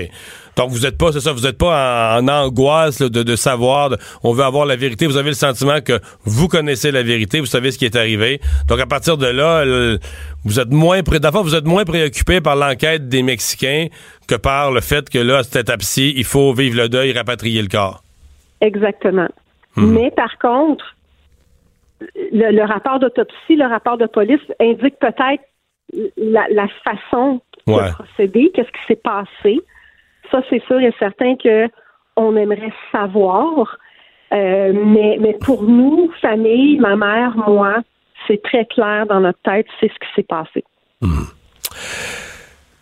Donc, 0.56 0.70
vous 0.70 0.80
n'êtes 0.80 0.96
pas, 0.96 1.10
c'est 1.10 1.18
ça, 1.20 1.32
vous 1.32 1.40
n'êtes 1.42 1.58
pas 1.58 2.18
en, 2.20 2.28
en 2.28 2.44
angoisse 2.44 3.00
là, 3.00 3.08
de, 3.08 3.22
de 3.24 3.34
savoir, 3.34 3.90
de- 3.90 3.96
on 4.22 4.32
veut 4.32 4.44
avoir 4.44 4.66
la 4.66 4.76
vérité. 4.76 5.06
Vous 5.08 5.16
avez 5.16 5.30
le 5.30 5.34
sentiment 5.34 5.80
que 5.80 5.98
vous 6.24 6.46
connaissez 6.46 6.92
la 6.92 7.02
vérité, 7.02 7.40
vous 7.40 7.46
savez 7.46 7.72
ce 7.72 7.78
qui 7.78 7.84
est 7.84 7.96
arrivé. 7.96 8.40
Donc, 8.68 8.78
à 8.78 8.86
partir 8.86 9.16
de 9.18 9.26
là, 9.26 9.64
le- 9.64 9.98
vous 10.44 10.60
êtes 10.60 10.70
moins, 10.70 11.02
pré- 11.02 11.18
d'abord, 11.18 11.42
vous 11.42 11.56
êtes 11.56 11.66
moins 11.66 11.84
préoccupé 11.84 12.40
par 12.40 12.54
l'enquête 12.54 13.08
des 13.08 13.24
Mexicains 13.24 13.88
que 14.28 14.36
par 14.36 14.70
le 14.70 14.80
fait 14.80 15.10
que 15.10 15.18
là, 15.18 15.38
à 15.38 15.42
cette 15.42 15.56
étape-ci, 15.56 16.12
il 16.16 16.24
faut 16.24 16.52
vivre 16.54 16.76
le 16.76 16.88
deuil, 16.88 17.12
rapatrier 17.12 17.60
le 17.60 17.68
corps. 17.68 18.02
Exactement. 18.60 19.28
Mhm. 19.76 19.92
Mais 19.92 20.10
par 20.12 20.38
contre, 20.38 20.93
le, 22.00 22.50
le 22.50 22.62
rapport 22.64 22.98
d'autopsie, 22.98 23.56
le 23.56 23.66
rapport 23.66 23.98
de 23.98 24.06
police 24.06 24.40
indique 24.60 24.98
peut-être 24.98 25.42
la, 26.16 26.46
la 26.50 26.68
façon 26.84 27.40
Ouais. 27.66 27.88
de 27.88 27.94
procéder, 27.94 28.50
qu'est-ce 28.52 28.68
qui 28.68 28.84
s'est 28.86 28.96
passé. 29.02 29.58
Ça, 30.30 30.42
c'est 30.50 30.62
sûr 30.66 30.78
et 30.80 30.92
certain 30.98 31.34
que 31.36 31.66
on 32.14 32.36
aimerait 32.36 32.72
savoir. 32.92 33.78
Euh, 34.34 34.72
mais, 34.74 35.16
mais 35.18 35.32
pour 35.40 35.62
nous, 35.62 36.12
famille, 36.20 36.78
ma 36.78 36.94
mère, 36.94 37.34
moi, 37.36 37.76
c'est 38.26 38.42
très 38.42 38.66
clair 38.66 39.06
dans 39.06 39.20
notre 39.20 39.38
tête, 39.40 39.66
c'est 39.80 39.88
ce 39.88 39.94
qui 39.94 40.14
s'est 40.14 40.22
passé. 40.24 40.62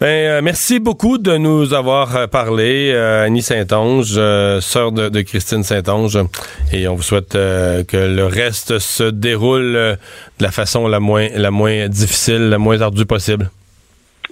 Ben, 0.03 0.09
euh, 0.09 0.41
merci 0.43 0.81
beaucoup 0.81 1.17
de 1.17 1.37
nous 1.37 1.75
avoir 1.75 2.17
euh, 2.17 2.27
parlé, 2.27 2.91
euh, 2.93 3.25
Annie 3.25 3.41
Saint-Onge, 3.41 4.15
euh, 4.17 4.61
sœur 4.61 4.91
de, 4.91 5.09
de 5.09 5.21
Christine 5.21 5.63
Saint-Onge, 5.63 6.19
et 6.73 6.89
on 6.89 6.97
vous 6.97 7.05
souhaite 7.05 7.37
euh, 7.37 7.85
que 7.85 7.97
le 7.97 8.27
reste 8.27 8.81
se 8.81 9.05
déroule 9.05 9.77
euh, 9.77 9.95
de 10.41 10.43
la 10.43 10.51
façon 10.51 10.89
la 10.89 10.99
moins, 10.99 11.29
la 11.37 11.53
moins 11.53 11.89
difficile, 11.89 12.49
la 12.49 12.59
moins 12.59 12.81
ardue 12.81 13.07
possible. 13.07 13.49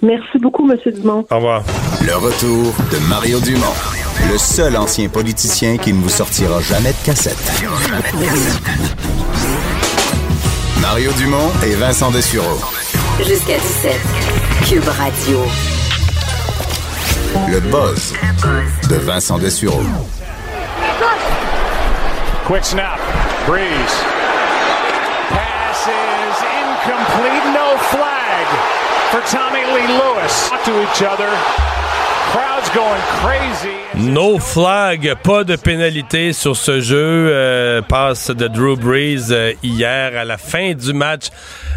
Merci 0.01 0.39
beaucoup, 0.41 0.69
M. 0.69 0.77
Dumont. 0.93 1.25
Au 1.31 1.35
revoir. 1.37 1.63
Le 2.05 2.17
retour 2.17 2.73
de 2.91 3.07
Mario 3.07 3.39
Dumont, 3.39 3.73
le 4.29 4.37
seul 4.37 4.75
ancien 4.75 5.07
politicien 5.07 5.77
qui 5.77 5.93
ne 5.93 6.01
vous 6.01 6.09
sortira 6.09 6.59
jamais 6.59 6.91
de 6.91 7.05
cassette. 7.05 7.63
Mario 10.81 11.11
Dumont 11.13 11.49
et 11.65 11.75
Vincent 11.75 12.11
Dessureau. 12.11 12.59
Jusqu'à 13.19 13.55
17. 13.55 14.40
Cube 14.65 14.87
Radio. 14.87 15.39
Le 17.49 17.59
buzz 17.59 18.13
de 18.89 18.95
Vincent 18.95 19.37
Dessureau. 19.37 19.81
Quick 22.45 22.63
snap. 22.63 22.99
Breeze. 23.45 23.95
Pass 25.29 25.87
is 25.87 26.37
incomplete. 26.61 27.53
No 27.53 27.77
flag 27.89 28.45
for 29.11 29.21
Tommy 29.29 29.63
Lee 29.73 29.87
Lewis. 29.87 30.49
Talk 30.49 30.63
to 30.63 30.81
each 30.83 31.01
other. 31.01 31.29
Crowd's 32.31 32.69
going 32.69 33.01
crazy. 33.21 33.77
No 33.95 34.39
flag, 34.39 35.15
pas 35.23 35.43
de 35.43 35.55
pénalité 35.57 36.33
sur 36.33 36.55
ce 36.55 36.79
jeu. 36.79 37.29
Euh, 37.29 37.81
passe 37.81 38.31
de 38.31 38.47
Drew 38.47 38.77
Brees 38.77 39.31
euh, 39.31 39.53
hier 39.63 40.17
à 40.17 40.23
la 40.23 40.37
fin 40.37 40.73
du 40.73 40.93
match. 40.93 41.25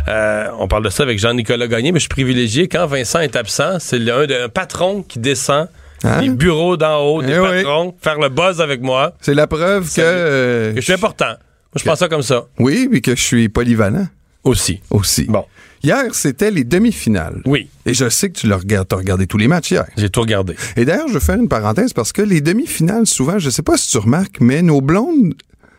Euh, 0.08 0.48
on 0.58 0.68
parle 0.68 0.84
de 0.84 0.90
ça 0.90 1.02
avec 1.02 1.18
Jean-Nicolas 1.18 1.66
Gagné, 1.66 1.92
mais 1.92 1.98
je 1.98 2.02
suis 2.04 2.08
privilégié. 2.08 2.68
Quand 2.68 2.86
Vincent 2.86 3.20
est 3.20 3.36
absent, 3.36 3.78
c'est 3.78 3.98
un, 4.10 4.48
patron 4.48 5.02
qui 5.02 5.18
descend 5.18 5.68
Hein? 6.06 6.20
des 6.20 6.28
bureaux 6.28 6.76
d'en 6.76 6.98
haut, 7.00 7.22
des 7.22 7.32
Eh 7.32 7.38
oui. 7.38 7.48
patrons, 7.62 7.94
faire 8.02 8.18
le 8.20 8.28
buzz 8.28 8.60
avec 8.60 8.82
moi. 8.82 9.14
C'est 9.22 9.32
la 9.32 9.46
preuve 9.46 9.86
que. 9.88 10.02
Euh, 10.02 10.70
Que 10.74 10.80
je 10.80 10.84
suis 10.84 10.92
important. 10.92 11.28
Moi, 11.28 11.36
je 11.76 11.84
pense 11.84 11.98
ça 11.98 12.08
comme 12.08 12.20
ça. 12.22 12.44
Oui, 12.58 12.88
puis 12.90 13.00
que 13.00 13.16
je 13.16 13.22
suis 13.22 13.48
polyvalent 13.48 14.06
Aussi. 14.42 14.80
aussi. 14.90 15.24
Bon. 15.24 15.46
Hier, 15.82 16.02
c'était 16.14 16.50
les 16.50 16.64
demi-finales. 16.64 17.40
Oui. 17.46 17.70
Et 17.86 17.94
je 17.94 18.10
sais 18.10 18.28
que 18.28 18.38
tu 18.38 18.46
le 18.48 18.54
regardes, 18.54 18.92
as 18.92 18.96
regardé 18.96 19.26
tous 19.26 19.38
les 19.38 19.48
matchs 19.48 19.70
hier. 19.70 19.86
J'ai 19.96 20.10
tout 20.10 20.20
regardé. 20.20 20.54
Et 20.76 20.84
d'ailleurs, 20.84 21.08
je 21.08 21.14
vais 21.14 21.20
faire 21.20 21.36
une 21.36 21.48
parenthèse 21.48 21.94
parce 21.94 22.12
que 22.12 22.20
les 22.20 22.42
demi-finales, 22.42 23.06
souvent, 23.06 23.38
je 23.38 23.48
sais 23.48 23.62
pas 23.62 23.78
si 23.78 23.88
tu 23.90 23.96
remarques, 23.96 24.40
mais 24.40 24.60
nos 24.60 24.82
blondes, 24.82 25.32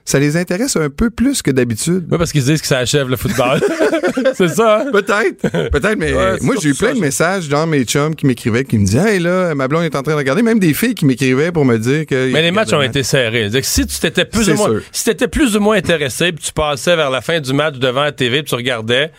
ça 0.06 0.20
les 0.20 0.38
intéresse 0.38 0.76
un 0.76 0.90
peu 0.90 1.10
plus 1.10 1.42
que 1.42 1.50
d'habitude. 1.52 2.06
Oui, 2.12 2.18
parce 2.18 2.32
qu'ils 2.32 2.44
disent 2.44 2.62
que 2.62 2.68
ça 2.68 2.78
achève 2.78 3.10
le 3.10 3.18
football. 3.18 3.60
c'est 4.36 4.48
ça. 4.50 4.82
hein? 4.82 4.92
Peut-être, 4.92 5.70
peut-être, 5.72 5.98
mais 5.98 6.14
Ouais, 6.14 6.38
moi 6.42 6.56
j'ai 6.62 6.70
eu 6.70 6.74
plein 6.76 6.90
ça, 6.90 6.94
de 6.94 7.00
messages 7.00 7.50
dans 7.50 7.66
mes 7.68 7.84
chums 7.84 8.16
qui 8.16 8.26
m'écrivaient, 8.26 8.64
qui 8.64 8.78
me 8.78 8.86
disaient, 8.86 9.16
hey 9.16 9.20
là, 9.20 9.54
ma 9.56 9.68
blonde 9.68 9.84
est 9.84 9.96
en 9.96 10.04
train 10.04 10.14
de 10.14 10.18
regarder, 10.18 10.42
même 10.44 10.60
des 10.60 10.74
filles 10.74 10.96
qui 10.96 11.06
m'écrivaient 11.06 11.52
pour 11.52 11.66
me 11.66 11.78
dire 11.78 12.06
que. 12.06 12.32
Mais 12.32 12.42
les 12.44 12.52
matchs 12.52 12.74
ont 12.74 12.82
été 12.82 13.04
serrés. 13.04 13.50
Que 13.52 13.62
si 13.64 13.86
tu 13.88 14.00
t'étais 14.00 14.26
plus 14.26 14.50
ou 14.50 14.56
moins, 14.56 14.80
si 14.92 15.04
t'étais 15.06 15.28
plus 15.28 15.56
ou 15.56 15.60
moins 15.60 15.78
intéressé, 15.78 16.32
puis 16.32 16.46
tu 16.46 16.54
passais 16.54 16.96
vers 16.96 17.10
la 17.10 17.22
fin 17.22 17.40
du 17.40 17.52
match 17.54 17.76
devant 17.78 18.04
la 18.04 18.12
TV, 18.12 18.44
puis 18.44 18.50
tu 18.50 18.56
regardais, 18.56 19.12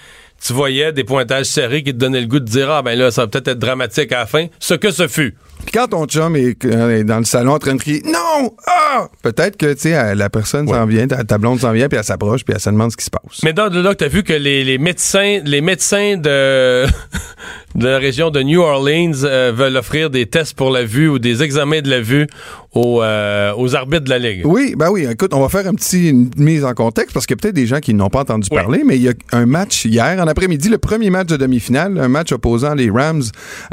tu 0.45 0.53
voyais 0.53 0.93
des 0.93 1.05
pointages 1.05 1.47
serrés 1.47 1.82
qui 1.82 1.93
te 1.93 1.99
donnaient 1.99 2.20
le 2.20 2.26
goût 2.26 2.41
de 2.41 2.45
dire 2.45 2.70
ah 2.70 2.82
ben 2.82 2.97
là 2.97 3.11
ça 3.11 3.22
va 3.22 3.26
peut-être 3.26 3.49
être 3.49 3.59
dramatique 3.59 4.12
à 4.12 4.20
la 4.20 4.26
fin. 4.26 4.47
Ce 4.61 4.74
que 4.74 4.91
ce 4.91 5.09
fut. 5.09 5.34
Puis 5.64 5.72
quand 5.72 5.88
ton 5.88 6.07
chum 6.07 6.36
est, 6.36 6.64
euh, 6.64 6.98
est 7.00 7.04
dans 7.04 7.18
le 7.18 7.24
salon 7.24 7.52
en 7.52 7.59
train 7.59 7.74
de 7.74 7.80
crier 7.80 8.02
non, 8.04 8.52
ah, 8.66 9.09
peut-être 9.22 9.57
que 9.57 9.72
tu 9.72 9.80
sais 9.80 9.96
euh, 9.96 10.14
la 10.14 10.28
personne 10.30 10.68
s'en 10.68 10.86
vient, 10.86 11.07
ta, 11.09 11.24
ta 11.24 11.38
blonde 11.38 11.61
s'en 11.61 11.72
vient, 11.72 11.88
puis 11.88 11.98
elle 11.98 12.04
s'approche, 12.04 12.44
puis 12.44 12.54
elle 12.54 12.61
se 12.61 12.70
demande 12.70 12.92
ce 12.92 12.96
qui 12.96 13.04
se 13.04 13.11
passe. 13.11 13.40
Mais 13.42 13.52
dans 13.52 13.68
là, 13.68 13.94
tu 13.94 14.04
as 14.04 14.09
vu 14.09 14.22
que 14.22 14.32
les, 14.32 14.64
les 14.64 14.78
médecins, 14.78 15.40
les 15.44 15.61
médecins 15.61 16.16
de, 16.16 16.84
de 17.74 17.86
la 17.88 17.98
région 17.98 18.30
de 18.30 18.42
New 18.42 18.61
Orleans 18.61 19.24
euh, 19.24 19.52
veulent 19.54 19.76
offrir 19.76 20.11
des 20.11 20.26
tests 20.26 20.54
pour 20.54 20.70
la 20.70 20.84
vue 20.84 21.09
ou 21.09 21.18
des 21.18 21.42
examens 21.42 21.80
de 21.80 21.90
la 21.90 22.00
vue 22.00 22.26
aux, 22.72 23.02
euh, 23.02 23.52
aux 23.57 23.74
arbitres 23.74 24.04
de 24.04 24.11
la 24.11 24.18
ligue. 24.18 24.42
Oui, 24.44 24.74
ben 24.76 24.90
oui, 24.90 25.07
écoute, 25.11 25.32
on 25.32 25.40
va 25.40 25.48
faire 25.48 25.66
un 25.66 25.74
petit, 25.74 26.11
une 26.11 26.30
mise 26.36 26.64
en 26.64 26.74
contexte 26.74 27.14
parce 27.14 27.24
qu'il 27.26 27.34
y 27.36 27.38
a 27.38 27.40
peut-être 27.40 27.54
des 27.54 27.66
gens 27.66 27.80
qui 27.80 27.94
n'ont 27.94 28.11
pas 28.11 28.20
entendu 28.20 28.48
Oui. 28.50 28.57
parler, 28.59 28.82
mais 28.84 28.96
il 28.96 29.02
y 29.02 29.09
a 29.09 29.14
un 29.32 29.46
match 29.46 29.84
hier 29.86 30.18
en 30.22 30.26
après-midi, 30.26 30.68
le 30.68 30.78
premier 30.78 31.09
match 31.11 31.28
de 31.28 31.36
demi-finale, 31.36 31.98
un 31.98 32.09
match 32.09 32.32
opposant 32.32 32.74
les 32.74 32.90
Rams 32.90 33.22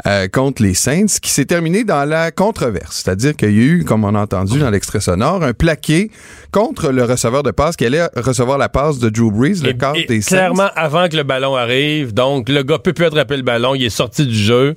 euh, 0.06 0.26
contre 0.28 0.62
les 0.62 0.72
Saints, 0.74 1.06
qui 1.20 1.30
s'est 1.30 1.44
terminé 1.44 1.73
dans 1.82 2.08
la 2.08 2.30
controverse. 2.30 3.02
C'est-à-dire 3.02 3.34
qu'il 3.34 3.50
y 3.50 3.60
a 3.60 3.64
eu, 3.64 3.84
comme 3.84 4.04
on 4.04 4.14
a 4.14 4.20
entendu 4.20 4.60
dans 4.60 4.70
l'extrait 4.70 5.00
sonore, 5.00 5.42
un 5.42 5.52
plaqué 5.54 6.12
contre 6.52 6.92
le 6.92 7.02
receveur 7.02 7.42
de 7.42 7.50
passe 7.50 7.74
qui 7.74 7.84
allait 7.86 8.06
recevoir 8.14 8.58
la 8.58 8.68
passe 8.68 9.00
de 9.00 9.08
Drew 9.08 9.32
Brees, 9.32 9.62
le 9.64 9.72
quart 9.72 9.94
des 9.94 10.20
clairement, 10.20 10.68
avant 10.76 11.08
que 11.08 11.16
le 11.16 11.24
ballon 11.24 11.56
arrive, 11.56 12.14
donc 12.14 12.48
le 12.48 12.62
gars 12.62 12.78
peut 12.78 12.92
plus 12.92 13.06
attraper 13.06 13.36
le 13.38 13.42
ballon, 13.42 13.74
il 13.74 13.84
est 13.84 13.90
sorti 13.90 14.26
du 14.26 14.36
jeu. 14.36 14.76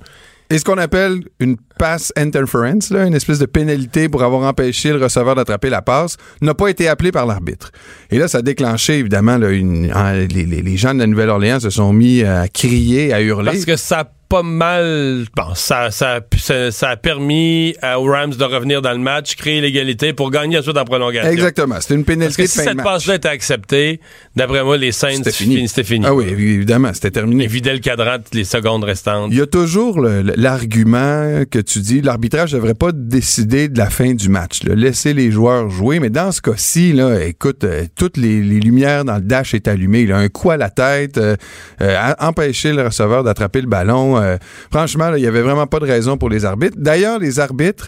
Et 0.50 0.58
ce 0.60 0.64
qu'on 0.64 0.78
appelle 0.78 1.20
une 1.42 1.58
pass 1.78 2.14
interference, 2.16 2.90
là, 2.90 3.06
une 3.06 3.14
espèce 3.14 3.38
de 3.38 3.46
pénalité 3.46 4.08
pour 4.08 4.24
avoir 4.24 4.44
empêché 4.48 4.94
le 4.94 5.04
receveur 5.04 5.36
d'attraper 5.36 5.70
la 5.70 5.82
passe, 5.82 6.16
n'a 6.42 6.54
pas 6.54 6.70
été 6.70 6.88
appelé 6.88 7.12
par 7.12 7.26
l'arbitre. 7.26 7.70
Et 8.12 8.18
là, 8.18 8.30
ça 8.30 8.38
a 8.38 8.42
déclenché, 8.42 9.00
évidemment, 9.00 9.38
là, 9.38 9.50
une, 9.50 9.92
hein, 9.94 10.14
les, 10.14 10.46
les- 10.46 10.78
gens 10.78 10.94
de 10.94 11.00
la 11.00 11.08
Nouvelle-Orléans 11.08 11.60
se 11.60 11.70
sont 11.70 11.92
mis 11.92 12.24
à 12.24 12.48
crier, 12.48 13.12
à 13.12 13.22
hurler. 13.22 13.52
Parce 13.52 13.66
que 13.66 13.76
ça 13.76 14.10
pas 14.30 14.44
mal. 14.44 15.26
Bon, 15.36 15.54
ça, 15.56 15.92
ça, 15.92 16.20
ça, 16.38 16.72
ça 16.72 16.90
a 16.90 16.96
permis 16.98 17.76
aux 17.98 18.06
Rams 18.06 18.34
de 18.34 18.44
revenir 18.44 18.82
dans 18.82 18.92
le 18.92 18.98
match, 18.98 19.36
créer 19.36 19.62
l'égalité 19.62 20.14
pour 20.14 20.32
gagner 20.32 20.58
ensuite 20.58 20.78
en 20.78 20.86
prolongation. 20.86 21.30
Exactement. 21.32 21.76
C'était 21.80 21.96
une 21.96 22.04
Parce 22.04 22.18
pénalité 22.18 22.44
que 22.44 22.48
de 22.48 22.52
si 22.52 22.58
fin 22.60 22.64
cette 22.66 22.84
passe-là 22.84 23.16
était 23.16 23.28
acceptée, 23.30 24.00
d'après 24.36 24.64
moi, 24.64 24.78
les 24.78 24.92
Saints, 24.92 25.24
C'était 25.24 25.84
fini. 25.84 26.06
Ah 26.06 26.14
oui, 26.14 26.26
évidemment, 26.30 26.94
c'était 26.94 27.12
terminé. 27.12 27.46
Ils 27.46 27.50
vidaient 27.50 27.74
le 27.74 27.80
cadran 27.80 28.18
les 28.34 28.44
secondes 28.44 28.84
restantes. 28.84 29.30
Il 29.32 29.38
y 29.38 29.42
a 29.42 29.46
toujours 29.48 30.00
l'argument 30.02 31.44
que 31.50 31.60
tu 31.60 31.80
dis, 31.80 32.02
l'arbitrage 32.02 32.54
ne 32.54 32.58
devrait 32.58 32.74
pas 32.74 32.92
décider 32.94 33.70
de 33.70 33.78
la 33.78 33.90
fin 33.90 34.14
du 34.14 34.30
match. 34.30 34.64
là. 34.64 34.76
Laisser 34.76 35.14
les 35.14 35.32
joueurs 35.32 35.70
jouer. 35.70 36.00
Mais 36.00 36.10
dans 36.10 36.32
ce 36.32 36.42
cas-ci, 36.42 36.94
là, 36.94 37.24
écoute, 37.26 37.64
euh, 37.64 37.86
toutes 37.96 38.18
les, 38.18 38.42
les 38.42 38.60
lumières 38.60 39.06
dans 39.06 39.16
le 39.16 39.22
dash 39.22 39.54
est 39.54 39.68
allumée. 39.68 40.02
Il 40.02 40.12
a 40.12 40.18
un 40.18 40.30
coup 40.30 40.52
à 40.52 40.58
la 40.58 40.70
tête, 40.70 41.18
euh, 41.18 41.36
euh, 41.82 42.14
empêcher 42.20 42.74
le 42.74 42.84
receveur 42.84 43.24
d'attraper 43.24 43.62
le 43.62 43.68
ballon. 43.68 44.17
Euh, 44.18 44.38
franchement, 44.72 45.14
il 45.16 45.24
y 45.24 45.28
avait 45.28 45.42
vraiment 45.42 45.68
pas 45.68 45.80
de 45.80 45.86
raison 45.86 46.18
pour 46.18 46.30
les 46.30 46.46
arbitres. 46.46 46.76
D'ailleurs, 46.78 47.20
les 47.20 47.40
arbitres, 47.40 47.88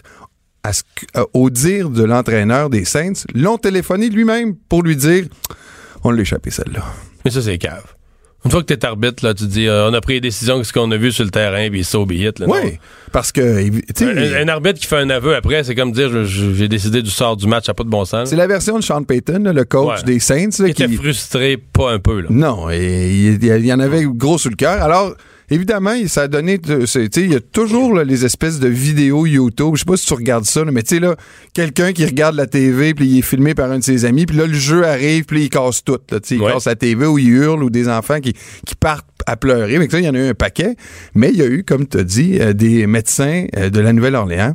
à 0.62 0.72
ce 0.72 0.82
que- 0.82 1.18
euh, 1.20 1.24
au 1.34 1.50
dire 1.50 1.90
de 1.90 2.02
l'entraîneur 2.04 2.70
des 2.70 2.84
Saints, 2.84 3.24
l'ont 3.34 3.58
téléphoné 3.58 4.08
lui-même 4.10 4.54
pour 4.68 4.82
lui 4.82 4.96
dire 4.96 5.24
on 6.04 6.10
l'a 6.10 6.22
échappé 6.22 6.50
celle-là. 6.50 6.84
Mais 7.24 7.30
ça, 7.30 7.42
c'est 7.42 7.58
cave. 7.58 7.84
Une 8.42 8.50
fois 8.50 8.62
que 8.62 8.72
t'es 8.72 8.86
arbitre, 8.86 9.22
là, 9.22 9.34
tu 9.34 9.44
dis, 9.46 9.66
euh, 9.68 9.90
on 9.90 9.92
a 9.92 10.00
pris 10.00 10.14
les 10.14 10.20
décisions, 10.22 10.64
ce 10.64 10.72
qu'on 10.72 10.90
a 10.92 10.96
vu 10.96 11.12
sur 11.12 11.24
le 11.24 11.30
terrain, 11.30 11.68
puis 11.68 11.84
so 11.84 12.06
be 12.06 12.12
it. 12.12 12.42
Oui, 12.46 12.78
parce 13.12 13.32
que, 13.32 13.42
Un, 14.02 14.44
un 14.44 14.48
arbitre 14.48 14.80
qui 14.80 14.86
fait 14.86 14.96
un 14.96 15.10
aveu 15.10 15.34
après, 15.34 15.62
c'est 15.62 15.74
comme 15.74 15.92
dire, 15.92 16.24
j'ai 16.24 16.66
décidé 16.66 17.02
du 17.02 17.10
sort 17.10 17.36
du 17.36 17.46
match, 17.46 17.66
ça 17.66 17.72
n'a 17.72 17.74
pas 17.74 17.84
de 17.84 17.90
bon 17.90 18.06
sens. 18.06 18.30
c'est 18.30 18.36
la 18.36 18.46
version 18.46 18.78
de 18.78 18.82
Sean 18.82 19.02
Payton, 19.02 19.42
là, 19.44 19.52
le 19.52 19.64
coach 19.64 19.98
Ouais. 19.98 20.04
des 20.04 20.20
Saints, 20.20 20.48
là, 20.58 20.68
Il 20.68 20.70
était 20.70 20.86
qui, 20.86 20.96
frustré, 20.96 21.58
pas 21.58 21.92
un 21.92 21.98
peu. 21.98 22.20
Là. 22.22 22.28
Non, 22.30 22.70
et 22.70 23.10
il 23.12 23.44
y, 23.44 23.48
il 23.48 23.66
y 23.66 23.72
en 23.74 23.80
avait 23.80 24.04
gros 24.06 24.38
sous 24.38 24.48
le 24.48 24.56
cœur. 24.56 24.82
Alors, 24.82 25.14
évidemment, 25.50 25.92
il- 25.92 26.08
ça 26.08 26.22
a 26.22 26.28
donné. 26.28 26.58
tu 26.58 26.86
sais, 26.86 27.08
Il 27.16 27.32
y 27.32 27.36
a 27.36 27.40
toujours 27.40 27.94
là, 27.94 28.04
les 28.04 28.24
espèces 28.24 28.58
de 28.60 28.68
vidéos 28.68 29.26
YouTube. 29.26 29.72
Je 29.74 29.80
sais 29.80 29.84
pas 29.84 29.96
si 29.96 30.06
tu 30.06 30.14
regardes 30.14 30.44
ça, 30.44 30.64
là, 30.64 30.70
mais 30.72 30.82
tu 30.82 30.94
sais, 30.96 31.00
là, 31.00 31.16
quelqu'un 31.54 31.92
qui 31.92 32.04
regarde 32.04 32.36
la 32.36 32.46
TV, 32.46 32.94
puis 32.94 33.06
il 33.06 33.18
est 33.18 33.22
filmé 33.22 33.54
par 33.54 33.70
un 33.70 33.78
de 33.78 33.84
ses 33.84 34.04
amis, 34.04 34.26
puis 34.26 34.36
là, 34.36 34.46
le 34.46 34.54
jeu 34.54 34.86
arrive, 34.86 35.24
puis 35.24 35.42
il 35.44 35.48
casse 35.50 35.82
tout. 35.84 35.98
Là, 36.10 36.18
il 36.30 36.40
Ouais. 36.40 36.52
casse 36.52 36.66
la 36.66 36.76
TV 36.76 37.06
ou 37.06 37.18
il 37.18 37.28
hurle, 37.28 37.62
ou 37.64 37.70
des 37.70 37.88
enfants 37.88 38.20
qui, 38.20 38.32
qui 38.66 38.74
partent 38.74 39.06
à 39.26 39.36
pleurer. 39.36 39.78
Mais 39.78 39.88
ça, 39.90 39.98
il 39.98 40.06
y 40.06 40.08
en 40.08 40.14
a 40.14 40.18
eu 40.18 40.28
un 40.28 40.34
paquet. 40.34 40.76
Mais 41.14 41.30
il 41.30 41.36
y 41.36 41.42
a 41.42 41.46
eu, 41.46 41.62
comme 41.64 41.86
tu 41.86 41.98
as 41.98 42.04
dit, 42.04 42.38
euh, 42.40 42.52
des 42.52 42.86
médecins 42.86 43.46
euh, 43.56 43.68
de 43.70 43.80
la 43.80 43.92
Nouvelle-Orléans 43.92 44.54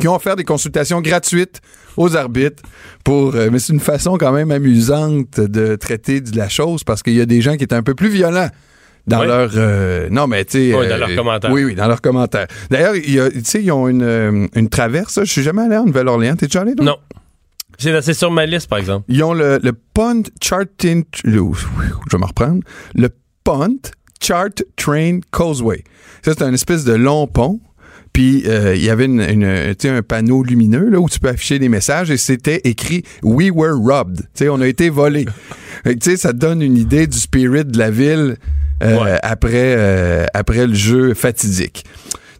qui 0.00 0.06
ont 0.08 0.14
offert 0.14 0.36
des 0.36 0.44
consultations 0.44 1.00
gratuites 1.02 1.60
aux 1.96 2.16
arbitres 2.16 2.62
pour 3.04 3.34
euh, 3.34 3.48
mais 3.52 3.58
c'est 3.58 3.72
une 3.72 3.80
façon 3.80 4.16
quand 4.16 4.32
même 4.32 4.50
amusante 4.50 5.40
de 5.40 5.74
traiter 5.76 6.20
de 6.20 6.36
la 6.38 6.48
chose 6.48 6.84
parce 6.84 7.02
qu'il 7.02 7.14
y 7.14 7.20
a 7.20 7.26
des 7.26 7.40
gens 7.42 7.56
qui 7.56 7.64
étaient 7.64 7.74
un 7.74 7.82
peu 7.82 7.94
plus 7.94 8.08
violents 8.08 8.48
dans 9.10 9.24
leur 9.24 9.50
euh, 9.56 10.08
non 10.10 10.26
mais 10.26 10.44
tu 10.44 10.52
sais 10.70 10.74
Ouais, 10.74 10.88
dans 10.88 10.96
leurs 10.96 11.14
commentaires. 11.14 11.50
oui 11.52 11.64
oui 11.64 11.74
dans 11.74 11.86
leurs 11.88 12.00
commentaires 12.00 12.46
d'ailleurs 12.70 12.94
tu 12.94 13.44
sais 13.44 13.62
ils 13.62 13.70
ont 13.72 13.86
une, 13.88 14.02
euh, 14.02 14.46
une 14.54 14.68
traverse 14.68 15.20
je 15.22 15.30
suis 15.30 15.42
jamais 15.42 15.62
allé 15.62 15.76
en 15.76 15.84
Nouvelle-Orléans 15.84 16.36
t'es 16.36 16.46
déjà 16.46 16.62
allé 16.62 16.74
toi? 16.74 16.84
Non. 16.86 16.96
C'est 17.78 18.12
sur 18.12 18.30
ma 18.30 18.44
liste, 18.44 18.68
par 18.68 18.78
exemple. 18.78 19.06
ils 19.08 19.22
ont 19.24 19.32
le, 19.32 19.58
le 19.62 19.72
punt 19.72 20.22
charting 20.42 21.04
le- 21.24 21.40
je 21.54 21.66
vais 22.12 22.18
me 22.18 22.26
reprendre 22.26 22.60
le 22.94 23.08
punt 23.42 23.68
chart 24.22 24.62
train 24.76 25.20
causeway 25.30 25.82
ça 26.22 26.32
c'est 26.36 26.42
un 26.42 26.52
espèce 26.52 26.84
de 26.84 26.92
long 26.92 27.26
pont 27.26 27.58
puis 28.20 28.42
euh, 28.46 28.74
il 28.76 28.82
y 28.84 28.90
avait 28.90 29.06
une, 29.06 29.20
une- 29.22 29.44
un 29.88 30.02
panneau 30.02 30.42
lumineux 30.42 30.90
là, 30.90 31.00
où 31.00 31.08
tu 31.08 31.18
peux 31.20 31.28
afficher 31.30 31.58
des 31.58 31.70
messages 31.70 32.10
et 32.10 32.18
c'était 32.18 32.60
écrit 32.64 33.02
We 33.22 33.50
were 33.50 33.74
robbed. 33.74 34.20
On 34.50 34.60
a 34.60 34.66
été 34.66 34.90
sais, 36.04 36.16
ça 36.18 36.34
donne 36.34 36.60
une 36.60 36.76
idée 36.76 37.06
du 37.06 37.18
spirit 37.18 37.64
de 37.64 37.78
la 37.78 37.90
ville 37.90 38.36
euh, 38.82 39.16
après, 39.22 39.74
euh, 39.78 40.26
après 40.34 40.66
le 40.66 40.74
jeu 40.74 41.14
fatidique. 41.14 41.84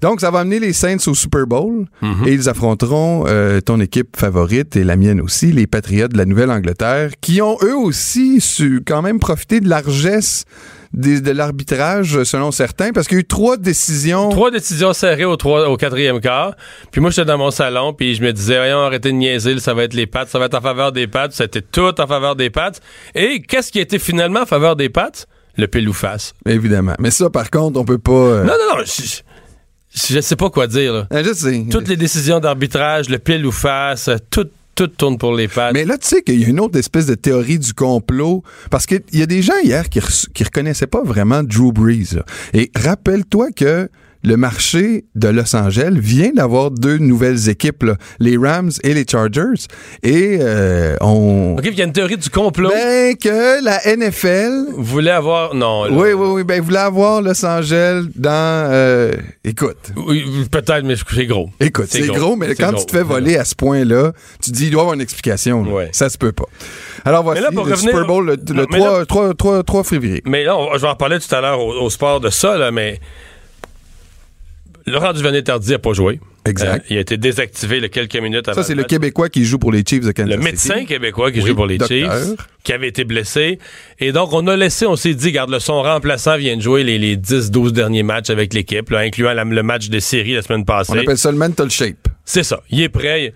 Donc, 0.03 0.21
ça 0.23 0.31
va 0.31 0.41
amener 0.41 0.61
les 0.61 0.73
Saints 0.75 0.97
au 1.09 1.15
Super 1.15 1.47
Bowl 1.47 1.87
et 2.27 2.33
ils 2.33 2.49
affronteront 2.49 3.25
euh, 3.27 3.61
ton 3.61 3.81
équipe 3.81 4.17
favorite 4.17 4.77
et 4.77 4.85
la 4.85 4.97
mienne 4.97 5.21
aussi, 5.21 5.53
les 5.53 5.67
Patriots 5.67 6.09
de 6.09 6.17
la 6.19 6.25
Nouvelle-Angleterre, 6.27 7.11
qui 7.23 7.41
ont 7.43 7.57
eux 7.63 7.77
aussi 7.77 8.41
su 8.43 8.83
quand 8.87 9.01
même 9.03 9.19
profiter 9.19 9.61
de 9.61 9.69
largesse 9.69 10.45
des- 10.93 11.21
de 11.21 11.31
l'arbitrage, 11.31 12.25
selon 12.25 12.51
certains, 12.51 12.91
parce 12.93 13.07
qu'il 13.07 13.17
y 13.17 13.19
a 13.19 13.23
eu 13.23 13.25
trois 13.27 13.57
décisions. 13.57 14.29
Trois 14.31 14.51
décisions 14.51 14.93
serrées 14.93 15.25
au, 15.25 15.37
trois, 15.37 15.69
au 15.69 15.77
quatrième 15.77 16.21
quart. 16.21 16.55
Puis 16.91 17.01
moi, 17.01 17.11
j'étais 17.11 17.25
dans 17.27 17.39
mon 17.39 17.51
salon, 17.51 17.93
puis 17.93 18.15
je 18.15 18.23
me 18.23 18.33
disais, 18.33 18.57
voyons, 18.57 18.81
arrêtez 18.81 19.11
de 19.11 19.17
niaiser, 19.17 19.59
ça 19.61 19.75
va 19.75 19.85
être 19.85 19.95
les 19.95 20.07
pattes, 20.07 20.29
ça 20.29 20.39
va 20.39 20.47
être 20.47 20.55
en 20.57 20.61
faveur 20.61 20.93
des 20.93 21.07
pattes. 21.07 21.33
C'était 21.33 21.63
tout 21.63 22.01
en 22.01 22.07
faveur 22.07 22.35
des 22.37 22.51
pattes. 22.51 22.81
Et 23.15 23.41
qu'est-ce 23.43 23.71
qui 23.71 23.79
a 23.79 23.83
été 23.83 23.99
finalement 23.99 24.41
en 24.43 24.47
faveur 24.47 24.75
des 24.77 24.89
pattes? 24.89 25.27
Le 25.57 25.67
pile 25.67 25.89
ou 25.89 25.93
face. 25.93 26.33
Évidemment. 26.47 26.95
Mais 26.99 27.11
ça, 27.11 27.29
par 27.31 27.51
contre, 27.51 27.79
on 27.79 27.85
peut 27.85 27.99
pas. 27.99 28.13
euh, 28.13 28.45
Non, 28.45 28.53
non, 28.53 28.79
non. 28.79 28.85
Je, 28.85 30.15
je- 30.15 30.21
sais 30.21 30.37
pas 30.37 30.49
quoi 30.51 30.67
dire. 30.69 30.93
Là. 30.93 31.07
euh, 31.13 31.23
je 31.25 31.33
sais. 31.35 31.65
Toutes 31.71 31.89
les 31.89 31.97
décisions 31.97 32.39
d'arbitrage, 32.41 33.09
le 33.09 33.19
pile 33.19 33.45
ou 33.45 33.51
face, 33.53 34.09
tout, 34.31 34.47
tout 34.75 34.89
tourne 34.89 35.19
pour 35.19 35.35
les 35.35 35.49
pattes. 35.49 35.75
Mais 35.75 35.85
là, 35.85 35.99
tu 35.99 36.07
sais 36.07 36.23
qu'il 36.23 36.41
y 36.41 36.45
a 36.45 36.49
une 36.49 36.61
autre 36.61 36.79
espèce 36.79 37.07
de 37.07 37.15
théorie 37.15 37.59
du 37.59 37.75
complot. 37.75 38.43
Parce 38.71 38.87
qu'il 38.87 39.03
y 39.13 39.23
a 39.23 39.27
des 39.27 39.43
gens 39.43 39.59
hier 39.63 39.89
qui, 39.89 40.01
qui 40.35 40.45
reconnaissaient 40.45 40.87
pas 40.87 41.03
vraiment 41.03 41.43
Drew 41.43 41.73
Brees. 41.73 42.19
Et 42.55 42.71
rappelle-toi 42.75 43.51
que 43.53 43.89
le 44.23 44.37
marché 44.37 45.05
de 45.15 45.29
Los 45.29 45.55
Angeles 45.57 45.95
vient 45.99 46.31
d'avoir 46.35 46.71
deux 46.71 46.99
nouvelles 46.99 47.49
équipes, 47.49 47.83
là, 47.85 47.95
les 48.19 48.37
Rams 48.37 48.71
et 48.83 48.93
les 48.95 49.05
Chargers. 49.11 49.67
Et 50.03 50.39
euh, 50.41 50.97
on... 51.01 51.57
OK, 51.59 51.65
il 51.65 51.75
y 51.79 51.83
a 51.83 51.85
une 51.85 51.93
théorie 51.93 52.17
du 52.17 52.29
complot. 52.31 52.71
Ben, 52.71 53.17
que 53.17 53.65
la 53.65 53.81
NFL... 53.97 54.73
Voulez 54.77 55.11
avoir... 55.11 55.55
Non. 55.55 55.85
là. 55.85 55.91
Oui, 55.93 56.13
oui, 56.13 56.27
oui. 56.33 56.45
Ben, 56.45 56.61
voulait 56.63 56.79
avoir 56.79 57.23
Los 57.23 57.45
Angeles 57.45 58.05
dans... 58.17 58.69
euh, 58.71 59.13
écoute. 59.45 59.93
Oui, 59.97 60.25
Peut-être, 60.51 60.85
mais 60.85 60.95
c'est 60.97 61.27
gros. 61.27 61.49
Écoute, 61.61 61.87
c'est 61.89 62.07
gros, 62.07 62.37
mais 62.37 62.55
quand 62.55 62.73
gros. 62.73 62.81
tu 62.81 62.87
te 62.87 62.93
fais 62.93 63.03
voler 63.03 63.37
à 63.37 63.45
ce 63.45 63.55
point-là, 63.55 64.13
tu 64.43 64.51
te 64.51 64.57
dis, 64.57 64.67
il 64.67 64.71
doit 64.71 64.81
y 64.81 64.83
avoir 64.83 64.95
une 64.95 65.01
explication. 65.01 65.65
là. 65.65 65.71
Ouais. 65.71 65.89
Ça 65.93 66.09
se 66.11 66.19
peut 66.19 66.33
pas. 66.33 66.45
Alors 67.05 67.23
voici 67.23 67.41
là, 67.43 67.49
pour 67.53 67.65
le 67.65 67.73
revenir- 67.73 67.91
Super 67.91 68.07
Bowl 68.07 68.27
le, 68.27 68.37
le 68.37 68.55
Non, 68.55 68.67
mais 68.71 68.79
3, 68.79 68.99
là- 69.01 69.07
3, 69.07 69.35
3, 69.35 69.63
3 69.63 69.85
février. 69.85 70.23
Mais 70.27 70.45
là, 70.45 70.57
on- 70.57 70.75
je 70.75 70.81
vais 70.83 70.89
en 70.89 70.93
reparler 70.93 71.19
tout 71.19 71.35
à 71.35 71.41
l'heure 71.41 71.59
au, 71.61 71.73
au 71.85 71.89
sport 71.91 72.21
de 72.21 72.29
ça, 72.31 72.59
là, 72.59 72.71
mais 72.71 73.01
Laurent 74.87 75.13
Duvernay-Tardy 75.13 75.71
n'a 75.73 75.79
pas 75.79 75.93
joué. 75.93 76.21
Exact. 76.47 76.83
Euh, 76.83 76.87
il 76.91 76.97
a 76.97 77.01
été 77.01 77.17
désactivé 77.19 77.87
quelques 77.91 78.17
minutes 78.17 78.49
avant 78.49 78.63
Ça, 78.63 78.67
c'est 78.67 78.75
le. 78.75 78.85
Québécois 78.85 79.29
qui 79.29 79.45
joue 79.45 79.59
pour 79.59 79.73
les 79.73 79.83
Chiefs 79.87 80.05
de 80.07 80.13
Kansas 80.13 80.29
Le 80.31 80.37
City. 80.41 80.45
médecin 80.45 80.85
québécois 80.87 81.31
qui 81.31 81.41
Oui, 81.41 81.49
joue 81.49 81.55
pour 81.55 81.67
les 81.67 81.77
docteur. 81.79 82.13
Chiefs, 82.13 82.37
qui 82.65 82.73
avait 82.73 82.89
été 82.89 83.05
blessé. 83.05 83.59
Et 83.99 84.13
donc, 84.13 84.33
on 84.33 84.47
a 84.47 84.57
laissé, 84.57 84.87
on 84.87 84.97
s'est 84.97 85.15
dit, 85.15 85.33
garde, 85.33 85.51
le 85.51 85.59
son 85.61 85.83
remplaçant 85.83 86.37
vient 86.39 86.57
de 86.57 86.63
jouer 86.63 86.83
les, 86.83 86.99
les 86.99 87.17
10-12 87.17 87.73
derniers 87.73 88.03
matchs 88.03 88.31
avec 88.31 88.55
l'équipe, 88.55 88.91
incluant 88.93 89.33
la- 89.35 89.45
le 89.45 89.63
match 89.63 89.91
de 89.91 89.99
série 90.01 90.33
la 90.35 90.43
semaine 90.43 90.65
passée. 90.65 90.93
On 90.95 90.99
appelle 90.99 91.19
ça 91.19 91.31
le 91.31 91.37
mental 91.39 91.71
shape. 91.71 92.09
C'est 92.25 92.43
ça. 92.43 92.61
Il 92.71 92.81
est 92.81 92.89
prêt. 92.89 93.35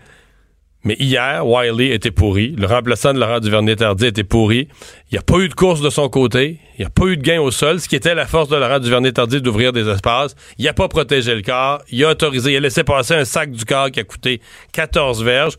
Mais 0.85 0.97
hier, 0.99 1.47
Wiley 1.47 1.95
était 1.95 2.11
pourri. 2.11 2.55
Le 2.59 2.67
remplaçant 2.67 3.15
de 3.15 3.19
Laurent 3.19 3.41
Duvernay-Tardy 3.41 4.07
était 4.07 4.23
pourri. 4.25 4.69
Il 5.11 5.15
n'y 5.15 5.19
a 5.19 5.23
pas 5.23 5.39
eu 5.39 5.49
de 5.49 5.55
course 5.55 5.81
de 5.81 5.89
son 5.89 6.11
côté. 6.11 6.59
Il 6.79 6.83
n'y 6.83 6.87
a 6.87 6.91
pas 6.91 7.07
eu 7.07 7.17
de 7.17 7.23
gain 7.23 7.41
au 7.41 7.51
sol, 7.51 7.81
ce 7.81 7.89
qui 7.89 7.97
était 7.97 8.15
la 8.15 8.27
force 8.27 8.49
de 8.51 8.57
Laurent 8.57 8.79
Duvernay-Tardy 8.81 9.41
d'ouvrir 9.41 9.73
des 9.73 9.89
espaces. 9.89 10.37
Il 10.59 10.67
n'a 10.67 10.75
pas 10.75 10.89
protégé 10.89 11.35
le 11.35 11.41
corps. 11.43 11.81
Il 11.91 12.05
a 12.05 12.11
autorisé, 12.11 12.53
il 12.53 12.57
a 12.57 12.61
laissé 12.61 12.85
passer 12.85 13.15
un 13.15 13.25
sac 13.25 13.51
du 13.51 13.65
corps 13.65 13.91
qui 13.91 14.01
a 14.01 14.05
coûté 14.05 14.41
14 14.73 15.25
verges. 15.25 15.55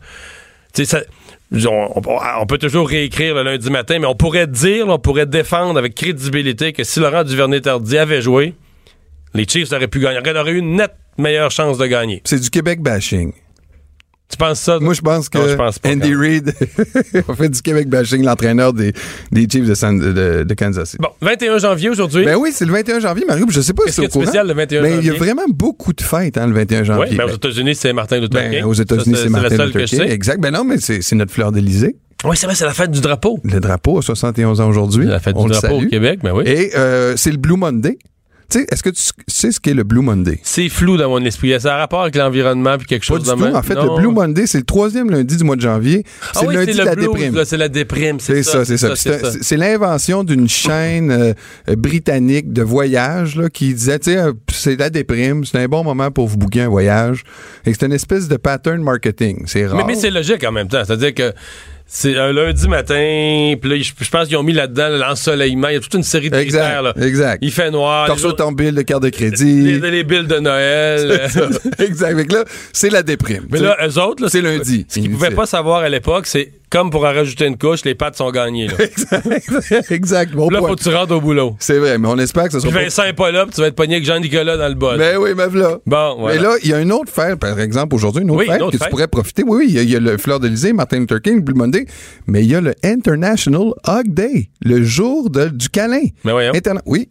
Ça- 0.72 1.00
on 1.52 2.46
peut 2.46 2.58
toujours 2.58 2.88
réécrire 2.88 3.34
le 3.34 3.42
lundi 3.42 3.70
matin, 3.70 3.98
mais 3.98 4.06
on 4.06 4.14
pourrait 4.14 4.46
dire, 4.46 4.88
on 4.88 4.98
pourrait 4.98 5.26
défendre 5.26 5.78
avec 5.78 5.94
crédibilité 5.94 6.72
que 6.72 6.84
si 6.84 7.00
Laurent 7.00 7.24
Duvernay-Tardy 7.24 7.98
avait 7.98 8.20
joué, 8.22 8.54
les 9.34 9.44
Chiefs 9.48 9.72
auraient 9.72 9.88
pu 9.88 10.00
gagner. 10.00 10.20
Il 10.24 10.36
aurait 10.36 10.52
eu 10.52 10.58
une 10.58 10.76
nette 10.76 10.94
meilleure 11.18 11.50
chance 11.50 11.78
de 11.78 11.86
gagner. 11.86 12.20
C'est 12.24 12.40
du 12.40 12.50
Québec 12.50 12.80
bashing. 12.80 13.32
Tu 14.28 14.36
penses 14.36 14.58
ça? 14.60 14.78
Moi, 14.80 14.92
je 14.92 15.00
pense 15.02 15.28
que 15.28 15.38
Non, 15.38 15.48
je 15.48 15.54
pense 15.54 15.78
pas, 15.78 15.88
Andy 15.90 16.12
Reid 16.14 16.52
a 17.28 17.34
fait 17.34 17.48
du 17.48 17.62
Québec 17.62 17.88
bashing, 17.88 18.24
l'entraîneur 18.24 18.72
des, 18.72 18.92
des 19.30 19.46
Chiefs 19.48 19.66
de, 19.68 19.74
San- 19.74 19.98
de- 19.98 20.42
de 20.42 20.54
Kansas 20.54 20.90
City. 20.90 20.98
Bon, 21.00 21.10
21 21.20 21.58
janvier 21.58 21.90
aujourd'hui. 21.90 22.24
Ben 22.24 22.36
oui, 22.36 22.50
c'est 22.52 22.64
le 22.64 22.72
21 22.72 22.98
janvier, 23.00 23.24
Mario. 23.24 23.46
Je 23.48 23.60
sais 23.60 23.72
pas 23.72 23.84
si 23.86 23.92
c'est 23.92 24.06
au 24.06 24.10
spécial 24.22 24.48
le 24.48 24.54
21 24.54 24.82
Mais 24.82 24.98
il 24.98 25.06
y 25.06 25.10
a 25.10 25.14
vraiment 25.14 25.44
beaucoup 25.48 25.92
de 25.92 26.02
fêtes, 26.02 26.38
hein, 26.38 26.48
le 26.48 26.54
21 26.54 26.80
oui, 26.80 26.84
janvier. 26.86 27.16
mais 27.16 27.22
aux 27.24 27.28
Ben, 27.28 27.34
États-Unis, 27.36 27.74
c'est 27.76 27.92
Martin 27.92 28.16
Luther 28.18 28.30
ben, 28.34 28.50
King. 28.50 28.64
aux 28.64 28.72
États-Unis, 28.74 29.16
c'est 29.22 29.28
Martin 29.28 29.64
Luther 29.66 29.84
King. 29.84 30.00
Exact. 30.02 30.40
Ben 30.40 30.50
non, 30.52 30.64
mais 30.64 30.78
c'est 30.78 31.14
notre 31.14 31.32
fleur 31.32 31.52
d'Élysée. 31.52 31.96
Oui, 32.24 32.36
c'est 32.36 32.46
vrai, 32.46 32.54
c'est 32.56 32.64
la 32.64 32.72
fête 32.74 32.90
du 32.90 33.00
drapeau. 33.00 33.38
Le 33.44 33.60
drapeau 33.60 33.98
a 33.98 34.02
71 34.02 34.60
ans 34.60 34.68
aujourd'hui. 34.68 35.06
La 35.06 35.20
fête 35.20 35.34
On 35.36 35.44
du 35.44 35.52
drapeau 35.52 35.82
au. 35.82 35.86
Québec, 35.86 36.20
ben 36.22 36.32
oui. 36.34 36.42
Et 36.46 36.76
euh, 36.76 37.14
c'est 37.16 37.30
le 37.30 37.36
Blue 37.36 37.56
Monday. 37.56 37.98
Tu 38.48 38.60
sais, 38.60 38.66
est-ce 38.70 38.82
que 38.82 38.90
tu 38.90 39.02
sais 39.26 39.50
ce 39.50 39.58
qu'est 39.58 39.74
le 39.74 39.82
Blue 39.82 40.02
Monday? 40.02 40.38
C'est 40.44 40.68
flou 40.68 40.96
dans 40.96 41.08
mon 41.08 41.24
esprit. 41.24 41.58
Ça 41.60 41.74
a 41.74 41.78
rapport 41.78 42.02
avec 42.02 42.14
l'environnement 42.14 42.76
puis 42.78 42.86
quelque 42.86 43.02
Pas 43.06 43.14
chose 43.14 43.24
du 43.24 43.28
de 43.30 43.34
tout. 43.50 43.56
En 43.56 43.62
fait, 43.62 43.74
Non. 43.74 43.96
le 43.96 44.00
Blue 44.02 44.12
Monday, 44.14 44.46
c'est 44.46 44.58
le 44.58 44.64
troisième 44.64 45.10
lundi 45.10 45.36
du 45.36 45.42
mois 45.44 45.56
de 45.56 45.60
janvier. 45.62 46.04
Ah 46.22 46.38
C'est 46.40 46.46
oui, 46.46 46.54
le 46.54 46.60
lundi 46.60 46.78
de 46.78 46.84
la 46.84 46.94
déprime. 46.94 47.44
C'est 47.44 47.56
la 47.56 47.68
déprime, 47.68 48.20
C'est 48.20 48.42
ça, 48.42 48.64
c'est 48.64 48.76
ça. 48.76 48.94
C'est 48.96 49.56
l'invention 49.56 50.22
d'une 50.22 50.48
chaîne 50.48 51.10
euh, 51.10 51.32
euh, 51.68 51.76
britannique 51.76 52.52
de 52.52 52.62
voyage 52.62 53.36
là, 53.36 53.48
qui 53.48 53.74
disait, 53.74 53.98
tu 53.98 54.12
sais, 54.12 54.18
euh, 54.18 54.32
c'est 54.52 54.78
la 54.78 54.90
déprime, 54.90 55.44
c'est 55.44 55.58
un 55.58 55.66
bon 55.66 55.82
moment 55.82 56.10
pour 56.10 56.28
vous 56.28 56.36
booker 56.36 56.62
un 56.62 56.68
voyage. 56.68 57.24
Et 57.64 57.72
c'est 57.74 57.84
une 57.86 57.92
espèce 57.92 58.28
de 58.28 58.36
pattern 58.36 58.80
marketing. 58.82 59.42
C'est 59.46 59.66
rare. 59.66 59.76
Mais, 59.76 59.84
mais 59.84 59.94
c'est 59.96 60.10
logique 60.10 60.44
en 60.44 60.52
même 60.52 60.68
temps. 60.68 60.82
C'est-à-dire 60.84 61.14
que 61.14 61.32
c'est 61.88 62.16
un 62.18 62.32
lundi 62.32 62.66
matin, 62.68 63.54
puis 63.60 63.70
là, 63.70 63.76
je, 63.78 63.92
je 64.04 64.10
pense 64.10 64.26
qu'ils 64.28 64.36
ont 64.36 64.42
mis 64.42 64.52
là-dedans 64.52 64.88
l'ensoleillement. 64.88 65.68
Il 65.68 65.74
y 65.74 65.76
a 65.76 65.80
toute 65.80 65.94
une 65.94 66.02
série 66.02 66.30
de 66.30 66.36
Exact, 66.36 66.60
critères. 66.62 66.82
Là. 66.82 66.92
exact. 67.00 67.38
Il 67.42 67.52
fait 67.52 67.70
noir. 67.70 68.16
Jours- 68.18 68.34
ton 68.34 68.50
bill 68.52 68.74
de 68.74 68.82
carte 68.82 69.02
de 69.04 69.08
crédit. 69.08 69.78
les, 69.78 69.90
les 69.90 70.04
billes 70.04 70.26
de 70.26 70.38
Noël. 70.38 71.26
Ça. 71.30 71.48
exact. 71.78 72.26
Que 72.26 72.34
là, 72.34 72.44
c'est 72.72 72.90
la 72.90 73.02
déprime. 73.02 73.46
Mais 73.50 73.60
là, 73.60 73.76
eux 73.86 73.98
autres, 74.00 74.22
là, 74.22 74.28
c'est 74.28 74.40
lundi. 74.42 74.84
Ce 74.88 74.98
qu'ils 74.98 75.10
pouvaient 75.12 75.30
pas 75.30 75.46
savoir 75.46 75.82
à 75.82 75.88
l'époque, 75.88 76.26
c'est 76.26 76.50
comme 76.70 76.90
pour 76.90 77.00
en 77.04 77.12
rajouter 77.12 77.46
une 77.46 77.56
couche, 77.56 77.84
les 77.84 77.94
pattes 77.94 78.16
sont 78.16 78.30
gagnées. 78.30 78.66
Là. 78.68 78.74
exact. 79.36 79.90
exact. 79.92 80.32
Bon 80.32 80.48
là, 80.50 80.58
point. 80.58 80.68
faut 80.70 80.76
que 80.76 80.82
tu 80.82 80.88
rentres 80.94 81.12
au 81.12 81.20
boulot. 81.20 81.56
C'est 81.60 81.78
vrai, 81.78 81.96
mais 81.98 82.08
on 82.08 82.18
espère 82.18 82.44
que 82.44 82.50
ce 82.52 82.58
Puis 82.58 82.68
soit 82.70 82.72
pas... 82.78 82.82
Vincent 82.84 83.04
est 83.04 83.12
pas 83.12 83.30
là, 83.30 83.44
puis 83.46 83.54
tu 83.54 83.60
vas 83.60 83.68
être 83.68 83.74
pogné 83.76 83.94
avec 83.96 84.04
Jean-Nicolas 84.06 84.56
dans 84.56 84.68
le 84.68 84.74
bol. 84.74 84.98
Ben 84.98 85.16
oui, 85.18 85.30
mais 85.36 85.46
voilà. 85.46 85.78
Bon, 85.86 86.16
voilà. 86.18 86.36
Mais 86.36 86.42
là, 86.42 86.54
il 86.62 86.68
y 86.70 86.72
a 86.74 86.80
une 86.80 86.92
autre 86.92 87.12
fête, 87.12 87.36
par 87.36 87.58
exemple, 87.60 87.94
aujourd'hui, 87.94 88.22
une 88.22 88.30
autre 88.30 88.40
Oui, 88.40 88.46
une 88.46 88.52
fête 88.52 88.62
autre 88.62 88.72
que 88.72 88.78
fête. 88.78 88.86
tu 88.88 88.90
pourrais 88.90 89.08
profiter. 89.08 89.42
Oui, 89.46 89.56
oui, 89.58 89.66
il 89.68 89.74
y 89.74 89.78
a, 89.78 89.82
il 89.82 89.90
y 89.90 89.96
a 89.96 90.00
le 90.00 90.16
Fleur 90.18 90.40
d'Elysée, 90.40 90.72
Martin 90.72 90.98
Luther 91.00 91.20
King, 91.22 91.42
Blue 91.42 91.54
Monday, 91.54 91.86
mais 92.26 92.42
il 92.42 92.50
y 92.50 92.54
a 92.54 92.60
le 92.60 92.74
International 92.82 93.72
Hug 93.86 94.08
Day, 94.12 94.50
le 94.62 94.82
jour 94.82 95.30
de- 95.30 95.48
du 95.48 95.68
câlin. 95.68 96.02
Mais 96.24 96.32
voyons. 96.32 96.52
Interna- 96.52 96.82
oui. 96.86 97.08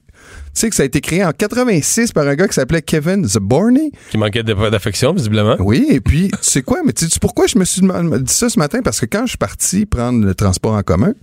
Tu 0.55 0.61
sais 0.61 0.69
que 0.69 0.75
ça 0.77 0.83
a 0.83 0.85
été 0.85 1.01
créé 1.01 1.21
en 1.25 1.31
86 1.31 2.13
par 2.13 2.25
un 2.25 2.35
gars 2.35 2.47
qui 2.47 2.53
s'appelait 2.53 2.81
Kevin 2.81 3.27
Zaborny. 3.27 3.91
Qui 4.09 4.17
manquait 4.17 4.41
d'affection, 4.41 5.11
visiblement. 5.11 5.57
Oui, 5.59 5.85
et 5.89 5.99
puis, 5.99 6.29
tu 6.31 6.37
sais 6.41 6.61
quoi, 6.61 6.79
mais 6.85 6.93
tu 6.93 7.09
sais 7.09 7.19
pourquoi 7.19 7.45
je 7.45 7.59
me 7.59 7.65
suis 7.65 7.81
dit 7.81 8.33
ça 8.33 8.47
ce 8.47 8.57
matin? 8.57 8.79
Parce 8.81 9.01
que 9.01 9.05
quand 9.05 9.23
je 9.25 9.31
suis 9.31 9.37
parti 9.37 9.85
prendre 9.85 10.25
le 10.25 10.33
transport 10.33 10.71
en 10.71 10.81
commun, 10.81 11.13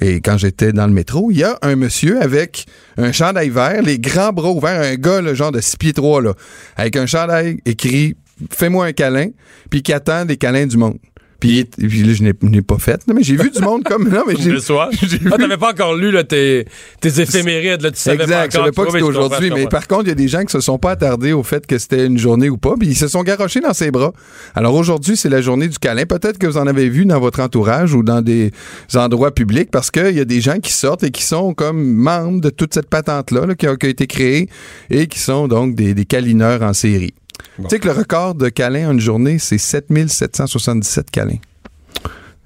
et 0.00 0.20
quand 0.20 0.38
j'étais 0.38 0.72
dans 0.72 0.86
le 0.86 0.92
métro, 0.92 1.32
il 1.32 1.38
y 1.38 1.42
a 1.42 1.58
un 1.62 1.74
monsieur 1.74 2.22
avec 2.22 2.66
un 2.96 3.10
chandail 3.10 3.48
vert, 3.48 3.82
les 3.82 3.98
grands 3.98 4.32
bras 4.32 4.50
ouverts, 4.50 4.80
un 4.80 4.94
gars, 4.94 5.20
le 5.20 5.34
genre 5.34 5.50
de 5.50 5.60
6 5.60 5.78
pieds 5.78 5.92
3, 5.92 6.22
là, 6.22 6.34
avec 6.76 6.94
un 6.94 7.06
chandail 7.06 7.58
écrit 7.66 8.16
«Fais-moi 8.50 8.86
un 8.86 8.92
câlin», 8.92 9.30
puis 9.70 9.82
qui 9.82 9.92
attend 9.92 10.26
des 10.26 10.36
câlins 10.36 10.66
du 10.66 10.76
monde. 10.76 10.98
Puis, 11.40 11.64
puis 11.64 12.02
là, 12.02 12.12
je 12.14 12.22
n'ai- 12.22 12.62
pas 12.62 12.78
fait, 12.78 13.00
là, 13.06 13.14
mais 13.14 13.22
j'ai 13.22 13.36
vu 13.36 13.50
du 13.50 13.60
monde 13.60 13.84
comme... 13.84 14.08
Non, 14.08 14.22
mais 14.26 14.34
j'ai 14.38 14.50
Le 14.50 14.60
soir. 14.60 14.88
Ah, 15.32 15.36
t'avais 15.38 15.56
pas 15.56 15.70
encore 15.70 15.94
lu 15.94 16.10
là, 16.10 16.24
tes, 16.24 16.66
tes 17.00 17.20
éphémérides, 17.20 17.82
là, 17.82 17.90
tu 17.90 17.98
savais 17.98 18.22
exact, 18.24 18.36
pas 18.36 18.46
je 18.46 18.50
savais 18.56 18.72
pas 18.72 18.84
que 18.84 18.90
c'était 18.92 19.02
aujourd'hui, 19.02 19.50
mais 19.54 19.66
par 19.66 19.86
contre, 19.86 20.04
il 20.04 20.08
y 20.08 20.12
a 20.12 20.14
des 20.14 20.28
gens 20.28 20.44
qui 20.44 20.52
se 20.52 20.60
sont 20.60 20.78
pas 20.78 20.92
attardés 20.92 21.32
au 21.32 21.42
fait 21.42 21.66
que 21.66 21.78
c'était 21.78 22.06
une 22.06 22.18
journée 22.18 22.48
ou 22.48 22.56
pas, 22.56 22.74
puis 22.78 22.88
ils 22.88 22.96
se 22.96 23.08
sont 23.08 23.22
garochés 23.22 23.60
dans 23.60 23.74
ses 23.74 23.90
bras. 23.90 24.12
Alors 24.54 24.74
aujourd'hui, 24.74 25.16
c'est 25.16 25.28
la 25.28 25.40
journée 25.42 25.68
du 25.68 25.78
câlin. 25.78 26.04
Peut-être 26.06 26.38
que 26.38 26.46
vous 26.46 26.56
en 26.58 26.66
avez 26.66 26.88
vu 26.88 27.04
dans 27.06 27.20
votre 27.20 27.40
entourage 27.40 27.94
ou 27.94 28.02
dans 28.02 28.22
des 28.22 28.52
endroits 28.94 29.32
publics, 29.34 29.70
parce 29.70 29.90
qu'il 29.90 30.16
y 30.16 30.20
a 30.20 30.24
des 30.24 30.40
gens 30.40 30.58
qui 30.58 30.72
sortent 30.72 31.02
et 31.04 31.10
qui 31.10 31.22
sont 31.22 31.54
comme 31.54 31.82
membres 31.84 32.40
de 32.40 32.50
toute 32.50 32.72
cette 32.74 32.88
patente-là 32.88 33.46
là, 33.46 33.54
qui, 33.54 33.66
a, 33.66 33.76
qui 33.76 33.86
a 33.86 33.88
été 33.88 34.06
créée 34.06 34.48
et 34.90 35.06
qui 35.06 35.18
sont 35.18 35.48
donc 35.48 35.74
des, 35.74 35.94
des 35.94 36.04
câlineurs 36.04 36.62
en 36.62 36.72
série. 36.72 37.14
Tu 37.56 37.64
sais 37.68 37.78
que 37.78 37.86
le 37.86 37.94
record 37.94 38.34
de 38.34 38.48
câlins 38.48 38.88
en 38.88 38.92
une 38.92 39.00
journée, 39.00 39.38
c'est 39.38 39.58
7777 39.58 41.10
câlins. 41.10 41.38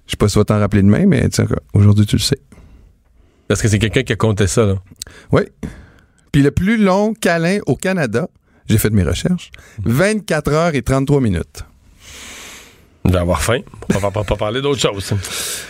Je 0.06 0.12
sais 0.12 0.16
pas 0.16 0.28
si 0.28 0.32
tu 0.34 0.38
vas 0.38 0.44
t'en 0.44 0.58
rappeler 0.58 0.82
demain, 0.82 1.06
mais 1.06 1.28
tiens, 1.28 1.46
aujourd'hui, 1.72 2.06
tu 2.06 2.16
le 2.16 2.20
sais. 2.20 2.40
Parce 3.48 3.62
que 3.62 3.68
c'est 3.68 3.78
quelqu'un 3.78 4.02
qui 4.02 4.12
a 4.12 4.16
compté 4.16 4.46
ça, 4.46 4.64
là. 4.64 4.76
Oui. 5.32 5.42
Puis 6.32 6.42
le 6.42 6.50
plus 6.50 6.76
long 6.76 7.14
câlin 7.14 7.58
au 7.66 7.76
Canada, 7.76 8.28
j'ai 8.68 8.78
fait 8.78 8.90
mes 8.90 9.02
recherches, 9.02 9.50
24 9.84 10.52
heures 10.52 10.74
et 10.74 10.82
33 10.82 11.20
minutes. 11.20 11.64
Je 13.06 13.12
vais 13.12 13.18
avoir 13.18 13.42
faim. 13.42 13.60
On 13.94 13.98
va 13.98 14.10
pas, 14.10 14.22
pas 14.24 14.36
parler 14.36 14.60
d'autre 14.60 14.80
chose. 14.80 15.12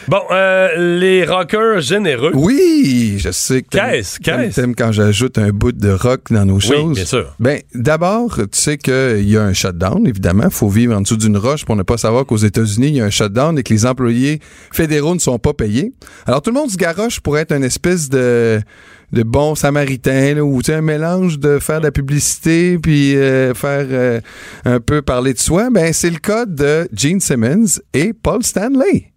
Bon, 0.09 0.21
euh, 0.31 0.99
les 0.99 1.25
rockers 1.25 1.81
généreux. 1.81 2.33
Oui, 2.35 3.17
je 3.19 3.31
sais 3.31 3.63
que 3.63 3.79
Qu'est-ce? 3.79 4.19
Qu'est-ce? 4.19 4.61
t'aimes 4.61 4.75
quand 4.75 4.93
j'ajoute 4.93 5.39
un 5.39 5.51
bout 5.51 5.73
de 5.73 5.91
rock 5.91 6.23
dans 6.31 6.45
nos 6.45 6.61
choses. 6.61 6.95
bien 6.97 7.05
sûr. 7.05 7.35
Ben, 7.39 7.61
d'abord, 7.75 8.37
tu 8.37 8.45
sais 8.53 8.77
qu'il 8.79 9.29
y 9.29 9.37
a 9.37 9.43
un 9.43 9.53
shutdown, 9.53 10.07
évidemment. 10.07 10.45
Il 10.45 10.51
faut 10.51 10.69
vivre 10.69 10.95
en 10.95 11.01
dessous 11.01 11.17
d'une 11.17 11.37
roche 11.37 11.65
pour 11.65 11.77
ne 11.77 11.83
pas 11.83 11.97
savoir 11.97 12.27
qu'aux 12.27 12.37
États-Unis, 12.37 12.89
il 12.89 12.97
y 12.97 13.01
a 13.01 13.05
un 13.05 13.11
shutdown 13.11 13.59
et 13.59 13.63
que 13.63 13.73
les 13.73 13.87
employés 13.87 14.41
fédéraux 14.73 15.15
ne 15.15 15.21
sont 15.21 15.39
pas 15.39 15.55
payés. 15.55 15.93
Alors, 16.27 16.43
tout 16.43 16.51
le 16.51 16.59
monde 16.59 16.71
se 16.71 16.77
garoche 16.77 17.21
pour 17.21 17.39
être 17.39 17.53
une 17.53 17.65
espèce 17.65 18.09
de, 18.11 18.61
de 19.13 19.23
bon 19.23 19.55
samaritain, 19.55 20.35
là, 20.35 20.45
ou 20.45 20.61
un 20.69 20.81
mélange 20.81 21.39
de 21.39 21.59
faire 21.59 21.81
de 21.81 21.87
la 21.87 21.91
publicité 21.93 22.79
puis 22.79 23.17
euh, 23.17 23.55
faire 23.55 23.87
euh, 23.91 24.21
un 24.65 24.81
peu 24.81 25.03
parler 25.03 25.33
de 25.35 25.39
soi. 25.39 25.69
Ben, 25.71 25.93
c'est 25.93 26.11
le 26.11 26.19
cas 26.19 26.47
de 26.47 26.89
Gene 26.95 27.21
Simmons 27.21 27.81
et 27.93 28.13
Paul 28.13 28.43
Stanley. 28.43 29.13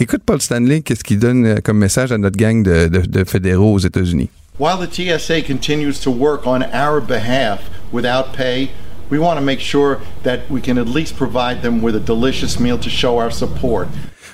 Écoute 0.00 0.22
Paul 0.24 0.40
Stanley, 0.40 0.82
qu'est-ce 0.82 1.02
qu'il 1.04 1.18
donne 1.18 1.44
euh, 1.46 1.56
comme 1.62 1.78
message 1.78 2.12
à 2.12 2.18
notre 2.18 2.36
gang 2.36 2.62
de, 2.62 2.88
de- 2.88 3.06
de 3.06 3.24
fédéraux 3.24 3.74
aux 3.74 3.78
États-Unis? 3.78 4.30
While 4.58 4.78
the 4.78 4.92
TSA 4.92 5.42
continues 5.46 6.00
to 6.02 6.10
work 6.10 6.46
on 6.46 6.62
our 6.74 7.00
behalf 7.00 7.60
without 7.92 8.32
pay, 8.36 8.70
we 9.10 9.18
want 9.18 9.36
to 9.36 9.40
make 9.40 9.60
sure 9.60 9.98
that 10.24 10.40
we 10.50 10.60
can 10.60 10.78
at 10.78 10.88
least 10.88 11.16
provide 11.16 11.62
them 11.62 11.80
with 11.80 11.94
a 11.94 12.00
delicious 12.00 12.58
meal 12.58 12.76
to 12.78 12.90
show 12.90 13.18
our 13.20 13.30
support. 13.30 13.86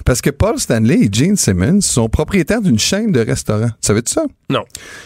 Parce 0.05 0.21
que 0.21 0.31
Paul 0.31 0.59
Stanley 0.59 1.05
et 1.05 1.09
Gene 1.11 1.37
Simmons 1.37 1.81
sont 1.81 2.09
propriétaires 2.09 2.61
d'une 2.61 2.79
chaîne 2.79 3.11
de 3.13 3.21
restaurants. 3.21 3.69
Tu 3.69 3.87
savais 3.87 4.03
ça? 4.07 4.25
Non. 4.51 4.65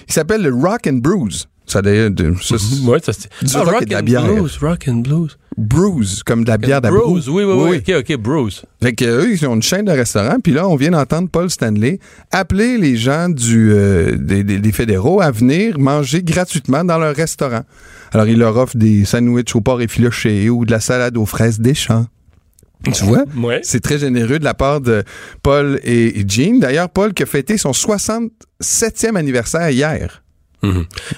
Il 0.09 0.13
s'appelle 0.13 0.43
le 0.43 0.53
Rock 0.55 0.87
and 0.89 0.95
Brews. 1.01 1.31
Ça 1.67 1.83
d'ailleurs, 1.83 2.11
de- 2.11 2.33
ça, 2.43 2.57
c'est- 2.59 2.87
Ouais, 2.89 2.99
ça 3.05 3.13
c'est. 3.13 3.29
du 3.47 3.53
Ah, 3.55 3.59
rock 3.63 3.75
rock 3.75 3.83
et 3.83 3.85
de 3.85 3.91
la 3.93 3.99
and 4.01 4.03
bière. 4.03 4.23
blues, 4.25 4.57
rock 4.63 4.87
and 4.89 4.95
blues. 5.03 5.37
Brews, 5.59 6.05
comme 6.25 6.45
de 6.45 6.49
la 6.49 6.57
bière 6.57 6.81
Bruce, 6.81 6.93
d'abruce. 7.03 7.29
oui, 7.29 7.43
oui, 7.45 7.55
oui, 7.87 7.95
ok, 7.99 8.05
ok, 8.11 8.17
Bruce. 8.17 8.63
Fait 8.81 8.95
que, 8.95 9.05
eux, 9.05 9.33
ils 9.33 9.47
ont 9.47 9.55
une 9.55 9.61
chaîne 9.63 9.85
de 9.85 9.91
restaurants, 9.93 10.39
puis 10.43 10.53
là, 10.53 10.67
on 10.67 10.77
vient 10.77 10.93
d'entendre 10.93 11.29
Paul 11.29 11.51
Stanley 11.51 11.99
appeler 12.31 12.79
les 12.79 12.97
gens 12.97 13.29
du, 13.29 13.71
euh, 13.73 14.17
des, 14.17 14.45
des- 14.45 14.61
des 14.61 14.73
fédéraux 14.73 15.21
à 15.21 15.31
venir 15.31 15.79
manger 15.79 16.23
gratuitement 16.23 16.85
dans 16.85 16.97
leur 16.99 17.15
restaurant. 17.15 17.63
Alors, 18.13 18.27
il 18.29 18.39
leur 18.39 18.57
offre 18.57 18.77
des 18.77 19.05
sandwichs 19.05 19.55
au 19.55 19.61
porc 19.61 19.83
effiloché 19.83 20.49
ou 20.49 20.65
de 20.65 20.71
la 20.71 20.81
salade 20.81 21.17
aux 21.19 21.27
fraises 21.27 21.61
des 21.61 21.75
champs. 21.75 22.07
Tu 22.93 23.05
vois? 23.05 23.25
Ouais. 23.37 23.61
C'est 23.63 23.81
très 23.81 23.99
généreux 23.99 24.39
de 24.39 24.45
la 24.45 24.55
part 24.55 24.81
de 24.81 25.03
Paul 25.43 25.81
et 25.85 26.25
Jean. 26.27 26.59
D'ailleurs, 26.61 26.89
Paul 26.89 27.13
qui 27.13 27.23
a 27.25 27.27
fêté 27.27 27.59
son 27.59 27.73
67e 27.73 29.17
anniversaire 29.17 29.69
hier. 29.71 30.23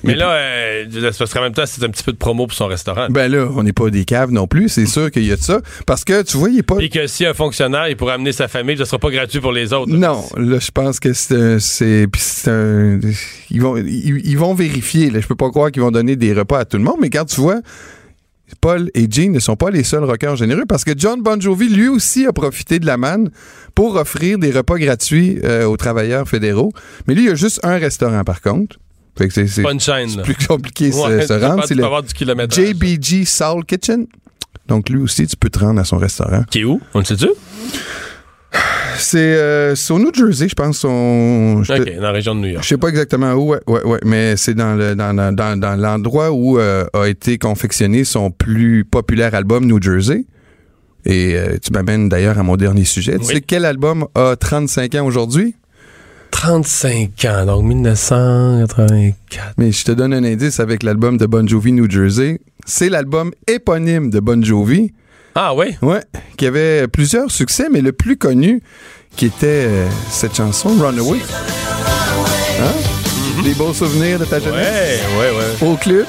Mais 0.04 0.14
là, 0.14 0.32
euh, 0.32 0.84
parce 1.18 1.32
qu'en 1.32 1.40
même 1.40 1.54
temps, 1.54 1.64
c'est 1.64 1.82
un 1.82 1.88
petit 1.88 2.02
peu 2.02 2.12
de 2.12 2.18
promo 2.18 2.46
pour 2.46 2.54
son 2.54 2.66
restaurant. 2.66 3.06
Ben 3.08 3.30
là, 3.32 3.48
on 3.56 3.62
n'est 3.62 3.72
pas 3.72 3.88
des 3.88 4.04
caves 4.04 4.30
non 4.32 4.46
plus, 4.46 4.68
c'est 4.68 4.84
sûr 4.84 5.10
qu'il 5.10 5.24
y 5.24 5.32
a 5.32 5.36
de 5.36 5.40
ça. 5.40 5.62
Parce 5.86 6.04
que, 6.04 6.22
tu 6.22 6.36
vois, 6.36 6.50
il 6.50 6.58
est 6.58 6.62
pas... 6.62 6.76
Puis 6.76 6.90
que 6.90 7.06
si 7.06 7.24
un 7.24 7.32
fonctionnaire, 7.32 7.88
il 7.88 7.96
pourrait 7.96 8.12
amener 8.14 8.32
sa 8.32 8.48
famille, 8.48 8.76
ce 8.76 8.84
sera 8.84 8.98
pas 8.98 9.08
gratuit 9.10 9.40
pour 9.40 9.52
les 9.52 9.72
autres. 9.72 9.90
Non, 9.90 10.24
là, 10.36 10.58
je 10.58 10.70
pense 10.70 11.00
que 11.00 11.14
c'est 11.14 11.34
un- 11.34 11.58
c'est 11.58 12.06
ils 13.50 13.62
vont 13.62 13.78
ils, 13.78 14.20
ils 14.26 14.36
vont 14.38 14.52
vérifier 14.52 15.10
là, 15.10 15.20
je 15.20 15.26
peux 15.26 15.36
pas 15.36 15.48
croire 15.48 15.70
qu'ils 15.72 15.82
vont 15.82 15.90
donner 15.90 16.16
des 16.16 16.34
repas 16.34 16.58
à 16.60 16.64
tout 16.66 16.76
le 16.76 16.82
monde, 16.84 16.96
mais 17.00 17.08
quand 17.08 17.24
tu 17.24 17.40
vois 17.40 17.60
Paul 18.60 18.90
et 18.94 19.10
Gene 19.10 19.32
ne 19.32 19.38
sont 19.38 19.56
pas 19.56 19.70
les 19.70 19.84
seuls 19.84 20.04
rockers 20.04 20.36
généreux 20.36 20.64
parce 20.68 20.84
que 20.84 20.92
John 20.96 21.22
Bon 21.22 21.40
Jovi 21.40 21.68
lui 21.68 21.88
aussi 21.88 22.26
a 22.26 22.32
profité 22.32 22.78
de 22.78 22.86
la 22.86 22.96
manne 22.96 23.30
pour 23.74 23.96
offrir 23.96 24.38
des 24.38 24.50
repas 24.50 24.76
gratuits 24.76 25.38
euh, 25.44 25.64
aux 25.64 25.76
travailleurs 25.76 26.28
fédéraux, 26.28 26.72
mais 27.06 27.14
lui 27.14 27.24
il 27.24 27.28
y 27.28 27.32
a 27.32 27.34
juste 27.34 27.60
un 27.62 27.78
restaurant 27.78 28.24
par 28.24 28.40
contre. 28.40 28.78
Fait 29.16 29.28
que 29.28 29.34
c'est 29.34 29.78
chaîne, 29.78 30.22
plus 30.22 30.34
compliqué 30.34 30.86
Ouais, 30.94 31.26
se, 31.26 31.32
rendre, 31.32 31.64
c'est 31.66 31.74
le. 31.74 31.84
JBG 32.48 33.26
Soul 33.26 33.64
Kitchen. 33.64 34.06
Donc 34.66 34.88
lui 34.88 35.02
aussi 35.02 35.26
tu 35.26 35.36
peux 35.36 35.50
te 35.50 35.58
rendre 35.58 35.80
à 35.80 35.84
son 35.84 35.98
restaurant. 35.98 36.44
Qui 36.50 36.60
est 36.60 36.64
où? 36.64 36.80
On 36.94 37.00
le 37.00 37.04
sait-tu? 37.04 37.28
C'est 38.96 39.18
euh, 39.36 39.74
au 39.90 39.98
New 39.98 40.12
Jersey, 40.12 40.48
je 40.48 40.54
pense. 40.54 40.78
son- 40.78 41.62
je 41.62 41.72
te- 41.72 41.80
OK, 41.82 41.94
dans 41.96 42.02
la 42.02 42.12
région 42.12 42.34
de 42.34 42.40
New 42.40 42.48
York. 42.48 42.62
Je 42.64 42.68
sais 42.68 42.76
pas 42.76 42.88
exactement 42.88 43.32
où, 43.34 43.50
ouais, 43.52 43.60
ouais, 43.66 43.82
ouais, 43.84 44.00
mais 44.04 44.36
c'est 44.36 44.54
dans 44.54 44.74
le 44.74 44.94
dans, 44.94 45.14
dans, 45.14 45.32
dans, 45.34 45.58
dans 45.58 45.76
l'endroit 45.80 46.32
où 46.32 46.58
euh, 46.58 46.84
a 46.92 47.06
été 47.06 47.38
confectionné 47.38 48.04
son 48.04 48.30
plus 48.30 48.84
populaire 48.84 49.34
album 49.34 49.64
New 49.66 49.80
Jersey. 49.80 50.24
Et 51.06 51.34
euh, 51.36 51.56
tu 51.62 51.72
m'amènes 51.72 52.08
d'ailleurs 52.10 52.38
à 52.38 52.42
mon 52.42 52.56
dernier 52.56 52.84
sujet. 52.84 53.16
Tu 53.18 53.24
sais 53.24 53.40
quel 53.40 53.64
album 53.64 54.04
a 54.14 54.36
35 54.36 54.94
ans 54.96 55.06
aujourd'hui? 55.06 55.54
35 56.30 57.24
ans, 57.24 57.46
donc 57.46 57.64
1984. 57.64 59.54
Mais 59.58 59.72
je 59.72 59.84
te 59.84 59.92
donne 59.92 60.12
un 60.12 60.24
indice 60.24 60.60
avec 60.60 60.82
l'album 60.82 61.16
de 61.16 61.26
Bon 61.26 61.46
Jovi 61.48 61.72
New 61.72 61.90
Jersey. 61.90 62.40
C'est 62.66 62.88
l'album 62.88 63.32
éponyme 63.46 64.10
de 64.10 64.20
Bon 64.20 64.42
Jovi. 64.44 64.92
Ah 65.34 65.54
oui? 65.54 65.76
Ouais, 65.82 66.02
qui 66.36 66.46
avait 66.46 66.88
plusieurs 66.88 67.30
succès, 67.30 67.68
mais 67.70 67.80
le 67.80 67.92
plus 67.92 68.16
connu, 68.16 68.62
qui 69.16 69.26
était 69.26 69.46
euh, 69.68 69.88
cette 70.10 70.36
chanson, 70.36 70.70
Runaway. 70.80 71.18
Hein? 72.60 73.42
Des 73.44 73.54
beaux 73.54 73.72
souvenirs 73.72 74.18
de 74.18 74.24
ta 74.24 74.40
jeunesse? 74.40 75.00
Ouais, 75.18 75.30
ouais, 75.30 75.36
ouais. 75.62 75.68
Au 75.68 75.76
club? 75.76 76.06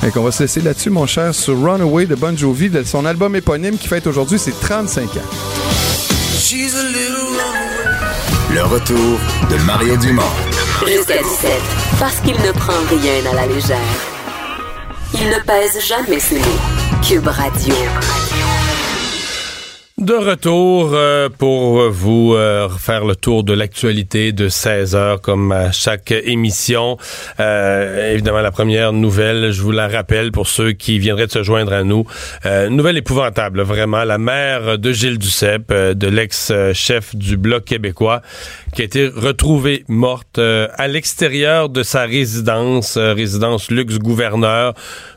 Fait 0.00 0.10
qu'on 0.10 0.22
va 0.22 0.32
se 0.32 0.42
laisser 0.42 0.60
là-dessus, 0.60 0.90
mon 0.90 1.06
cher, 1.06 1.34
sur 1.34 1.56
Runaway 1.58 2.06
de 2.06 2.14
Bon 2.14 2.36
Jovi, 2.36 2.68
de 2.68 2.82
son 2.82 3.06
album 3.06 3.34
éponyme 3.36 3.78
qui 3.78 3.88
fête 3.88 4.06
aujourd'hui 4.06 4.38
ses 4.38 4.52
35 4.52 5.04
ans. 5.16 5.20
Le 8.52 8.62
retour 8.64 9.18
de 9.50 9.56
Mario 9.64 9.96
Dumont. 9.96 10.22
Jusqu'à 10.86 11.22
17. 11.22 11.50
Parce 11.98 12.20
qu'il 12.20 12.34
ne 12.34 12.52
prend 12.52 12.72
rien 12.90 13.30
à 13.30 13.34
la 13.34 13.46
légère. 13.46 14.11
Il 15.14 15.28
ne 15.28 15.38
pèse 15.40 15.78
jamais 15.86 16.18
ses 16.18 16.38
mots. 16.38 16.60
Cube 17.02 17.26
Radio. 17.26 17.74
De 19.98 20.14
retour 20.14 20.92
euh, 20.94 21.28
pour 21.28 21.90
vous 21.90 22.32
euh, 22.34 22.66
faire 22.70 23.04
le 23.04 23.14
tour 23.14 23.44
de 23.44 23.52
l'actualité 23.52 24.32
de 24.32 24.48
16 24.48 24.96
heures 24.96 25.20
comme 25.20 25.52
à 25.52 25.70
chaque 25.70 26.12
émission. 26.12 26.96
Euh, 27.40 28.14
évidemment, 28.14 28.40
la 28.40 28.50
première 28.50 28.94
nouvelle, 28.94 29.52
je 29.52 29.60
vous 29.60 29.70
la 29.70 29.88
rappelle 29.88 30.32
pour 30.32 30.48
ceux 30.48 30.72
qui 30.72 30.98
viendraient 30.98 31.26
de 31.26 31.32
se 31.32 31.42
joindre 31.42 31.74
à 31.74 31.84
nous. 31.84 32.06
Nouvelle 32.70 32.96
épouvantable, 32.96 33.60
vraiment. 33.60 34.04
La 34.04 34.16
mère 34.16 34.78
de 34.78 34.92
Gilles 34.92 35.18
Duceppe, 35.18 35.72
de 35.72 36.08
l'ex-chef 36.08 37.14
du 37.14 37.36
Bloc 37.36 37.66
québécois, 37.66 38.22
qui 38.74 38.80
a 38.80 38.84
été 38.86 39.08
retrouvée 39.08 39.84
morte 39.88 40.38
à 40.38 40.88
l'extérieur 40.88 41.68
de 41.68 41.82
sa 41.82 42.02
résidence, 42.04 42.96
résidence 42.96 43.70
luxe 43.70 43.98
gouverneur, 43.98 44.72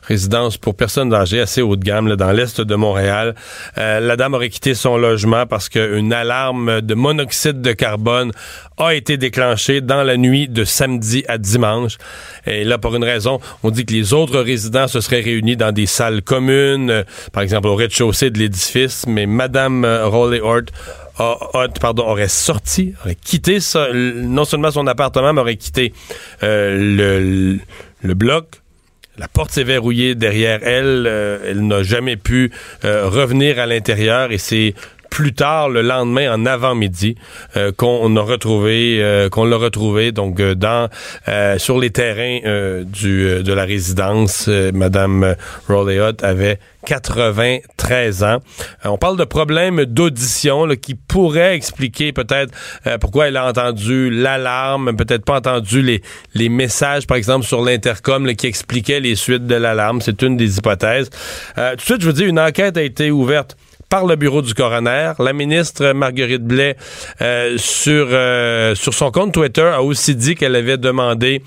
résidence 0.06 0.56
pour 0.56 0.74
personnes 0.76 1.12
âgées 1.12 1.40
assez 1.40 1.62
haut 1.62 1.76
de 1.76 1.84
gamme 1.84 2.08
là, 2.08 2.16
dans 2.16 2.32
l'est 2.32 2.60
de 2.60 2.74
Montréal. 2.74 3.34
Euh, 3.78 4.00
la 4.00 4.16
dame 4.16 4.34
aurait 4.34 4.48
quitté 4.48 4.74
son 4.74 4.96
logement 4.96 5.46
parce 5.46 5.68
qu'une 5.68 6.12
alarme 6.12 6.80
de 6.80 6.94
monoxyde 6.94 7.60
de 7.60 7.72
carbone 7.72 8.32
a 8.78 8.94
été 8.94 9.16
déclenchée 9.16 9.80
dans 9.80 10.02
la 10.02 10.16
nuit 10.16 10.48
de 10.48 10.64
samedi 10.64 11.24
à 11.28 11.38
dimanche. 11.38 11.96
Et 12.46 12.64
là, 12.64 12.78
pour 12.78 12.94
une 12.94 13.04
raison, 13.04 13.40
on 13.62 13.70
dit 13.70 13.84
que 13.84 13.92
les 13.92 14.12
autres 14.12 14.40
résidents 14.40 14.86
se 14.88 15.00
seraient 15.00 15.20
réunis 15.22 15.56
dans 15.56 15.72
des 15.72 15.86
salles 15.86 16.22
communes, 16.22 16.90
euh, 16.90 17.02
par 17.32 17.42
exemple 17.42 17.68
au 17.68 17.74
rez-de-chaussée 17.74 18.30
de 18.30 18.38
l'édifice, 18.38 19.04
mais 19.06 19.26
Madame 19.26 19.84
euh, 19.84 20.06
Rowley 20.06 20.40
Hort 20.40 20.62
a- 21.18 21.38
a- 21.54 21.68
pardon, 21.80 22.04
aurait 22.06 22.28
sorti, 22.28 22.92
aurait 23.02 23.14
quitté 23.16 23.58
ça, 23.60 23.88
non 23.92 24.44
seulement 24.44 24.70
son 24.70 24.86
appartement, 24.86 25.32
mais 25.32 25.40
aurait 25.40 25.56
quitté 25.56 25.92
euh, 26.42 26.76
le, 26.78 27.58
le 28.02 28.14
bloc. 28.14 28.46
La 29.18 29.28
porte 29.28 29.52
s'est 29.52 29.64
verrouillée 29.64 30.14
derrière 30.14 30.60
elle. 30.62 31.06
euh, 31.06 31.38
elle 31.46 31.66
n'a 31.66 31.82
jamais 31.82 32.16
pu 32.16 32.50
euh, 32.84 33.08
revenir 33.08 33.58
à 33.58 33.66
l'intérieur 33.66 34.30
et 34.30 34.38
c'est 34.38 34.74
plus 35.10 35.32
tard, 35.32 35.68
le 35.68 35.82
lendemain, 35.82 36.32
en 36.32 36.46
avant-midi, 36.46 37.16
euh, 37.56 37.72
qu'on 37.72 38.16
a 38.16 38.20
retrouvé, 38.20 38.98
euh, 39.00 39.28
qu'on 39.28 39.44
l'a 39.44 39.56
retrouvé 39.56 40.12
donc 40.12 40.40
euh, 40.40 40.54
dans 40.54 40.88
euh, 41.28 41.58
sur 41.58 41.78
les 41.78 41.90
terrains 41.90 42.40
euh, 42.44 42.84
du 42.84 43.26
euh, 43.26 43.42
de 43.42 43.52
la 43.52 43.64
résidence. 43.64 44.48
Madame 44.48 45.36
Hutt 45.68 46.22
avait 46.22 46.58
93 46.86 48.24
ans. 48.24 48.38
On 48.84 48.98
parle 48.98 49.16
de 49.16 49.24
problèmes 49.24 49.84
d'audition 49.84 50.68
qui 50.80 50.94
pourraient 50.94 51.56
expliquer 51.56 52.12
peut-être 52.12 52.52
pourquoi 53.00 53.28
elle 53.28 53.36
a 53.36 53.46
entendu 53.46 54.10
l'alarme, 54.10 54.96
peut-être 54.96 55.24
pas 55.24 55.38
entendu 55.38 55.82
les, 55.82 56.02
les 56.34 56.48
messages, 56.48 57.06
par 57.06 57.16
exemple, 57.16 57.44
sur 57.44 57.64
l'intercom 57.64 58.32
qui 58.34 58.46
expliquaient 58.46 59.00
les 59.00 59.16
suites 59.16 59.46
de 59.46 59.54
l'alarme. 59.56 60.00
C'est 60.00 60.22
une 60.22 60.36
des 60.36 60.58
hypothèses. 60.58 61.10
Tout 61.56 61.76
de 61.76 61.80
suite, 61.80 62.00
je 62.00 62.06
vous 62.06 62.12
dis, 62.12 62.24
une 62.24 62.38
enquête 62.38 62.76
a 62.76 62.82
été 62.82 63.10
ouverte 63.10 63.56
par 63.88 64.06
le 64.06 64.16
bureau 64.16 64.42
du 64.42 64.54
coroner. 64.54 65.12
La 65.18 65.32
ministre 65.32 65.92
Marguerite 65.92 66.44
Blais, 66.44 66.76
euh, 67.22 67.56
sur, 67.58 68.08
euh, 68.10 68.74
sur 68.74 68.94
son 68.94 69.10
compte 69.10 69.32
Twitter, 69.32 69.62
a 69.62 69.82
aussi 69.82 70.14
dit 70.14 70.34
qu'elle 70.34 70.56
avait 70.56 70.76
demandé 70.76 71.42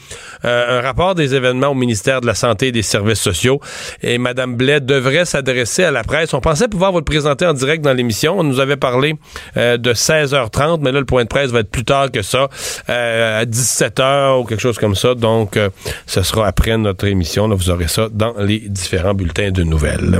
euh, 0.45 0.79
un 0.79 0.81
rapport 0.81 1.15
des 1.15 1.35
événements 1.35 1.69
au 1.69 1.75
ministère 1.75 2.21
de 2.21 2.27
la 2.27 2.35
Santé 2.35 2.67
et 2.67 2.71
des 2.71 2.81
Services 2.81 3.19
sociaux. 3.19 3.59
Et 4.01 4.17
Mme 4.17 4.55
Blais 4.55 4.79
devrait 4.79 5.25
s'adresser 5.25 5.83
à 5.83 5.91
la 5.91 6.03
presse. 6.03 6.33
On 6.33 6.41
pensait 6.41 6.67
pouvoir 6.67 6.91
vous 6.91 6.99
le 6.99 7.03
présenter 7.03 7.45
en 7.45 7.53
direct 7.53 7.83
dans 7.83 7.93
l'émission. 7.93 8.39
On 8.39 8.43
nous 8.43 8.59
avait 8.59 8.77
parlé 8.77 9.15
de 9.55 9.93
16h30, 9.93 10.79
mais 10.81 10.91
là, 10.91 10.99
le 10.99 11.05
point 11.05 11.23
de 11.23 11.29
presse 11.29 11.51
va 11.51 11.59
être 11.59 11.71
plus 11.71 11.85
tard 11.85 12.11
que 12.11 12.21
ça, 12.21 12.47
à 12.87 13.45
17h 13.45 14.39
ou 14.39 14.45
quelque 14.45 14.61
chose 14.61 14.77
comme 14.77 14.95
ça. 14.95 15.15
Donc, 15.15 15.57
ce 16.05 16.21
sera 16.21 16.47
après 16.47 16.77
notre 16.77 17.05
émission. 17.05 17.47
Là, 17.47 17.55
vous 17.55 17.69
aurez 17.69 17.87
ça 17.87 18.07
dans 18.11 18.33
les 18.39 18.59
différents 18.59 19.13
bulletins 19.13 19.51
de 19.51 19.63
nouvelles. 19.63 20.19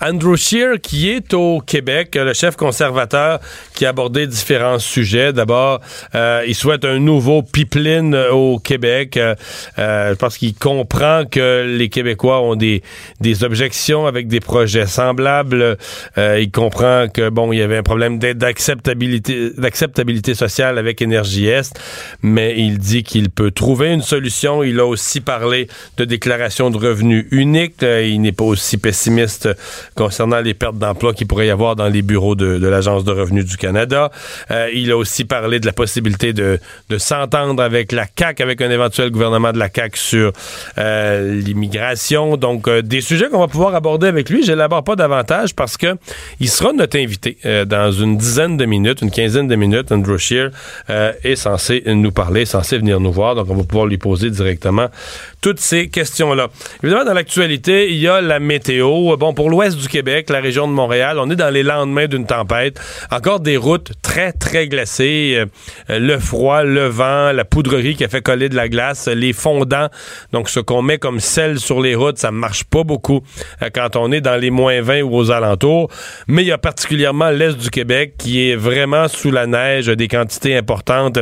Andrew 0.00 0.36
Scheer, 0.36 0.80
qui 0.80 1.10
est 1.10 1.32
au 1.34 1.60
Québec, 1.60 2.14
le 2.14 2.32
chef 2.32 2.56
conservateur 2.56 3.40
qui 3.74 3.86
a 3.86 3.90
abordé 3.90 4.26
différents 4.26 4.78
sujets. 4.78 5.32
D'abord, 5.32 5.80
euh, 6.14 6.44
il 6.46 6.54
souhaite 6.54 6.84
un 6.84 6.98
nouveau 6.98 7.42
pipeline 7.42 8.14
au 8.32 8.58
Québec. 8.58 9.16
Euh, 9.16 9.34
euh, 9.78 10.14
pense 10.14 10.38
qu'il 10.38 10.54
comprend 10.54 11.24
que 11.30 11.64
les 11.66 11.88
Québécois 11.88 12.40
ont 12.40 12.56
des, 12.56 12.82
des 13.20 13.44
objections 13.44 14.06
avec 14.06 14.28
des 14.28 14.40
projets 14.40 14.86
semblables. 14.86 15.76
il 16.16 16.50
comprend 16.50 17.08
que, 17.12 17.28
bon, 17.28 17.52
il 17.52 17.58
y 17.58 17.62
avait 17.62 17.76
un 17.76 17.82
problème 17.82 18.18
d'acceptabilité, 18.18 19.50
d'acceptabilité 19.56 20.34
sociale 20.34 20.78
avec 20.78 21.02
Énergie 21.02 21.46
Est, 21.46 21.78
mais 22.22 22.54
il 22.58 22.78
dit 22.78 23.02
qu'il 23.02 23.30
peut 23.30 23.50
trouver 23.50 23.92
une 23.92 24.02
solution. 24.02 24.62
Il 24.62 24.80
a 24.80 24.86
aussi 24.86 25.20
parlé 25.20 25.68
de 25.96 26.04
déclaration 26.04 26.70
de 26.70 26.78
revenus 26.78 27.26
unique. 27.30 27.82
il 27.82 28.20
n'est 28.20 28.32
pas 28.32 28.44
aussi 28.44 28.78
pessimiste 28.78 29.43
concernant 29.94 30.40
les 30.40 30.54
pertes 30.54 30.78
d'emplois 30.78 31.14
qu'il 31.14 31.26
pourrait 31.26 31.46
y 31.46 31.50
avoir 31.50 31.76
dans 31.76 31.88
les 31.88 32.02
bureaux 32.02 32.34
de, 32.34 32.66
l'Agence 32.66 33.04
de 33.04 33.12
revenus 33.12 33.44
du 33.44 33.56
Canada. 33.56 34.10
Euh, 34.50 34.70
il 34.72 34.90
a 34.90 34.96
aussi 34.96 35.24
parlé 35.24 35.60
de 35.60 35.66
la 35.66 35.72
possibilité 35.72 36.32
de, 36.32 36.58
s'entendre 36.98 37.62
avec 37.62 37.92
la 37.92 38.06
CAC, 38.06 38.40
avec 38.40 38.60
un 38.60 38.70
éventuel 38.70 39.10
gouvernement 39.10 39.52
de 39.52 39.58
la 39.58 39.68
CAC 39.68 39.96
sur 39.96 40.32
euh, 40.78 41.40
l'immigration. 41.40 42.36
Donc, 42.36 42.68
euh, 42.68 42.82
des 42.82 43.00
sujets 43.00 43.28
qu'on 43.28 43.40
va 43.40 43.48
pouvoir 43.48 43.74
aborder 43.74 44.06
avec 44.06 44.30
lui. 44.30 44.44
Je 44.44 44.52
n'élabore 44.52 44.84
pas 44.84 44.96
davantage 44.96 45.54
parce 45.54 45.76
que 45.76 45.96
il 46.40 46.48
sera 46.48 46.72
notre 46.72 46.98
invité 46.98 47.36
dans 47.66 47.90
une 47.90 48.16
dizaine 48.16 48.56
de 48.56 48.64
minutes, 48.64 49.02
une 49.02 49.10
quinzaine 49.10 49.48
de 49.48 49.56
minutes. 49.56 49.92
Andrew 49.92 50.18
Scheer 50.18 50.50
est 50.88 51.36
censé 51.36 51.82
nous 51.86 52.12
parler, 52.12 52.44
censé 52.44 52.78
venir 52.78 53.00
nous 53.00 53.12
voir. 53.12 53.34
Donc, 53.34 53.46
on 53.50 53.54
va 53.54 53.64
pouvoir 53.64 53.86
lui 53.86 53.98
poser 53.98 54.30
directement 54.30 54.88
toutes 55.44 55.60
ces 55.60 55.88
questions-là. 55.90 56.48
Évidemment, 56.82 57.04
dans 57.04 57.12
l'actualité, 57.12 57.90
il 57.90 57.98
y 57.98 58.08
a 58.08 58.22
la 58.22 58.40
météo. 58.40 59.14
Bon, 59.18 59.34
pour 59.34 59.50
l'ouest 59.50 59.76
du 59.76 59.88
Québec, 59.88 60.30
la 60.30 60.40
région 60.40 60.66
de 60.66 60.72
Montréal, 60.72 61.18
on 61.20 61.28
est 61.28 61.36
dans 61.36 61.50
les 61.50 61.62
lendemains 61.62 62.06
d'une 62.06 62.24
tempête. 62.24 62.80
Encore 63.10 63.40
des 63.40 63.58
routes 63.58 63.92
très, 64.00 64.32
très 64.32 64.68
glacées. 64.68 65.44
Euh, 65.90 65.98
le 65.98 66.18
froid, 66.18 66.62
le 66.62 66.86
vent, 66.86 67.32
la 67.32 67.44
poudrerie 67.44 67.94
qui 67.94 68.04
a 68.04 68.08
fait 68.08 68.22
coller 68.22 68.48
de 68.48 68.56
la 68.56 68.70
glace, 68.70 69.06
les 69.06 69.34
fondants. 69.34 69.90
Donc, 70.32 70.48
ce 70.48 70.60
qu'on 70.60 70.80
met 70.80 70.96
comme 70.96 71.20
sel 71.20 71.60
sur 71.60 71.82
les 71.82 71.94
routes, 71.94 72.16
ça 72.16 72.30
marche 72.30 72.64
pas 72.64 72.82
beaucoup 72.82 73.20
euh, 73.60 73.68
quand 73.68 73.96
on 73.96 74.12
est 74.12 74.22
dans 74.22 74.40
les 74.40 74.48
moins 74.48 74.80
20 74.80 75.02
ou 75.02 75.14
aux 75.14 75.30
alentours. 75.30 75.90
Mais 76.26 76.40
il 76.40 76.48
y 76.48 76.52
a 76.52 76.58
particulièrement 76.58 77.28
l'est 77.28 77.58
du 77.58 77.68
Québec 77.68 78.14
qui 78.16 78.48
est 78.48 78.56
vraiment 78.56 79.08
sous 79.08 79.30
la 79.30 79.46
neige, 79.46 79.88
des 79.88 80.08
quantités 80.08 80.56
importantes. 80.56 81.18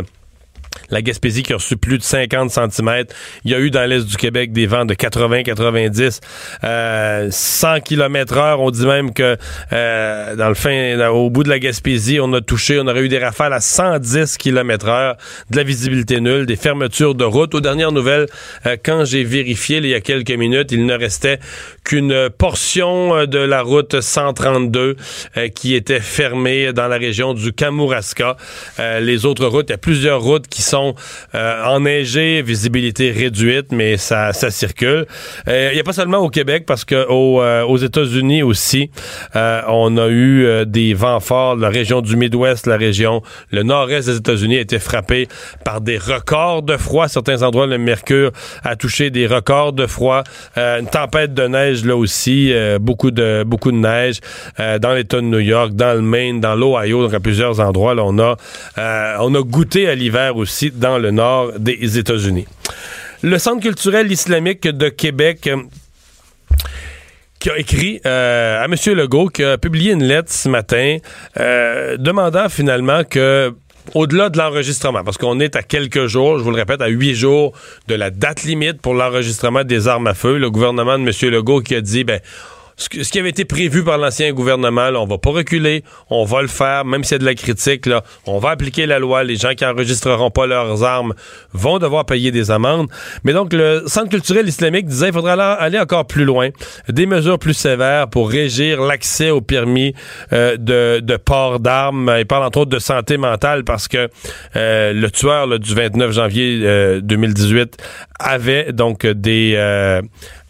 La 0.91 1.03
Gaspésie 1.03 1.43
qui 1.43 1.53
a 1.53 1.57
reçu 1.57 1.77
plus 1.77 1.99
de 1.99 2.03
50 2.03 2.51
cm. 2.51 3.05
Il 3.45 3.51
y 3.51 3.55
a 3.55 3.61
eu 3.61 3.71
dans 3.71 3.89
l'est 3.89 4.07
du 4.07 4.17
Québec 4.17 4.53
des 4.53 4.67
vents 4.67 4.85
de 4.85 4.95
80-90, 4.95 6.21
euh, 6.65 7.29
100 7.31 7.81
km 7.81 8.37
heure. 8.37 8.61
On 8.61 8.71
dit 8.71 8.87
même 8.87 9.13
que 9.13 9.37
euh, 9.73 10.37
dans 10.37 10.49
le 10.49 10.55
fin, 10.55 10.99
au 11.09 11.31
bout 11.31 11.45
de 11.45 11.49
la 11.49 11.59
Gaspésie, 11.59 12.19
on 12.21 12.33
a 12.33 12.41
touché, 12.41 12.79
on 12.79 12.87
aurait 12.87 13.03
eu 13.03 13.09
des 13.09 13.19
rafales 13.19 13.53
à 13.53 13.61
110 13.61 14.37
km 14.37 14.89
heure, 14.89 15.17
de 15.51 15.57
la 15.57 15.63
visibilité 15.63 16.21
nulle, 16.21 16.47
des 16.47 16.57
fermetures 16.57 17.15
de 17.15 17.25
route. 17.25 17.55
Aux 17.55 17.61
dernières 17.61 17.93
nouvelles, 17.93 18.27
euh, 18.67 18.77
quand 18.83 19.05
j'ai 19.05 19.25
vérifié 19.25 19.79
il 19.79 19.87
y 19.87 19.95
a 19.95 20.01
quelques 20.01 20.31
minutes, 20.31 20.73
il 20.73 20.87
ne 20.87 20.95
restait 20.95 21.39
qu'une 21.85 22.29
portion 22.31 23.17
euh, 23.17 23.27
de 23.27 23.39
la 23.39 23.63
route 23.63 24.01
132 24.01 24.97
qui 25.55 25.75
était 25.75 26.01
fermée 26.01 26.73
dans 26.73 26.89
la 26.89 26.97
région 26.97 27.35
du 27.35 27.53
Kamouraska. 27.53 28.37
les 28.79 29.25
autres 29.25 29.47
routes, 29.47 29.67
il 29.69 29.73
y 29.73 29.75
a 29.75 29.79
plusieurs 29.79 30.21
routes 30.21 30.47
sont 30.63 30.95
euh, 31.35 31.65
enneigées, 31.65 32.43
visibilité 32.43 33.11
réduite, 33.11 33.73
mais 33.73 33.97
ça, 33.97 34.33
ça 34.33 34.51
circule. 34.51 35.07
Euh, 35.49 35.69
il 35.73 35.75
n'y 35.75 35.81
a 35.81 35.85
pas 35.85 35.93
seulement 35.93 36.19
au 36.19 36.31
Québec, 36.31 36.65
parce 36.67 36.85
que 36.85 36.95
euh, 36.95 37.65
aux 37.65 37.77
États-Unis 37.77 38.43
aussi, 38.43 38.91
on 39.35 39.97
a 39.97 40.09
eu 40.09 40.67
des 40.67 40.95
vents 40.95 41.21
forts. 41.21 41.57
La 41.57 41.69
région 41.69 42.01
du 42.01 42.17
Midwest, 42.17 42.67
la 42.67 42.77
région, 42.77 43.23
le 43.51 43.63
nord-est 43.63 44.07
des 44.07 44.17
États-Unis 44.17 44.59
a 44.59 44.61
été 44.61 44.79
frappé 44.79 45.29
par 45.65 45.81
des 45.81 45.99
records 45.99 46.63
de 46.63 46.77
froid. 46.77 47.09
Certains 47.09 47.43
endroits, 47.43 47.67
le 47.67 47.79
mercure 47.79 48.31
a 48.63 48.77
touché 48.77 49.11
des 49.11 49.27
records 49.27 49.73
de 49.73 49.87
froid. 49.87 50.23
une 50.57 50.87
tempête 50.87 51.35
de 51.35 51.47
neige 51.47 51.85
là 51.85 51.97
aussi, 51.97 52.53
beaucoup 52.81 53.11
de 53.11 53.45
beaucoup 53.47 53.73
de 53.73 53.77
neige 53.77 54.21
dans 54.59 54.95
l'État 54.95 55.19
de 55.19 55.27
New 55.27 55.39
York, 55.39 55.73
dans 55.75 55.95
le 55.95 56.03
Maine, 56.03 56.41
dans 56.41 56.55
l'Ohio, 56.55 57.13
à 57.13 57.21
plusieurs 57.21 57.61
endroits. 57.61 57.95
Là, 57.95 58.05
on 58.05 58.19
a 58.19 58.37
on 59.21 59.35
a 59.35 59.43
goûté 59.43 59.89
à 59.89 59.95
l'hiver 59.95 60.37
aussi 60.37 60.52
dans 60.75 60.99
le 60.99 61.11
nord 61.11 61.53
des 61.59 61.99
États-Unis. 61.99 62.47
Le 63.23 63.39
Centre 63.39 63.61
culturel 63.63 64.11
islamique 64.11 64.67
de 64.67 64.89
Québec 64.89 65.47
euh, 65.47 65.63
qui 67.39 67.51
a 67.51 67.59
écrit 67.59 68.01
euh, 68.05 68.63
à 68.63 68.65
M. 68.65 68.75
Legault, 68.97 69.29
qui 69.29 69.45
a 69.45 69.59
publié 69.59 69.93
une 69.93 70.03
lettre 70.03 70.33
ce 70.33 70.49
matin, 70.49 70.99
euh, 71.39 71.97
demandant 71.97 72.49
finalement 72.49 73.05
que 73.05 73.53
au-delà 73.95 74.29
de 74.29 74.39
l'enregistrement, 74.39 75.03
parce 75.05 75.19
qu'on 75.19 75.41
est 75.41 75.57
à 75.57 75.63
quelques 75.63 76.07
jours, 76.07 76.39
je 76.39 76.45
vous 76.45 76.51
le 76.51 76.57
répète, 76.57 76.81
à 76.81 76.87
huit 76.87 77.15
jours 77.15 77.53
de 77.89 77.95
la 77.95 78.11
date 78.11 78.45
limite 78.45 78.81
pour 78.81 78.95
l'enregistrement 78.95 79.65
des 79.65 79.89
armes 79.89 80.07
à 80.07 80.15
feu, 80.15 80.39
le 80.39 80.51
gouvernement 80.51 80.99
de 80.99 81.05
M. 81.05 81.33
Legault 81.33 81.61
qui 81.61 81.75
a 81.75 81.81
dit, 81.81 82.05
ben, 82.05 82.21
ce, 82.77 82.89
qui 82.89 83.19
avait 83.19 83.31
été 83.31 83.45
prévu 83.45 83.85
par 83.85 83.99
l'ancien 83.99 84.33
gouvernement, 84.33 84.91
là, 84.91 85.01
on 85.01 85.07
va 85.07 85.19
pas 85.19 85.31
reculer, 85.31 85.85
on 86.11 86.25
va 86.25 86.43
le 86.43 86.49
faire, 86.49 86.85
même 86.85 87.05
s'il 87.05 87.13
y 87.13 87.17
a 87.17 87.19
de 87.19 87.25
la 87.25 87.35
critique, 87.35 87.87
là, 87.87 88.03
on 88.27 88.39
va 88.39 88.51
appliquer 88.51 88.87
la 88.87 88.99
loi, 88.99 89.25
les 89.25 89.37
gens 89.37 89.55
qui 89.55 89.65
enregistreront 89.65 90.31
pas 90.31 90.47
leurs 90.47 90.83
armes 90.83 91.15
vont 91.53 91.79
devoir 91.79 92.07
payer 92.07 92.31
des 92.31 92.51
amendes. 92.51 92.89
Mais 93.25 93.33
donc, 93.33 93.53
le 93.53 93.85
Centre 93.87 94.09
culturel 94.09 94.49
islamique 94.49 94.87
disait 94.87 95.07
qu'il 95.07 95.15
faudra 95.15 95.33
aller 95.55 95.79
encore 95.79 96.07
plus 96.07 96.25
loin, 96.25 96.51
des 96.89 97.07
mesures 97.07 97.39
plus 97.39 97.55
sévères 97.55 98.09
pour 98.09 98.31
régir 98.31 98.81
l'accès 98.81 99.31
au 99.31 99.41
permis 99.41 99.95
euh, 100.33 100.57
de, 100.57 101.01
de, 101.01 101.17
port 101.17 101.61
d'armes. 101.61 102.15
Il 102.19 102.27
parle 102.27 102.45
entre 102.45 102.61
autres 102.61 102.71
de 102.71 102.79
santé 102.79 103.17
mentale 103.17 103.65
parce 103.65 103.89
que 103.89 104.09
euh, 104.57 104.93
le 104.93 105.11
tueur 105.11 105.59
du 105.59 105.75
29 105.75 106.13
janvier 106.13 107.01
2018 107.01 107.59
euh, 107.59 107.85
avait 108.19 108.73
donc 108.73 109.07
des 109.07 109.57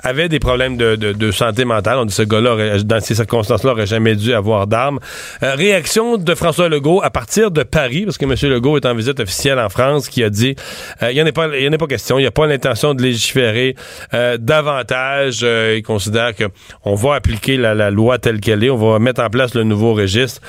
avait 0.03 0.29
des 0.29 0.39
problèmes 0.39 0.77
de, 0.77 0.97
de, 0.97 1.31
santé 1.31 1.65
mentale. 1.65 1.99
On 1.99 2.05
dit 2.05 2.15
ce 2.15 2.23
gars-là, 2.23 2.79
dans 2.83 3.01
ces 3.01 3.15
circonstances-là, 3.15 3.73
aurait 3.73 3.87
jamais 3.87 4.15
dû 4.15 4.35
avoir 4.35 4.67
d'armes. 4.67 4.99
Euh, 5.43 5.55
réaction 5.55 6.17
de 6.17 6.35
François 6.35 6.69
Legault 6.69 7.01
à 7.03 7.11
partir 7.11 7.51
de 7.51 7.63
Paris, 7.63 8.05
parce 8.05 8.19
que 8.19 8.25
M. 8.25 8.35
Legault 8.53 8.77
est 8.77 8.87
en 8.87 8.95
visite 8.95 9.21
officielle 9.21 9.59
en 9.59 9.69
France, 9.69 10.09
qui 10.09 10.23
a 10.25 10.31
dit 10.31 10.57
euh, 11.03 11.13
il 11.13 11.23
n'y 11.23 11.29
en, 11.29 11.33
pas, 11.33 11.49
en 11.49 11.73
a 11.73 11.79
pas 11.79 11.87
question, 11.87 12.19
il 12.19 12.23
n'y 12.23 12.29
a 12.29 12.33
pas 12.33 12.47
l'intention 12.47 12.95
de 12.95 13.03
légiférer 13.03 13.77
euh, 14.15 14.37
davantage. 14.39 15.43
il 15.43 15.83
considère 15.83 16.33
qu'on 16.35 16.95
va 16.95 17.15
appliquer 17.15 17.57
la, 17.57 17.75
la 17.75 17.91
loi 17.91 18.19
telle 18.19 18.41
qu'elle 18.41 18.65
est, 18.65 18.71
on 18.71 18.77
va 18.77 18.99
mettre 18.99 19.23
en 19.23 19.31
place 19.31 19.55
le 19.55 19.65
nouveau 19.65 19.95
registre, 19.95 20.41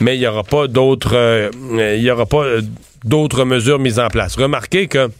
mais 0.00 0.16
il 0.16 0.20
n'y 0.20 0.26
aura 0.26 0.44
pas 0.44 0.66
d'autres 0.66 1.50
il 1.70 2.02
y 2.02 2.10
aura 2.10 2.26
pas 2.26 2.44
d'autres 3.04 3.44
mesures 3.44 3.78
mises 3.78 3.98
en 3.98 4.08
place. 4.08 4.36
Remarquez 4.36 4.86
que 4.86 5.10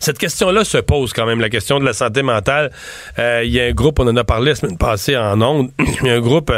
cette 0.00 0.18
question-là 0.18 0.64
se 0.64 0.78
pose 0.78 1.12
quand 1.12 1.26
même, 1.26 1.40
la 1.40 1.50
question 1.50 1.78
de 1.78 1.84
la 1.84 1.92
santé 1.92 2.22
mentale. 2.22 2.70
Euh, 3.18 3.42
il 3.44 3.52
y 3.52 3.60
a 3.60 3.64
un 3.64 3.72
groupe, 3.72 3.98
on 3.98 4.08
en 4.08 4.16
a 4.16 4.24
parlé 4.24 4.50
la 4.50 4.54
semaine 4.54 4.78
passée 4.78 5.16
en 5.16 5.40
ondes, 5.40 5.70
il 6.02 6.06
y 6.06 6.10
a 6.10 6.14
un 6.14 6.20
groupe 6.20 6.52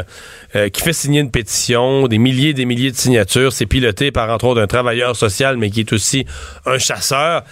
euh, 0.55 0.69
qui 0.69 0.83
fait 0.83 0.93
signer 0.93 1.21
une 1.21 1.31
pétition, 1.31 2.09
des 2.09 2.19
milliers 2.19 2.51
et 2.51 2.55
des 2.55 2.65
milliers 2.65 2.91
de 2.91 2.97
signatures. 2.97 3.53
C'est 3.53 3.67
piloté 3.67 4.11
par, 4.11 4.31
entre 4.31 4.47
autres, 4.47 4.61
un 4.61 4.67
travailleur 4.67 5.17
social, 5.17 5.57
mais 5.57 5.71
qui 5.71 5.81
est 5.81 5.93
aussi 5.93 6.27
un 6.65 6.79
chasseur. 6.79 7.43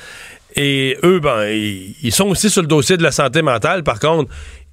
Et 0.57 0.97
eux, 1.03 1.19
ben, 1.19 1.47
ils 1.49 2.13
sont 2.13 2.29
aussi 2.29 2.49
sur 2.49 2.63
le 2.63 2.69
dossier 2.69 2.97
de 2.97 3.03
la 3.03 3.11
santé 3.11 3.43
mentale. 3.43 3.83
Par 3.83 3.99
contre, 3.99 4.31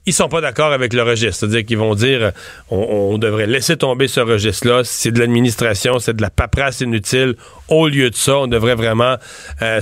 ils 0.07 0.13
sont 0.13 0.29
pas 0.29 0.41
d'accord 0.41 0.73
avec 0.73 0.93
le 0.93 1.03
registre. 1.03 1.41
C'est-à-dire 1.41 1.63
qu'ils 1.63 1.77
vont 1.77 1.93
dire 1.93 2.31
on, 2.69 3.17
devrait 3.19 3.45
laisser 3.45 3.77
tomber 3.77 4.07
ce 4.07 4.19
registre-là. 4.19 4.81
C'est 4.83 5.11
de 5.11 5.19
l'administration, 5.19 5.99
c'est 5.99 6.15
de 6.15 6.21
la 6.21 6.31
paperasse 6.31 6.81
inutile. 6.81 7.35
Au 7.67 7.87
lieu 7.87 8.09
de 8.09 8.15
ça, 8.15 8.37
on 8.37 8.47
devrait 8.47 8.73
vraiment 8.73 9.17
euh, 9.61 9.79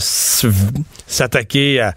s'attaquer 1.07 1.89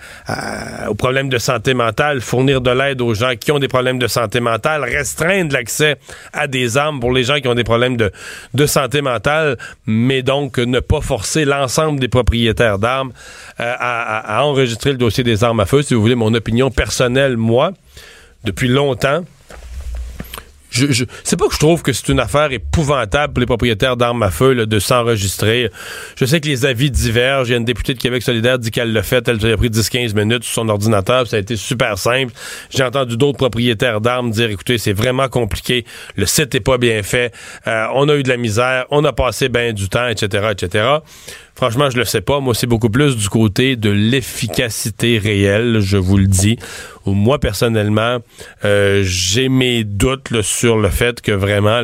aux 0.88 0.94
problèmes 0.94 1.28
de 1.28 1.38
santé 1.38 1.74
mentale, 1.74 2.20
fournir 2.20 2.60
de 2.60 2.70
l'aide 2.70 3.00
aux 3.00 3.12
gens 3.12 3.34
qui 3.38 3.50
ont 3.50 3.58
des 3.58 3.68
problèmes 3.68 3.98
de 3.98 4.06
santé 4.06 4.38
mentale, 4.38 4.84
restreindre 4.84 5.52
l'accès 5.52 5.96
à 6.32 6.46
des 6.46 6.76
armes 6.76 7.00
pour 7.00 7.12
les 7.12 7.24
gens 7.24 7.40
qui 7.40 7.48
ont 7.48 7.54
des 7.54 7.64
problèmes 7.64 7.96
de, 7.96 8.12
de 8.54 8.66
santé 8.66 9.02
mentale, 9.02 9.58
mais 9.86 10.22
donc 10.22 10.58
ne 10.58 10.80
pas 10.80 11.00
forcer 11.00 11.44
l'ensemble 11.44 11.98
des 11.98 12.08
propriétaires 12.08 12.78
d'armes 12.78 13.12
euh, 13.60 13.74
à, 13.78 14.38
à 14.38 14.44
enregistrer 14.44 14.92
le 14.92 14.98
dossier 14.98 15.24
des 15.24 15.42
armes 15.42 15.60
à 15.60 15.66
feu. 15.66 15.82
Si 15.82 15.94
vous 15.94 16.00
voulez 16.00 16.14
mon 16.14 16.32
opinion 16.34 16.70
personnelle, 16.70 17.36
moi 17.36 17.72
depuis 18.44 18.68
longtemps, 18.68 19.24
je, 20.72 21.04
c'est 21.22 21.38
pas 21.38 21.48
que 21.48 21.54
je 21.54 21.58
trouve 21.58 21.82
que 21.82 21.92
c'est 21.92 22.08
une 22.08 22.20
affaire 22.20 22.50
épouvantable 22.50 23.34
pour 23.34 23.40
les 23.40 23.46
propriétaires 23.46 23.96
d'armes 23.96 24.22
à 24.22 24.30
feu 24.30 24.66
de 24.66 24.78
s'enregistrer. 24.78 25.70
Je 26.16 26.24
sais 26.24 26.40
que 26.40 26.48
les 26.48 26.64
avis 26.64 26.90
divergent. 26.90 27.48
Il 27.48 27.52
y 27.52 27.54
a 27.54 27.58
une 27.58 27.64
députée 27.64 27.94
de 27.94 27.98
Québec 27.98 28.22
solidaire 28.22 28.58
dit 28.58 28.70
qu'elle 28.70 28.92
l'a 28.92 29.02
fait. 29.02 29.28
Elle 29.28 29.52
a 29.52 29.56
pris 29.56 29.68
10-15 29.68 30.14
minutes 30.14 30.44
sur 30.44 30.54
son 30.54 30.68
ordinateur. 30.68 31.26
Ça 31.26 31.36
a 31.36 31.40
été 31.40 31.56
super 31.56 31.98
simple. 31.98 32.32
J'ai 32.70 32.84
entendu 32.84 33.16
d'autres 33.16 33.38
propriétaires 33.38 34.00
d'armes 34.00 34.30
dire, 34.30 34.50
écoutez, 34.50 34.78
c'est 34.78 34.94
vraiment 34.94 35.28
compliqué. 35.28 35.84
Le 36.16 36.26
site 36.26 36.54
est 36.54 36.60
pas 36.60 36.78
bien 36.78 37.02
fait. 37.02 37.34
Euh, 37.66 37.86
on 37.94 38.08
a 38.08 38.14
eu 38.16 38.22
de 38.22 38.28
la 38.30 38.38
misère. 38.38 38.86
On 38.90 39.04
a 39.04 39.12
passé 39.12 39.48
bien 39.48 39.72
du 39.72 39.88
temps, 39.88 40.08
etc., 40.08 40.48
etc. 40.52 40.84
Franchement, 41.54 41.90
je 41.90 41.98
le 41.98 42.04
sais 42.04 42.22
pas. 42.22 42.40
Moi, 42.40 42.54
c'est 42.54 42.66
beaucoup 42.66 42.90
plus 42.90 43.16
du 43.16 43.28
côté 43.28 43.76
de 43.76 43.90
l'efficacité 43.90 45.18
réelle, 45.18 45.80
je 45.80 45.96
vous 45.96 46.16
le 46.16 46.26
dis. 46.26 46.58
moi, 47.06 47.38
personnellement, 47.38 48.18
euh, 48.64 49.02
j'ai 49.04 49.48
mes 49.48 49.84
doutes 49.84 50.40
sur 50.42 50.78
le 50.78 50.88
fait 50.88 51.20
que 51.20 51.30
vraiment, 51.30 51.80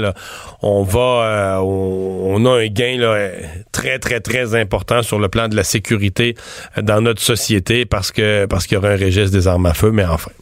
on 0.62 0.82
va, 0.82 1.00
euh, 1.00 1.56
on, 1.58 2.44
a 2.46 2.58
un 2.58 2.66
gain 2.66 3.30
très, 3.70 3.98
très, 3.98 4.20
très 4.20 4.54
important 4.54 5.02
sur 5.02 5.18
le 5.18 5.28
plan 5.28 5.48
de 5.48 5.54
la 5.54 5.64
sécurité 5.64 6.34
dans 6.80 7.00
notre 7.00 7.22
société 7.22 7.84
parce 7.84 8.10
que 8.10 8.46
parce 8.46 8.66
qu'il 8.66 8.76
y 8.76 8.78
aura 8.78 8.88
un 8.88 8.96
registre 8.96 9.30
des 9.30 9.46
armes 9.46 9.66
à 9.66 9.74
feu. 9.74 9.90
Mais 9.92 10.04
enfin. 10.04 10.32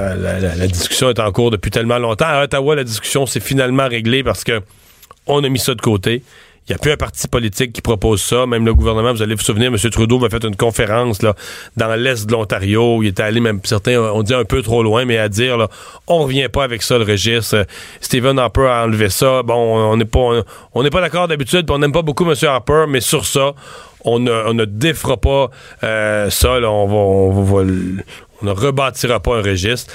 Euh, 0.00 0.14
la, 0.16 0.56
la, 0.56 0.66
discussion 0.66 1.08
est 1.10 1.20
en 1.20 1.30
cours 1.30 1.52
depuis 1.52 1.70
tellement 1.70 1.98
longtemps. 1.98 2.26
À 2.26 2.42
Ottawa, 2.42 2.74
la 2.74 2.82
discussion 2.82 3.26
s'est 3.26 3.38
finalement 3.38 3.86
réglée 3.86 4.24
parce 4.24 4.42
que 4.42 4.60
on 5.26 5.44
a 5.44 5.48
mis 5.48 5.58
ça 5.58 5.74
de 5.74 5.80
côté. 5.80 6.22
Il 6.66 6.72
n'y 6.72 6.76
a 6.76 6.78
plus 6.78 6.92
un 6.92 6.96
parti 6.96 7.28
politique 7.28 7.74
qui 7.74 7.82
propose 7.82 8.22
ça. 8.22 8.46
Même 8.46 8.64
le 8.64 8.72
gouvernement, 8.72 9.12
vous 9.12 9.20
allez 9.20 9.34
vous 9.34 9.42
souvenir, 9.42 9.66
M. 9.68 9.76
Trudeau 9.90 10.24
a 10.24 10.30
fait 10.30 10.44
une 10.44 10.56
conférence 10.56 11.20
là, 11.20 11.34
dans 11.76 11.94
l'Est 11.94 12.24
de 12.26 12.32
l'Ontario. 12.32 13.02
Il 13.02 13.08
était 13.08 13.22
allé, 13.22 13.40
même 13.40 13.60
certains 13.64 14.00
on 14.00 14.22
dit 14.22 14.32
un 14.32 14.46
peu 14.46 14.62
trop 14.62 14.82
loin, 14.82 15.04
mais 15.04 15.18
à 15.18 15.28
dire, 15.28 15.58
là, 15.58 15.68
on 16.06 16.20
revient 16.20 16.48
pas 16.48 16.64
avec 16.64 16.82
ça, 16.82 16.96
le 16.96 17.04
registre. 17.04 17.66
Stephen 18.00 18.38
Harper 18.38 18.66
a 18.66 18.84
enlevé 18.84 19.10
ça. 19.10 19.42
Bon, 19.42 19.54
on 19.54 19.96
n'est 19.98 20.06
pas, 20.06 20.42
on 20.72 20.82
n'est 20.82 20.90
pas 20.90 21.02
d'accord 21.02 21.28
d'habitude, 21.28 21.70
on 21.70 21.78
n'aime 21.78 21.92
pas 21.92 22.00
beaucoup 22.00 22.24
M. 22.24 22.34
Harper, 22.42 22.86
mais 22.88 23.02
sur 23.02 23.26
ça, 23.26 23.52
on 24.02 24.18
ne, 24.18 24.32
on 24.32 24.54
ne 24.54 24.64
défera 24.64 25.18
pas 25.18 25.50
euh, 25.82 26.30
ça. 26.30 26.60
Là, 26.60 26.70
on, 26.70 26.86
va, 26.86 26.94
on, 26.94 27.42
va, 27.42 27.62
on 28.40 28.46
ne 28.46 28.50
rebâtira 28.50 29.20
pas 29.20 29.36
un 29.36 29.42
registre. 29.42 29.92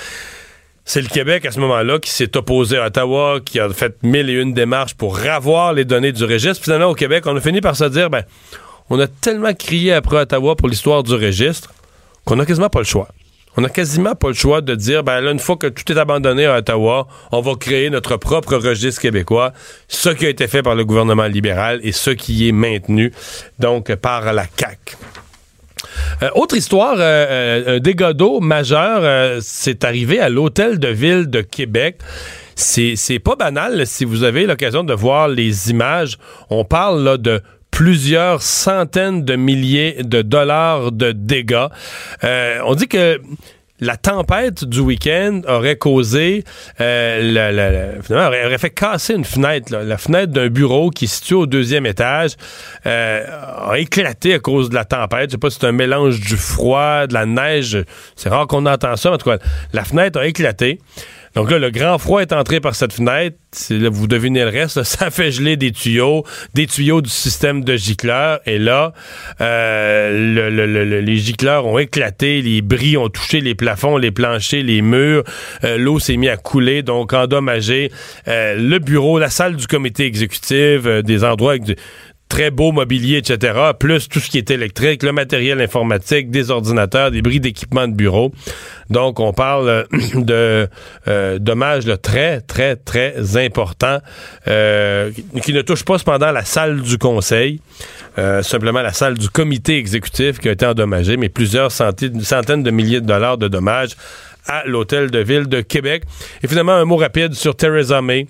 C'est 0.92 1.04
le 1.04 1.08
Québec 1.08 1.46
à 1.46 1.52
ce 1.52 1.60
moment-là 1.60 2.00
qui 2.00 2.10
s'est 2.10 2.36
opposé 2.36 2.80
à 2.80 2.88
Ottawa, 2.88 3.42
qui 3.46 3.60
a 3.60 3.70
fait 3.70 3.96
mille 4.02 4.28
et 4.28 4.34
une 4.34 4.56
démarches 4.56 4.96
pour 4.96 5.16
ravoir 5.16 5.72
les 5.72 5.86
données 5.86 6.12
du 6.12 6.24
registre. 6.24 6.64
Finalement, 6.64 6.88
au 6.88 6.96
Québec, 6.96 7.26
on 7.28 7.36
a 7.36 7.40
fini 7.40 7.62
par 7.62 7.76
se 7.76 7.84
dire, 7.84 8.10
ben, 8.10 8.24
on 8.90 9.00
a 9.00 9.06
tellement 9.06 9.54
crié 9.54 9.94
après 9.94 10.22
Ottawa 10.22 10.56
pour 10.56 10.68
l'histoire 10.68 11.04
du 11.04 11.14
registre 11.14 11.72
qu'on 12.26 12.38
n'a 12.38 12.46
quasiment 12.48 12.70
pas 12.70 12.80
le 12.80 12.86
choix. 12.86 13.08
On 13.56 13.62
n'a 13.62 13.70
quasiment 13.70 14.16
pas 14.16 14.30
le 14.30 14.34
choix 14.34 14.62
de 14.62 14.74
dire, 14.74 15.04
ben 15.04 15.22
là, 15.22 15.30
une 15.30 15.38
fois 15.38 15.58
que 15.58 15.68
tout 15.68 15.92
est 15.92 15.98
abandonné 16.00 16.48
à 16.48 16.58
Ottawa, 16.58 17.08
on 17.32 17.42
va 17.42 17.54
créer 17.54 17.92
notre 17.92 18.18
propre 18.18 18.56
registre 18.56 19.00
québécois, 19.00 19.54
ce 19.88 20.10
qui 20.10 20.26
a 20.26 20.30
été 20.30 20.48
fait 20.48 20.64
par 20.64 20.74
le 20.74 20.86
gouvernement 20.86 21.28
libéral 21.28 21.82
et 21.84 21.92
ce 21.92 22.10
qui 22.10 22.50
est 22.50 22.52
maintenu, 22.52 23.14
donc, 23.60 23.94
par 23.94 24.34
la 24.34 24.46
CAQ. 24.58 24.98
Euh, 26.22 26.30
autre 26.36 26.56
histoire, 26.56 26.96
euh, 27.00 27.02
euh, 27.02 27.76
un 27.78 27.80
dégât 27.80 28.14
d'eau 28.14 28.40
majeur, 28.40 29.42
c'est 29.42 29.84
arrivé 29.84 30.20
à 30.20 30.30
l'hôtel 30.30 30.80
de 30.80 30.88
ville 30.90 31.30
de 31.30 31.42
Québec. 31.42 32.00
C'est, 32.56 33.20
pas 33.24 33.36
banal 33.36 33.88
si 33.88 34.04
vous 34.04 34.24
avez 34.24 34.46
l'occasion 34.46 34.84
de 34.84 34.94
voir 34.94 35.30
les 35.30 35.70
images. 35.70 36.18
On 36.50 36.66
parle 36.66 37.04
là, 37.04 37.18
de 37.18 37.42
plusieurs 37.72 38.42
centaines 38.42 39.24
de 39.24 39.36
milliers 39.36 39.98
de 40.04 40.22
dollars 40.22 40.92
de 40.92 41.14
dégâts. 41.14 41.68
on 42.24 42.76
dit 42.76 42.88
que 42.88 43.22
la 43.80 43.98
tempête 43.98 44.66
du 44.66 44.80
week-end 44.80 45.42
aurait 45.48 45.78
causé, 45.78 46.44
euh, 46.82 48.00
aurait, 48.10 48.58
fait 48.58 48.70
casser 48.70 49.14
une 49.14 49.26
fenêtre. 49.26 49.76
La 49.76 49.98
fenêtre 49.98 50.34
d'un 50.34 50.50
bureau 50.50 50.90
qui 50.90 51.06
est 51.06 51.08
situé 51.08 51.36
au 51.36 51.46
deuxième 51.46 51.86
étage 51.86 52.32
euh, 52.86 53.26
a 53.70 53.78
éclaté 53.80 54.34
à 54.34 54.40
cause 54.40 54.70
de 54.70 54.76
la 54.76 54.86
tempête. 54.86 55.30
Je 55.30 55.32
sais 55.32 55.38
pas 55.38 55.50
si 55.50 55.60
c'est 55.60 55.68
un 55.68 55.72
mélange 55.72 56.20
du 56.20 56.36
froid, 56.36 57.08
de 57.08 57.14
la 57.14 57.26
neige. 57.26 57.84
C'est 58.16 58.30
rare 58.30 58.48
qu'on 58.48 58.66
entend 58.66 58.96
ça. 58.96 59.12
En 59.12 59.18
tout 59.18 59.30
cas, 59.30 59.38
la 59.74 59.84
fenêtre 59.84 60.20
a 60.20 60.28
éclaté. 60.28 60.80
Donc 61.40 61.52
là, 61.52 61.58
le 61.58 61.72
grand 61.72 61.98
froid 62.00 62.22
est 62.22 62.34
entré 62.34 62.60
par 62.60 62.76
cette 62.76 62.92
fenêtre. 62.92 63.38
Vous 63.70 64.08
devinez 64.08 64.42
le 64.42 64.50
reste. 64.50 64.84
ça 64.84 65.10
fait 65.10 65.32
geler 65.32 65.56
des 65.56 65.72
tuyaux, 65.72 66.26
des 66.54 66.68
tuyaux 66.68 67.02
du 67.02 67.10
système 67.10 67.64
de 67.64 67.78
gicleurs. 67.78 68.42
Et 68.46 68.60
là, 68.60 68.92
euh, 69.40 71.00
les 71.02 71.16
gicleurs 71.16 71.66
ont 71.66 71.80
éclaté, 71.80 72.42
les 72.42 72.62
bris 72.62 72.98
ont 72.98 73.08
touché 73.08 73.40
les 73.40 73.56
plafonds, 73.56 73.96
les 73.96 74.12
planchers, 74.12 74.62
les 74.62 74.82
murs. 74.82 75.24
Euh, 75.64 75.78
l'eau 75.78 75.98
s'est 75.98 76.18
mise 76.18 76.30
à 76.30 76.36
couler, 76.36 76.84
donc 76.84 77.14
endommagé. 77.14 77.90
Euh, 78.28 78.56
le 78.56 78.80
bureau, 78.80 79.18
la 79.18 79.30
salle 79.30 79.56
du 79.56 79.66
comité 79.66 80.04
exécutif, 80.04 80.86
des 80.86 81.24
endroits 81.24 81.56
très 82.30 82.52
beau 82.52 82.72
mobilier, 82.72 83.18
etc., 83.18 83.60
plus 83.78 84.08
tout 84.08 84.20
ce 84.20 84.30
qui 84.30 84.38
est 84.38 84.52
électrique, 84.52 85.04
le 85.04 85.12
matériel 85.12 85.60
informatique, 85.60 86.30
des 86.30 86.52
ordinateurs, 86.52 87.12
des 87.12 87.22
bris 87.22 87.40
d'équipement 87.40 87.88
de 87.88 87.94
bureau. 87.94 88.32
Donc, 88.90 89.20
on 89.20 89.34
parle 89.34 89.68
euh, 89.68 89.84
de 90.14 90.70
euh, 91.08 91.40
dommages 91.40 91.92
très, 92.02 92.40
très, 92.42 92.76
très 92.76 93.36
importants 93.36 94.00
euh, 94.48 95.12
qui 95.44 95.54
ne 95.54 95.62
touchent 95.62 95.84
pas 95.84 95.98
cependant 95.98 96.32
la 96.32 96.46
salle 96.46 96.82
du 96.82 96.98
conseil, 96.98 97.60
simplement 98.42 98.82
la 98.82 98.92
salle 98.92 99.18
du 99.18 99.30
comité 99.30 99.78
exécutif 99.78 100.40
qui 100.40 100.50
a 100.50 100.52
été 100.52 100.66
endommagée, 100.66 101.16
mais 101.16 101.30
plusieurs 101.30 101.72
centaines, 101.72 102.22
centaines 102.22 102.64
de 102.64 102.72
milliers 102.72 103.00
de 103.00 103.06
dollars 103.06 103.38
de 103.38 103.48
dommages 103.48 103.96
à 104.46 104.64
l'hôtel 104.66 105.10
de 105.10 105.20
ville 105.20 105.48
de 105.48 105.62
Québec. 105.62 106.04
Et 106.44 106.48
finalement, 106.48 106.74
un 106.74 106.84
mot 106.84 106.98
rapide 106.98 107.34
sur 107.34 107.56
Theresa 107.56 108.02
May 108.02 108.28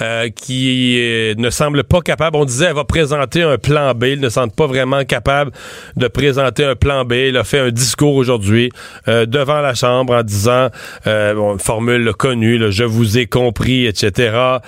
euh, 0.00 0.28
qui 0.28 0.96
euh, 0.98 1.34
ne 1.36 1.50
semble 1.50 1.84
pas 1.84 2.00
capable. 2.00 2.36
On 2.36 2.44
disait 2.44 2.66
elle 2.66 2.74
va 2.74 2.82
présenter 2.82 3.42
un 3.42 3.58
plan 3.58 3.94
B. 3.94 4.04
Il 4.04 4.20
ne 4.20 4.28
semble 4.28 4.52
pas 4.52 4.66
vraiment 4.66 5.04
capable 5.04 5.52
de 5.94 6.08
présenter 6.08 6.64
un 6.64 6.74
plan 6.74 7.04
B. 7.04 7.12
Il 7.12 7.36
a 7.36 7.44
fait 7.44 7.60
un 7.60 7.70
discours 7.70 8.16
aujourd'hui 8.16 8.70
euh, 9.06 9.24
devant 9.24 9.60
la 9.60 9.74
Chambre 9.74 10.14
en 10.16 10.22
disant, 10.24 10.68
bon, 11.04 11.52
une 11.52 11.60
formule 11.60 12.12
connue, 12.14 12.72
je 12.72 12.82
vous 12.82 13.18
ai 13.18 13.26
compris, 13.26 13.86
etc. 13.86 14.58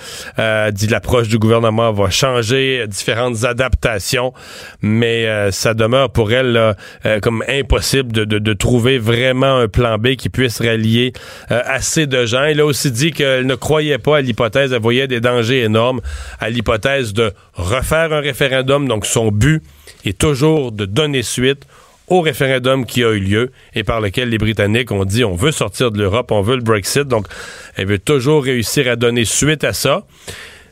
dit 0.71 0.87
l'approche 0.87 1.27
du 1.27 1.39
gouvernement 1.39 1.91
va 1.91 2.09
changer, 2.09 2.85
différentes 2.87 3.43
adaptations, 3.43 4.33
mais 4.81 5.51
ça 5.51 5.73
demeure 5.73 6.09
pour 6.09 6.31
elle 6.31 6.75
comme 7.21 7.43
impossible 7.47 8.11
de, 8.11 8.25
de, 8.25 8.39
de, 8.39 8.53
trouver 8.53 8.97
vraiment 8.97 9.57
un 9.57 9.67
plan 9.67 9.97
B 9.97 10.15
qui 10.15 10.29
puisse 10.29 10.61
rallier 10.61 11.13
assez 11.49 12.07
de 12.07 12.25
gens. 12.25 12.45
Il 12.45 12.59
a 12.59 12.65
aussi 12.65 12.91
dit 12.91 13.11
qu'elle 13.11 13.45
ne 13.45 13.55
croyait 13.55 13.97
pas 13.97 14.17
à 14.17 14.21
l'hypothèse, 14.21 14.73
elle 14.73 14.81
voyait 14.81 15.07
des 15.07 15.16
dangers 15.19 15.63
énormes 15.63 16.01
à 16.39 16.49
l'hypothèse 16.49 17.13
de 17.13 17.33
refaire 17.53 18.13
un 18.13 18.19
référendum. 18.19 18.87
Donc, 18.87 19.05
son 19.05 19.31
but 19.31 19.63
est 20.05 20.17
toujours 20.17 20.71
de 20.71 20.85
donner 20.85 21.23
suite 21.23 21.65
au 22.07 22.21
référendum 22.21 22.85
qui 22.85 23.03
a 23.03 23.11
eu 23.11 23.19
lieu 23.19 23.51
et 23.75 23.83
par 23.83 23.99
lequel 23.99 24.29
les 24.29 24.37
Britanniques 24.37 24.91
ont 24.91 25.03
dit 25.03 25.25
on 25.25 25.35
veut 25.35 25.51
sortir 25.51 25.91
de 25.91 25.99
l'Europe, 25.99 26.31
on 26.31 26.41
veut 26.41 26.55
le 26.55 26.61
Brexit. 26.61 27.07
Donc, 27.07 27.27
elle 27.75 27.87
veut 27.87 27.99
toujours 27.99 28.43
réussir 28.43 28.89
à 28.89 28.95
donner 28.95 29.25
suite 29.25 29.63
à 29.63 29.73
ça. 29.73 30.05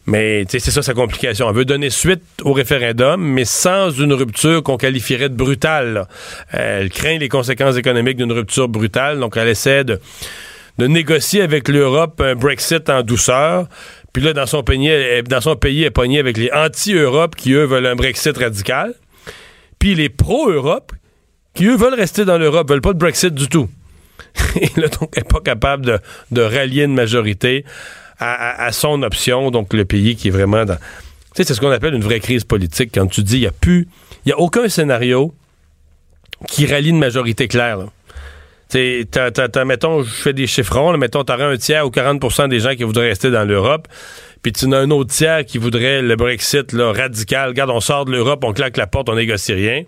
Mais 0.08 0.46
c'est 0.48 0.60
ça 0.60 0.84
sa 0.84 0.94
complication. 0.94 1.50
Elle 1.50 1.56
veut 1.56 1.66
donner 1.66 1.90
suite 1.90 2.22
au 2.44 2.54
référendum, 2.54 3.22
mais 3.22 3.46
sans 3.46 3.90
une 3.90 4.14
rupture 4.14 4.62
qu'on 4.62 4.78
qualifierait 4.78 5.30
de 5.30 5.36
brutale. 5.36 6.08
Elle 6.52 6.90
craint 6.90 7.18
les 7.18 7.28
conséquences 7.28 7.76
économiques 7.76 8.18
d'une 8.18 8.32
rupture 8.32 8.70
brutale, 8.70 9.20
donc 9.20 9.36
elle 9.36 9.48
essaie 9.48 9.84
de, 9.84 10.00
de 10.78 10.88
négocier 10.88 11.42
avec 11.42 11.68
l'Europe 11.70 12.22
un 12.22 12.36
Brexit 12.36 12.88
en 12.90 13.02
douceur, 13.02 13.68
puis 14.16 14.24
là, 14.24 14.32
dans 14.32 14.46
son 14.46 14.64
pays, 14.64 14.90
dans 15.24 15.42
son 15.42 15.58
pays, 15.58 15.82
elle 15.82 15.88
est 15.88 15.92
pognée 15.92 16.20
avec 16.20 16.38
les 16.38 16.50
anti-Europe 16.50 17.36
qui, 17.36 17.52
eux, 17.52 17.66
veulent 17.66 17.86
un 17.86 17.98
Brexit 17.98 18.38
radical. 18.38 18.94
Puis 19.78 19.94
les 19.94 20.08
pro-Europe 20.08 20.94
qui, 21.54 21.66
eux, 21.66 21.76
veulent 21.76 21.96
rester 21.96 22.24
dans 22.24 22.38
l'Europe, 22.38 22.70
veulent 22.70 22.80
pas 22.80 22.94
de 22.94 22.98
Brexit 22.98 23.34
du 23.34 23.50
tout. 23.50 23.68
Et 24.56 24.70
là, 24.80 24.88
donc, 24.88 25.12
elle 25.18 25.24
n'est 25.24 25.28
pas 25.28 25.42
capable 25.42 26.00
de, 26.32 26.42
rallier 26.42 26.84
une 26.84 26.94
majorité 26.94 27.66
à, 28.18 28.72
son 28.72 29.04
option. 29.04 29.52
Donc, 29.52 29.74
le 29.74 29.84
pays 29.84 30.16
qui 30.16 30.30
est 30.30 30.32
vraiment 30.32 30.64
dans... 30.64 30.78
Tu 30.78 30.82
sais, 31.34 31.44
c'est 31.44 31.54
ce 31.54 31.60
qu'on 31.60 31.72
appelle 31.72 31.94
une 31.94 32.02
vraie 32.02 32.22
crise 32.22 32.46
politique. 32.46 32.92
Quand 32.94 33.08
tu 33.08 33.22
dis, 33.22 33.36
il 33.36 33.42
n'y 33.42 33.48
a 33.48 33.52
plus... 33.52 33.90
Il 34.26 34.30
n'y 34.30 34.32
a 34.32 34.40
aucun 34.40 34.70
scénario 34.70 35.34
qui 36.48 36.66
rallie 36.68 36.92
une 36.92 37.00
majorité 37.00 37.50
claire. 37.50 37.80
Là. 37.80 37.88
T'as, 38.70 39.66
mettons, 39.66 40.02
je 40.02 40.10
fais 40.10 40.34
des 40.34 40.48
chiffrons, 40.48 40.92
là, 40.92 40.98
mettons, 40.98 41.24
t'aurais 41.24 41.44
un 41.44 41.58
tiers 41.58 41.86
ou 41.86 41.90
40% 41.90 42.50
des 42.50 42.60
gens 42.60 42.76
qui 42.76 42.84
voudraient 42.84 43.10
rester 43.10 43.30
dans 43.30 43.44
l'Europe, 43.44 43.88
puis 44.42 44.52
tu 44.52 44.72
as 44.74 44.78
un 44.78 44.90
autre 44.92 45.14
tiers 45.14 45.46
qui 45.46 45.58
voudrait 45.58 46.02
le 46.02 46.16
Brexit 46.16 46.74
là, 46.74 46.92
radical. 46.92 47.50
Regarde, 47.50 47.70
on 47.70 47.80
sort 47.80 48.06
de 48.06 48.12
l'Europe, 48.12 48.44
on 48.44 48.54
claque 48.54 48.78
la 48.78 48.88
porte, 48.88 49.10
on 49.10 49.16
négocie 49.16 49.54
rien. 49.54 49.84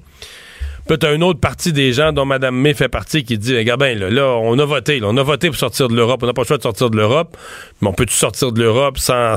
Puis 0.87 0.97
t'as 0.97 1.13
une 1.13 1.23
autre 1.23 1.39
partie 1.39 1.73
des 1.73 1.91
gens 1.91 2.13
dont 2.13 2.25
Mme 2.25 2.55
May 2.55 2.73
fait 2.73 2.87
partie 2.87 3.23
qui 3.25 3.37
dit, 3.37 3.57
regarde 3.57 3.81
bien, 3.81 3.93
là, 3.95 4.37
on 4.37 4.57
a 4.57 4.65
voté, 4.65 5.01
on 5.03 5.17
a 5.17 5.23
voté 5.23 5.49
pour 5.49 5.57
sortir 5.57 5.89
de 5.89 5.95
l'Europe, 5.95 6.23
on 6.23 6.27
n'a 6.27 6.33
pas 6.33 6.43
le 6.43 6.47
choix 6.47 6.57
de 6.57 6.63
sortir 6.63 6.89
de 6.89 6.95
l'Europe, 6.95 7.35
mais 7.81 7.89
on 7.89 7.93
peut-tu 7.93 8.15
sortir 8.15 8.51
de 8.51 8.61
l'Europe 8.61 8.97
sans 8.97 9.35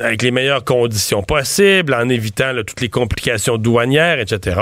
avec 0.00 0.22
les 0.22 0.30
meilleures 0.30 0.64
conditions 0.64 1.22
possibles, 1.22 1.94
en 1.94 2.08
évitant 2.08 2.52
toutes 2.66 2.80
les 2.80 2.88
complications 2.88 3.58
douanières, 3.58 4.18
etc. 4.20 4.60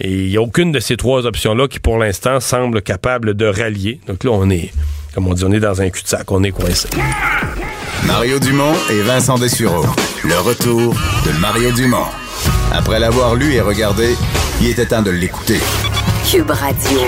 Et 0.00 0.10
il 0.10 0.28
n'y 0.30 0.36
a 0.36 0.42
aucune 0.42 0.72
de 0.72 0.80
ces 0.80 0.96
trois 0.96 1.26
options-là 1.26 1.68
qui, 1.68 1.78
pour 1.78 1.98
l'instant, 1.98 2.40
semble 2.40 2.82
capable 2.82 3.34
de 3.34 3.46
rallier. 3.46 4.00
Donc 4.06 4.24
là, 4.24 4.30
on 4.32 4.50
est 4.50 4.70
comme 5.14 5.28
on 5.28 5.34
dit, 5.34 5.44
on 5.44 5.52
est 5.52 5.60
dans 5.60 5.80
un 5.80 5.90
cul-de-sac, 5.90 6.30
on 6.32 6.42
est 6.42 6.50
coincé. 6.50 6.88
Mario 8.04 8.40
Dumont 8.40 8.74
et 8.90 9.00
Vincent 9.02 9.38
Dessureau. 9.38 9.84
Le 10.24 10.36
retour 10.40 10.92
de 11.24 11.40
Mario 11.40 11.70
Dumont. 11.70 12.06
Après 12.72 12.98
l'avoir 12.98 13.36
lu 13.36 13.54
et 13.54 13.60
regardé, 13.60 14.16
il 14.60 14.70
était 14.70 14.86
temps 14.86 15.02
de 15.02 15.12
l'écouter. 15.12 15.60
Cube 16.28 16.50
Radio. 16.50 16.98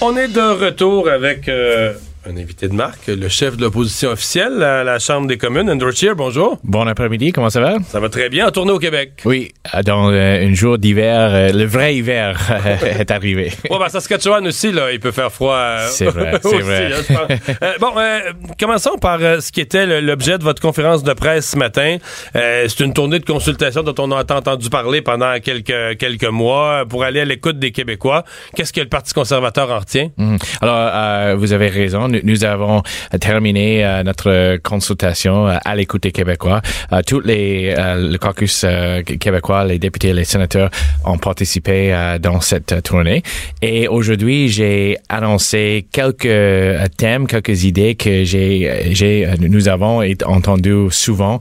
On 0.00 0.16
est 0.16 0.28
de 0.28 0.64
retour 0.64 1.10
avec 1.10 1.48
euh, 1.48 1.92
un 2.26 2.36
invité 2.38 2.68
de 2.68 2.72
marque, 2.72 3.06
le 3.08 3.28
chef 3.28 3.56
de 3.58 3.62
l'opposition 3.62 4.08
officielle 4.10 4.62
à 4.62 4.82
la 4.82 4.98
Chambre 4.98 5.26
des 5.26 5.36
communes, 5.36 5.68
Andrew 5.68 5.90
Scheer. 5.90 6.16
Bonjour. 6.16 6.58
Bon 6.64 6.86
après-midi, 6.86 7.32
comment 7.32 7.50
ça 7.50 7.60
va? 7.60 7.76
Ça 7.86 8.00
va 8.00 8.08
très 8.08 8.30
bien. 8.30 8.46
En 8.48 8.50
tournée 8.50 8.72
au 8.72 8.78
Québec. 8.78 9.12
Oui, 9.26 9.52
dans 9.84 10.10
euh, 10.10 10.46
un 10.46 10.54
jour 10.54 10.78
d'hiver, 10.78 11.30
euh, 11.34 11.52
le 11.52 11.64
vrai 11.66 11.94
hiver 11.96 12.40
est 12.98 13.10
arrivé. 13.10 13.52
Ouais, 13.68 13.78
ben, 13.78 13.88
Saskatchewan 13.90 14.46
aussi, 14.46 14.72
là, 14.72 14.90
il 14.92 15.00
peut 15.00 15.10
faire 15.10 15.30
froid. 15.30 15.54
euh, 15.54 15.86
C'est 15.90 16.06
vrai, 16.06 16.32
c'est 16.42 16.58
vrai. 16.60 16.92
hein. 17.10 17.36
Euh, 17.62 17.72
bon, 17.78 17.92
euh, 17.98 18.20
commençons 18.58 18.96
par 18.98 19.18
euh, 19.20 19.40
ce 19.40 19.52
qui 19.52 19.60
était 19.60 20.00
l'objet 20.00 20.38
de 20.38 20.44
votre 20.44 20.62
conférence 20.62 21.02
de 21.02 21.12
presse 21.12 21.50
ce 21.50 21.58
matin. 21.58 21.98
Euh, 22.36 22.64
C'est 22.68 22.84
une 22.84 22.94
tournée 22.94 23.18
de 23.18 23.26
consultation 23.26 23.82
dont 23.82 23.94
on 23.98 24.10
a 24.12 24.20
entendu 24.20 24.70
parler 24.70 25.02
pendant 25.02 25.38
quelques, 25.40 25.98
quelques 25.98 26.24
mois 26.24 26.84
pour 26.88 27.04
aller 27.04 27.20
à 27.20 27.24
l'écoute 27.26 27.58
des 27.58 27.70
Québécois. 27.70 28.24
Qu'est-ce 28.56 28.72
que 28.72 28.80
le 28.80 28.88
Parti 28.88 29.12
conservateur 29.12 29.70
en 29.70 29.80
retient? 29.80 30.08
Mhm. 30.16 30.38
Alors, 30.62 30.76
euh, 30.94 31.34
vous 31.36 31.52
avez 31.52 31.68
raison. 31.68 32.08
Nous, 32.14 32.20
nous 32.24 32.44
avons 32.44 32.82
terminé 33.20 33.84
euh, 33.84 34.02
notre 34.02 34.56
consultation 34.58 35.48
euh, 35.48 35.56
à 35.64 35.74
l'écoute 35.74 36.02
des 36.04 36.12
Québécois. 36.12 36.60
Euh, 36.92 37.00
tous 37.06 37.20
les 37.20 37.74
le 37.76 38.16
caucus 38.18 38.64
québécois, 39.20 39.64
les 39.64 39.78
députés, 39.78 40.12
les 40.12 40.24
sénateurs 40.24 40.70
ont 41.04 41.18
participé 41.18 41.94
dans 42.20 42.40
cette 42.40 42.82
tournée. 42.82 43.22
Et 43.62 43.88
aujourd'hui, 43.88 44.48
j'ai 44.48 44.96
annoncé 45.08 45.86
quelques 45.92 46.28
thèmes, 46.96 47.26
quelques 47.26 47.64
idées 47.64 47.94
que 47.94 48.24
j'ai, 48.24 48.90
j'ai, 48.92 49.28
nous 49.40 49.68
avons 49.68 50.02
entendu 50.24 50.74
souvent 50.90 51.38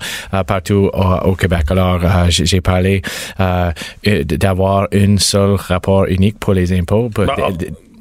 partout 0.47 0.89
au, 0.93 1.29
au 1.29 1.35
Québec. 1.35 1.65
Alors, 1.69 1.99
j'ai 2.29 2.61
parlé 2.61 3.01
d'avoir 4.05 4.87
un 4.93 5.17
seul 5.17 5.55
rapport 5.55 6.05
unique 6.05 6.39
pour 6.39 6.53
les 6.53 6.71
impôts. 6.73 7.09
pour- 7.09 7.25
Bon, 7.25 7.33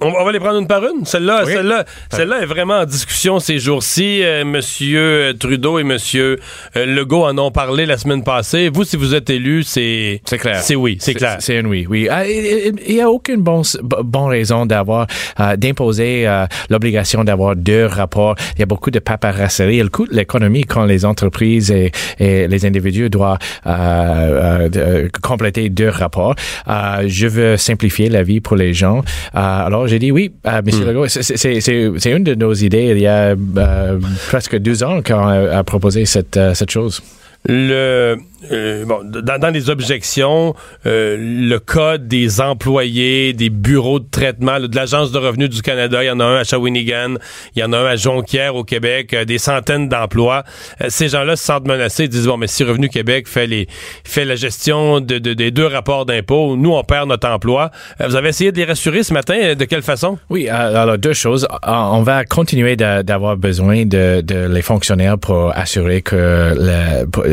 on, 0.05 0.25
va 0.25 0.33
les 0.33 0.41
prendre 0.41 0.59
une 0.59 0.67
par 0.67 0.83
une. 0.83 1.05
Celle-là, 1.05 1.43
Oui. 1.47 1.53
celle-là, 1.53 1.85
celle-là 2.11 2.41
est 2.43 2.47
vraiment 2.47 2.79
en 2.81 2.85
discussion 2.85 3.39
ces 3.39 3.59
jours-ci. 3.59 4.23
Euh, 4.23 4.45
Monsieur 4.45 5.35
Trudeau 5.39 5.79
et 5.79 5.85
Monsieur 5.85 6.39
euh, 6.77 6.87
Legault 6.87 7.25
en 7.25 7.37
ont 7.39 7.51
parlé 7.51 7.87
la 7.87 7.97
semaine 7.99 8.23
passée. 8.25 8.69
Vous, 8.73 8.85
si 8.85 8.97
vous 8.97 9.15
êtes 9.15 9.31
élu, 9.31 9.63
c'est 9.63 10.21
C'est 10.25 10.39
clair. 10.39 10.61
C'est 10.63 10.75
oui, 10.77 10.97
c'est 11.01 11.15
clair. 11.15 11.37
C'est 11.41 11.59
un 11.59 11.65
oui, 11.65 11.87
oui. 11.89 12.09
Ah, 12.11 12.27
Il 12.27 12.75
n'y 12.95 13.01
a 13.01 13.11
aucune 13.11 13.41
bonne 13.43 13.63
bon 14.05 14.27
raison 14.27 14.67
d'avoir 14.67 15.07
euh, 15.41 15.57
d'imposer 15.57 16.27
euh, 16.27 16.47
l'obligation 16.71 17.25
d'avoir 17.25 17.57
deux 17.57 17.87
rapports. 17.87 18.35
Il 18.57 18.61
y 18.61 18.63
a 18.63 18.67
beaucoup 18.67 18.91
de 18.91 18.99
paperasserie. 18.99 19.79
Elle 19.79 19.91
coûte 19.91 20.11
l'économie 20.13 20.65
quand 20.65 20.85
les 20.85 21.05
entreprises 21.05 21.71
et, 21.71 21.93
et 22.19 22.49
les 22.49 22.67
individus 22.67 23.11
doivent 23.11 23.39
euh, 23.67 24.69
euh, 24.77 25.09
compléter 25.23 25.69
deux 25.69 25.89
rapports. 25.89 26.35
Euh, 26.69 27.05
je 27.07 27.27
veux 27.27 27.57
simplifier 27.57 28.09
la 28.09 28.23
vie 28.23 28.41
pour 28.41 28.57
les 28.57 28.73
gens. 28.75 28.99
Euh, 29.35 29.67
alors 29.67 29.87
j'ai 29.93 29.99
dit 29.99 30.11
oui, 30.11 30.33
euh, 30.47 30.63
Monsieur 30.65 30.87
Legault. 30.87 31.07
C'est- 31.09 32.11
une 32.11 32.25
de 32.25 32.35
nos 32.35 32.55
idées. 32.55 32.93
Il 32.97 32.99
y 32.99 33.07
a 33.07 33.35
euh, 33.59 33.99
presque 34.29 34.57
deux 34.57 34.83
ans 34.83 35.03
qu'on 35.03 35.27
a, 35.27 35.59
a 35.59 35.65
proposé 35.65 36.07
cette, 36.07 36.37
euh, 36.39 36.55
cette 36.55 36.71
chose. 36.71 37.03
Le 37.47 38.17
euh, 38.51 38.85
bon, 38.85 39.01
dans, 39.05 39.39
dans 39.39 39.51
les 39.51 39.71
objections, 39.71 40.55
euh, 40.87 41.17
le 41.19 41.59
code 41.59 42.09
des 42.09 42.41
employés, 42.41 43.33
des 43.33 43.51
bureaux 43.51 44.01
de 44.01 44.09
traitement, 44.11 44.59
de 44.59 44.75
l'Agence 44.75 45.13
de 45.13 45.19
revenus 45.19 45.49
du 45.49 45.63
Canada, 45.63 46.03
il 46.03 46.07
y 46.07 46.11
en 46.11 46.21
a 46.21 46.25
un 46.25 46.37
à 46.37 46.45
Shawinigan, 46.45 47.15
il 47.55 47.61
y 47.61 47.65
en 47.65 47.73
a 47.73 47.79
un 47.79 47.87
à 47.87 47.97
Jonquière 47.97 48.57
au 48.57 48.65
Québec, 48.65 49.15
euh, 49.15 49.25
des 49.25 49.39
centaines 49.39 49.89
d'emplois. 49.89 50.45
Euh, 50.81 50.87
ces 50.89 51.09
gens-là 51.09 51.37
se 51.37 51.45
sentent 51.45 51.67
menacés, 51.67 52.05
ils 52.05 52.09
disent 52.09 52.27
bon, 52.27 52.37
mais 52.37 52.47
si 52.47 52.65
Revenu 52.65 52.89
Québec 52.89 53.29
fait 53.29 53.47
les 53.47 53.67
fait 54.05 54.25
la 54.25 54.35
gestion 54.37 55.01
de, 55.01 55.19
de- 55.19 55.35
des 55.35 55.51
deux 55.51 55.67
rapports 55.67 56.07
d'impôts, 56.07 56.57
nous 56.57 56.73
on 56.73 56.83
perd 56.85 57.09
notre 57.09 57.29
emploi. 57.29 57.71
Euh, 58.01 58.07
vous 58.09 58.17
avez 58.17 58.31
essayé 58.31 58.53
de 58.53 58.57
les 58.57 58.65
rassurer 58.65 59.03
ce 59.03 59.13
matin, 59.13 59.55
de 59.55 59.65
quelle 59.65 59.83
façon? 59.83 60.19
Oui, 60.31 60.49
alors 60.49 60.99
deux 60.99 61.13
choses. 61.13 61.47
On 61.67 62.03
va 62.03 62.25
continuer 62.25 62.77
d'a- 62.77 63.03
d'avoir 63.03 63.37
besoin 63.37 63.85
de, 63.85 64.21
de 64.21 64.47
les 64.49 64.63
fonctionnaires 64.63 65.19
pour 65.19 65.57
assurer 65.57 66.03
que 66.03 66.55
le- 66.57 67.07
pour, 67.07 67.25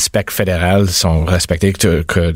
l'aspect 0.00 0.24
fédéral 0.30 0.88
sont 0.88 1.26
respectés, 1.26 1.74
que, 1.74 2.00
que 2.02 2.32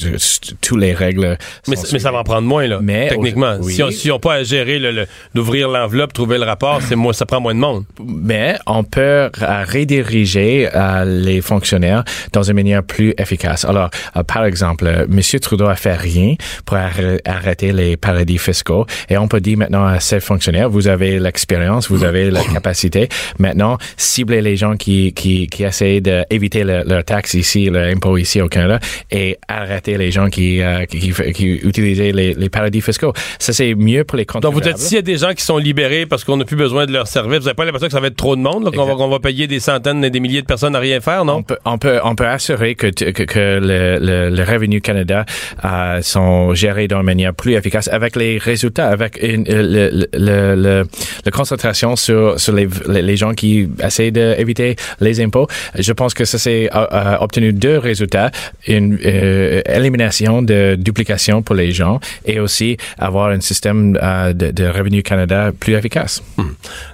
toutes 0.60 0.78
les 0.80 0.92
règles. 0.92 1.38
Mais, 1.66 1.76
mais 1.92 1.98
ça 1.98 2.10
va 2.10 2.18
en 2.18 2.22
prendre 2.24 2.46
moins 2.46 2.66
là. 2.66 2.78
Mais 2.82 3.08
techniquement, 3.08 3.56
oui. 3.62 3.72
si 3.72 3.82
on 3.82 3.90
si 3.90 4.10
on 4.10 4.18
pas 4.18 4.34
à 4.34 4.42
gérer 4.42 4.78
le- 4.78 4.90
le- 4.92 5.06
d'ouvrir 5.34 5.68
l'enveloppe, 5.70 6.12
trouver 6.12 6.36
le 6.36 6.44
rapport, 6.44 6.82
c'est 6.82 6.94
moins, 6.94 7.14
ça 7.14 7.24
prend 7.24 7.40
moins 7.40 7.54
de 7.54 7.60
monde. 7.60 7.84
mais 8.04 8.56
on 8.66 8.84
peut 8.84 9.30
rediriger 9.72 10.68
euh, 10.74 11.04
les 11.04 11.40
fonctionnaires 11.40 12.04
dans 12.32 12.42
une 12.42 12.54
manière 12.54 12.82
plus 12.82 13.14
efficace. 13.18 13.64
Alors, 13.64 13.88
euh, 14.16 14.22
par 14.22 14.44
exemple, 14.44 14.86
euh, 14.86 15.06
Monsieur 15.08 15.40
Trudeau 15.40 15.66
a 15.66 15.76
fait 15.76 15.94
rien 15.96 16.34
pour 16.66 16.76
arr- 16.76 17.18
arrêter 17.24 17.72
les 17.72 17.96
paradis 17.96 18.38
fiscaux 18.38 18.84
et 19.08 19.16
on 19.16 19.26
peut 19.28 19.40
dire 19.40 19.56
maintenant 19.58 19.86
à 19.86 20.00
ces 20.00 20.20
fonctionnaires, 20.20 20.68
vous 20.68 20.86
avez 20.88 21.18
l'expérience, 21.18 21.88
vous 21.90 22.04
avez 22.04 22.30
la 22.30 22.42
capacité. 22.44 23.08
Maintenant, 23.38 23.78
ciblez 23.96 24.42
les 24.42 24.56
gens 24.56 24.76
qui, 24.76 25.14
qui, 25.14 25.46
qui 25.46 25.64
essayent 25.64 26.02
d'éviter 26.02 26.62
le- 26.64 26.82
leurs 26.84 27.04
taxes 27.04 27.34
ici, 27.34 27.53
leur 27.70 27.86
impôt 27.86 28.16
ici 28.18 28.40
au 28.40 28.48
Canada 28.48 28.78
et 29.10 29.38
arrêter 29.48 29.96
les 29.98 30.10
gens 30.10 30.28
qui, 30.28 30.60
euh, 30.60 30.84
qui, 30.86 30.98
qui, 30.98 31.32
qui 31.32 31.46
utilisent 31.52 32.00
les, 32.00 32.34
les 32.34 32.48
paradis 32.48 32.80
fiscaux. 32.80 33.12
Ça, 33.38 33.52
c'est 33.52 33.74
mieux 33.74 34.04
pour 34.04 34.16
les 34.18 34.24
Donc, 34.24 34.42
contribuables. 34.42 34.62
vous 34.64 34.68
êtes 34.70 34.78
s'il 34.78 34.96
y 34.96 34.98
a 34.98 35.02
des 35.02 35.18
gens 35.18 35.32
qui 35.34 35.44
sont 35.44 35.58
libérés 35.58 36.06
parce 36.06 36.24
qu'on 36.24 36.36
n'a 36.36 36.44
plus 36.44 36.56
besoin 36.56 36.86
de 36.86 36.92
leur 36.92 37.06
service, 37.06 37.38
vous 37.40 37.44
n'avez 37.44 37.54
pas 37.54 37.64
l'impression 37.64 37.86
que 37.88 37.92
ça 37.92 38.00
va 38.00 38.08
être 38.08 38.16
trop 38.16 38.36
de 38.36 38.40
monde, 38.40 38.74
qu'on 38.74 38.84
va, 38.84 39.06
va 39.06 39.18
payer 39.18 39.46
des 39.46 39.60
centaines 39.60 40.04
et 40.04 40.10
des 40.10 40.20
milliers 40.20 40.42
de 40.42 40.46
personnes 40.46 40.74
à 40.76 40.78
rien 40.78 41.00
faire, 41.00 41.24
non? 41.24 41.36
On 41.36 41.42
peut, 41.42 41.58
on 41.64 41.78
peut, 41.78 42.00
on 42.04 42.14
peut 42.14 42.26
assurer 42.26 42.74
que, 42.74 42.88
que, 42.88 43.22
que 43.24 43.60
le, 43.62 43.98
le, 44.00 44.30
le 44.34 44.42
Revenu 44.42 44.80
Canada 44.80 45.24
euh, 45.64 46.02
sont 46.02 46.54
gérés 46.54 46.88
d'une 46.88 47.02
manière 47.02 47.34
plus 47.34 47.54
efficace 47.54 47.88
avec 47.88 48.16
les 48.16 48.38
résultats, 48.38 48.88
avec 48.88 49.18
une, 49.22 49.44
le, 49.48 50.84
la 51.24 51.30
concentration 51.30 51.96
sur, 51.96 52.38
sur 52.40 52.54
les, 52.54 52.68
les 52.88 53.16
gens 53.16 53.32
qui 53.34 53.68
essaient 53.82 54.10
d'éviter 54.10 54.76
les 55.00 55.20
impôts. 55.20 55.46
Je 55.78 55.92
pense 55.92 56.14
que 56.14 56.24
ça 56.24 56.38
c'est 56.38 56.68
euh, 56.74 56.86
euh, 56.92 57.16
obtenu 57.44 57.52
deux 57.52 57.78
résultats 57.78 58.30
une 58.66 58.98
euh, 59.04 59.62
élimination 59.66 60.42
de 60.42 60.76
duplication 60.78 61.42
pour 61.42 61.54
les 61.54 61.72
gens 61.72 62.00
et 62.24 62.40
aussi 62.40 62.76
avoir 62.98 63.28
un 63.30 63.40
système 63.40 63.98
euh, 64.02 64.32
de, 64.32 64.50
de 64.50 64.64
Revenu 64.66 65.02
Canada 65.02 65.50
plus 65.58 65.74
efficace. 65.74 66.22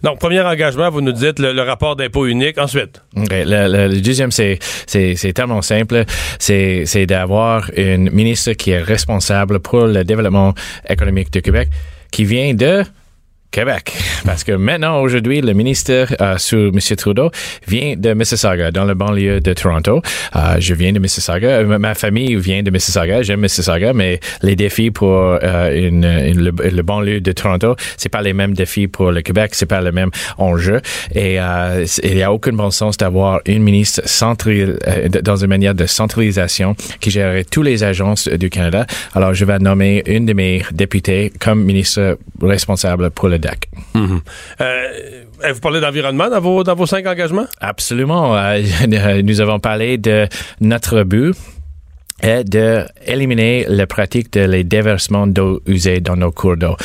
Donc, 0.03 0.19
premier 0.19 0.41
engagement, 0.41 0.91
vous 0.91 1.01
nous 1.01 1.13
dites 1.13 1.39
le, 1.39 1.53
le 1.53 1.63
rapport 1.63 1.97
d'impôt 1.97 2.27
unique. 2.27 2.59
Ensuite? 2.59 3.01
Le, 3.17 3.45
le- 3.45 3.89
le 3.95 4.01
deuxième, 4.01 4.31
c'est, 4.31 4.59
c'est, 4.87 5.15
c'est 5.17 5.33
tellement 5.33 5.63
simple. 5.63 6.05
C'est, 6.39 6.85
c'est 6.87 7.07
d'avoir 7.07 7.71
une 7.77 8.11
ministre 8.11 8.53
qui 8.53 8.71
est 8.73 8.83
responsable 8.83 9.61
pour 9.61 9.87
le 9.87 10.05
développement 10.05 10.55
économique 10.89 11.33
du 11.33 11.43
Québec, 11.43 11.69
qui 12.11 12.25
vient 12.25 12.55
de 12.55 12.83
Québec. 13.51 13.93
Parce 14.25 14.45
que 14.45 14.53
maintenant, 14.53 15.01
aujourd'hui, 15.01 15.41
le 15.41 15.53
ministre 15.55 16.07
euh, 16.21 16.39
sous 16.39 16.69
M. 16.69 16.79
Trudeau 16.97 17.31
vient 17.67 17.95
de 17.97 18.13
Mississauga, 18.15 18.71
dans 18.71 18.85
le 18.85 18.95
banlieue 18.95 19.41
de 19.41 19.53
Toronto. 19.55 20.03
Euh, 20.37 20.57
je 20.61 20.75
viens 20.75 20.93
de 20.93 20.99
Mississauga. 20.99 21.49
Euh, 21.49 21.79
Ma 21.79 21.95
famille 21.95 22.37
vient 22.37 22.63
de 22.63 22.71
Mississauga. 22.71 23.23
J'aime 23.23 23.41
Mississauga, 23.41 23.93
mais 23.93 24.21
les 24.43 24.55
défis 24.57 24.91
pour 24.91 25.11
euh, 25.43 25.75
une, 25.75 26.05
une- 26.05 26.41
le, 26.45 26.53
le 26.71 26.83
banlieue 26.83 27.21
de 27.21 27.33
Toronto, 27.33 27.75
c'est 27.97 28.09
pas 28.09 28.23
les 28.23 28.33
mêmes 28.33 28.55
défis 28.55 28.87
pour 28.87 29.11
le 29.11 29.21
Québec. 29.23 29.51
C'est 29.55 29.67
pas 29.67 29.81
le 29.81 29.91
même 29.93 30.11
enjeu. 30.39 30.81
Et 31.15 31.41
euh, 31.41 31.85
il 32.05 32.15
n'y 32.15 32.23
a 32.23 32.33
aucun 32.33 32.53
bon 32.53 32.71
sens 32.71 32.97
d'avoir 32.97 33.41
une 33.47 33.63
ministre 33.63 34.03
euh, 34.47 35.09
dans 35.23 35.37
une 35.37 35.49
manière 35.49 35.75
de 35.75 35.87
centralisation 35.87 36.77
qui 37.01 37.11
gérerait 37.11 37.45
tous 37.45 37.63
les 37.63 37.83
agences 37.85 38.29
du 38.29 38.49
Canada. 38.49 38.87
Alors, 39.15 39.35
je 39.35 39.45
vais 39.45 39.59
nommer 39.59 40.03
une 40.07 40.25
de 40.27 40.33
mes 40.35 40.63
députés 40.73 41.33
comme 41.41 41.65
ministre 41.65 42.17
responsable 42.41 43.11
pour 43.11 43.29
le 43.29 43.40
DAC. 43.41 43.69
euh, 44.61 45.53
vous 45.53 45.61
parlez 45.61 45.81
d'environnement 45.81 46.29
dans 46.29 46.41
vos, 46.41 46.65
dans 46.65 46.75
vos 46.75 46.87
cinq 46.87 47.07
engagements? 47.07 47.47
Absolument. 47.61 48.37
Euh, 48.37 48.63
nous 49.23 49.41
avons 49.41 49.59
parlé 49.59 49.99
de 49.99 50.27
notre 50.61 51.03
but 51.03 51.35
est 52.23 52.45
de 52.45 52.85
éliminer 53.07 53.67
la 53.69 53.87
pratique 53.87 54.33
de 54.33 54.41
les 54.41 54.65
déversements 54.65 55.27
d'eau 55.27 55.61
usée 55.67 56.01
dans 56.01 56.17
nos 56.17 56.31
cours 56.31 56.57
d'eau. 56.57 56.77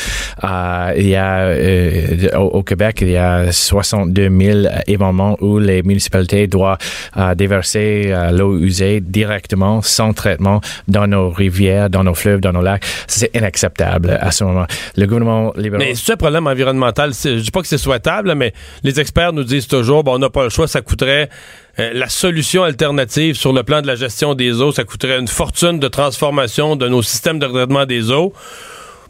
Euh, 0.44 0.92
il 0.96 1.08
y 1.08 1.16
a 1.16 1.40
euh, 1.40 2.36
au, 2.36 2.62
Québec, 2.62 2.98
il 3.02 3.10
y 3.10 3.16
a 3.16 3.52
62 3.52 4.28
000 4.28 4.58
événements 4.86 5.36
où 5.40 5.58
les 5.58 5.82
municipalités 5.82 6.46
doivent 6.46 6.78
euh, 7.16 7.34
déverser 7.34 8.06
euh, 8.08 8.30
l'eau 8.30 8.58
usée 8.58 9.00
directement, 9.00 9.82
sans 9.82 10.12
traitement, 10.12 10.60
dans 10.88 11.06
nos 11.06 11.30
rivières, 11.30 11.90
dans 11.90 12.04
nos 12.04 12.14
fleuves, 12.14 12.40
dans 12.40 12.52
nos 12.52 12.62
lacs. 12.62 12.84
C'est 13.06 13.34
inacceptable 13.34 14.18
à 14.20 14.30
ce 14.30 14.44
moment. 14.44 14.66
Le 14.96 15.06
gouvernement 15.06 15.52
libéral. 15.56 15.86
Mais 15.86 16.12
un 16.12 16.16
problème 16.16 16.46
environnemental. 16.46 17.12
Je 17.12 17.40
dis 17.40 17.50
pas 17.50 17.60
que 17.60 17.68
c'est 17.68 17.78
souhaitable, 17.78 18.34
mais 18.34 18.52
les 18.82 18.98
experts 19.00 19.32
nous 19.32 19.44
disent 19.44 19.68
toujours, 19.68 20.04
bon, 20.04 20.14
on 20.14 20.18
n'a 20.18 20.30
pas 20.30 20.44
le 20.44 20.50
choix, 20.50 20.68
ça 20.68 20.80
coûterait 20.80 21.28
euh, 21.78 21.90
la 21.92 22.08
solution 22.08 22.64
alternative 22.64 23.36
sur 23.36 23.52
le 23.52 23.62
plan 23.62 23.82
de 23.82 23.86
la 23.86 23.96
gestion 23.96 24.34
des 24.34 24.60
eaux, 24.60 24.72
ça 24.72 24.84
coûterait 24.84 25.18
une 25.18 25.28
fortune 25.28 25.78
de 25.78 25.88
transformation 25.88 26.76
de 26.76 26.88
nos 26.88 27.02
systèmes 27.02 27.38
de 27.38 27.46
traitement 27.46 27.84
des 27.84 28.10
eaux 28.10 28.32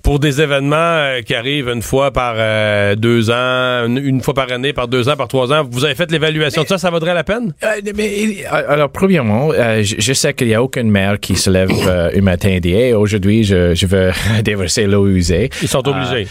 pour 0.06 0.20
des 0.20 0.40
événements 0.40 0.76
euh, 0.76 1.20
qui 1.22 1.34
arrivent 1.34 1.68
une 1.68 1.82
fois 1.82 2.12
par 2.12 2.34
euh, 2.38 2.94
deux 2.94 3.28
ans, 3.28 3.86
une, 3.88 3.98
une 3.98 4.20
fois 4.20 4.34
par 4.34 4.52
année, 4.52 4.72
par 4.72 4.86
deux 4.86 5.08
ans, 5.08 5.16
par 5.16 5.26
trois 5.26 5.52
ans, 5.52 5.66
vous 5.68 5.84
avez 5.84 5.96
fait 5.96 6.08
l'évaluation 6.12 6.62
de 6.62 6.68
ça, 6.68 6.78
ça 6.78 6.90
vaudrait 6.90 7.12
la 7.12 7.24
peine? 7.24 7.52
Euh, 7.64 7.80
mais, 7.96 8.44
alors, 8.48 8.88
premièrement, 8.90 9.50
je, 9.52 9.96
je 9.98 10.12
sais 10.12 10.32
qu'il 10.32 10.46
n'y 10.46 10.54
a 10.54 10.62
aucune 10.62 10.92
mère 10.92 11.18
qui 11.18 11.34
se 11.34 11.50
lève 11.50 11.70
un 11.88 12.20
matin 12.20 12.50
et 12.50 12.60
dit 12.60 12.72
Hey, 12.72 12.92
aujourd'hui, 12.92 13.42
je, 13.42 13.74
je 13.74 13.86
veux 13.86 14.12
déverser 14.44 14.86
l'eau 14.86 15.08
usée. 15.08 15.50
Ils 15.60 15.66
sont 15.66 15.82
obligés. 15.88 16.28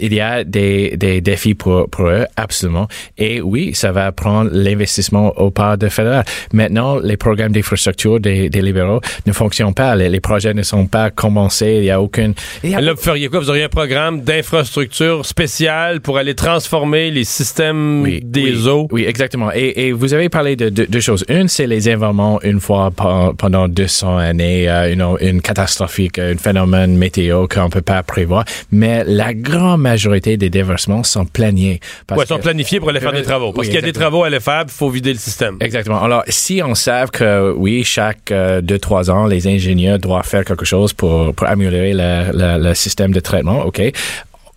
Il 0.00 0.12
y 0.12 0.20
a 0.20 0.44
des, 0.44 0.94
des 0.98 1.22
défis 1.22 1.54
pour, 1.54 1.88
pour 1.88 2.08
eux, 2.08 2.26
absolument. 2.36 2.88
Et 3.16 3.40
oui, 3.40 3.74
ça 3.74 3.90
va 3.90 4.12
prendre 4.12 4.50
l'investissement 4.52 5.32
au 5.40 5.50
part 5.50 5.78
de 5.78 5.88
fédéral. 5.88 6.26
Maintenant, 6.52 6.98
les 6.98 7.16
programmes 7.16 7.52
d'infrastructure 7.52 8.20
des, 8.20 8.50
des 8.50 8.60
libéraux 8.60 9.00
ne 9.24 9.32
fonctionnent 9.32 9.72
pas. 9.72 9.96
Les, 9.96 10.10
les 10.10 10.20
projets 10.20 10.52
ne 10.52 10.62
sont 10.62 10.84
pas 10.86 11.08
commencés. 11.08 11.76
Il 11.76 11.82
n'y 11.84 11.90
a 11.90 12.02
aucune. 12.02 12.34
il 12.62 12.68
y 12.68 12.74
a- 12.74 12.82
Là, 12.82 12.92
vous 12.92 13.13
feriez 13.14 13.28
quoi? 13.28 13.38
Vous 13.40 13.50
auriez 13.50 13.64
un 13.64 13.68
programme 13.68 14.22
d'infrastructure 14.22 15.24
spécial 15.24 16.00
pour 16.00 16.18
aller 16.18 16.34
transformer 16.34 17.10
les 17.10 17.24
systèmes 17.24 18.06
des 18.22 18.66
eaux? 18.66 18.88
Oui, 18.90 19.04
exactement. 19.04 19.50
Et, 19.54 19.86
et 19.86 19.92
vous 19.92 20.14
avez 20.14 20.28
parlé 20.28 20.56
de 20.56 20.68
deux 20.68 20.86
de, 20.86 21.00
choses. 21.00 21.24
Une, 21.28 21.48
c'est 21.48 21.66
les 21.66 21.88
événements 21.88 22.40
une 22.42 22.60
fois 22.60 22.90
par- 22.90 23.34
pendant 23.36 23.68
200 23.68 24.18
années, 24.18 24.68
euh, 24.68 24.92
une, 24.92 25.04
une 25.28 25.40
catastrophique, 25.40 26.18
un 26.18 26.36
phénomène 26.36 26.96
météo 26.96 27.46
qu'on 27.46 27.70
peut 27.70 27.82
pas 27.82 28.02
prévoir. 28.02 28.44
Mais 28.72 29.04
la 29.06 29.32
grande 29.34 29.80
majorité 29.82 30.36
des 30.36 30.50
déversements 30.50 31.02
sont 31.04 31.24
planifiés. 31.26 31.80
ils 32.16 32.26
sont 32.26 32.38
planifiés 32.38 32.80
pour 32.80 32.88
aller 32.90 33.00
faire 33.00 33.12
des 33.12 33.22
travaux. 33.22 33.52
Parce 33.52 33.66
Oui, 33.66 33.72
qu'il 33.72 33.76
y 33.80 33.82
a 33.84 33.86
des 33.86 33.92
travaux 33.92 34.24
à 34.24 34.26
aller 34.26 34.40
faire, 34.40 34.64
il 34.66 34.70
faut 34.72 34.90
vider 34.90 35.12
le 35.12 35.18
système. 35.18 35.56
Exactement. 35.60 36.02
Alors, 36.02 36.22
si 36.28 36.60
on 36.64 36.74
sait 36.74 37.04
que, 37.12 37.52
oui, 37.56 37.84
chaque 37.84 38.30
euh, 38.30 38.60
deux, 38.60 38.78
trois 38.78 39.10
ans, 39.10 39.26
les 39.26 39.46
ingénieurs 39.46 39.98
doivent 39.98 40.26
faire 40.26 40.44
quelque 40.44 40.64
chose 40.64 40.92
pour, 40.92 41.34
pour 41.34 41.46
améliorer 41.46 41.92
le, 41.92 42.32
le- 42.32 42.68
le 42.68 42.74
système 42.74 43.03
de 43.12 43.20
traitement, 43.20 43.64
OK? 43.64 43.82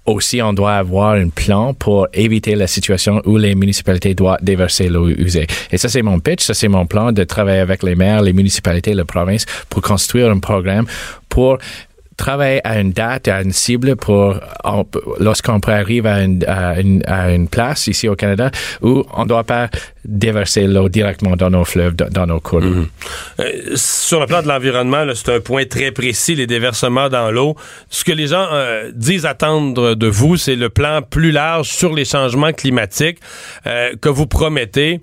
Aussi, 0.06 0.41
on 0.41 0.53
doit 0.53 0.76
avoir 0.76 1.15
un 1.15 1.28
plan 1.28 1.74
pour 1.74 2.07
éviter 2.14 2.56
la 2.56 2.68
situation 2.68 3.22
où 3.26 3.36
les 3.36 3.56
municipalités 3.56 4.14
doivent 4.14 4.38
déverser 4.41 4.88
l'eau 4.88 5.10
usée. 5.10 5.48
Et 5.69 5.78
ça, 5.78 5.90
c'est 5.90 6.02
mon 6.02 6.22
pitch, 6.22 6.44
ça, 6.44 6.53
c'est 6.53 6.69
mon 6.69 6.86
plan 6.86 7.11
de 7.11 7.26
travailler 7.26 7.60
avec 7.60 7.84
les 7.84 7.95
maires, 7.95 8.22
les 8.22 8.32
municipalités, 8.32 8.94
la 8.94 9.03
province 9.03 9.45
pour 9.69 9.82
construire 9.82 10.32
un 10.32 10.40
programme 10.40 10.86
pour 11.28 11.57
travailler 12.18 12.61
à 12.68 12.80
une 12.80 12.91
date, 12.91 13.27
à 13.27 13.41
une 13.41 13.52
cible 13.53 13.95
pour 13.95 14.35
on- 14.64 14.85
lorsqu'on 15.19 15.60
arrive 15.60 16.06
à 16.07 16.22
une, 16.23 16.44
à, 16.48 16.80
une, 16.80 17.03
à 17.07 17.31
une 17.31 17.48
place 17.48 17.88
ici 17.88 18.10
au 18.10 18.15
Canada 18.15 18.49
où 18.81 19.03
on 19.14 19.23
ne 19.23 19.27
doit 19.27 19.44
pas 19.44 19.69
déverser 20.03 20.68
l'eau 20.68 20.89
directement 20.89 21.35
dans 21.35 21.49
nos 21.49 21.64
fleuves, 21.65 21.95
dans, 21.95 22.26
nos 22.26 22.39
cours. 22.39 22.61
d'eau. 22.61 22.85
Euh, 23.39 23.52
sur 23.76 24.19
le 24.19 24.26
plan 24.26 24.41
de 24.41 24.48
l'environnement, 24.48 25.06
c'est 25.14 25.35
un 25.35 25.39
point 25.39 25.65
très 25.65 25.91
précis, 25.91 26.34
les 26.35 26.48
déversements 26.48 27.10
dans 27.10 27.30
l'eau. 27.30 27.56
Ce 27.89 28.03
que 28.03 28.14
les 28.14 28.27
gens 28.27 28.48
euh, 28.52 28.89
disent 28.95 29.26
attendre 29.26 29.94
de 29.95 30.07
vous, 30.07 30.38
c'est 30.38 30.56
le 30.56 30.69
plan 30.69 31.02
plus 31.02 31.31
large 31.31 31.68
sur 31.68 31.94
les 31.94 32.06
changements 32.06 32.53
climatiques 32.53 33.19
euh, 33.68 33.91
que 34.02 34.10
vous 34.10 34.27
promettez. 34.27 35.02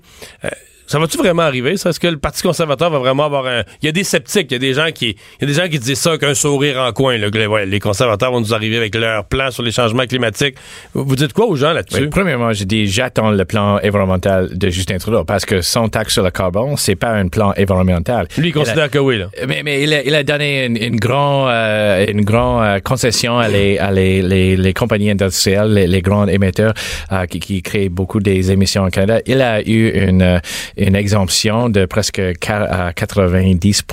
Ça 0.87 0.99
va-tu 0.99 1.17
vraiment 1.17 1.43
arriver, 1.43 1.77
ça? 1.77 1.89
Est-ce 1.89 1.99
que 1.99 2.07
le 2.07 2.17
Parti 2.17 2.41
conservateur 2.41 2.89
va 2.89 2.99
vraiment 2.99 3.25
avoir 3.25 3.45
un... 3.47 3.63
Il 3.81 3.85
y 3.85 3.89
a 3.89 3.91
des 3.91 4.03
sceptiques, 4.03 4.47
il 4.51 4.53
y 4.53 4.55
a 4.55 4.59
des 4.59 4.73
gens 4.73 4.89
qui, 4.93 5.09
il 5.09 5.41
y 5.41 5.43
a 5.43 5.47
des 5.47 5.53
gens 5.53 5.67
qui 5.67 5.79
disent 5.79 5.99
ça 5.99 6.11
avec 6.11 6.23
un 6.23 6.33
sourire 6.33 6.79
en 6.79 6.91
coin. 6.91 7.17
Là, 7.17 7.29
que 7.29 7.45
ouais, 7.47 7.65
les 7.65 7.79
conservateurs 7.79 8.31
vont 8.31 8.39
nous 8.39 8.53
arriver 8.53 8.77
avec 8.77 8.95
leur 8.95 9.25
plan 9.25 9.51
sur 9.51 9.63
les 9.63 9.71
changements 9.71 10.05
climatiques. 10.05 10.55
Vous 10.93 11.15
dites 11.15 11.33
quoi 11.33 11.47
aux 11.47 11.55
gens 11.55 11.73
là-dessus? 11.73 12.03
Oui, 12.03 12.07
premièrement, 12.09 12.53
je 12.53 12.63
dis 12.63 12.87
j'attends 12.87 13.31
le 13.31 13.45
plan 13.45 13.77
environnemental 13.77 14.57
de 14.57 14.69
Justin 14.69 14.97
Trudeau 14.97 15.23
parce 15.23 15.45
que 15.45 15.61
son 15.61 15.89
taxe 15.89 16.13
sur 16.13 16.23
le 16.23 16.31
carbone, 16.31 16.75
c'est 16.77 16.95
pas 16.95 17.11
un 17.11 17.27
plan 17.27 17.53
environnemental. 17.57 18.27
Lui, 18.37 18.49
il 18.49 18.53
considère 18.53 18.89
que 18.89 18.99
oui. 18.99 19.17
Là. 19.17 19.29
Mais, 19.47 19.63
mais 19.63 19.83
il, 19.83 19.93
a, 19.93 20.03
il 20.03 20.13
a 20.13 20.23
donné 20.23 20.65
une, 20.65 20.77
une 20.77 20.97
grande 20.97 21.49
euh, 21.49 22.05
une 22.07 22.21
grand, 22.21 22.61
euh, 22.61 22.79
concession 22.79 23.37
à, 23.37 23.47
les, 23.47 23.77
à 23.77 23.91
les, 23.91 24.21
les, 24.21 24.55
les 24.55 24.73
compagnies 24.73 25.11
industrielles, 25.11 25.73
les, 25.73 25.87
les 25.87 26.01
grands 26.01 26.27
émetteurs 26.27 26.73
euh, 27.11 27.25
qui, 27.25 27.39
qui 27.39 27.61
créent 27.61 27.89
beaucoup 27.89 28.19
des 28.19 28.51
émissions 28.51 28.83
au 28.83 28.89
Canada. 28.89 29.21
Il 29.25 29.41
a 29.41 29.61
eu 29.61 29.89
une, 29.89 30.39
une 30.77 30.95
exemption 30.95 31.69
de 31.69 31.85
presque 31.85 32.21
qua- 32.39 32.67
à 32.87 32.93
90 32.93 33.83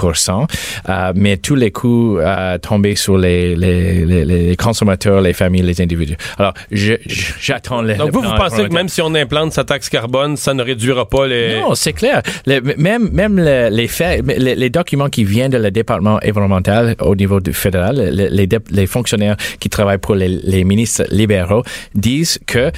euh, 0.88 1.12
mais 1.14 1.36
tous 1.36 1.54
les 1.54 1.70
coûts 1.70 2.18
euh, 2.18 2.59
tombaient 2.59 2.96
sur 2.96 3.16
les, 3.18 3.54
les, 3.56 4.04
les, 4.04 4.24
les 4.24 4.56
consommateurs, 4.56 5.20
les 5.20 5.32
familles, 5.32 5.62
les 5.62 5.80
individus. 5.80 6.16
Alors, 6.38 6.54
j'attends 6.70 7.82
le 7.82 7.94
Donc 7.94 8.10
vous, 8.12 8.20
vous 8.20 8.34
pensez 8.36 8.66
que 8.68 8.72
même 8.72 8.88
si 8.88 9.00
on 9.02 9.14
implante 9.14 9.52
sa 9.52 9.64
taxe 9.64 9.88
carbone, 9.88 10.36
ça 10.36 10.54
ne 10.54 10.62
réduira 10.62 11.09
pas 11.09 11.26
les... 11.26 11.60
Non, 11.60 11.74
c'est 11.74 11.92
clair. 11.92 12.22
Le- 12.46 12.60
même 12.76 13.10
même 13.12 13.36
le- 13.38 13.68
les 13.70 13.88
faits, 13.88 14.24
les, 14.26 14.54
les 14.54 14.70
documents 14.70 15.09
qui 15.09 15.24
viennent 15.24 15.50
de 15.50 15.59
le 15.59 15.70
département 15.70 16.16
environnemental 16.22 16.96
au 17.00 17.14
niveau 17.14 17.40
du 17.40 17.52
fédéral, 17.52 17.96
le- 17.96 18.28
les, 18.28 18.48
les 18.70 18.86
fonctionnaires 18.86 19.36
qui 19.60 19.68
travaillent 19.68 19.98
pour 19.98 20.14
les, 20.14 20.28
les 20.28 20.64
ministres 20.64 21.04
libéraux 21.10 21.62
disent 21.94 22.38
que 22.46 22.59
euh, 22.59 22.70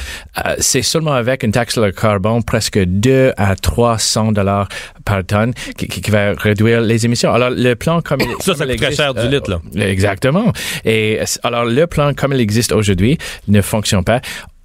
c'est 0.58 0.82
seulement 0.82 1.12
avec 1.12 1.42
une 1.42 1.52
taxe 1.52 1.74
sur 1.74 1.84
le 1.84 1.92
carbone 1.92 2.42
presque 2.42 2.78
2 2.78 3.32
à 3.36 3.56
300 3.98 4.32
dollars 4.32 4.68
par 5.04 5.24
tonne 5.24 5.52
qui, 5.76 5.86
qui- 5.88 6.10
va 6.10 6.32
réduire 6.34 6.80
les 6.80 7.04
émissions. 7.06 7.32
Alors 7.32 7.50
le 7.50 7.74
plan 7.74 8.00
comme 8.02 8.20
il, 8.22 8.26
Ça, 8.42 8.54
ça 8.54 8.66
coûte 8.66 8.76
très 8.76 8.94
cher 8.94 9.14
du 9.14 9.28
litre, 9.28 9.50
là. 9.50 9.60
euh, 9.76 9.88
Exactement. 9.90 10.52
Et 10.84 11.20
alors 11.42 11.64
le 11.64 11.86
plan 11.86 12.12
comme 12.14 12.32
il 12.32 12.40
existe 12.40 12.72
aujourd'hui 12.72 13.18
ne 13.48 13.60
fonctionne 13.62 14.04
pas 14.04 14.20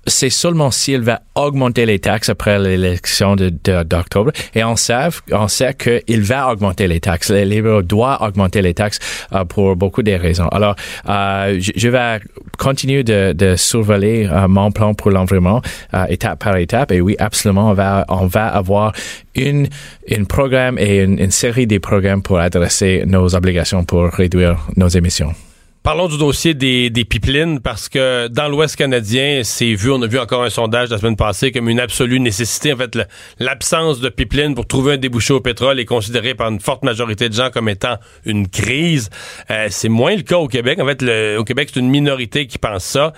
c'est 0.09 0.29
seulement 0.29 0.71
s'il 0.71 1.01
va 1.01 1.21
augmenter 1.35 1.85
les 1.85 1.99
taxes 1.99 2.29
après 2.29 2.59
l'élection 2.59 3.35
de- 3.35 3.49
de- 3.63 3.83
d'octobre. 3.83 4.31
Et 4.55 4.63
on 4.63 4.75
sait, 4.75 5.07
on 5.31 5.47
sait 5.47 5.73
qu'il 5.75 6.21
va 6.21 6.51
augmenter 6.51 6.87
les 6.87 6.99
taxes. 6.99 7.29
Les 7.29 7.45
libéraux 7.45 7.81
doivent 7.81 8.21
augmenter 8.21 8.61
les 8.61 8.73
taxes 8.73 8.99
euh, 9.33 9.45
pour 9.45 9.75
beaucoup 9.75 10.03
de 10.03 10.11
raisons. 10.11 10.47
Alors, 10.49 10.75
euh, 11.07 11.59
je, 11.59 11.87
vais 11.89 12.19
continuer 12.57 13.03
de, 13.03 13.33
de 13.33 13.55
surveiller 13.55 14.27
euh, 14.27 14.47
mon 14.47 14.71
plan 14.71 14.93
pour 14.93 15.11
l'environnement 15.11 15.61
étape 16.09 16.43
par 16.43 16.57
étape. 16.57 16.91
Et 16.91 17.01
oui, 17.01 17.15
absolument, 17.19 17.69
on 17.69 17.73
va, 17.73 18.05
on 18.09 18.25
va 18.27 18.47
avoir 18.47 18.93
une, 19.35 19.67
une 20.07 20.25
programme 20.25 20.77
et 20.77 20.97
une, 21.03 21.19
une 21.19 21.31
série 21.31 21.67
de 21.67 21.77
programmes 21.77 22.21
pour 22.21 22.39
adresser 22.39 23.03
nos 23.05 23.35
obligations 23.35 23.83
pour 23.83 24.09
réduire 24.09 24.57
nos 24.75 24.87
émissions. 24.89 25.33
Parlons 25.89 26.07
du 26.07 26.19
dossier 26.19 26.53
des, 26.53 26.91
des 26.91 27.03
pipelines 27.03 27.61
parce 27.61 27.89
que 27.89 28.27
dans 28.27 28.47
l'Ouest 28.47 28.75
canadien, 28.75 29.41
c'est 29.43 29.73
vu, 29.73 29.89
on 29.89 29.99
a 30.03 30.05
vu 30.05 30.19
encore 30.19 30.43
un 30.43 30.51
sondage 30.51 30.91
la 30.91 30.99
semaine 30.99 31.15
passée 31.15 31.51
comme 31.51 31.67
une 31.67 31.79
absolue 31.79 32.19
nécessité. 32.19 32.73
En 32.73 32.77
fait, 32.77 32.95
l'absence 33.39 33.99
de 33.99 34.09
pipelines 34.09 34.53
pour 34.53 34.67
trouver 34.67 34.93
un 34.93 34.97
débouché 34.97 35.33
au 35.33 35.41
pétrole 35.41 35.79
est 35.79 35.85
considérée 35.85 36.35
par 36.35 36.49
une 36.49 36.59
forte 36.59 36.83
majorité 36.83 37.27
de 37.27 37.33
gens 37.33 37.49
comme 37.49 37.69
étant 37.69 37.95
une 38.23 38.47
crise. 38.47 39.09
Euh, 39.49 39.65
c'est 39.71 39.89
moins 39.89 40.15
le 40.15 40.21
cas 40.21 40.37
au 40.37 40.47
Québec. 40.47 40.77
En 40.79 40.85
fait, 40.85 41.01
le- 41.01 41.37
au 41.39 41.43
Québec, 41.43 41.71
c'est 41.73 41.79
une 41.79 41.89
minorité 41.89 42.45
qui 42.45 42.59
pense 42.59 42.83
ça. 42.83 43.11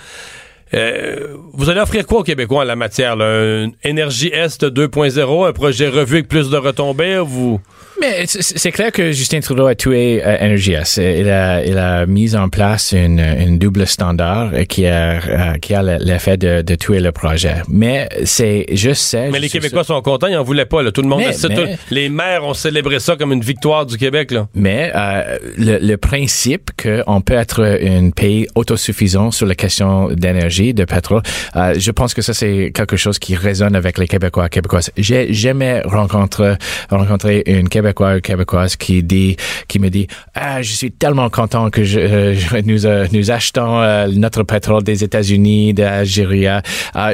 Euh, 0.74 1.36
vous 1.52 1.70
allez 1.70 1.82
offrir 1.82 2.08
quoi 2.08 2.20
aux 2.20 2.24
Québécois 2.24 2.62
en 2.62 2.64
la 2.64 2.78
matière? 2.78 3.18
Là? 3.18 3.26
Un 3.66 3.72
Énergie 3.84 4.30
Est 4.30 4.64
2.0, 4.64 5.46
un 5.46 5.52
projet 5.52 5.90
revu 5.90 6.14
avec 6.20 6.30
plus 6.30 6.50
de 6.50 6.56
retombées? 6.56 7.18
Vous... 7.18 7.60
Mais 8.02 8.26
c'est- 8.26 8.72
clair 8.72 8.92
que 8.92 9.12
Justin 9.12 9.40
Trudeau 9.42 9.68
a 9.68 9.76
tué 9.76 10.22
euh, 10.26 10.38
Energy 10.42 10.74
S. 10.74 10.98
Il 11.02 11.30
a, 11.30 11.64
il 11.64 11.78
a 11.78 12.06
mis 12.06 12.36
en 12.36 12.50
place 12.50 12.94
une, 12.94 13.20
une 13.20 13.58
double 13.60 13.86
standard 13.86 14.52
qui 14.68 14.86
a, 14.88 15.20
euh, 15.22 15.54
qui 15.62 15.74
a 15.74 15.84
l'effet 15.84 16.36
de, 16.38 16.62
de 16.62 16.76
tuer 16.76 17.00
le 17.00 17.12
projet. 17.12 17.56
Mais 17.70 18.10
c'est, 18.26 18.66
je 18.74 18.94
sais. 18.94 19.30
Mais 19.30 19.38
je 19.38 19.44
les 19.44 19.50
Québécois 19.50 19.84
sont 19.84 20.02
contents, 20.02 20.28
ils 20.28 20.36
en 20.38 20.44
voulaient 20.44 20.66
pas. 20.66 20.82
Là. 20.82 20.92
Tout 20.92 21.02
le 21.04 21.10
monde, 21.10 21.20
Mais- 21.22 21.36
mais- 21.50 21.56
tout- 21.56 21.80
les 21.92 22.10
maires 22.10 22.44
ont 22.46 22.54
célébré 22.54 23.00
ça 23.00 23.16
comme 23.16 23.32
une 23.34 23.42
victoire 23.42 23.86
du 23.86 23.98
Québec. 23.98 24.32
Là. 24.32 24.48
Mais 24.56 24.92
euh, 24.96 25.38
le, 25.58 25.78
le 25.80 25.98
principe 25.98 26.72
qu'on 26.82 27.22
peut 27.22 27.36
être 27.36 27.64
un 27.64 28.10
pays 28.10 28.48
autosuffisant 28.56 29.32
sur 29.32 29.46
la 29.46 29.56
question 29.56 30.10
d'énergie, 30.10 30.74
de 30.74 30.86
pétrole, 30.86 31.22
euh, 31.56 31.76
je 31.78 31.92
pense 31.92 32.14
que 32.14 32.22
ça 32.22 32.34
c'est 32.34 32.72
quelque 32.74 32.98
chose 32.98 33.20
qui 33.20 33.36
résonne 33.36 33.76
avec 33.76 33.98
les 33.98 34.08
Québécois 34.08 34.50
Québécoises. 34.50 34.92
J'ai 34.98 35.32
jamais 35.34 35.82
rencontré 35.86 36.54
rencontré 36.90 37.44
une 37.46 37.70
Québécois 37.94 38.68
qui 38.78 39.04
dit, 39.04 39.38
qui 39.68 39.80
me 39.80 39.90
dit, 39.90 40.08
ah, 40.36 40.62
je 40.62 40.72
suis 40.72 40.92
tellement 40.92 41.30
content 41.30 41.70
que 41.70 41.84
je, 41.84 42.00
euh, 42.00 42.36
nous 42.66 42.86
euh, 42.86 43.08
nous 43.12 43.32
achetons 43.32 43.82
euh, 43.82 44.08
notre 44.08 44.44
pétrole 44.44 44.84
des 44.84 45.04
États-Unis, 45.04 45.74
d'Algérie. 45.74 46.48
Euh, 46.48 46.62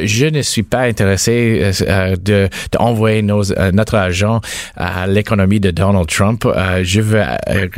je 0.04 0.26
ne 0.28 0.42
suis 0.42 0.64
pas 0.64 0.82
intéressé 0.82 1.60
euh, 1.62 1.72
euh, 1.88 2.16
de 2.16 2.50
d'envoyer 2.72 3.24
euh, 3.24 3.72
notre 3.72 3.96
argent 3.96 4.42
à 4.76 5.08
l'économie 5.08 5.60
de 5.60 5.72
Donald 5.72 6.08
Trump. 6.08 6.46
Je 6.84 7.02
veux 7.02 7.24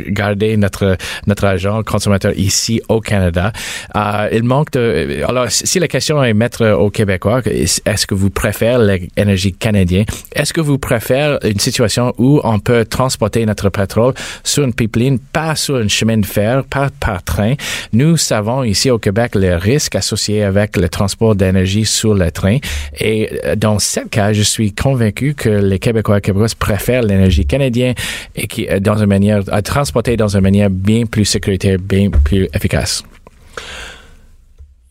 garder 0.08 0.56
notre 0.56 0.96
notre 1.26 1.44
argent 1.44 1.82
consommateur 1.82 2.32
ici 2.36 2.80
au 2.88 3.00
Canada. 3.00 3.52
Euh, 3.96 4.28
il 4.32 4.42
manque 4.44 4.72
de. 4.72 5.22
Alors, 5.26 5.46
si 5.50 5.78
la 5.78 5.88
question 5.88 6.22
est 6.22 6.34
mettre 6.34 6.66
aux 6.66 6.90
Québécois, 6.90 7.40
est-ce 7.44 8.06
que 8.06 8.14
vous 8.14 8.30
préférez 8.30 9.00
l'énergie 9.16 9.52
canadienne? 9.52 10.06
Est-ce 10.34 10.52
que 10.52 10.60
vous 10.60 10.78
préférez 10.78 11.38
une 11.44 11.58
situation 11.58 12.12
où 12.18 12.40
on 12.44 12.58
peut 12.58 12.84
transporter 12.90 13.46
notre 13.46 13.70
pétrole 13.70 14.12
sur 14.44 14.64
une 14.64 14.74
pipeline, 14.74 15.18
pas 15.18 15.56
sur 15.56 15.76
un 15.76 15.88
chemin 15.88 16.18
de 16.18 16.26
fer, 16.26 16.64
pas 16.64 16.90
par 17.00 17.22
train 17.22 17.54
Nous 17.92 18.16
savons 18.16 18.64
ici 18.64 18.90
au 18.90 18.98
Québec 18.98 19.34
les 19.34 19.54
risques 19.54 19.96
associés 19.96 20.44
avec 20.44 20.76
le 20.76 20.88
transport 20.88 21.34
d'énergie 21.34 21.86
sur 21.86 22.14
le 22.14 22.30
train. 22.30 22.58
Et 22.98 23.30
euh, 23.44 23.56
dans 23.56 23.78
ce 23.78 24.00
cas, 24.00 24.32
je 24.32 24.42
suis 24.42 24.72
convaincu 24.72 25.34
que 25.34 25.48
les 25.48 25.78
Québécois 25.78 26.18
et 26.18 26.20
Québécoises 26.20 26.54
préfèrent 26.54 27.02
l'énergie 27.02 27.46
canadienne 27.46 27.94
et 28.34 28.46
qui, 28.46 28.68
euh, 28.68 28.80
dans 28.80 28.98
une 28.98 29.06
manière, 29.06 29.42
à 29.50 29.62
transporter 29.62 30.16
dans 30.16 30.36
une 30.36 30.42
manière 30.42 30.70
bien 30.70 31.06
plus 31.06 31.24
sécuritaire, 31.24 31.78
bien 31.78 32.10
plus 32.10 32.48
efficace. 32.54 33.02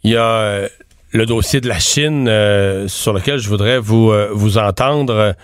Il 0.04 0.12
y 0.12 0.16
a 0.16 0.24
euh, 0.24 0.70
le 1.12 1.26
dossier 1.26 1.60
de 1.60 1.68
la 1.68 1.80
Chine 1.80 2.26
sur 2.88 3.14
lequel 3.14 3.40
je 3.40 3.50
voudrais 3.50 3.80
vous, 3.80 4.14
vous 4.32 4.58
entendre. 4.58 5.36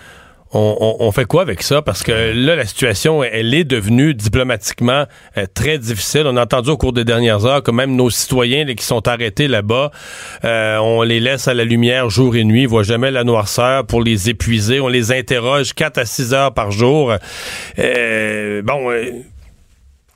On, 0.52 1.10
fait 1.12 1.24
quoi 1.24 1.42
avec 1.42 1.62
ça? 1.62 1.82
Parce 1.82 2.02
que 2.02 2.12
là, 2.12 2.56
la 2.56 2.64
situation, 2.64 3.22
elle 3.24 3.52
est 3.52 3.64
devenue 3.64 4.14
diplomatiquement 4.14 5.04
euh, 5.36 5.46
très 5.52 5.78
difficile. 5.78 6.22
On 6.26 6.36
a 6.36 6.42
entendu 6.44 6.70
au 6.70 6.76
cours 6.76 6.92
des 6.92 7.04
dernières 7.04 7.44
heures 7.46 7.62
que 7.62 7.70
même 7.70 7.96
nos 7.96 8.10
citoyens 8.10 8.64
qui 8.74 8.84
sont 8.84 9.06
arrêtés 9.08 9.48
là-bas, 9.48 9.90
euh, 10.44 10.78
on 10.78 11.02
les 11.02 11.20
laisse 11.20 11.48
à 11.48 11.54
la 11.54 11.64
lumière 11.64 12.10
jour 12.10 12.36
et 12.36 12.44
nuit, 12.44 12.62
ils 12.62 12.68
voient 12.68 12.84
jamais 12.84 13.10
la 13.10 13.24
noirceur 13.24 13.86
pour 13.86 14.02
les 14.02 14.30
épuiser. 14.30 14.80
On 14.80 14.88
les 14.88 15.12
interroge 15.12 15.74
4 15.74 15.98
à 15.98 16.04
6 16.04 16.32
heures 16.32 16.54
par 16.54 16.70
jour. 16.70 17.12
Euh, 17.78 18.62
bon... 18.62 18.90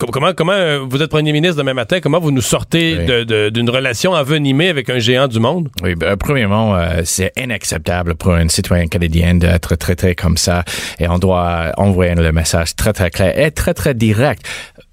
Com- 0.00 0.08
Comment, 0.10 0.32
comment 0.32 0.52
euh, 0.52 0.80
vous 0.88 1.02
êtes 1.02 1.10
premier 1.10 1.30
ministre 1.32 1.58
demain 1.58 1.74
matin, 1.74 2.00
comment 2.00 2.18
vous 2.20 2.30
nous 2.30 2.40
sortez 2.40 2.96
Oui. 3.06 3.50
d'une 3.52 3.68
relation 3.68 4.12
envenimée 4.12 4.68
avec 4.70 4.88
un 4.88 4.98
géant 4.98 5.28
du 5.28 5.38
monde? 5.40 5.68
Oui, 5.82 5.94
ben, 5.94 6.16
premièrement, 6.16 6.74
euh, 6.74 7.02
c'est 7.04 7.32
inacceptable 7.36 8.14
pour 8.14 8.32
un 8.32 8.48
citoyen 8.48 8.86
canadien 8.86 9.34
d'être 9.34 9.76
traité 9.76 10.14
comme 10.14 10.38
ça 10.38 10.64
et 10.98 11.06
on 11.06 11.18
doit 11.18 11.72
envoyer 11.76 12.14
le 12.14 12.32
message 12.32 12.74
très, 12.76 12.94
très 12.94 13.10
clair 13.10 13.38
et 13.38 13.50
très, 13.50 13.74
très 13.74 13.92
direct. 13.94 14.48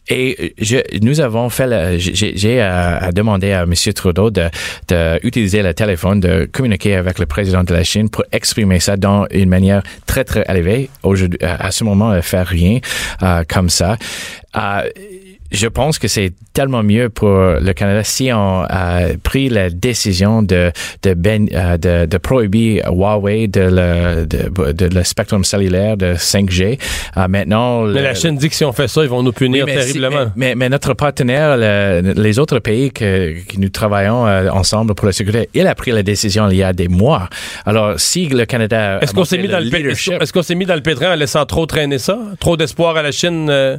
Et 0.10 0.54
je, 0.60 0.78
nous 1.02 1.20
avons 1.20 1.50
fait, 1.50 2.00
j'ai 2.00 2.62
euh, 2.62 3.00
à 3.00 3.08
à 3.08 3.64
M. 3.64 3.74
Trudeau 3.94 4.30
de, 4.30 4.44
de 4.88 5.20
utiliser 5.26 5.62
le 5.62 5.74
téléphone, 5.74 6.20
de 6.20 6.48
communiquer 6.52 6.96
avec 6.96 7.20
le 7.20 7.26
président 7.26 7.64
de 7.64 7.74
la 7.74 7.84
Chine 7.84 8.10
pour 8.10 8.24
exprimer 8.32 8.80
ça 8.80 8.96
dans 8.96 9.26
une 9.32 9.50
manière 9.50 9.84
très 10.06 10.24
très 10.24 10.46
élevée. 10.48 10.90
Aujourd'hui, 11.04 11.40
à 11.42 11.72
ce 11.72 11.84
moment, 11.84 12.12
euh, 12.12 12.22
faire 12.22 12.48
rien 12.48 12.80
euh, 13.22 13.44
comme 13.48 13.70
ça. 13.70 13.98
Euh, 14.56 14.90
je 15.52 15.68
pense 15.68 15.98
que 16.00 16.08
c'est 16.08 16.34
tellement 16.54 16.84
mieux 16.84 17.10
pour 17.10 17.30
le 17.30 17.72
Canada 17.74 18.04
si 18.04 18.30
on 18.34 18.64
a 18.68 19.02
pris 19.24 19.50
la 19.50 19.70
décision 19.70 20.42
de 20.44 20.72
de, 21.04 21.14
ben- 21.14 21.48
euh, 21.54 21.78
de, 21.78 22.06
de 22.06 22.18
prohiber 22.18 22.82
Huawei 22.88 23.48
de 23.48 23.62
le, 23.62 24.26
de, 24.26 24.72
de 24.72 24.86
le 24.96 25.04
spectrum 25.04 25.44
cellulaire 25.44 25.96
de 25.98 26.16
5G. 26.16 26.80
Euh, 27.18 27.28
maintenant, 27.28 27.84
Mais 27.84 28.00
le- 28.00 28.02
la 28.04 28.14
Chine 28.16 28.36
dit 28.38 28.50
que 28.50 28.56
si 28.56 28.66
on 28.66 28.74
fait 28.74 28.88
ça, 28.88 29.04
ils 29.04 29.10
vont 29.10 29.24
nous 29.24 29.32
punir 29.32 29.66
oui, 29.66 29.72
mais 29.76 29.82
si- 29.84 29.94
terriblement. 29.94 30.32
mais, 30.36 30.56
mais 30.56 30.70
notre 30.70 30.94
partenaire, 30.94 31.56
le- 31.58 32.14
les 32.22 32.40
autres 32.40 32.60
pays 32.60 32.92
que, 32.92 33.34
que 33.48 33.58
nous 33.58 33.70
travaillons 33.70 34.28
euh, 34.28 34.50
ensemble 34.50 34.96
pour 34.96 35.06
la 35.06 35.12
sécurité, 35.14 35.50
il 35.54 35.68
a 35.68 35.76
pris 35.76 35.92
la 35.92 36.04
décision 36.04 36.50
il 36.50 36.58
y 36.58 36.64
a 36.64 36.74
des 36.74 36.88
mois. 36.88 37.30
Alors, 37.66 38.00
si 38.00 38.28
le 38.28 38.46
Canada... 38.46 39.00
Est-ce 39.02 39.14
qu'on 39.14 39.24
s'est 39.26 39.38
mis 39.38 39.48
s'est 40.44 40.56
mis 40.56 40.66
dans 40.66 40.76
le 40.76 40.82
pétrin 40.82 41.14
en 41.14 41.16
laissant 41.16 41.46
trop 41.46 41.66
traîner 41.66 41.98
ça? 42.00 42.18
Trop 42.40 42.58
d'espoir 42.58 42.96
à 42.98 43.02
la 43.02 43.12
Chine? 43.12 43.48
euh? 43.50 43.78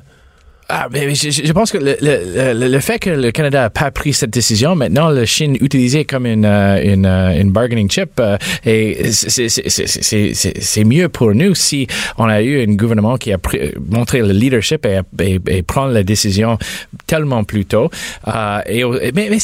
Ah, 0.70 0.88
mais 0.92 1.14
je, 1.14 1.30
je 1.30 1.52
pense 1.52 1.72
que 1.72 1.78
le, 1.78 1.96
le, 2.02 2.68
le, 2.68 2.80
fait 2.80 2.98
que 2.98 3.08
le 3.08 3.30
Canada 3.30 3.62
n'a 3.62 3.70
pas 3.70 3.90
pris 3.90 4.12
cette 4.12 4.28
décision, 4.28 4.74
maintenant, 4.76 5.08
la 5.08 5.24
Chine 5.24 5.56
utilisée 5.62 6.04
comme 6.04 6.26
une, 6.26 6.44
euh, 6.44 6.82
une, 6.84 7.06
euh, 7.06 7.40
une 7.40 7.50
bargaining 7.50 7.90
chip, 7.90 8.10
euh, 8.20 8.36
et 8.66 9.10
c'est- 9.12 10.84
mieux 10.84 11.08
pour 11.08 11.34
nous 11.34 11.54
si 11.54 11.86
on 12.18 12.24
a 12.24 12.42
eu 12.42 12.62
un 12.62 12.74
gouvernement 12.74 13.16
qui 13.16 13.32
a 13.32 13.38
pris- 13.38 13.72
montré 13.88 14.20
le 14.20 14.32
leadership 14.32 14.84
et, 14.84 15.00
et, 15.22 15.38
et 15.48 15.62
prendre 15.62 15.92
la 15.92 16.02
décision 16.02 16.58
tellement 17.06 17.44
plus 17.44 17.64
tôt. 17.64 17.90
Euh, 18.28 18.60
et, 18.66 18.84
mais 19.14 19.28
mais 19.30 19.38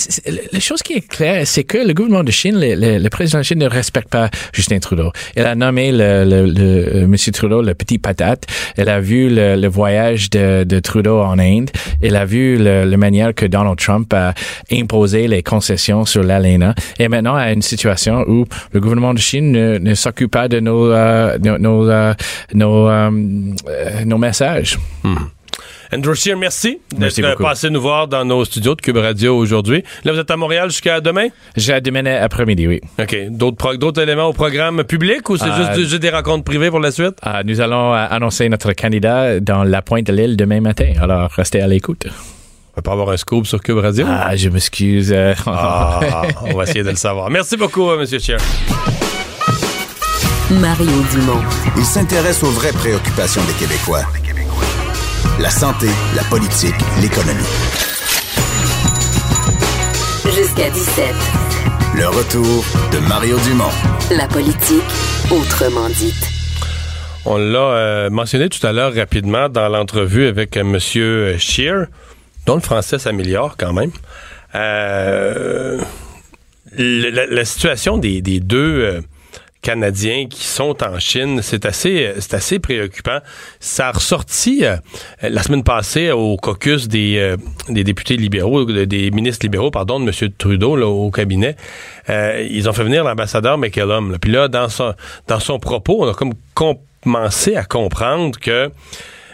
la 0.53 0.61
chose 0.61 0.83
qui 0.83 0.93
est 0.93 1.09
claire, 1.09 1.47
c'est 1.47 1.65
que 1.65 1.79
le 1.79 1.95
gouvernement 1.95 2.23
de 2.25 2.31
Chine, 2.31 2.59
le, 2.61 2.99
le, 2.99 3.09
président 3.09 3.39
de 3.39 3.45
Chine 3.45 3.61
ne 3.61 3.67
respecte 3.69 4.09
pas 4.11 4.29
Justin 4.53 4.79
Trudeau. 4.79 5.11
Il 5.37 5.43
a 5.45 5.55
nommé 5.55 5.91
le, 5.91 6.25
le, 6.25 7.07
Monsieur 7.07 7.33
Trudeau 7.33 7.63
le 7.63 7.73
petit 7.75 7.97
patate. 7.99 8.45
Elle 8.77 8.91
a 8.91 9.01
vu 9.01 9.29
le 9.31 9.67
voyage 9.69 10.29
de, 10.29 10.65
de 10.65 10.81
Trudeau 10.81 11.14
en 11.23 11.39
Inde. 11.39 11.71
Elle 12.03 12.17
a 12.17 12.25
vu 12.25 12.57
le, 12.59 12.85
la 12.85 12.97
manière 12.97 13.35
que 13.35 13.47
Donald 13.47 13.79
Trump 13.79 14.13
a 14.13 14.35
imposé 14.73 15.29
les 15.29 15.43
concessions 15.43 16.05
sur 16.05 16.23
l'ALENA. 16.23 16.75
Et 16.99 17.09
maintenant, 17.09 17.37
à 17.37 17.53
une 17.53 17.63
situation 17.63 18.25
où 18.29 18.47
le 18.73 18.81
gouvernement 18.81 19.15
de 19.15 19.19
Chine 19.19 19.53
ne, 19.53 19.95
s'occupe 19.95 20.31
pas 20.31 20.49
de 20.49 20.61
nos, 20.61 20.91
euh, 20.91 21.39
nos, 21.39 21.89
euh, 21.89 22.15
euh, 22.55 23.11
nos 24.05 24.19
messages. 24.19 24.79
Andrew 25.93 26.15
Scheer, 26.15 26.37
merci 26.37 26.81
Merci 26.99 27.21
d'être 27.23 27.41
euh, 27.41 27.45
passé 27.45 27.71
nous 27.71 27.81
voir 27.81 28.09
dans 28.09 28.25
nos 28.25 28.45
studios 28.45 28.75
de 28.75 28.81
Cube 28.81 28.97
Radio 28.97 29.37
aujourd'hui. 29.37 29.85
Là, 30.05 30.13
vous 30.13 30.19
êtes 30.19 30.31
à 30.31 30.37
Montréal 30.37 30.71
jusqu'à 30.71 31.01
demain? 31.01 31.29
J'ai 31.57 31.81
demain 31.81 32.05
après-midi, 32.07 32.67
oui. 32.67 32.81
OK. 32.99 33.17
D'autres 33.31 34.01
éléments 34.01 34.27
au 34.27 34.33
programme 34.33 34.83
public 34.85 35.29
ou 35.31 35.37
c'est 35.37 35.45
Euh, 35.47 35.75
juste, 35.75 35.89
juste 35.91 36.03
des 36.03 36.11
rencontres 36.11 36.45
privées 36.45 36.71
pour 36.71 36.81
la 36.81 36.91
suite? 36.91 37.15
Euh, 37.27 37.43
nous 37.45 37.61
allons 37.61 37.95
euh, 37.95 38.07
annoncer 38.11 38.49
notre 38.49 38.73
candidat 38.73 39.39
dans 39.41 39.63
la 39.65 39.83
pointe 39.83 40.07
de 40.07 40.13
l'île 40.13 40.37
demain 40.37 40.61
matin. 40.61 40.93
Alors, 41.01 41.31
restez 41.31 41.61
à 41.61 41.67
l'écoute. 41.69 42.07
On 42.07 42.77
va 42.77 42.83
pas 42.83 42.93
avoir 42.93 43.11
un 43.11 43.17
scoop 43.17 43.47
sur 43.47 43.61
Cube 43.63 43.79
Radio? 43.79 44.05
Ah, 44.09 44.35
je 44.35 44.49
m'excuse. 44.49 45.15
Ah, 45.47 46.01
on 46.43 46.57
va 46.57 46.65
essayer 46.65 46.83
de 46.83 46.91
le 46.91 46.97
savoir. 46.97 47.31
Merci 47.31 47.57
beaucoup, 47.57 47.89
M. 47.93 48.05
Scheer. 48.07 48.39
Mario 50.51 50.91
Dumont. 51.13 51.41
Il 51.77 51.85
s'intéresse 51.85 52.43
aux 52.43 52.51
vraies 52.51 52.73
préoccupations 52.73 53.43
des 53.45 53.53
Québécois. 53.55 54.03
La 55.41 55.51
santé, 55.51 55.87
la 56.15 56.23
politique, 56.25 56.75
l'économie. 57.01 57.43
Jusqu'à 60.35 60.71
17. 60.71 61.15
Le 61.97 62.07
retour 62.09 62.65
de 62.93 62.99
Mario 63.09 63.37
Dumont. 63.41 63.71
La 64.17 64.27
politique, 64.29 64.83
autrement 65.31 65.89
dite. 65.89 66.31
On 67.25 67.37
l'a 67.39 67.59
euh, 67.59 68.11
mentionné 68.11 68.49
tout 68.49 68.65
à 68.67 68.73
l'heure 68.73 68.95
rapidement 68.95 69.49
dans 69.49 69.69
l'entrevue 69.69 70.27
avec 70.27 70.57
euh, 70.57 70.61
M. 70.61 70.79
Scheer, 71.39 71.87
dont 72.47 72.55
le 72.57 72.61
français 72.61 72.99
s'améliore 72.99 73.57
quand 73.59 73.73
même. 73.73 73.91
Euh, 74.55 75.81
la, 76.77 77.27
la 77.27 77.45
situation 77.45 77.99
des, 77.99 78.21
des 78.23 78.41
deux 78.41 78.81
euh, 78.83 79.01
Canadiens 79.65 80.27
qui 80.29 80.45
sont 80.45 80.77
en 80.85 80.99
Chine, 80.99 81.41
c'est 81.43 81.65
assez, 81.65 82.13
c'est 82.21 82.35
assez 82.35 82.59
préoccupant. 82.59 83.19
Ça 83.61 83.89
a 83.89 83.93
ressorti 83.93 84.65
euh, 84.65 84.77
la 85.23 85.43
semaine 85.43 85.65
passée 85.65 86.11
au 86.11 86.37
caucus 86.37 86.87
des, 86.87 87.17
euh, 87.17 87.37
des 87.71 87.83
députés 87.83 88.17
libéraux, 88.19 88.67
de- 88.67 88.85
des 88.85 89.11
ministres 89.11 89.47
libéraux, 89.47 89.71
pardon, 89.71 89.99
de 90.01 90.05
M. 90.07 90.31
Trudeau 90.37 90.77
là, 90.77 90.87
au 90.87 91.11
cabinet. 91.11 91.57
Euh, 92.11 92.47
ils 92.51 92.69
ont 92.69 92.75
fait 92.75 92.85
venir 92.85 93.05
l'ambassadeur 93.05 93.57
McCallum. 93.57 94.13
là. 94.13 94.19
Puis 94.21 94.31
là, 94.31 94.49
dans 94.49 94.69
son, 94.69 94.93
dans 95.29 95.41
son 95.41 95.59
propos, 95.59 96.05
on 96.05 96.09
a 96.11 96.15
comme 96.15 96.35
commencé 96.53 97.57
à 97.57 97.65
comprendre 97.65 98.39
que 98.39 98.71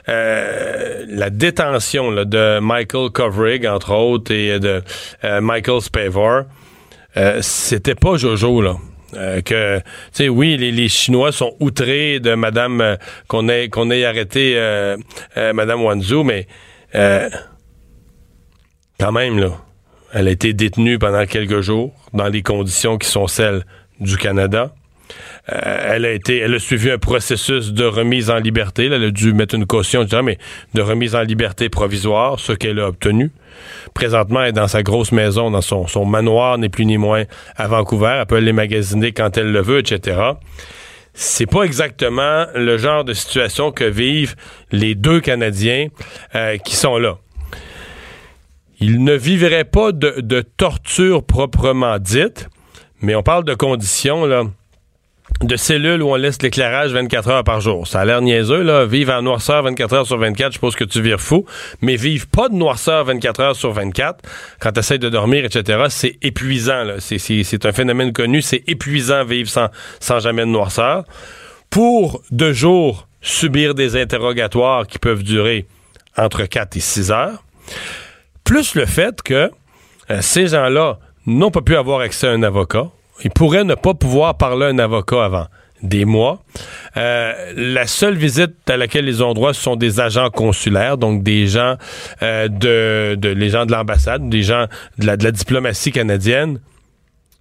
euh, 0.09 1.05
la 1.09 1.31
détention 1.31 2.11
là, 2.11 2.25
de 2.25 2.61
Michael 2.61 3.11
Kovrig, 3.11 3.67
entre 3.67 3.93
autres, 3.95 4.33
et 4.33 4.59
de 4.61 4.83
euh, 5.25 5.41
Michael 5.41 5.81
Spavor, 5.81 6.43
euh, 7.17 7.39
c'était 7.43 7.95
pas 7.97 8.17
Jojo, 8.17 8.63
là. 8.63 8.77
Euh, 9.15 9.41
que, 9.41 9.79
tu 9.79 9.85
sais, 10.13 10.29
oui, 10.29 10.57
les, 10.57 10.73
les 10.73 10.89
Chinois 10.89 11.33
sont 11.33 11.55
outrés 11.61 12.21
de 12.21 12.35
Madame, 12.35 12.81
euh, 12.81 12.97
qu'on 13.29 13.49
ait, 13.49 13.69
qu'on 13.69 13.91
ait 13.91 14.05
arrêté 14.05 14.55
euh, 14.57 14.97
euh, 15.37 15.53
Madame 15.53 15.83
Wanzhou, 15.83 16.25
mais 16.25 16.47
quand 18.99 19.13
même, 19.13 19.39
là, 19.39 19.53
elle 20.13 20.29
a 20.29 20.31
été 20.31 20.53
détenue 20.53 20.99
pendant 20.99 21.25
quelques 21.25 21.61
jours 21.61 21.93
dans 22.13 22.29
des 22.31 22.43
conditions 22.43 22.99
qui 22.99 23.09
sont 23.09 23.27
celles 23.27 23.65
du 24.01 24.17
Canada. 24.17 24.75
Euh, 25.53 25.95
elle 25.95 26.05
a 26.05 26.13
été, 26.13 26.39
elle 26.39 26.55
a 26.55 26.59
suivi 26.59 26.91
un 26.91 26.99
processus 26.99 27.73
de 27.73 27.85
remise 27.85 28.31
en 28.31 28.37
liberté. 28.37 28.87
Elle 28.87 29.05
a 29.05 29.11
dû 29.11 29.33
mettre 29.33 29.55
une 29.55 29.67
caution, 29.67 30.07
mais 30.23 30.39
de 30.75 30.83
remise 30.83 31.15
en 31.15 31.23
liberté 31.23 31.69
provisoire, 31.69 32.39
ce 32.39 32.53
qu'elle 32.53 32.79
a 32.79 32.89
obtenu. 32.89 33.31
Présentement, 33.95 34.43
elle 34.43 34.51
est 34.51 34.53
dans 34.53 34.69
sa 34.69 34.83
grosse 34.83 35.13
maison, 35.13 35.51
dans 35.51 35.61
son, 35.61 36.05
manoir, 36.05 36.59
ni 36.59 36.69
plus 36.69 36.87
ni 36.87 36.99
moins, 36.99 37.25
à 37.57 37.67
Vancouver. 37.67 38.19
Elle 38.21 38.27
peut 38.27 38.39
les 38.39 38.53
magasiner 38.53 39.13
quand 39.13 39.37
elle 39.37 39.51
le 39.51 39.61
veut, 39.61 39.79
etc. 39.79 40.21
C'est 41.15 41.51
pas 41.51 41.63
exactement 41.63 42.47
le 42.55 42.79
genre 42.79 43.05
de 43.05 43.13
situation 43.13 43.73
que 43.73 43.85
vivent 43.85 44.37
les 44.71 44.95
deux 44.95 45.21
Canadiens 45.21 45.89
euh, 46.35 46.57
qui 46.59 46.77
sont 46.77 46.99
là. 46.99 47.19
Ils 48.79 49.03
ne 49.03 49.15
vivraient 49.15 49.65
pas 49.65 49.93
de, 49.93 50.21
de 50.21 50.41
torture 50.41 51.25
proprement 51.25 51.99
dite, 51.99 52.49
mais 53.03 53.15
on 53.15 53.23
parle 53.23 53.45
de 53.45 53.55
conditions, 53.55 54.25
là 54.25 54.45
de 55.43 55.57
cellules 55.57 56.03
où 56.03 56.11
on 56.11 56.17
laisse 56.17 56.43
l'éclairage 56.43 56.93
24 56.93 57.29
heures 57.29 57.45
par 57.45 57.61
jour. 57.61 57.87
Ça 57.87 58.01
a 58.01 58.05
l'air 58.05 58.21
niaiseux, 58.21 58.63
là. 58.63 58.85
Vivre 58.85 59.13
en 59.15 59.23
noirceur 59.23 59.63
24 59.63 59.95
heures 59.95 60.07
sur 60.07 60.19
24, 60.19 60.53
je 60.53 60.55
suppose 60.55 60.77
que 60.77 60.85
tu 60.85 61.01
vires 61.01 61.21
fou. 61.21 61.47
Mais 61.81 61.97
vivre 61.97 62.27
pas 62.27 62.49
de 62.49 62.55
noirceur 62.55 63.05
24 63.05 63.41
heures 63.41 63.57
sur 63.57 63.73
24, 63.73 64.23
quand 64.61 64.73
tu 64.73 64.81
essaies 64.81 64.99
de 64.99 65.09
dormir, 65.09 65.45
etc., 65.45 65.85
c'est 65.89 66.19
épuisant, 66.23 66.85
là. 66.85 66.95
C'est, 66.99 67.67
un 67.67 67.73
phénomène 67.73 68.13
connu. 68.13 68.43
C'est 68.43 68.63
épuisant 68.67 69.25
vivre 69.25 69.49
sans, 69.49 69.69
sans 69.99 70.21
jamais 70.21 70.43
de 70.43 70.51
noirceur. 70.51 71.05
Pour 71.71 72.23
de 72.31 72.53
jour 72.53 73.07
subir 73.23 73.75
des 73.75 74.01
interrogatoires 74.01 74.87
qui 74.87 74.99
peuvent 74.99 75.23
durer 75.23 75.67
entre 76.17 76.45
4 76.45 76.77
et 76.77 76.81
6 76.81 77.11
heures. 77.13 77.45
Plus 78.45 78.75
le 78.75 78.87
fait 78.87 79.23
que 79.23 79.51
euh, 80.11 80.21
ces 80.21 80.49
gens-là 80.49 80.99
n'ont 81.27 81.51
pas 81.51 81.63
pu 81.63 81.77
avoir 81.77 82.01
accès 82.01 82.27
à 82.27 82.31
un 82.31 82.43
avocat. 82.43 82.89
Ils 83.25 83.31
pourraient 83.31 83.65
ne 83.65 83.75
pas 83.75 83.95
pouvoir 83.95 84.37
parler 84.37 84.67
à 84.67 84.69
un 84.69 84.79
avocat 84.79 85.25
avant 85.25 85.47
des 85.83 86.05
mois. 86.05 86.43
Euh, 86.97 87.33
la 87.57 87.87
seule 87.87 88.17
visite 88.17 88.69
à 88.69 88.77
laquelle 88.77 89.09
ils 89.09 89.23
ont 89.23 89.33
droit, 89.33 89.55
ce 89.55 89.63
sont 89.63 89.77
des 89.77 90.01
agents 90.01 90.31
consulaires, 90.31 90.99
donc 90.99 91.23
des 91.23 91.47
gens 91.47 91.77
euh, 92.23 92.49
de, 92.49 93.15
de 93.15 93.29
les 93.31 93.49
gens 93.49 93.65
de 93.65 93.73
l'ambassade, 93.73 94.29
des 94.29 94.43
gens 94.43 94.67
de 94.99 95.07
la, 95.07 95.17
de 95.17 95.25
la 95.25 95.33
diplomatie 95.33 95.93
canadienne. 95.93 96.61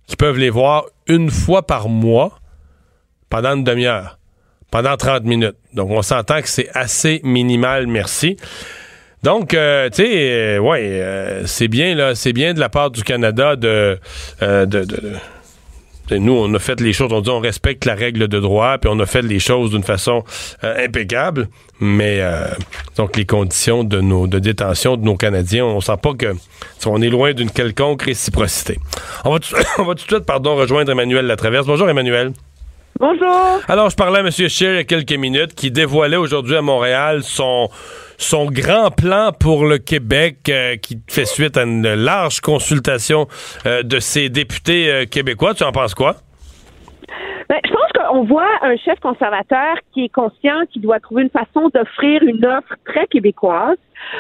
qui 0.08 0.16
peuvent 0.16 0.38
les 0.38 0.50
voir 0.50 0.86
une 1.08 1.30
fois 1.30 1.68
par 1.68 1.90
mois 1.90 2.40
pendant 3.30 3.56
une 3.56 3.64
demi-heure, 3.64 4.18
pendant 4.72 4.96
30 4.96 5.24
minutes. 5.24 5.58
Donc, 5.74 5.92
on 5.92 6.02
s'entend 6.02 6.42
que 6.42 6.50
c'est 6.50 6.70
assez 6.74 7.22
minimal, 7.24 7.88
merci. 7.88 8.38
Donc, 9.22 9.54
euh, 9.54 9.90
tu 9.90 9.98
sais, 9.98 10.32
euh, 10.32 10.60
ouais, 10.60 10.82
euh, 10.82 11.46
c'est 11.46 11.68
bien 11.68 11.94
là, 11.94 12.16
c'est 12.16 12.32
bien 12.32 12.54
de 12.54 12.60
la 12.60 12.70
part 12.70 12.90
du 12.90 13.04
Canada 13.04 13.56
de, 13.56 14.00
de, 14.42 14.66
de 14.66 15.14
nous, 16.12 16.34
on 16.34 16.54
a 16.54 16.60
fait 16.60 16.80
les 16.82 16.94
choses, 16.94 17.12
on 17.12 17.22
dit 17.22 17.30
on 17.30 17.40
respecte 17.40 17.86
la 17.86 17.96
règle 17.96 18.28
de 18.28 18.40
droit, 18.40 18.78
puis 18.78 18.90
on 18.94 19.00
a 19.00 19.06
fait 19.06 19.22
les 19.22 19.40
choses 19.40 19.72
d'une 19.72 19.84
façon 19.84 20.24
impeccable, 20.62 21.50
mais 21.80 22.22
donc 22.98 23.16
les 23.16 23.26
conditions 23.26 23.84
de 23.84 24.02
nos 24.02 24.28
de 24.28 24.40
détention 24.40 24.98
de 24.98 25.04
nos 25.04 25.16
Canadiens, 25.16 25.66
on 25.66 25.82
sent 25.82 25.98
pas 26.02 26.14
que 26.14 26.36
on 26.86 27.02
est 27.02 27.10
loin 27.10 27.34
d'une 27.34 27.52
quelconque 27.52 28.04
réciprocité. 28.04 28.80
On 29.26 29.32
va, 29.32 29.40
on 29.78 29.84
va 29.84 29.96
tout 29.96 30.06
de 30.06 30.12
suite, 30.12 30.26
pardon, 30.26 30.56
rejoindre 30.56 30.92
Emmanuel 30.92 31.26
Latraverse. 31.26 31.68
Bonjour 31.68 31.90
Emmanuel. 31.90 32.34
Bonjour. 33.00 33.62
Alors, 33.70 33.90
je 33.90 33.96
parlais 33.96 34.20
à 34.20 34.22
M. 34.22 34.30
Scheer 34.30 34.74
il 34.74 34.76
y 34.76 34.80
a 34.80 34.84
quelques 34.84 35.14
minutes 35.14 35.56
qui 35.56 35.72
dévoilait 35.72 36.18
aujourd'hui 36.18 36.58
à 36.58 36.62
Montréal 36.62 37.24
son 37.24 37.70
son 38.18 38.48
grand 38.52 38.92
plan 38.92 39.32
pour 39.32 39.66
le 39.66 39.78
Québec 39.78 40.40
euh, 40.50 40.76
qui 40.76 41.00
fait 41.08 41.24
suite 41.24 41.56
à 41.56 41.64
une 41.64 41.94
large 41.94 42.42
consultation 42.42 43.30
euh, 43.66 43.82
de 43.82 44.00
ses 44.02 44.28
députés 44.28 44.92
euh, 44.92 45.06
québécois. 45.06 45.54
Tu 45.54 45.64
en 45.64 45.72
penses 45.72 45.96
quoi? 45.96 46.18
Ben, 47.50 47.58
je 47.66 47.72
pense 47.72 47.92
qu'on 47.94 48.24
voit 48.26 48.48
un 48.62 48.78
chef 48.78 49.00
conservateur 49.00 49.76
qui 49.92 50.06
est 50.06 50.14
conscient 50.14 50.68
qu'il 50.72 50.84
doit 50.84 51.00
trouver 51.00 51.24
une 51.24 51.32
façon 51.32 51.70
d'offrir 51.74 52.22
une 52.22 52.46
offre 52.46 52.76
très 52.86 53.08
québécoise. 53.08 53.78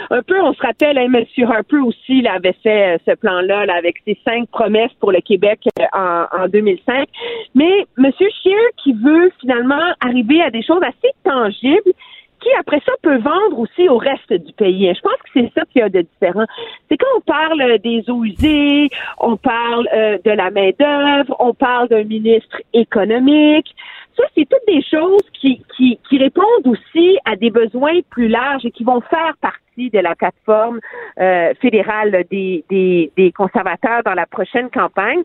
Un 0.09 0.23
peu, 0.23 0.41
on 0.41 0.51
se 0.53 0.61
rappelle, 0.61 0.97
hein, 0.97 1.07
M. 1.13 1.25
Harper 1.47 1.77
aussi 1.77 2.19
il 2.19 2.27
avait 2.27 2.55
fait 2.63 2.99
ce 3.07 3.13
plan-là 3.13 3.65
avec 3.71 3.97
ses 4.05 4.17
cinq 4.25 4.49
promesses 4.49 4.91
pour 4.99 5.11
le 5.11 5.21
Québec 5.21 5.59
en, 5.93 6.25
en 6.31 6.47
2005. 6.47 7.07
Mais 7.53 7.85
M. 7.99 8.11
Scheer 8.19 8.69
qui 8.83 8.93
veut 8.93 9.31
finalement 9.39 9.93
arriver 10.01 10.41
à 10.41 10.49
des 10.49 10.63
choses 10.63 10.81
assez 10.81 11.13
tangibles 11.23 11.93
qui 12.39 12.49
après 12.59 12.81
ça 12.85 12.93
peut 13.01 13.17
vendre 13.17 13.59
aussi 13.59 13.87
au 13.89 13.97
reste 13.97 14.33
du 14.33 14.53
pays. 14.53 14.91
Je 14.93 15.01
pense 15.01 15.13
que 15.13 15.29
c'est 15.33 15.51
ça 15.55 15.65
qu'il 15.71 15.81
y 15.81 15.83
a 15.83 15.89
de 15.89 16.01
différent. 16.01 16.45
C'est 16.89 16.97
quand 16.97 17.17
on 17.17 17.21
parle 17.21 17.79
des 17.79 18.09
eaux 18.09 18.23
usées, 18.23 18.89
on 19.19 19.37
parle 19.37 19.87
euh, 19.93 20.17
de 20.23 20.31
la 20.31 20.51
main 20.51 20.71
d'œuvre, 20.79 21.35
on 21.39 21.53
parle 21.53 21.89
d'un 21.89 22.03
ministre 22.03 22.61
économique. 22.73 23.75
Ça, 24.19 24.25
c'est 24.35 24.49
toutes 24.49 24.67
des 24.67 24.83
choses 24.83 25.23
qui, 25.31 25.63
qui, 25.77 25.97
qui 26.09 26.17
répondent 26.17 26.65
aussi 26.65 27.17
à 27.23 27.37
des 27.37 27.49
besoins 27.49 28.01
plus 28.09 28.27
larges 28.27 28.65
et 28.65 28.71
qui 28.71 28.83
vont 28.83 28.99
faire 28.99 29.33
partie 29.39 29.89
de 29.89 29.99
la 29.99 30.13
plateforme 30.13 30.81
euh, 31.21 31.53
fédérale 31.61 32.25
des, 32.29 32.65
des, 32.69 33.13
des, 33.15 33.31
conservateurs 33.31 34.01
dans 34.03 34.13
la 34.13 34.25
prochaine 34.25 34.69
campagne. 34.69 35.21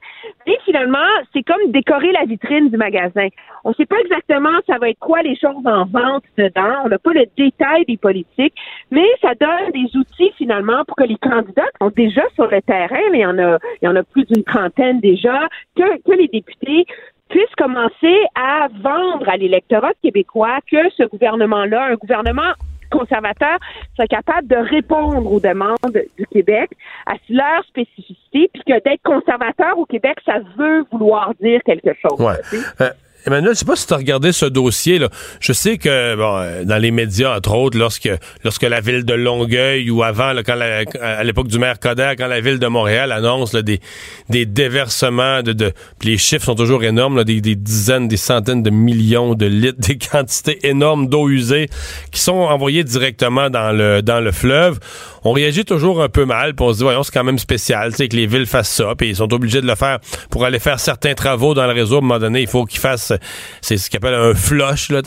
Et 0.47 0.57
finalement, 0.65 0.99
c'est 1.33 1.43
comme 1.43 1.73
décorer 1.73 2.13
la 2.13 2.25
vitrine 2.25 2.71
du 2.71 2.77
magasin. 2.77 3.27
On 3.65 3.71
ne 3.71 3.75
sait 3.75 3.87
pas 3.87 3.99
exactement 3.99 4.51
ça 4.69 4.79
va 4.79 4.91
être 4.91 5.01
quoi 5.01 5.23
les 5.23 5.35
choses 5.35 5.67
en 5.67 5.87
vente 5.87 6.23
dedans. 6.39 6.83
On 6.85 6.89
n'a 6.89 6.99
pas 6.99 7.15
le 7.15 7.27
détail 7.37 7.85
des 7.87 7.97
politiques, 7.97 8.55
mais 8.93 9.07
ça 9.21 9.35
donne 9.35 9.73
des 9.73 9.97
outils 9.97 10.31
finalement 10.39 10.85
pour 10.85 10.95
que 10.95 11.05
les 11.05 11.19
candidats 11.19 11.63
qui 11.63 11.79
sont 11.81 11.93
déjà 11.97 12.23
sur 12.37 12.47
le 12.47 12.63
terrain, 12.63 13.03
mais 13.11 13.19
il 13.19 13.23
y 13.23 13.27
en 13.27 13.39
a, 13.41 13.59
il 13.83 13.87
y 13.87 13.89
en 13.89 13.97
a 13.97 14.05
plus 14.05 14.25
d'une 14.27 14.45
trentaine 14.45 15.01
déjà, 15.01 15.49
que, 15.75 16.01
que 16.03 16.13
les 16.17 16.29
députés 16.29 16.87
puissent 17.29 17.55
commencer 17.57 18.19
à 18.35 18.69
vendre 18.83 19.29
à 19.29 19.37
l'électorat 19.37 19.93
québécois 20.03 20.59
que 20.71 20.91
ce 20.97 21.05
gouvernement-là, 21.05 21.87
un 21.93 21.95
gouvernement 21.95 22.53
conservateurs 22.91 23.59
soient 23.97 24.07
capables 24.07 24.47
de 24.47 24.57
répondre 24.57 25.31
aux 25.31 25.41
demandes 25.41 25.77
du 26.19 26.27
Québec 26.27 26.71
à 27.07 27.15
leur 27.29 27.65
spécificité, 27.65 28.49
puis 28.53 28.63
que 28.67 28.83
d'être 28.85 29.03
conservateur 29.03 29.79
au 29.79 29.87
Québec, 29.87 30.19
ça 30.25 30.39
veut 30.57 30.85
vouloir 30.93 31.33
dire 31.41 31.61
quelque 31.65 31.95
chose. 32.01 32.21
Ouais. 32.21 32.91
Emmanuel, 33.27 33.55
je 33.55 33.61
sais 33.61 33.65
pas 33.65 33.77
si 33.77 33.87
tu 33.87 33.95
as 33.95 33.97
regardé 33.97 34.33
ce 34.33 34.45
dossier. 34.45 34.99
Là. 34.99 35.09
Je 35.41 35.53
sais 35.53 35.79
que 35.79 36.15
bon, 36.15 36.37
euh, 36.37 36.65
dans 36.65 36.77
les 36.77 36.91
médias, 36.91 37.37
entre 37.37 37.55
autres, 37.55 37.79
lorsque 37.79 38.11
lorsque 38.45 38.63
la 38.63 38.81
ville 38.81 39.05
de 39.05 39.15
Longueuil 39.15 39.91
ou 39.91 40.03
avant, 40.03 40.33
là, 40.33 40.43
quand 40.43 40.59
à 41.01 41.25
l'époque 41.25 41.49
du 41.49 41.59
maire 41.59 41.79
Coder, 41.81 42.13
quand 42.19 42.27
la 42.27 42.41
ville 42.41 42.59
de 42.59 42.67
Montréal 42.67 43.13
annonce 43.13 43.55
des, 43.55 43.81
des 44.29 44.45
déversements 44.45 45.43
de, 45.43 45.53
de 45.53 45.73
les 46.03 46.19
chiffres 46.19 46.45
sont 46.45 46.55
toujours 46.55 46.85
énormes, 46.85 47.17
là, 47.17 47.25
des, 47.25 47.41
des, 47.41 47.55
dizaines, 47.57 48.09
des 48.09 48.19
centaines 48.19 48.63
de 48.63 48.71
millions 48.71 49.35
de 49.35 49.47
litres, 49.47 49.79
des 49.81 49.97
quantités 49.97 50.67
énormes 50.67 51.09
d'eau 51.09 51.29
usée 51.29 51.69
qui 52.13 52.21
sont 52.21 52.33
envoyées 52.33 52.85
directement 52.85 53.49
dans 53.49 53.73
le 53.73 54.03
dans 54.03 54.21
le 54.21 54.33
fleuve. 54.33 54.79
On 55.27 55.33
réagit 55.33 55.65
toujours 55.65 56.03
un 56.03 56.11
peu 56.11 56.27
mal, 56.27 56.55
puis 56.55 56.67
on 56.67 56.73
se 56.73 56.79
dit 56.79 56.85
voyons, 56.85 57.03
c'est 57.03 57.13
quand 57.13 57.25
même 57.25 57.39
spécial, 57.39 57.95
que 57.95 58.05
les 58.15 58.27
villes 58.27 58.47
fassent 58.47 58.75
ça, 58.75 58.95
puis 58.97 59.09
ils 59.09 59.17
sont 59.17 59.33
obligés 59.33 59.63
de 59.63 59.67
le 59.67 59.75
faire 59.75 59.99
pour 60.29 60.45
aller 60.45 60.59
faire 60.59 60.79
certains 60.79 61.15
travaux 61.15 61.55
dans 61.55 61.67
le 61.67 61.73
réseau. 61.73 61.97
À 61.97 61.99
un 61.99 62.01
moment 62.03 62.19
donné, 62.19 62.43
il 62.43 62.47
faut 62.47 62.67
qu'ils 62.67 62.81
fassent 62.81 63.14
c'est 63.61 63.77
ce 63.77 63.91
qu'on 63.91 63.99
appelle 63.99 64.15
un 64.15 64.35
flush, 64.35 64.91
là, 64.91 65.03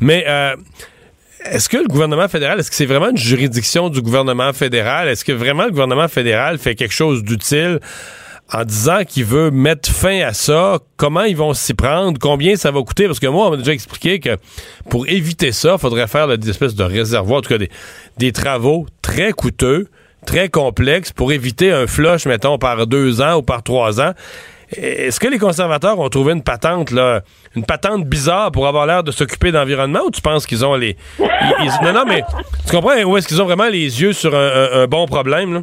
Mais 0.00 0.24
euh, 0.28 0.56
est-ce 1.44 1.68
que 1.68 1.76
le 1.76 1.86
gouvernement 1.86 2.28
fédéral, 2.28 2.58
est-ce 2.58 2.70
que 2.70 2.76
c'est 2.76 2.86
vraiment 2.86 3.10
une 3.10 3.16
juridiction 3.16 3.88
du 3.88 4.02
gouvernement 4.02 4.52
fédéral? 4.52 5.08
Est-ce 5.08 5.24
que 5.24 5.32
vraiment 5.32 5.64
le 5.64 5.70
gouvernement 5.70 6.08
fédéral 6.08 6.58
fait 6.58 6.74
quelque 6.74 6.94
chose 6.94 7.22
d'utile 7.22 7.80
en 8.52 8.64
disant 8.64 9.04
qu'il 9.06 9.24
veut 9.24 9.50
mettre 9.50 9.88
fin 9.88 10.20
à 10.20 10.32
ça? 10.32 10.78
Comment 10.96 11.22
ils 11.22 11.36
vont 11.36 11.54
s'y 11.54 11.74
prendre? 11.74 12.18
Combien 12.20 12.56
ça 12.56 12.70
va 12.70 12.82
coûter? 12.82 13.06
Parce 13.06 13.20
que 13.20 13.26
moi, 13.26 13.46
on 13.46 13.50
m'a 13.50 13.56
déjà 13.56 13.72
expliqué 13.72 14.18
que 14.18 14.36
pour 14.90 15.08
éviter 15.08 15.52
ça, 15.52 15.74
il 15.74 15.78
faudrait 15.78 16.08
faire 16.08 16.36
des 16.36 16.50
espèces 16.50 16.74
de 16.74 16.84
réservoirs, 16.84 17.38
en 17.38 17.42
tout 17.42 17.56
cas 17.56 17.64
des, 18.18 18.32
travaux 18.32 18.86
très 19.00 19.32
coûteux, 19.32 19.88
très 20.26 20.48
complexes 20.48 21.12
pour 21.12 21.32
éviter 21.32 21.70
un 21.70 21.86
flush, 21.86 22.26
mettons, 22.26 22.58
par 22.58 22.86
deux 22.86 23.20
ans 23.20 23.36
ou 23.36 23.42
par 23.42 23.62
trois 23.62 24.00
ans. 24.00 24.12
Est-ce 24.70 25.18
que 25.18 25.28
les 25.28 25.38
conservateurs 25.38 25.98
ont 25.98 26.10
trouvé 26.10 26.34
une 26.34 26.42
patente, 26.42 26.90
là, 26.90 27.22
une 27.58 27.64
patente 27.64 28.04
bizarre 28.04 28.50
pour 28.52 28.66
avoir 28.66 28.86
l'air 28.86 29.02
de 29.02 29.10
s'occuper 29.10 29.52
d'environnement 29.52 30.00
ou 30.06 30.10
tu 30.10 30.22
penses 30.22 30.46
qu'ils 30.46 30.64
ont 30.64 30.74
les. 30.74 30.96
non, 31.18 31.92
non, 31.92 32.04
mais 32.06 32.22
tu 32.66 32.74
comprends 32.74 33.02
où 33.04 33.16
est-ce 33.16 33.28
qu'ils 33.28 33.42
ont 33.42 33.46
vraiment 33.46 33.68
les 33.68 34.00
yeux 34.00 34.12
sur 34.12 34.34
un, 34.34 34.86
bon 34.86 35.06
problème, 35.06 35.54
là? 35.54 35.60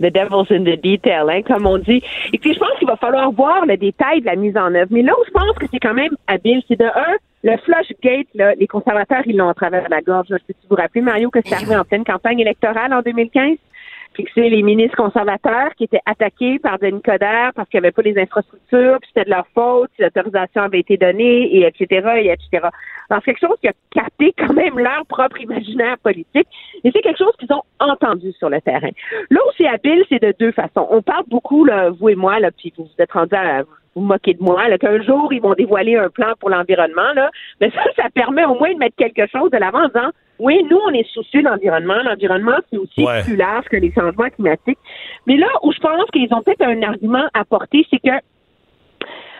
The 0.00 0.12
devil's 0.12 0.48
in 0.52 0.62
the 0.62 0.80
detail, 0.80 1.28
hein, 1.28 1.42
comme 1.42 1.66
on 1.66 1.76
dit. 1.76 2.00
Et 2.32 2.38
puis, 2.38 2.54
je 2.54 2.58
pense 2.60 2.70
qu'il 2.78 2.86
va 2.86 2.94
falloir 2.94 3.32
voir 3.32 3.66
le 3.66 3.76
détail 3.76 4.20
de 4.20 4.26
la 4.26 4.36
mise 4.36 4.56
en 4.56 4.72
œuvre. 4.72 4.86
Mais 4.90 5.02
là 5.02 5.12
où 5.12 5.24
je 5.26 5.32
pense 5.32 5.58
que 5.58 5.66
c'est 5.72 5.80
quand 5.80 5.94
même 5.94 6.12
habile, 6.28 6.62
c'est 6.68 6.78
de 6.78 6.84
un, 6.84 7.16
le 7.42 7.56
flush 7.64 7.88
gate, 8.00 8.28
là, 8.34 8.54
les 8.54 8.68
conservateurs, 8.68 9.22
ils 9.26 9.36
l'ont 9.36 9.48
à 9.48 9.54
travers 9.54 9.88
la 9.88 10.00
gorge. 10.00 10.28
Je 10.30 10.36
sais 10.36 10.42
si 10.48 10.54
vous 10.62 10.76
vous 10.76 10.80
rappelez, 10.80 11.00
Mario, 11.00 11.30
que 11.30 11.40
c'est 11.44 11.52
arrivé 11.52 11.76
en 11.76 11.82
pleine 11.82 12.04
campagne 12.04 12.38
électorale 12.38 12.92
en 12.92 13.02
2015 13.02 13.56
c'est 14.34 14.48
les 14.48 14.62
ministres 14.62 14.96
conservateurs 14.96 15.74
qui 15.76 15.84
étaient 15.84 16.00
attaqués 16.06 16.58
par 16.58 16.78
Denis 16.78 17.02
Coderre 17.02 17.52
parce 17.54 17.68
qu'il 17.68 17.80
n'y 17.80 17.86
avait 17.86 17.92
pas 17.92 18.02
les 18.02 18.18
infrastructures, 18.18 18.98
puis 19.00 19.10
c'était 19.14 19.24
de 19.24 19.30
leur 19.30 19.46
faute, 19.54 19.90
si 19.96 20.02
l'autorisation 20.02 20.62
avait 20.62 20.80
été 20.80 20.96
donnée, 20.96 21.54
et 21.54 21.66
etc., 21.66 22.08
et 22.16 22.30
etc. 22.30 22.68
Alors, 23.10 23.22
c'est 23.24 23.32
quelque 23.32 23.46
chose 23.46 23.56
qui 23.60 23.68
a 23.68 23.72
capté 23.90 24.34
quand 24.36 24.52
même 24.52 24.78
leur 24.78 25.06
propre 25.06 25.40
imaginaire 25.40 25.98
politique, 25.98 26.48
et 26.84 26.90
c'est 26.92 27.00
quelque 27.00 27.18
chose 27.18 27.34
qu'ils 27.38 27.52
ont 27.52 27.62
entendu 27.80 28.32
sur 28.32 28.50
le 28.50 28.60
terrain. 28.60 28.90
Là 29.30 29.40
où 29.46 29.50
c'est 29.56 29.68
habile, 29.68 30.04
c'est 30.08 30.22
de 30.22 30.34
deux 30.38 30.52
façons. 30.52 30.86
On 30.90 31.02
parle 31.02 31.24
beaucoup, 31.28 31.64
là, 31.64 31.90
vous 31.90 32.08
et 32.08 32.14
moi, 32.14 32.40
là, 32.40 32.50
puis 32.50 32.72
vous 32.76 32.84
vous 32.84 33.02
êtes 33.02 33.12
rendus 33.12 33.34
à 33.34 33.62
vous 33.98 34.04
moquer 34.04 34.34
de 34.34 34.42
moi, 34.42 34.64
qu'un 34.78 35.02
jour, 35.02 35.32
ils 35.32 35.40
vont 35.40 35.54
dévoiler 35.54 35.96
un 35.96 36.08
plan 36.08 36.32
pour 36.38 36.50
l'environnement, 36.50 37.12
là. 37.14 37.30
Mais 37.60 37.70
ça, 37.70 37.82
ça 37.96 38.08
permet 38.14 38.44
au 38.44 38.54
moins 38.54 38.72
de 38.72 38.78
mettre 38.78 38.96
quelque 38.96 39.26
chose 39.26 39.50
de 39.50 39.58
l'avant 39.58 39.84
en 39.84 39.88
disant, 39.88 40.10
oui, 40.38 40.64
nous, 40.70 40.78
on 40.86 40.90
est 40.90 41.06
soucieux 41.12 41.42
de 41.42 41.48
l'environnement. 41.48 41.96
L'environnement, 42.04 42.58
c'est 42.70 42.78
aussi 42.78 43.04
plus 43.24 43.36
large 43.36 43.64
que 43.66 43.76
les 43.76 43.92
changements 43.92 44.30
climatiques. 44.30 44.78
Mais 45.26 45.36
là 45.36 45.48
où 45.62 45.72
je 45.72 45.80
pense 45.80 46.04
qu'ils 46.12 46.32
ont 46.32 46.42
peut-être 46.42 46.62
un 46.62 46.82
argument 46.82 47.24
à 47.34 47.44
porter, 47.44 47.86
c'est 47.90 47.98
que 47.98 48.14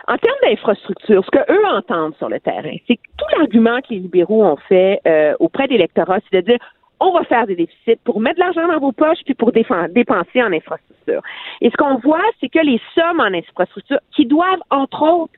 en 0.08 0.16
termes 0.16 0.36
d'infrastructure, 0.42 1.22
ce 1.22 1.30
que 1.30 1.52
eux 1.52 1.66
entendent 1.66 2.16
sur 2.16 2.30
le 2.30 2.40
terrain, 2.40 2.74
c'est 2.86 2.96
que 2.96 3.02
tout 3.18 3.26
l'argument 3.36 3.78
que 3.82 3.88
les 3.90 3.98
libéraux 3.98 4.42
ont 4.42 4.56
fait 4.68 5.00
euh, 5.06 5.34
auprès 5.38 5.68
des 5.68 5.74
électorats, 5.74 6.18
c'est 6.30 6.40
de 6.40 6.50
dire 6.50 6.58
on 7.00 7.12
va 7.12 7.24
faire 7.24 7.46
des 7.46 7.56
déficits 7.56 8.00
pour 8.04 8.20
mettre 8.20 8.36
de 8.36 8.40
l'argent 8.40 8.66
dans 8.66 8.78
vos 8.78 8.92
poches 8.92 9.18
puis 9.24 9.34
pour 9.34 9.52
dépenser 9.52 10.42
en 10.42 10.52
infrastructure. 10.52 11.22
Et 11.60 11.70
ce 11.70 11.76
qu'on 11.76 11.96
voit, 11.96 12.24
c'est 12.40 12.48
que 12.48 12.58
les 12.58 12.80
sommes 12.94 13.20
en 13.20 13.32
infrastructure 13.32 13.98
qui 14.14 14.26
doivent, 14.26 14.62
entre 14.70 15.02
autres, 15.02 15.32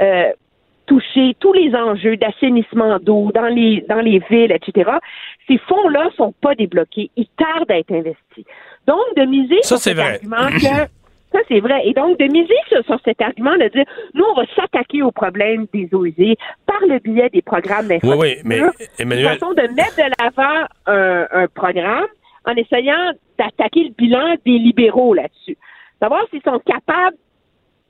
euh, 0.00 0.32
toucher 0.86 1.34
tous 1.40 1.52
les 1.52 1.74
enjeux 1.74 2.16
d'assainissement 2.16 2.98
d'eau 2.98 3.30
dans 3.34 3.46
les 3.46 3.84
dans 3.88 4.00
les 4.00 4.18
villes, 4.30 4.52
etc. 4.52 4.90
Ces 5.48 5.58
fonds-là 5.58 6.10
sont 6.16 6.32
pas 6.32 6.54
débloqués, 6.54 7.10
ils 7.16 7.28
tardent 7.36 7.70
à 7.70 7.78
être 7.78 7.92
investis. 7.92 8.44
Donc 8.86 9.00
de 9.16 9.24
miser 9.24 9.62
sur 9.62 9.78
cet 9.78 9.96
vrai. 9.96 10.14
argument 10.14 10.48
que 10.58 10.88
ça 11.34 11.40
c'est 11.48 11.60
vrai, 11.60 11.82
et 11.84 11.92
donc 11.92 12.18
de 12.18 12.24
miser 12.24 12.54
sur, 12.68 12.82
cet 13.04 13.20
argument 13.20 13.56
de 13.56 13.68
dire 13.68 13.84
nous 14.14 14.24
on 14.24 14.34
va 14.34 14.46
s'attaquer 14.54 15.02
au 15.02 15.10
problème 15.10 15.66
des 15.72 15.88
eaux 15.92 16.04
usées 16.04 16.36
par 16.66 16.80
le 16.86 16.98
biais 17.00 17.28
des 17.30 17.42
programmes 17.42 17.88
d'infrastructure. 17.88 18.18
Oui, 18.18 18.36
oui, 18.36 18.42
mais 18.44 18.60
Emmanuel, 18.98 19.38
façon 19.38 19.52
de 19.52 19.62
mettre 19.74 19.96
de 19.96 20.10
l'avant 20.20 20.66
un, 20.86 21.26
un 21.30 21.46
programme 21.48 22.06
en 22.46 22.52
essayant 22.52 23.12
d'attaquer 23.38 23.84
le 23.84 23.94
bilan 23.96 24.36
des 24.44 24.58
libéraux 24.58 25.14
là-dessus. 25.14 25.56
Savoir 26.00 26.22
s'ils 26.30 26.42
sont 26.42 26.60
capables 26.60 27.16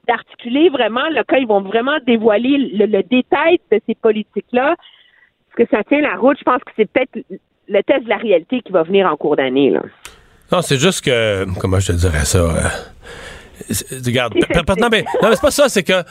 d'articuler 0.07 0.69
vraiment, 0.69 1.09
là, 1.11 1.25
quand 1.27 1.37
ils 1.37 1.47
vont 1.47 1.62
vraiment 1.62 1.99
dévoiler 2.07 2.57
le, 2.59 3.03
détail 3.03 3.59
de 3.73 3.81
ces 3.87 3.95
politiques-là, 3.95 4.73
est-ce 4.73 5.65
que 5.65 5.71
ça 5.71 5.83
tient 5.85 6.01
la 6.01 6.16
route? 6.16 6.39
Je 6.39 6.45
pense 6.45 6.62
que 6.62 6.73
c'est 6.77 6.91
peut-être 6.91 7.25
le 7.69 7.83
test 7.83 8.05
de 8.05 8.09
la 8.09 8.16
réalité 8.16 8.61
qui 8.61 8.73
va 8.73 8.83
venir 8.83 9.07
en 9.07 9.16
cours 9.16 9.37
d'année. 9.37 9.73
Non, 10.53 10.61
c'est 10.61 10.79
juste 10.79 11.05
que, 11.05 11.47
comment 11.59 11.81
je 11.81 11.93
te 11.93 11.97
dirais 11.97 12.25
ça, 12.25 12.39
euh, 12.39 12.69
regarde, 14.05 14.35
non, 14.78 14.89
mais, 14.90 15.05
non, 15.22 15.28
mais 15.28 15.35
c'est 15.35 15.40
pas 15.40 15.51
ça, 15.51 15.68
c'est 15.68 15.82
que 15.82 16.05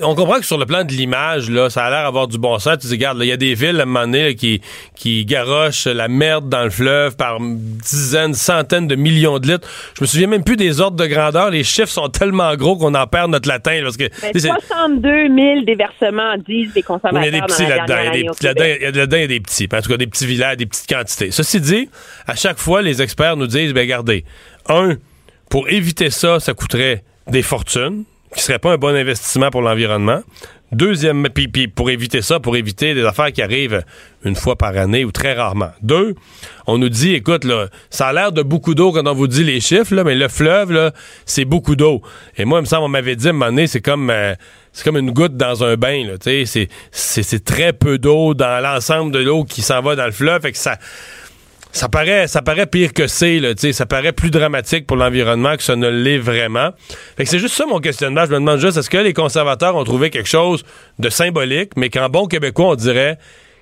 on 0.00 0.14
comprend 0.14 0.38
que 0.38 0.46
sur 0.46 0.58
le 0.58 0.66
plan 0.66 0.84
de 0.84 0.92
l'image, 0.92 1.50
là, 1.50 1.70
ça 1.70 1.84
a 1.84 1.90
l'air 1.90 2.02
d'avoir 2.04 2.28
du 2.28 2.38
bon 2.38 2.58
sens. 2.58 2.78
Tu 2.78 2.86
dis, 2.86 2.94
regarde, 2.94 3.18
il 3.20 3.28
y 3.28 3.32
a 3.32 3.36
des 3.36 3.54
villes 3.54 3.78
à 3.78 3.82
un 3.82 3.86
moment 3.86 4.06
donné 4.06 4.34
qui, 4.34 4.60
qui 4.94 5.24
garochent 5.24 5.86
la 5.86 6.08
merde 6.08 6.48
dans 6.48 6.64
le 6.64 6.70
fleuve 6.70 7.16
par 7.16 7.38
dizaines, 7.40 8.34
centaines 8.34 8.88
de 8.88 8.96
millions 8.96 9.38
de 9.38 9.46
litres. 9.46 9.68
Je 9.96 10.02
me 10.02 10.06
souviens 10.06 10.26
même 10.26 10.44
plus 10.44 10.56
des 10.56 10.80
ordres 10.80 10.96
de 10.96 11.06
grandeur. 11.06 11.50
Les 11.50 11.64
chiffres 11.64 11.88
sont 11.88 12.08
tellement 12.08 12.54
gros 12.56 12.76
qu'on 12.76 12.94
en 12.94 13.06
perd 13.06 13.30
notre 13.30 13.48
latin. 13.48 13.80
Parce 13.82 13.96
que, 13.96 14.08
ben, 14.20 14.32
62 14.38 15.28
000 15.34 15.60
déversements, 15.64 16.36
disent 16.38 16.74
les 16.74 16.82
consommateurs. 16.82 17.22
il 17.22 17.34
y 17.34 17.36
a 17.36 17.40
des 17.40 17.46
petits 17.46 17.66
là-dedans. 17.66 17.96
Il 18.12 18.96
y 18.96 19.00
a 19.00 19.06
des, 19.06 19.26
des 19.28 19.40
petits. 19.40 19.68
En 19.72 19.80
tout 19.80 19.90
cas, 19.90 19.96
des 19.96 20.06
petits 20.06 20.26
villages, 20.26 20.56
des 20.56 20.66
petites 20.66 20.88
quantités. 20.88 21.30
Ceci 21.30 21.60
dit, 21.60 21.88
à 22.26 22.34
chaque 22.34 22.58
fois, 22.58 22.82
les 22.82 23.00
experts 23.02 23.36
nous 23.36 23.46
disent, 23.46 23.72
ben, 23.72 23.82
regardez, 23.82 24.24
un, 24.68 24.96
pour 25.50 25.68
éviter 25.68 26.10
ça, 26.10 26.40
ça 26.40 26.54
coûterait 26.54 27.04
des 27.26 27.42
fortunes, 27.42 28.04
qui 28.34 28.42
serait 28.42 28.58
pas 28.58 28.72
un 28.72 28.76
bon 28.76 28.94
investissement 28.94 29.50
pour 29.50 29.62
l'environnement. 29.62 30.20
Deuxième, 30.70 31.26
puis, 31.30 31.66
pour 31.66 31.88
éviter 31.88 32.20
ça, 32.20 32.40
pour 32.40 32.54
éviter 32.54 32.92
des 32.92 33.02
affaires 33.02 33.32
qui 33.32 33.40
arrivent 33.40 33.82
une 34.22 34.34
fois 34.34 34.54
par 34.54 34.76
année 34.76 35.06
ou 35.06 35.12
très 35.12 35.32
rarement. 35.32 35.70
Deux, 35.80 36.14
on 36.66 36.76
nous 36.76 36.90
dit, 36.90 37.14
écoute, 37.14 37.44
là, 37.44 37.68
ça 37.88 38.08
a 38.08 38.12
l'air 38.12 38.32
de 38.32 38.42
beaucoup 38.42 38.74
d'eau 38.74 38.92
quand 38.92 39.06
on 39.06 39.14
vous 39.14 39.28
dit 39.28 39.44
les 39.44 39.60
chiffres, 39.60 39.94
là, 39.94 40.04
mais 40.04 40.14
le 40.14 40.28
fleuve, 40.28 40.72
là, 40.72 40.92
c'est 41.24 41.46
beaucoup 41.46 41.74
d'eau. 41.74 42.02
Et 42.36 42.44
moi, 42.44 42.58
il 42.58 42.62
me 42.62 42.66
semble, 42.66 42.84
on 42.84 42.88
m'avait 42.88 43.16
dit 43.16 43.28
à 43.28 43.30
un 43.30 43.32
moment 43.32 43.46
donné, 43.46 43.66
c'est 43.66 43.80
comme, 43.80 44.10
euh, 44.10 44.34
c'est 44.74 44.84
comme 44.84 44.98
une 44.98 45.12
goutte 45.12 45.38
dans 45.38 45.64
un 45.64 45.76
bain, 45.76 46.04
là, 46.06 46.18
tu 46.18 46.44
sais, 46.44 46.68
c'est 46.90 47.44
très 47.44 47.72
peu 47.72 47.96
d'eau 47.96 48.34
dans 48.34 48.62
l'ensemble 48.62 49.10
de 49.10 49.20
l'eau 49.20 49.44
qui 49.44 49.62
s'en 49.62 49.80
va 49.80 49.96
dans 49.96 50.04
le 50.04 50.12
fleuve, 50.12 50.42
fait 50.42 50.52
que 50.52 50.58
ça, 50.58 50.76
ça 51.78 51.88
paraît, 51.88 52.26
ça 52.26 52.42
paraît 52.42 52.66
pire 52.66 52.92
que 52.92 53.06
c'est, 53.06 53.38
là, 53.38 53.50
ça 53.56 53.86
paraît 53.86 54.12
plus 54.12 54.30
dramatique 54.30 54.86
pour 54.86 54.96
l'environnement 54.96 55.56
que 55.56 55.62
ça 55.62 55.76
ne 55.76 55.88
l'est 55.88 56.18
vraiment. 56.18 56.70
Fait 57.16 57.24
c'est 57.24 57.38
juste 57.38 57.54
ça 57.54 57.66
mon 57.66 57.78
questionnement. 57.78 58.24
Je 58.26 58.30
me 58.30 58.40
demande 58.40 58.58
juste, 58.58 58.76
est-ce 58.76 58.90
que 58.90 58.98
les 58.98 59.12
conservateurs 59.12 59.76
ont 59.76 59.84
trouvé 59.84 60.10
quelque 60.10 60.28
chose 60.28 60.64
de 60.98 61.08
symbolique, 61.08 61.70
mais 61.76 61.88
qu'en 61.88 62.08
bon 62.08 62.26
québécois, 62.26 62.70
on 62.70 62.74
dirait 62.74 63.18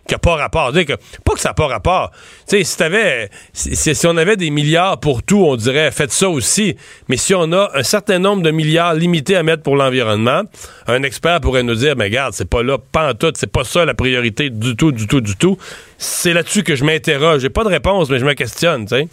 qui 0.07 0.15
n'a 0.15 0.19
pas 0.19 0.37
rapport. 0.37 0.73
Que, 0.73 0.95
pas 1.24 1.33
que 1.35 1.41
ça 1.41 1.51
n'a 1.51 1.55
pas 1.55 1.66
rapport. 1.66 2.11
Tu 2.49 2.59
sais, 2.59 2.65
si, 2.65 2.78
t'avais, 2.78 3.28
si, 3.53 4.07
on 4.07 4.16
avait 4.16 4.37
des 4.37 4.51
milliards 4.51 4.99
pour 5.01 5.23
tout, 5.23 5.45
on 5.45 5.57
dirait 5.57 5.91
faites 5.91 6.12
ça 6.12 6.28
aussi. 6.28 6.77
Mais 7.09 7.16
si 7.16 7.35
on 7.35 7.53
a 7.53 7.70
un 7.74 7.83
certain 7.83 8.19
nombre 8.19 8.43
de 8.43 8.51
milliards 8.51 8.95
limités 8.95 9.37
à 9.37 9.43
mettre 9.43 9.62
pour 9.62 9.77
l'environnement, 9.77 10.43
un 10.87 11.03
expert 11.03 11.41
pourrait 11.41 11.62
nous 11.62 11.74
dire, 11.74 11.95
mais 11.97 12.05
regarde, 12.05 12.33
c'est 12.33 12.49
pas 12.49 12.62
là, 12.62 12.78
pas 12.78 13.11
en 13.11 13.15
tout, 13.15 13.33
c'est 13.35 13.53
pas 13.53 13.65
ça 13.65 13.85
la 13.85 13.95
priorité 13.95 14.51
du 14.51 14.77
tout, 14.77 14.93
du 14.93 15.07
tout, 15.07 15.20
du 15.20 15.37
tout. 15.37 15.57
C'est 15.99 16.33
là-dessus 16.33 16.62
que 16.62 16.74
je 16.74 16.85
m'interroge. 16.85 17.41
J'ai 17.41 17.51
pas 17.51 17.65
de 17.65 17.69
réponse, 17.69 18.11
mais 18.11 18.19
je 18.19 18.27
me 18.27 18.35
questionne, 18.35 18.87
tu 18.87 18.97
sais. 18.97 19.09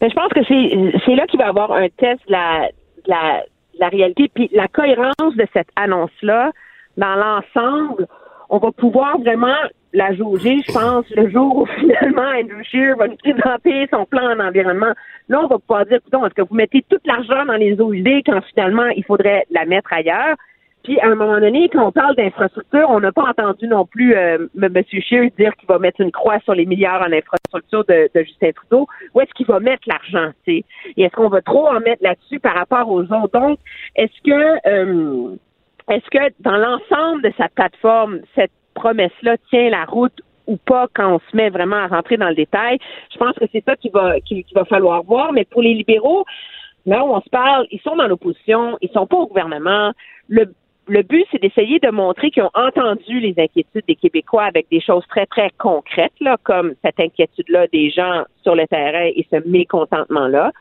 Mais 0.00 0.10
je 0.10 0.14
pense 0.14 0.32
que 0.32 0.40
c'est, 0.44 1.14
là 1.14 1.26
qu'il 1.26 1.38
va 1.38 1.46
y 1.46 1.48
avoir 1.48 1.72
un 1.72 1.88
test 1.88 2.20
de 2.26 2.32
la, 2.32 2.68
la, 3.06 3.42
la 3.78 3.88
réalité, 3.88 4.30
puis 4.34 4.50
la 4.52 4.68
cohérence 4.68 5.34
de 5.36 5.46
cette 5.52 5.68
annonce-là 5.76 6.50
dans 6.96 7.14
l'ensemble 7.14 8.06
on 8.54 8.58
va 8.58 8.72
pouvoir 8.72 9.18
vraiment 9.18 9.56
la 9.94 10.12
jauger, 10.12 10.60
je 10.66 10.72
pense, 10.72 11.08
le 11.10 11.30
jour 11.30 11.56
où 11.56 11.66
finalement 11.78 12.22
Andrew 12.22 12.62
Scheer 12.64 12.96
va 12.96 13.08
nous 13.08 13.16
présenter 13.16 13.86
son 13.90 14.04
plan 14.04 14.36
en 14.36 14.40
environnement. 14.40 14.92
Là, 15.28 15.40
on 15.42 15.46
va 15.46 15.58
pouvoir 15.58 15.86
dire, 15.86 15.98
écoutez, 15.98 16.18
est-ce 16.26 16.34
que 16.34 16.42
vous 16.42 16.54
mettez 16.54 16.84
tout 16.90 16.98
l'argent 17.06 17.46
dans 17.46 17.54
les 17.54 17.72
usées 17.72 18.22
quand 18.26 18.40
finalement 18.52 18.86
il 18.88 19.04
faudrait 19.04 19.46
la 19.50 19.64
mettre 19.64 19.92
ailleurs? 19.92 20.36
Puis 20.82 21.00
à 21.00 21.06
un 21.06 21.14
moment 21.14 21.40
donné, 21.40 21.70
quand 21.70 21.86
on 21.86 21.92
parle 21.92 22.14
d'infrastructure, 22.14 22.86
on 22.90 23.00
n'a 23.00 23.10
pas 23.10 23.22
entendu 23.22 23.66
non 23.66 23.86
plus 23.86 24.14
euh, 24.14 24.46
M. 24.60 24.82
Scheer 24.86 25.30
dire 25.38 25.54
qu'il 25.56 25.66
va 25.66 25.78
mettre 25.78 26.02
une 26.02 26.12
croix 26.12 26.40
sur 26.40 26.54
les 26.54 26.66
milliards 26.66 27.00
en 27.00 27.10
infrastructure 27.10 27.84
de, 27.86 28.10
Justin 28.14 28.50
Trudeau. 28.50 28.86
Où 29.14 29.20
est-ce 29.22 29.32
qu'il 29.32 29.46
va 29.46 29.60
mettre 29.60 29.84
l'argent? 29.86 30.32
Et 30.46 30.62
est-ce 30.98 31.14
qu'on 31.14 31.28
va 31.28 31.40
trop 31.40 31.68
en 31.68 31.80
mettre 31.80 32.02
là-dessus 32.02 32.38
par 32.38 32.54
rapport 32.54 32.90
aux 32.90 33.02
autres? 33.02 33.30
Donc, 33.32 33.58
est-ce 33.96 34.20
que 34.22 34.68
euh, 34.68 35.36
est-ce 35.88 36.10
que 36.10 36.32
dans 36.40 36.56
l'ensemble 36.56 37.22
de 37.22 37.32
sa 37.38 37.48
plateforme, 37.48 38.20
cette 38.34 38.52
promesse-là 38.74 39.36
tient 39.50 39.70
la 39.70 39.84
route 39.84 40.20
ou 40.46 40.56
pas 40.56 40.88
quand 40.94 41.14
on 41.14 41.18
se 41.18 41.36
met 41.36 41.48
vraiment 41.50 41.76
à 41.76 41.86
rentrer 41.86 42.16
dans 42.16 42.28
le 42.28 42.34
détail? 42.34 42.78
Je 43.12 43.18
pense 43.18 43.34
que 43.36 43.46
c'est 43.52 43.64
ça 43.64 43.76
qu'il 43.76 43.92
va, 43.92 44.20
qu'il 44.20 44.44
va 44.54 44.64
falloir 44.64 45.02
voir. 45.02 45.32
Mais 45.32 45.44
pour 45.44 45.62
les 45.62 45.74
libéraux, 45.74 46.24
là 46.86 47.04
où 47.04 47.14
on 47.14 47.20
se 47.20 47.30
parle, 47.30 47.66
ils 47.70 47.80
sont 47.80 47.96
dans 47.96 48.06
l'opposition, 48.06 48.76
ils 48.80 48.90
sont 48.90 49.06
pas 49.06 49.16
au 49.16 49.26
gouvernement. 49.26 49.92
Le, 50.28 50.52
le 50.86 51.02
but, 51.02 51.24
c'est 51.30 51.40
d'essayer 51.40 51.78
de 51.78 51.90
montrer 51.90 52.30
qu'ils 52.30 52.42
ont 52.42 52.50
entendu 52.54 53.20
les 53.20 53.34
inquiétudes 53.38 53.84
des 53.88 53.96
Québécois 53.96 54.44
avec 54.44 54.66
des 54.70 54.80
choses 54.80 55.04
très, 55.08 55.26
très 55.26 55.50
concrètes, 55.58 56.12
là, 56.20 56.36
comme 56.42 56.74
cette 56.84 57.00
inquiétude-là 57.00 57.68
des 57.68 57.90
gens 57.90 58.24
sur 58.42 58.54
le 58.54 58.66
terrain 58.66 59.06
et 59.06 59.26
ce 59.30 59.48
mécontentement-là 59.48 60.52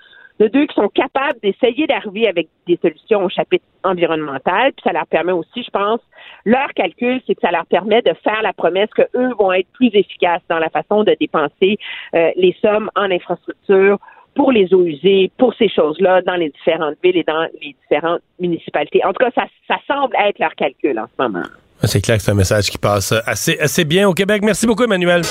de 0.43 0.49
deux 0.49 0.65
qui 0.65 0.75
sont 0.75 0.89
capables 0.89 1.39
d'essayer 1.41 1.87
d'arriver 1.87 2.27
avec 2.27 2.47
des 2.67 2.77
solutions 2.81 3.23
au 3.23 3.29
chapitre 3.29 3.65
environnemental, 3.83 4.73
puis 4.73 4.83
ça 4.83 4.91
leur 4.91 5.07
permet 5.07 5.31
aussi, 5.31 5.63
je 5.63 5.69
pense, 5.69 6.01
leur 6.45 6.67
calcul, 6.75 7.21
c'est 7.25 7.35
que 7.35 7.41
ça 7.41 7.51
leur 7.51 7.65
permet 7.65 8.01
de 8.01 8.13
faire 8.23 8.41
la 8.41 8.53
promesse 8.53 8.89
que 8.95 9.03
eux 9.15 9.33
vont 9.39 9.53
être 9.53 9.67
plus 9.73 9.89
efficaces 9.93 10.41
dans 10.49 10.59
la 10.59 10.69
façon 10.69 11.03
de 11.03 11.15
dépenser 11.19 11.77
euh, 12.15 12.31
les 12.35 12.55
sommes 12.61 12.89
en 12.95 13.09
infrastructure 13.09 13.97
pour 14.35 14.51
les 14.51 14.73
eaux 14.73 14.83
usées, 14.83 15.31
pour 15.37 15.53
ces 15.53 15.69
choses-là, 15.69 16.21
dans 16.23 16.35
les 16.35 16.49
différentes 16.49 16.95
villes 17.03 17.17
et 17.17 17.23
dans 17.23 17.47
les 17.61 17.75
différentes 17.83 18.21
municipalités. 18.39 19.05
En 19.05 19.13
tout 19.13 19.23
cas, 19.23 19.31
ça, 19.35 19.45
ça 19.67 19.77
semble 19.87 20.15
être 20.25 20.39
leur 20.39 20.55
calcul 20.55 20.97
en 20.99 21.05
ce 21.05 21.23
moment. 21.23 21.45
C'est 21.83 22.01
clair 22.01 22.17
que 22.17 22.23
c'est 22.23 22.31
un 22.31 22.35
message 22.35 22.69
qui 22.69 22.77
passe 22.77 23.13
assez, 23.25 23.59
assez 23.59 23.85
bien 23.85 24.07
au 24.09 24.13
Québec. 24.13 24.41
Merci 24.43 24.65
beaucoup, 24.65 24.83
Emmanuel. 24.83 25.21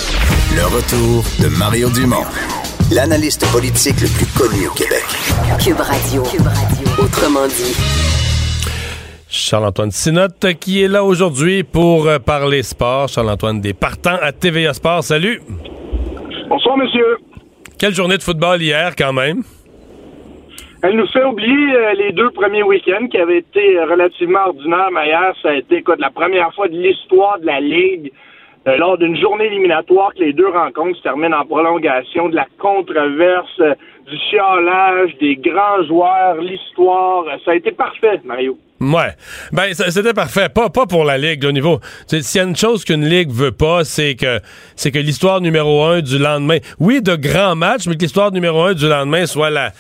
Le 0.55 0.65
retour 0.67 1.25
de 1.43 1.59
Mario 1.59 1.89
Dumont 1.91 2.27
l'analyste 2.95 3.51
politique 3.51 4.01
le 4.03 4.09
plus 4.13 4.29
connu 4.37 4.69
au 4.69 4.75
Québec. 4.75 5.05
Cube 5.65 5.81
Radio. 5.81 6.23
Cube 6.25 6.47
Radio. 6.47 6.87
Autrement 7.01 7.47
dit. 7.49 7.73
Charles-Antoine 9.29 9.91
Sinotte 9.91 10.59
qui 10.61 10.83
est 10.83 10.89
là 10.89 11.03
aujourd'hui 11.03 11.63
pour 11.63 12.07
euh, 12.07 12.19
parler 12.19 12.63
sport. 12.63 13.09
Charles-Antoine 13.09 13.61
des 13.63 13.73
partants 13.73 14.19
à 14.21 14.33
TVA 14.33 14.75
Sport. 14.75 15.05
Salut. 15.05 15.41
Bonsoir, 16.49 16.77
monsieur. 16.77 17.19
Quelle 17.79 17.95
journée 17.95 18.19
de 18.19 18.23
football 18.23 18.61
hier, 18.61 18.95
quand 18.95 19.15
même? 19.15 19.43
Elle 20.83 20.97
nous 20.97 21.07
fait 21.07 21.25
oublier 21.25 21.75
euh, 21.75 21.95
les 21.95 22.13
deux 22.13 22.31
premiers 22.31 22.63
week-ends 22.63 23.07
qui 23.07 23.17
avaient 23.17 23.39
été 23.39 23.81
relativement 23.85 24.49
ordinaires, 24.49 24.91
mais 24.93 25.07
hier, 25.07 25.33
ça 25.41 25.51
a 25.51 25.55
été 25.55 25.83
la 25.99 26.11
première 26.11 26.53
fois 26.55 26.69
de 26.69 26.77
l'histoire 26.77 27.39
de 27.39 27.47
la 27.47 27.61
Ligue 27.61 28.13
euh, 28.69 28.77
lors 28.77 28.97
d'une 28.97 29.17
journée 29.17 29.47
éliminatoire 29.47 30.15
que 30.15 30.21
les 30.21 30.33
deux 30.33 30.49
rencontres 30.49 30.97
se 30.99 31.03
terminent 31.03 31.37
en 31.37 31.45
prolongation, 31.45 32.29
de 32.29 32.37
la 32.37 32.47
controverse, 32.59 33.61
euh, 33.61 33.75
du 34.09 34.17
chiolage, 34.31 35.17
des 35.21 35.37
grands 35.37 35.83
joueurs, 35.87 36.37
l'histoire. 36.37 37.25
Euh, 37.27 37.37
ça 37.45 37.53
a 37.53 37.55
été 37.55 37.73
parfait, 37.73 38.21
Mario. 38.25 38.57
Ouais. 38.81 39.15
Ben, 39.53 39.73
c'était 39.75 40.15
parfait. 40.15 40.49
Pas, 40.49 40.69
pas 40.69 40.87
pour 40.87 41.05
la 41.05 41.19
Ligue, 41.19 41.45
au 41.45 41.53
niveau. 41.53 41.81
S'il 42.07 42.41
y 42.41 42.45
a 42.45 42.47
une 42.47 42.57
chose 42.57 42.85
qu'une 42.85 43.05
Ligue 43.05 43.31
veut 43.31 43.53
pas, 43.53 43.85
c'est 43.85 44.15
que, 44.15 44.41
c'est 44.77 44.91
que 44.91 44.99
l'histoire 44.99 45.41
numéro 45.41 45.85
un 45.85 46.01
du 46.01 46.19
lendemain, 46.19 46.59
oui, 46.81 47.01
de 47.03 47.15
grands 47.17 47.57
matchs, 47.57 47.87
mais 47.87 47.95
que 47.95 48.03
l'histoire 48.03 48.33
numéro 48.33 48.61
un 48.63 48.75
du 48.75 48.89
lendemain 48.89 49.27
soit 49.27 49.51
la, 49.51 49.71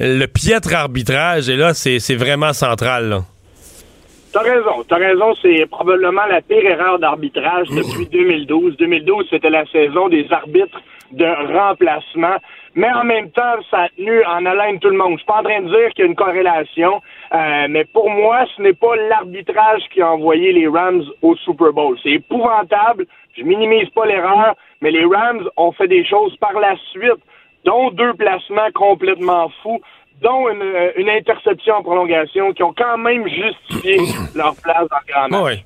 le 0.00 0.26
piètre 0.26 0.74
arbitrage. 0.74 1.48
Et 1.48 1.56
là, 1.56 1.74
c'est, 1.74 1.98
c'est 1.98 2.16
vraiment 2.16 2.52
central, 2.52 3.08
là. 3.08 3.24
T'as 4.30 4.42
raison, 4.42 4.84
t'as 4.86 4.96
raison, 4.96 5.34
c'est 5.40 5.64
probablement 5.70 6.26
la 6.26 6.42
pire 6.42 6.64
erreur 6.64 6.98
d'arbitrage 6.98 7.68
depuis 7.68 8.06
2012. 8.06 8.76
2012, 8.76 9.26
c'était 9.30 9.48
la 9.48 9.64
saison 9.66 10.08
des 10.08 10.26
arbitres 10.30 10.80
de 11.12 11.24
remplacement, 11.56 12.36
mais 12.74 12.92
en 12.92 13.04
même 13.04 13.30
temps, 13.30 13.56
ça 13.70 13.84
a 13.84 13.88
tenu 13.88 14.22
en 14.26 14.44
haleine 14.44 14.78
tout 14.80 14.90
le 14.90 14.98
monde. 14.98 15.12
Je 15.12 15.18
suis 15.18 15.26
pas 15.26 15.40
en 15.40 15.44
train 15.44 15.62
de 15.62 15.68
dire 15.68 15.88
qu'il 15.94 16.04
y 16.04 16.08
a 16.08 16.10
une 16.10 16.14
corrélation, 16.14 17.00
euh, 17.32 17.66
mais 17.70 17.86
pour 17.86 18.10
moi, 18.10 18.44
ce 18.54 18.60
n'est 18.60 18.74
pas 18.74 18.94
l'arbitrage 18.96 19.82
qui 19.94 20.02
a 20.02 20.12
envoyé 20.12 20.52
les 20.52 20.68
Rams 20.68 21.04
au 21.22 21.34
Super 21.36 21.72
Bowl. 21.72 21.98
C'est 22.02 22.10
épouvantable, 22.10 23.06
je 23.34 23.42
minimise 23.44 23.88
pas 23.90 24.04
l'erreur, 24.04 24.54
mais 24.82 24.90
les 24.90 25.06
Rams 25.06 25.48
ont 25.56 25.72
fait 25.72 25.88
des 25.88 26.04
choses 26.04 26.36
par 26.36 26.52
la 26.52 26.76
suite, 26.92 27.22
dont 27.64 27.90
deux 27.92 28.12
placements 28.12 28.70
complètement 28.74 29.50
fous 29.62 29.80
dont 30.22 30.48
une, 30.48 30.62
euh, 30.62 30.92
une, 30.96 31.08
interception 31.08 31.74
en 31.74 31.82
prolongation, 31.82 32.52
qui 32.52 32.62
ont 32.62 32.74
quand 32.76 32.98
même 32.98 33.26
justifié 33.28 33.98
leur 34.34 34.54
place 34.56 34.86
dans 34.88 34.98
le 35.06 35.12
grand 35.12 35.28
match. 35.28 35.64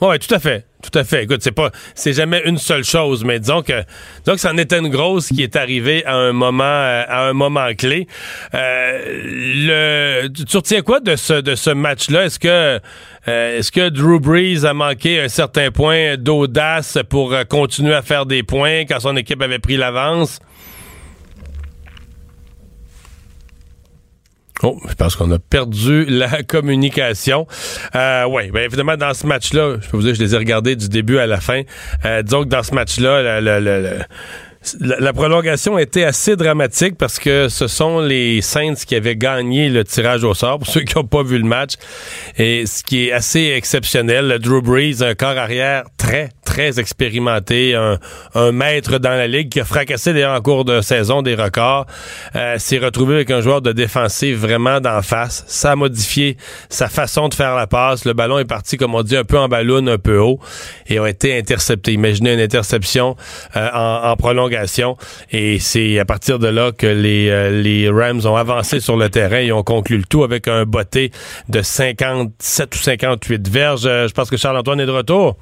Oui, 0.00 0.18
tout 0.18 0.34
à 0.34 0.38
fait. 0.38 0.64
Tout 0.82 0.98
à 0.98 1.04
fait. 1.04 1.24
Écoute, 1.24 1.42
c'est 1.42 1.52
pas, 1.52 1.70
c'est 1.94 2.14
jamais 2.14 2.40
une 2.46 2.56
seule 2.56 2.84
chose, 2.84 3.22
mais 3.22 3.38
disons 3.38 3.60
que, 3.60 3.82
disons 4.24 4.32
que 4.32 4.40
c'en 4.40 4.56
était 4.56 4.78
une 4.78 4.88
grosse 4.88 5.28
qui 5.28 5.42
est 5.42 5.56
arrivée 5.56 6.02
à 6.06 6.14
un 6.14 6.32
moment, 6.32 6.64
euh, 6.64 7.04
à 7.06 7.28
un 7.28 7.34
moment 7.34 7.68
clé. 7.76 8.06
Euh, 8.54 10.22
le, 10.24 10.28
tu 10.28 10.56
retiens 10.56 10.80
quoi 10.80 11.00
de 11.00 11.16
ce, 11.16 11.34
de 11.34 11.54
ce 11.54 11.68
match-là? 11.68 12.24
Est-ce 12.24 12.38
que, 12.38 12.80
euh, 13.28 13.58
est-ce 13.58 13.70
que 13.70 13.90
Drew 13.90 14.20
Brees 14.20 14.64
a 14.64 14.72
manqué 14.72 15.20
un 15.20 15.28
certain 15.28 15.70
point 15.70 16.16
d'audace 16.16 16.96
pour 17.10 17.34
continuer 17.50 17.94
à 17.94 18.00
faire 18.00 18.24
des 18.24 18.42
points 18.42 18.86
quand 18.86 19.00
son 19.00 19.16
équipe 19.16 19.42
avait 19.42 19.58
pris 19.58 19.76
l'avance? 19.76 20.40
Oh, 24.62 24.78
je 24.88 24.94
pense 24.94 25.16
qu'on 25.16 25.30
a 25.30 25.38
perdu 25.38 26.04
la 26.06 26.42
communication. 26.48 27.46
Euh, 27.94 28.24
oui, 28.28 28.50
bien 28.50 28.62
évidemment, 28.62 28.96
dans 28.96 29.14
ce 29.14 29.26
match-là, 29.26 29.76
je 29.80 29.88
peux 29.88 29.96
vous 29.96 30.02
dire, 30.02 30.14
je 30.14 30.22
les 30.22 30.34
ai 30.34 30.38
regardés 30.38 30.76
du 30.76 30.88
début 30.88 31.18
à 31.18 31.26
la 31.26 31.40
fin. 31.40 31.62
Euh, 32.04 32.22
disons 32.22 32.42
que 32.42 32.48
dans 32.48 32.62
ce 32.62 32.74
match-là, 32.74 33.40
le, 33.40 33.60
le, 33.60 33.98
la, 34.80 35.12
prolongation 35.14 35.76
a 35.76 35.82
été 35.82 36.04
assez 36.04 36.36
dramatique 36.36 36.98
parce 36.98 37.18
que 37.18 37.48
ce 37.48 37.66
sont 37.66 38.00
les 38.00 38.42
Saints 38.42 38.74
qui 38.86 38.94
avaient 38.94 39.16
gagné 39.16 39.70
le 39.70 39.84
tirage 39.84 40.22
au 40.22 40.34
sort, 40.34 40.58
pour 40.58 40.68
ceux 40.68 40.82
qui 40.82 40.96
n'ont 40.96 41.04
pas 41.04 41.22
vu 41.22 41.38
le 41.38 41.44
match. 41.44 41.74
Et 42.36 42.66
ce 42.66 42.84
qui 42.84 43.08
est 43.08 43.12
assez 43.12 43.52
exceptionnel, 43.56 44.28
le 44.28 44.38
Drew 44.38 44.60
Brees, 44.60 45.02
un 45.02 45.14
corps 45.14 45.38
arrière 45.38 45.84
très, 45.96 46.28
très 46.44 46.78
expérimenté, 46.78 47.74
un, 47.74 48.52
maître 48.52 48.98
dans 48.98 49.10
la 49.10 49.26
ligue 49.26 49.48
qui 49.48 49.60
a 49.60 49.64
fracassé 49.64 50.12
d'ailleurs 50.12 50.36
en 50.36 50.40
cours 50.40 50.64
de 50.64 50.80
saison 50.80 51.22
des 51.22 51.34
records, 51.34 51.86
euh, 52.36 52.58
s'est 52.58 52.78
retrouvé 52.78 53.14
avec 53.14 53.30
un 53.30 53.40
joueur 53.40 53.62
de 53.62 53.72
défensive 53.72 54.36
vraiment 54.36 54.80
d'en 54.80 55.00
face. 55.00 55.44
Ça 55.46 55.72
a 55.72 55.76
modifié 55.76 56.36
sa 56.68 56.88
façon 56.88 57.28
de 57.28 57.34
faire 57.34 57.54
la 57.54 57.66
passe. 57.66 58.04
Le 58.04 58.12
ballon 58.12 58.38
est 58.38 58.44
parti, 58.44 58.76
comme 58.76 58.94
on 58.94 59.02
dit, 59.02 59.16
un 59.16 59.24
peu 59.24 59.38
en 59.38 59.48
ballon, 59.48 59.86
un 59.86 59.98
peu 59.98 60.18
haut, 60.18 60.38
et 60.86 60.98
ont 60.98 61.06
été 61.06 61.38
interceptés. 61.38 61.92
Imaginez 61.92 62.34
une 62.34 62.40
interception 62.40 63.16
euh, 63.56 63.68
en, 63.72 64.16
prolongation, 64.16 64.49
et 65.30 65.58
c'est 65.58 65.98
à 65.98 66.04
partir 66.04 66.38
de 66.38 66.48
là 66.48 66.72
que 66.72 66.86
les, 66.86 67.28
euh, 67.28 67.50
les 67.50 67.88
Rams 67.88 68.20
ont 68.24 68.36
avancé 68.36 68.80
sur 68.80 68.96
le 68.96 69.08
terrain 69.08 69.38
et 69.38 69.52
ont 69.52 69.62
conclu 69.62 69.98
le 69.98 70.04
tout 70.04 70.22
avec 70.24 70.48
un 70.48 70.64
botté 70.64 71.10
de 71.48 71.62
57 71.62 72.74
ou 72.74 72.78
58 72.78 73.48
verges. 73.48 73.86
Euh, 73.86 74.08
je 74.08 74.14
pense 74.14 74.30
que 74.30 74.36
Charles-Antoine 74.36 74.80
est 74.80 74.86
de 74.86 74.90
retour. 74.90 75.36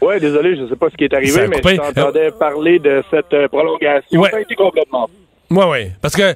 Oui, 0.00 0.20
désolé, 0.20 0.56
je 0.56 0.62
ne 0.62 0.68
sais 0.68 0.76
pas 0.76 0.88
ce 0.90 0.96
qui 0.96 1.04
est 1.04 1.14
arrivé, 1.14 1.48
mais 1.48 1.60
je 1.64 1.76
t'entendais 1.76 2.30
parler 2.32 2.78
de 2.78 3.02
cette 3.10 3.32
euh, 3.32 3.48
prolongation. 3.48 4.20
Ouais. 4.20 4.30
Ça 4.30 4.36
a 4.36 4.40
été 4.40 4.54
complètement. 4.54 5.08
Oui, 5.54 5.64
oui. 5.68 5.90
Parce 6.00 6.14
que, 6.14 6.34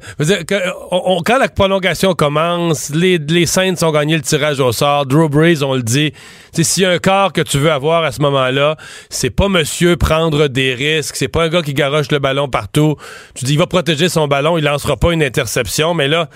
on, 0.90 1.22
quand 1.24 1.38
la 1.38 1.48
prolongation 1.48 2.14
commence, 2.14 2.90
les, 2.90 3.16
les 3.16 3.46
Saints 3.46 3.82
ont 3.82 3.90
gagné 3.90 4.14
le 4.16 4.22
tirage 4.22 4.60
au 4.60 4.72
sort. 4.72 5.06
Drew 5.06 5.28
Brees, 5.28 5.62
on 5.62 5.74
le 5.74 5.82
dit. 5.82 6.12
S'il 6.52 6.82
y 6.82 6.86
a 6.86 6.90
un 6.90 6.98
corps 6.98 7.32
que 7.32 7.40
tu 7.40 7.58
veux 7.58 7.70
avoir 7.70 8.04
à 8.04 8.12
ce 8.12 8.20
moment-là, 8.20 8.76
c'est 9.08 9.30
pas 9.30 9.48
monsieur 9.48 9.96
prendre 9.96 10.48
des 10.48 10.74
risques. 10.74 11.16
C'est 11.16 11.28
pas 11.28 11.44
un 11.44 11.48
gars 11.48 11.62
qui 11.62 11.72
garoche 11.72 12.10
le 12.10 12.18
ballon 12.18 12.48
partout. 12.48 12.96
Tu 13.34 13.46
dis, 13.46 13.54
il 13.54 13.58
va 13.58 13.66
protéger 13.66 14.08
son 14.08 14.28
ballon, 14.28 14.58
il 14.58 14.64
lancera 14.64 14.96
pas 14.96 15.12
une 15.12 15.22
interception. 15.22 15.94
Mais 15.94 16.08
là, 16.08 16.28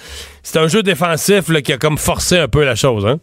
c'est 0.43 0.59
un 0.59 0.69
jeu 0.69 0.83
défensif 0.83 1.53
qui 1.63 1.73
a 1.73 1.79
comme 1.79 1.99
forcé 1.99 2.39
un 2.39 2.49
peu 2.49 2.65
la 2.65 2.75
chose, 2.75 3.07
hein? 3.07 3.19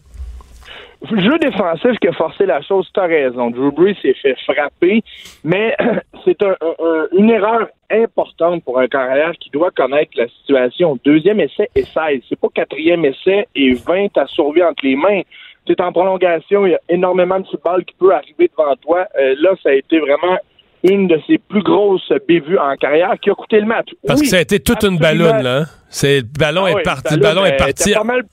Le 1.11 1.21
jeu 1.21 1.37
défensif 1.39 1.97
qui 1.99 2.07
a 2.07 2.13
forcé 2.13 2.45
la 2.45 2.61
chose, 2.61 2.87
tu 2.93 2.99
as 2.99 3.05
raison. 3.05 3.49
Drew 3.49 3.71
Brees 3.71 3.95
s'est 4.01 4.15
fait 4.15 4.35
frapper, 4.45 5.03
mais 5.43 5.75
c'est 6.25 6.41
un, 6.41 6.55
un, 6.61 7.07
une 7.17 7.29
erreur 7.29 7.67
importante 7.89 8.63
pour 8.63 8.79
un 8.79 8.87
carrière 8.87 9.31
qui 9.39 9.49
doit 9.49 9.71
connaître 9.71 10.11
la 10.15 10.27
situation. 10.27 10.99
Deuxième 11.05 11.39
essai 11.39 11.69
et 11.75 11.83
16. 11.83 12.21
C'est 12.27 12.39
pas 12.39 12.49
quatrième 12.53 13.05
essai 13.05 13.47
et 13.55 13.73
20 13.73 14.07
t'as 14.13 14.27
survécu 14.27 14.63
entre 14.63 14.85
les 14.85 14.95
mains. 14.95 15.21
Es 15.69 15.81
en 15.81 15.91
prolongation, 15.91 16.65
il 16.65 16.71
y 16.71 16.75
a 16.75 16.79
énormément 16.87 17.41
de 17.41 17.45
football 17.45 17.83
qui 17.83 17.93
peut 17.99 18.13
arriver 18.13 18.49
devant 18.57 18.73
toi. 18.77 19.05
Euh, 19.19 19.35
là, 19.41 19.49
ça 19.61 19.69
a 19.69 19.73
été 19.73 19.99
vraiment 19.99 20.37
une 20.83 21.07
de 21.07 21.19
ses 21.27 21.39
plus 21.39 21.61
grosses 21.61 22.09
bévues 22.25 22.57
en 22.57 22.73
carrière 22.77 23.13
qui 23.21 23.29
a 23.29 23.33
coûté 23.33 23.59
le 23.59 23.65
match. 23.65 23.89
Parce 24.05 24.21
oui, 24.21 24.27
que 24.27 24.31
ça 24.31 24.37
a 24.37 24.41
été 24.41 24.61
toute 24.61 24.83
une 24.83 24.97
ballonne, 24.97 25.43
là. 25.43 25.65
C'est, 25.89 26.19
le 26.19 26.39
ballon 26.39 26.65
ah 26.65 26.71
est 26.71 26.83
parti. 26.83 27.15
Le 27.15 27.19
ballon 27.19 27.45
est 27.45 27.57
parti. 27.57 27.93
Pas 27.93 28.03
mal 28.05 28.23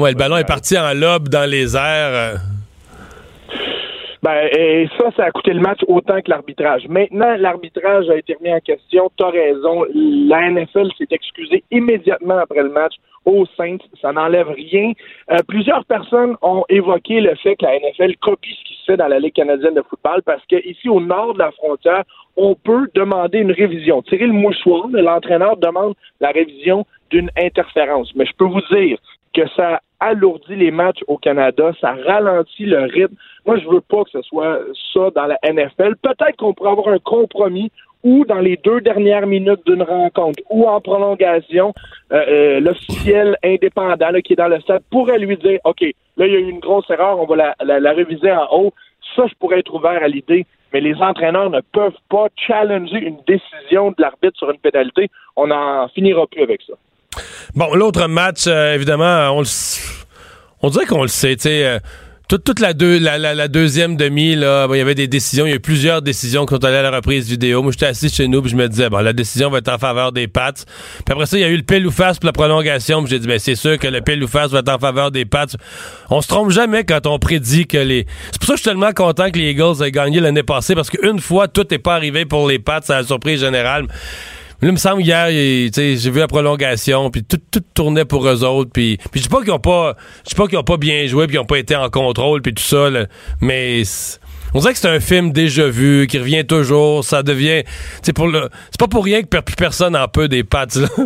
Ouais, 0.00 0.12
le 0.12 0.16
ballon 0.16 0.38
est 0.38 0.48
parti 0.48 0.78
en 0.78 0.94
lobe 0.94 1.28
dans 1.28 1.44
les 1.44 1.76
airs. 1.76 2.40
Ben, 4.22 4.48
et 4.50 4.88
ça, 4.98 5.10
ça 5.14 5.24
a 5.24 5.30
coûté 5.30 5.52
le 5.52 5.60
match 5.60 5.80
autant 5.88 6.22
que 6.22 6.30
l'arbitrage. 6.30 6.88
Maintenant, 6.88 7.36
l'arbitrage 7.36 8.08
a 8.08 8.16
été 8.16 8.32
remis 8.32 8.54
en 8.54 8.60
question. 8.60 9.10
T'as 9.18 9.28
raison. 9.28 9.84
La 9.94 10.50
NFL 10.50 10.88
s'est 10.96 11.08
excusée 11.10 11.64
immédiatement 11.70 12.38
après 12.38 12.62
le 12.62 12.70
match 12.70 12.94
aux 13.26 13.44
Saints. 13.58 13.76
Ça 14.00 14.12
n'enlève 14.12 14.48
rien. 14.48 14.92
Euh, 15.32 15.36
plusieurs 15.46 15.84
personnes 15.84 16.34
ont 16.40 16.64
évoqué 16.70 17.20
le 17.20 17.34
fait 17.34 17.56
que 17.56 17.66
la 17.66 17.78
NFL 17.78 18.16
copie 18.22 18.56
ce 18.58 18.68
qui 18.68 18.80
se 18.80 18.84
fait 18.92 18.96
dans 18.96 19.08
la 19.08 19.18
Ligue 19.18 19.34
canadienne 19.34 19.74
de 19.74 19.82
football 19.82 20.22
parce 20.24 20.44
que 20.46 20.56
ici, 20.66 20.88
au 20.88 21.00
nord 21.00 21.34
de 21.34 21.40
la 21.40 21.50
frontière, 21.52 22.04
on 22.36 22.54
peut 22.54 22.88
demander 22.94 23.40
une 23.40 23.52
révision. 23.52 24.00
Tirer 24.00 24.26
le 24.26 24.32
mouchoir, 24.32 24.88
l'entraîneur 24.88 25.58
demande 25.58 25.94
la 26.20 26.30
révision 26.30 26.86
d'une 27.10 27.30
interférence. 27.36 28.10
Mais 28.14 28.24
je 28.24 28.32
peux 28.38 28.46
vous 28.46 28.62
dire 28.70 28.98
que 29.34 29.48
ça 29.56 29.80
alourdit 30.00 30.56
les 30.56 30.70
matchs 30.70 31.02
au 31.06 31.18
Canada, 31.18 31.72
ça 31.80 31.94
ralentit 32.06 32.64
le 32.64 32.84
rythme. 32.84 33.14
Moi, 33.46 33.58
je 33.58 33.68
veux 33.68 33.82
pas 33.82 34.04
que 34.04 34.10
ce 34.10 34.22
soit 34.22 34.60
ça 34.92 35.10
dans 35.14 35.26
la 35.26 35.38
NFL. 35.44 35.96
Peut-être 36.02 36.36
qu'on 36.38 36.54
pourrait 36.54 36.70
avoir 36.70 36.88
un 36.88 36.98
compromis 36.98 37.70
ou 38.02 38.24
dans 38.24 38.38
les 38.38 38.56
deux 38.56 38.80
dernières 38.80 39.26
minutes 39.26 39.60
d'une 39.66 39.82
rencontre 39.82 40.42
ou 40.48 40.66
en 40.66 40.80
prolongation, 40.80 41.74
euh, 42.12 42.24
euh, 42.28 42.60
l'officiel 42.60 43.36
indépendant 43.44 44.10
là, 44.10 44.22
qui 44.22 44.32
est 44.32 44.36
dans 44.36 44.48
le 44.48 44.60
stade 44.60 44.82
pourrait 44.90 45.18
lui 45.18 45.36
dire 45.36 45.58
OK, 45.64 45.82
là, 46.16 46.26
il 46.26 46.32
y 46.32 46.36
a 46.36 46.38
eu 46.38 46.48
une 46.48 46.60
grosse 46.60 46.88
erreur, 46.88 47.20
on 47.20 47.26
va 47.26 47.36
la, 47.36 47.54
la, 47.62 47.78
la 47.78 47.92
réviser 47.92 48.32
en 48.32 48.46
haut. 48.50 48.72
Ça, 49.14 49.26
je 49.26 49.34
pourrais 49.34 49.58
être 49.58 49.74
ouvert 49.74 50.02
à 50.02 50.08
l'idée, 50.08 50.46
mais 50.72 50.80
les 50.80 50.94
entraîneurs 50.96 51.50
ne 51.50 51.60
peuvent 51.60 51.98
pas 52.08 52.28
challenger 52.36 52.98
une 52.98 53.18
décision 53.26 53.90
de 53.90 53.96
l'arbitre 53.98 54.38
sur 54.38 54.50
une 54.50 54.58
pénalité. 54.58 55.08
On 55.36 55.48
n'en 55.48 55.88
finira 55.88 56.26
plus 56.26 56.42
avec 56.42 56.62
ça. 56.62 56.74
Bon, 57.54 57.74
l'autre 57.74 58.06
match, 58.06 58.44
euh, 58.46 58.74
évidemment, 58.74 59.30
on, 59.36 59.42
on 60.62 60.70
dirait 60.70 60.86
qu'on 60.86 61.02
le 61.02 61.08
sait, 61.08 61.36
tu 61.36 61.42
sais. 61.42 61.64
Euh, 61.64 61.78
toute, 62.30 62.44
toute 62.44 62.60
la, 62.60 62.74
deux, 62.74 62.96
la, 63.00 63.18
la, 63.18 63.34
la, 63.34 63.48
deuxième 63.48 63.96
demi, 63.96 64.36
là, 64.36 64.68
il 64.70 64.76
y 64.76 64.80
avait 64.80 64.94
des 64.94 65.08
décisions, 65.08 65.46
il 65.46 65.48
y 65.48 65.52
a 65.52 65.56
eu 65.56 65.60
plusieurs 65.60 66.00
décisions 66.00 66.46
quand 66.46 66.62
on 66.62 66.68
allait 66.68 66.76
à 66.76 66.82
la 66.82 66.92
reprise 66.92 67.28
vidéo. 67.28 67.60
Moi, 67.60 67.72
j'étais 67.72 67.86
assis 67.86 68.08
chez 68.08 68.28
nous, 68.28 68.40
puis 68.40 68.52
je 68.52 68.56
me 68.56 68.68
disais, 68.68 68.88
bon, 68.88 68.98
la 68.98 69.12
décision 69.12 69.50
va 69.50 69.58
être 69.58 69.68
en 69.68 69.78
faveur 69.78 70.12
des 70.12 70.28
Pats. 70.28 70.52
Puis 70.52 71.04
après 71.10 71.26
ça, 71.26 71.38
il 71.38 71.40
y 71.40 71.44
a 71.44 71.48
eu 71.48 71.56
le 71.56 71.64
pile 71.64 71.84
ou 71.88 71.90
face 71.90 72.20
pour 72.20 72.26
la 72.26 72.32
prolongation, 72.32 73.02
puis 73.02 73.10
j'ai 73.10 73.18
dit, 73.18 73.26
ben, 73.26 73.40
c'est 73.40 73.56
sûr 73.56 73.80
que 73.80 73.88
le 73.88 74.00
pile 74.00 74.22
ou 74.22 74.28
face 74.28 74.52
va 74.52 74.60
être 74.60 74.68
en 74.68 74.78
faveur 74.78 75.10
des 75.10 75.24
Pats. 75.24 75.46
On 76.08 76.22
se 76.22 76.28
trompe 76.28 76.50
jamais 76.50 76.84
quand 76.84 77.04
on 77.08 77.18
prédit 77.18 77.66
que 77.66 77.78
les. 77.78 78.06
C'est 78.30 78.38
pour 78.38 78.46
ça 78.46 78.52
que 78.52 78.58
je 78.58 78.62
suis 78.62 78.70
tellement 78.70 78.92
content 78.92 79.28
que 79.32 79.38
les 79.38 79.50
Eagles 79.50 79.82
aient 79.82 79.90
gagné 79.90 80.20
l'année 80.20 80.44
passée, 80.44 80.76
parce 80.76 80.88
qu'une 80.88 81.18
fois, 81.18 81.48
tout 81.48 81.66
n'est 81.68 81.78
pas 81.78 81.96
arrivé 81.96 82.26
pour 82.26 82.48
les 82.48 82.60
Pats, 82.60 82.78
c'est 82.80 82.92
la 82.92 83.02
surprise 83.02 83.40
générale. 83.40 83.86
Là, 84.62 84.68
il 84.68 84.72
me 84.72 84.76
semble 84.76 85.00
hier, 85.00 85.28
j'ai 85.30 86.10
vu 86.10 86.18
la 86.18 86.28
prolongation, 86.28 87.10
puis 87.10 87.24
tout, 87.24 87.38
tout 87.50 87.62
tournait 87.74 88.04
pour 88.04 88.28
eux 88.28 88.44
autres. 88.44 88.70
Puis, 88.70 88.98
puis 89.10 89.20
je 89.20 89.22
dis 89.22 89.28
pas 89.30 89.40
qu'ils 89.40 89.52
ont 89.52 89.58
pas, 89.58 89.94
pas 90.36 90.46
qu'ils 90.48 90.62
pas 90.62 90.76
bien 90.76 91.06
joué, 91.06 91.26
puis 91.26 91.32
qu'ils 91.32 91.40
ont 91.40 91.46
pas 91.46 91.58
été 91.58 91.74
en 91.76 91.88
contrôle, 91.88 92.42
puis 92.42 92.52
tout 92.52 92.62
ça. 92.62 92.90
Là, 92.90 93.06
mais 93.40 93.82
on 94.52 94.58
dirait 94.58 94.72
que 94.72 94.78
c'est 94.78 94.90
un 94.90 95.00
film 95.00 95.32
déjà 95.32 95.66
vu, 95.66 96.06
qui 96.06 96.18
revient 96.18 96.46
toujours. 96.46 97.04
Ça 97.04 97.22
devient, 97.22 97.62
c'est 98.02 98.14
pour 98.14 98.28
le, 98.28 98.50
c'est 98.70 98.78
pas 98.78 98.88
pour 98.88 99.04
rien 99.04 99.22
que 99.22 99.28
plus 99.28 99.56
personne 99.56 99.96
en 99.96 100.08
peut 100.08 100.28
des 100.28 100.44
pattes. 100.44 100.76
Là. 100.76 100.88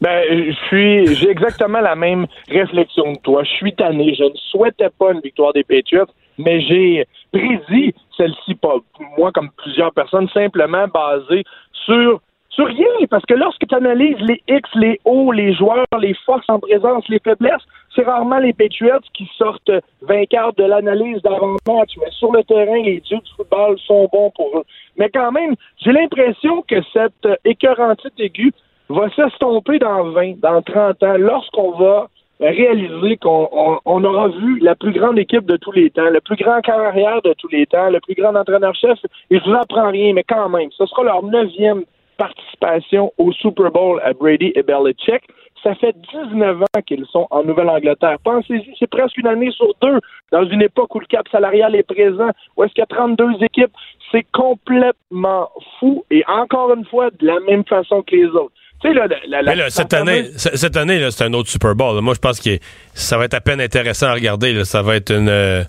Ben, 0.00 0.24
je 0.28 0.52
suis, 0.66 1.14
j'ai 1.14 1.30
exactement 1.30 1.80
la 1.80 1.94
même 1.94 2.26
réflexion 2.48 3.14
que 3.14 3.20
toi. 3.20 3.44
Je 3.44 3.50
suis 3.50 3.72
tanné. 3.72 4.16
Je 4.18 4.24
ne 4.24 4.36
souhaitais 4.50 4.88
pas 4.98 5.12
une 5.12 5.20
victoire 5.20 5.52
des 5.52 5.62
Patriots, 5.62 6.10
mais 6.38 6.60
j'ai 6.62 7.06
prédit 7.32 7.94
celle-ci, 8.16 8.56
pas 8.56 8.78
moi 9.16 9.30
comme 9.30 9.50
plusieurs 9.62 9.92
personnes, 9.92 10.28
simplement 10.34 10.88
basée 10.88 11.44
sur 11.86 12.20
sur 12.52 12.66
rien, 12.66 13.06
parce 13.08 13.24
que 13.24 13.34
lorsque 13.34 13.66
tu 13.66 13.74
analyses 13.74 14.20
les 14.20 14.42
X, 14.46 14.68
les 14.74 15.00
O, 15.06 15.32
les 15.32 15.54
joueurs, 15.54 15.86
les 15.98 16.14
forces 16.26 16.48
en 16.48 16.58
présence, 16.58 17.08
les 17.08 17.18
faiblesses, 17.18 17.62
c'est 17.94 18.04
rarement 18.04 18.38
les 18.38 18.52
Patriots 18.52 19.00
qui 19.14 19.28
sortent 19.38 19.72
vainqueurs 20.02 20.52
de 20.54 20.64
l'analyse 20.64 21.22
d'avant-match. 21.22 21.92
Mais 21.98 22.10
sur 22.10 22.30
le 22.32 22.42
terrain, 22.44 22.82
les 22.82 23.00
dieux 23.00 23.18
du 23.18 23.30
football 23.36 23.78
sont 23.86 24.08
bons 24.12 24.30
pour 24.30 24.58
eux. 24.58 24.64
Mais 24.98 25.08
quand 25.08 25.32
même, 25.32 25.54
j'ai 25.78 25.92
l'impression 25.92 26.62
que 26.62 26.76
cette 26.92 27.26
écœurantite 27.44 28.18
aiguë 28.18 28.52
va 28.90 29.08
s'estomper 29.10 29.78
dans 29.78 30.10
20, 30.10 30.40
dans 30.40 30.60
30 30.60 31.02
ans, 31.02 31.16
lorsqu'on 31.16 31.72
va 31.72 32.08
réaliser 32.40 33.16
qu'on 33.16 33.48
on, 33.52 33.78
on 33.86 34.04
aura 34.04 34.28
vu 34.28 34.58
la 34.58 34.74
plus 34.74 34.92
grande 34.92 35.18
équipe 35.18 35.46
de 35.46 35.56
tous 35.56 35.72
les 35.72 35.90
temps, 35.90 36.10
le 36.10 36.20
plus 36.20 36.36
grand 36.36 36.60
carrière 36.60 37.22
de 37.22 37.32
tous 37.38 37.48
les 37.48 37.64
temps, 37.66 37.88
le 37.88 38.00
plus 38.00 38.14
grand 38.14 38.34
entraîneur-chef, 38.34 38.98
et 39.30 39.38
je 39.38 39.44
vous 39.44 39.54
apprends 39.54 39.90
rien, 39.90 40.12
mais 40.12 40.24
quand 40.24 40.48
même, 40.48 40.68
ce 40.72 40.84
sera 40.86 41.04
leur 41.04 41.22
neuvième 41.22 41.84
participation 42.22 43.12
au 43.18 43.32
Super 43.32 43.70
Bowl 43.70 44.00
à 44.04 44.12
Brady 44.12 44.52
et 44.54 44.62
Belichick. 44.62 45.22
Ça 45.62 45.74
fait 45.76 45.94
19 46.12 46.62
ans 46.62 46.82
qu'ils 46.86 47.06
sont 47.06 47.26
en 47.30 47.44
Nouvelle-Angleterre. 47.44 48.16
Pensez-y, 48.24 48.74
c'est 48.78 48.90
presque 48.90 49.16
une 49.16 49.28
année 49.28 49.50
sur 49.52 49.68
deux 49.80 49.98
dans 50.32 50.44
une 50.44 50.62
époque 50.62 50.94
où 50.94 51.00
le 51.00 51.06
cap 51.06 51.26
salarial 51.30 51.74
est 51.74 51.84
présent, 51.84 52.30
où 52.56 52.64
est-ce 52.64 52.72
qu'il 52.74 52.80
y 52.80 52.90
a 52.90 52.94
32 52.94 53.42
équipes. 53.42 53.72
C'est 54.10 54.26
complètement 54.32 55.50
fou 55.78 56.04
et 56.10 56.22
encore 56.28 56.74
une 56.74 56.84
fois, 56.84 57.10
de 57.10 57.26
la 57.26 57.40
même 57.40 57.64
façon 57.64 58.02
que 58.02 58.14
les 58.14 58.26
autres. 58.26 58.52
Tu 58.82 58.88
sais, 58.88 58.94
là, 58.94 59.06
la, 59.28 59.42
là, 59.42 59.70
cette 59.70 59.94
année, 59.94 60.24
cette 60.36 60.76
année, 60.76 61.10
c'est 61.10 61.24
un 61.24 61.32
autre 61.34 61.48
Super 61.48 61.74
Bowl. 61.76 62.00
Moi, 62.00 62.14
je 62.14 62.20
pense 62.20 62.40
que 62.40 62.58
ça 62.94 63.16
va 63.16 63.26
être 63.26 63.34
à 63.34 63.40
peine 63.40 63.60
intéressant 63.60 64.06
à 64.06 64.14
regarder. 64.14 64.52
Là. 64.52 64.64
Ça 64.64 64.82
va 64.82 64.96
être 64.96 65.12
une. 65.12 65.64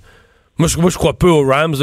Euh... 0.53 0.59
Moi 0.59 0.67
je, 0.67 0.77
moi, 0.79 0.89
je 0.89 0.97
crois 0.97 1.13
peu 1.13 1.29
aux 1.29 1.45
Rams. 1.47 1.75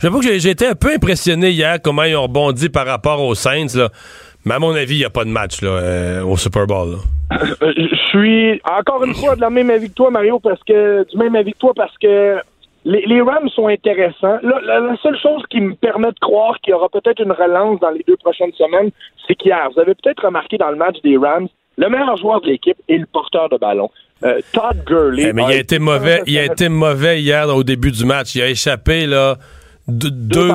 J'avoue 0.00 0.20
que 0.20 0.38
j'ai 0.38 0.50
été 0.50 0.66
un 0.66 0.74
peu 0.74 0.92
impressionné 0.94 1.50
hier 1.50 1.78
comment 1.82 2.02
ils 2.04 2.16
ont 2.16 2.22
rebondi 2.22 2.68
par 2.68 2.86
rapport 2.86 3.22
aux 3.22 3.34
Saints. 3.34 3.76
Là. 3.76 3.88
Mais 4.44 4.54
à 4.54 4.58
mon 4.58 4.74
avis, 4.74 4.96
il 4.96 4.98
n'y 4.98 5.04
a 5.04 5.10
pas 5.10 5.24
de 5.24 5.30
match 5.30 5.62
là, 5.62 5.70
euh, 5.70 6.22
au 6.22 6.36
Super 6.36 6.66
Bowl. 6.66 6.96
Je 7.30 7.96
suis 8.10 8.60
encore 8.64 9.02
une 9.04 9.14
fois 9.14 9.36
de 9.36 9.40
la 9.40 9.50
même 9.50 9.70
avis 9.70 9.88
que 9.88 9.94
toi, 9.94 10.10
Mario, 10.10 10.38
parce 10.38 10.62
que 10.64 11.08
du 11.10 11.16
même 11.16 11.34
avis 11.34 11.52
que 11.52 11.58
toi, 11.58 11.72
parce 11.74 11.96
que 11.98 12.36
les, 12.84 13.22
Rams 13.22 13.48
sont 13.48 13.68
intéressants. 13.68 14.38
La, 14.42 14.80
la, 14.80 14.96
seule 15.02 15.18
chose 15.18 15.42
qui 15.48 15.60
me 15.60 15.74
permet 15.74 16.08
de 16.08 16.18
croire 16.20 16.60
qu'il 16.60 16.72
y 16.72 16.74
aura 16.74 16.90
peut-être 16.90 17.22
une 17.22 17.32
relance 17.32 17.80
dans 17.80 17.90
les 17.90 18.04
deux 18.06 18.16
prochaines 18.18 18.52
semaines, 18.52 18.90
c'est 19.26 19.34
qu'hier, 19.34 19.70
vous 19.74 19.80
avez 19.80 19.94
peut-être 19.94 20.26
remarqué 20.26 20.58
dans 20.58 20.70
le 20.70 20.76
match 20.76 20.96
des 21.02 21.16
Rams, 21.16 21.48
le 21.76 21.88
meilleur 21.88 22.16
joueur 22.18 22.40
de 22.42 22.48
l'équipe 22.48 22.76
est 22.88 22.98
le 22.98 23.06
porteur 23.06 23.48
de 23.48 23.56
ballon. 23.56 23.90
Euh, 24.24 24.40
Todd 24.52 24.82
Gurley. 24.86 25.24
Eh, 25.28 25.32
mais 25.32 25.42
il 25.42 25.52
a 25.52 25.56
été 25.56 25.78
mauvais, 25.78 26.22
il 26.26 26.38
a 26.38 26.44
été 26.44 26.68
mauvais 26.68 27.20
hier 27.20 27.48
au 27.54 27.62
début 27.62 27.90
du 27.90 28.04
match. 28.06 28.34
Il 28.34 28.42
a 28.42 28.48
échappé 28.48 29.06
là 29.06 29.36
deux, 29.86 30.10
deux, 30.10 30.50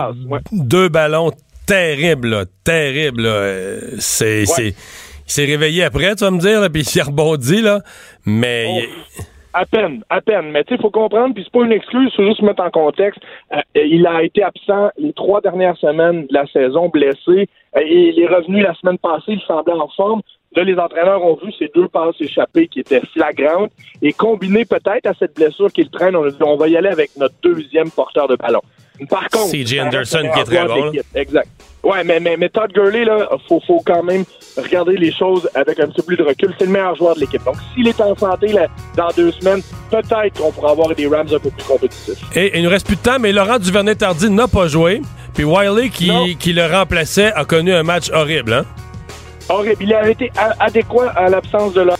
deux 0.52 0.90
ballons 0.90 1.32
terribles, 1.68 2.30
là, 2.30 2.46
terribles. 2.64 3.26
Euh, 3.26 3.80
C'est, 4.00 4.46
c'est, 4.48 4.70
il 4.70 5.32
s'est 5.32 5.46
réveillé 5.46 5.84
après, 5.84 6.16
tu 6.16 6.24
vas 6.24 6.32
me 6.32 6.40
dire, 6.40 6.62
là, 6.62 6.70
puis 6.70 6.82
il 6.82 6.86
s'est 6.86 7.04
rebondi, 7.04 7.62
là. 7.62 7.82
Mais. 8.26 8.84
il- 8.84 9.24
À 9.54 9.66
peine, 9.66 10.04
à 10.10 10.22
peine. 10.22 10.52
Mais 10.52 10.64
tu 10.64 10.70
sais, 10.70 10.76
il 10.80 10.82
faut 10.82 10.92
comprendre, 10.92 11.34
puis 11.34 11.44
c'est 11.44 11.52
pas 11.52 11.66
une 11.66 11.72
excuse, 11.72 12.10
il 12.14 12.16
faut 12.16 12.28
juste 12.28 12.42
mettre 12.44 12.64
en 12.64 12.70
contexte. 12.72 13.20
Euh, 13.54 13.62
il 13.76 14.06
a 14.08 14.24
été 14.24 14.44
absent 14.44 14.90
les 14.98 15.12
trois 15.14 15.42
dernières 15.42 15.76
semaines 15.78 16.28
de 16.28 16.34
la 16.34 16.46
saison, 16.48 16.90
blessé. 16.90 17.48
Euh, 17.76 17.82
il 17.84 18.20
est 18.20 18.28
revenu 18.28 18.62
la 18.62 18.74
semaine 18.76 18.98
passée, 19.00 19.34
il 19.34 19.42
semblait 19.48 19.74
en 19.74 19.88
forme. 19.90 20.22
Là, 20.56 20.64
les 20.64 20.76
entraîneurs 20.78 21.24
ont 21.24 21.38
vu 21.44 21.52
ces 21.60 21.70
deux 21.76 21.88
passes 21.88 22.16
échappées 22.20 22.68
qui 22.68 22.80
étaient 22.80 23.02
flagrantes. 23.14 23.72
Et 24.02 24.14
combiné 24.14 24.66
peut-être 24.66 25.06
à 25.06 25.14
cette 25.18 25.36
blessure 25.36 25.72
qu'il 25.72 25.90
traîne, 25.90 26.16
on 26.16 26.24
a 26.24 26.32
dit 26.32 26.38
on 26.42 26.58
va 26.58 26.68
y 26.68 26.76
aller 26.76 26.90
avec 26.90 27.12
notre 27.18 27.36
deuxième 27.44 27.92
porteur 27.92 28.28
de 28.28 28.36
ballon. 28.36 28.62
Par 29.10 29.30
contre, 29.30 29.52
C.J. 29.52 29.80
Anderson 29.80 30.30
qui 30.34 30.40
est 30.40 30.44
très 30.44 30.66
bon. 30.66 30.92
Exact. 31.16 31.48
Ouais, 31.84 32.04
mais, 32.04 32.20
mais, 32.20 32.36
mais 32.36 32.50
Todd 32.50 32.72
Gurley, 32.74 33.06
là, 33.06 33.30
faut, 33.48 33.62
faut 33.66 33.82
quand 33.86 34.04
même 34.04 34.26
regarder 34.58 34.98
les 34.98 35.14
choses 35.14 35.50
avec 35.56 35.80
un 35.80 35.88
petit 35.88 36.02
peu 36.02 36.04
plus 36.04 36.18
de 36.18 36.24
recul. 36.24 36.54
C'est 36.60 36.66
le 36.66 36.72
meilleur 36.72 36.96
joueur 36.96 37.16
de 37.16 37.22
l'équipe. 37.22 37.42
Donc, 37.46 37.56
s'il 37.74 37.88
est 37.88 38.02
en 38.02 38.16
santé 38.18 38.48
là, 38.48 38.68
dans 38.98 39.08
deux 39.16 39.32
semaines, 39.32 39.62
peut-être 39.90 40.42
qu'on 40.42 40.52
pourra 40.52 40.72
avoir 40.72 40.94
des 40.94 41.08
Rams 41.08 41.28
un 41.34 41.40
peu 41.40 41.50
plus 41.50 41.64
compétitifs. 41.66 42.22
Et 42.36 42.58
il 42.58 42.64
nous 42.64 42.70
reste 42.70 42.88
plus 42.88 42.98
de 42.98 43.02
temps, 43.02 43.20
mais 43.20 43.32
Laurent 43.32 43.60
Duvernay-Tardy 43.60 44.30
n'a 44.30 44.50
pas 44.50 44.68
joué. 44.68 45.02
Puis 45.34 45.46
Wiley, 45.46 45.90
qui, 45.90 46.12
qui 46.38 46.52
le 46.52 46.66
remplaçait, 46.66 47.32
a 47.32 47.46
connu 47.46 47.72
un 47.72 47.84
match 47.84 48.12
horrible, 48.12 48.52
hein? 48.52 48.66
Horrible. 49.50 49.78
Il 49.82 49.94
a 49.94 50.08
été 50.10 50.32
adéquat 50.60 51.12
à 51.16 51.30
l'absence 51.30 51.74
de 51.74 51.82
Laurent. 51.82 51.98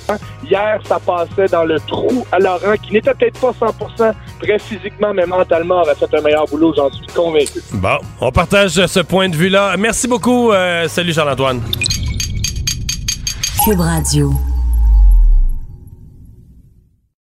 Hier, 0.48 0.80
ça 0.88 1.00
passait 1.00 1.48
dans 1.52 1.64
le 1.64 1.80
trou 1.80 2.26
à 2.32 2.40
Laurent, 2.40 2.76
qui 2.82 2.94
n'était 2.94 3.14
peut-être 3.14 3.40
pas 3.40 3.52
100% 3.52 4.14
prêt 4.42 4.60
physiquement, 4.60 5.14
mais 5.14 5.26
mentalement 5.26 5.82
aurait 5.82 5.96
fait 5.96 6.14
un 6.16 6.22
meilleur 6.22 6.46
boulot, 6.46 6.74
j'en 6.76 6.90
suis 6.92 7.06
convaincu. 7.08 7.60
Bon, 7.74 7.98
on 8.22 8.32
partage 8.32 8.86
ce 8.86 9.00
point 9.00 9.30
de 9.30 9.36
vue-là. 9.36 9.76
Merci 9.78 10.08
beaucoup. 10.08 10.52
euh, 10.52 10.88
salut 10.88 11.14
Charles-Antoine. 11.14 11.62
Cube 13.66 13.80
Radio. 13.80 14.32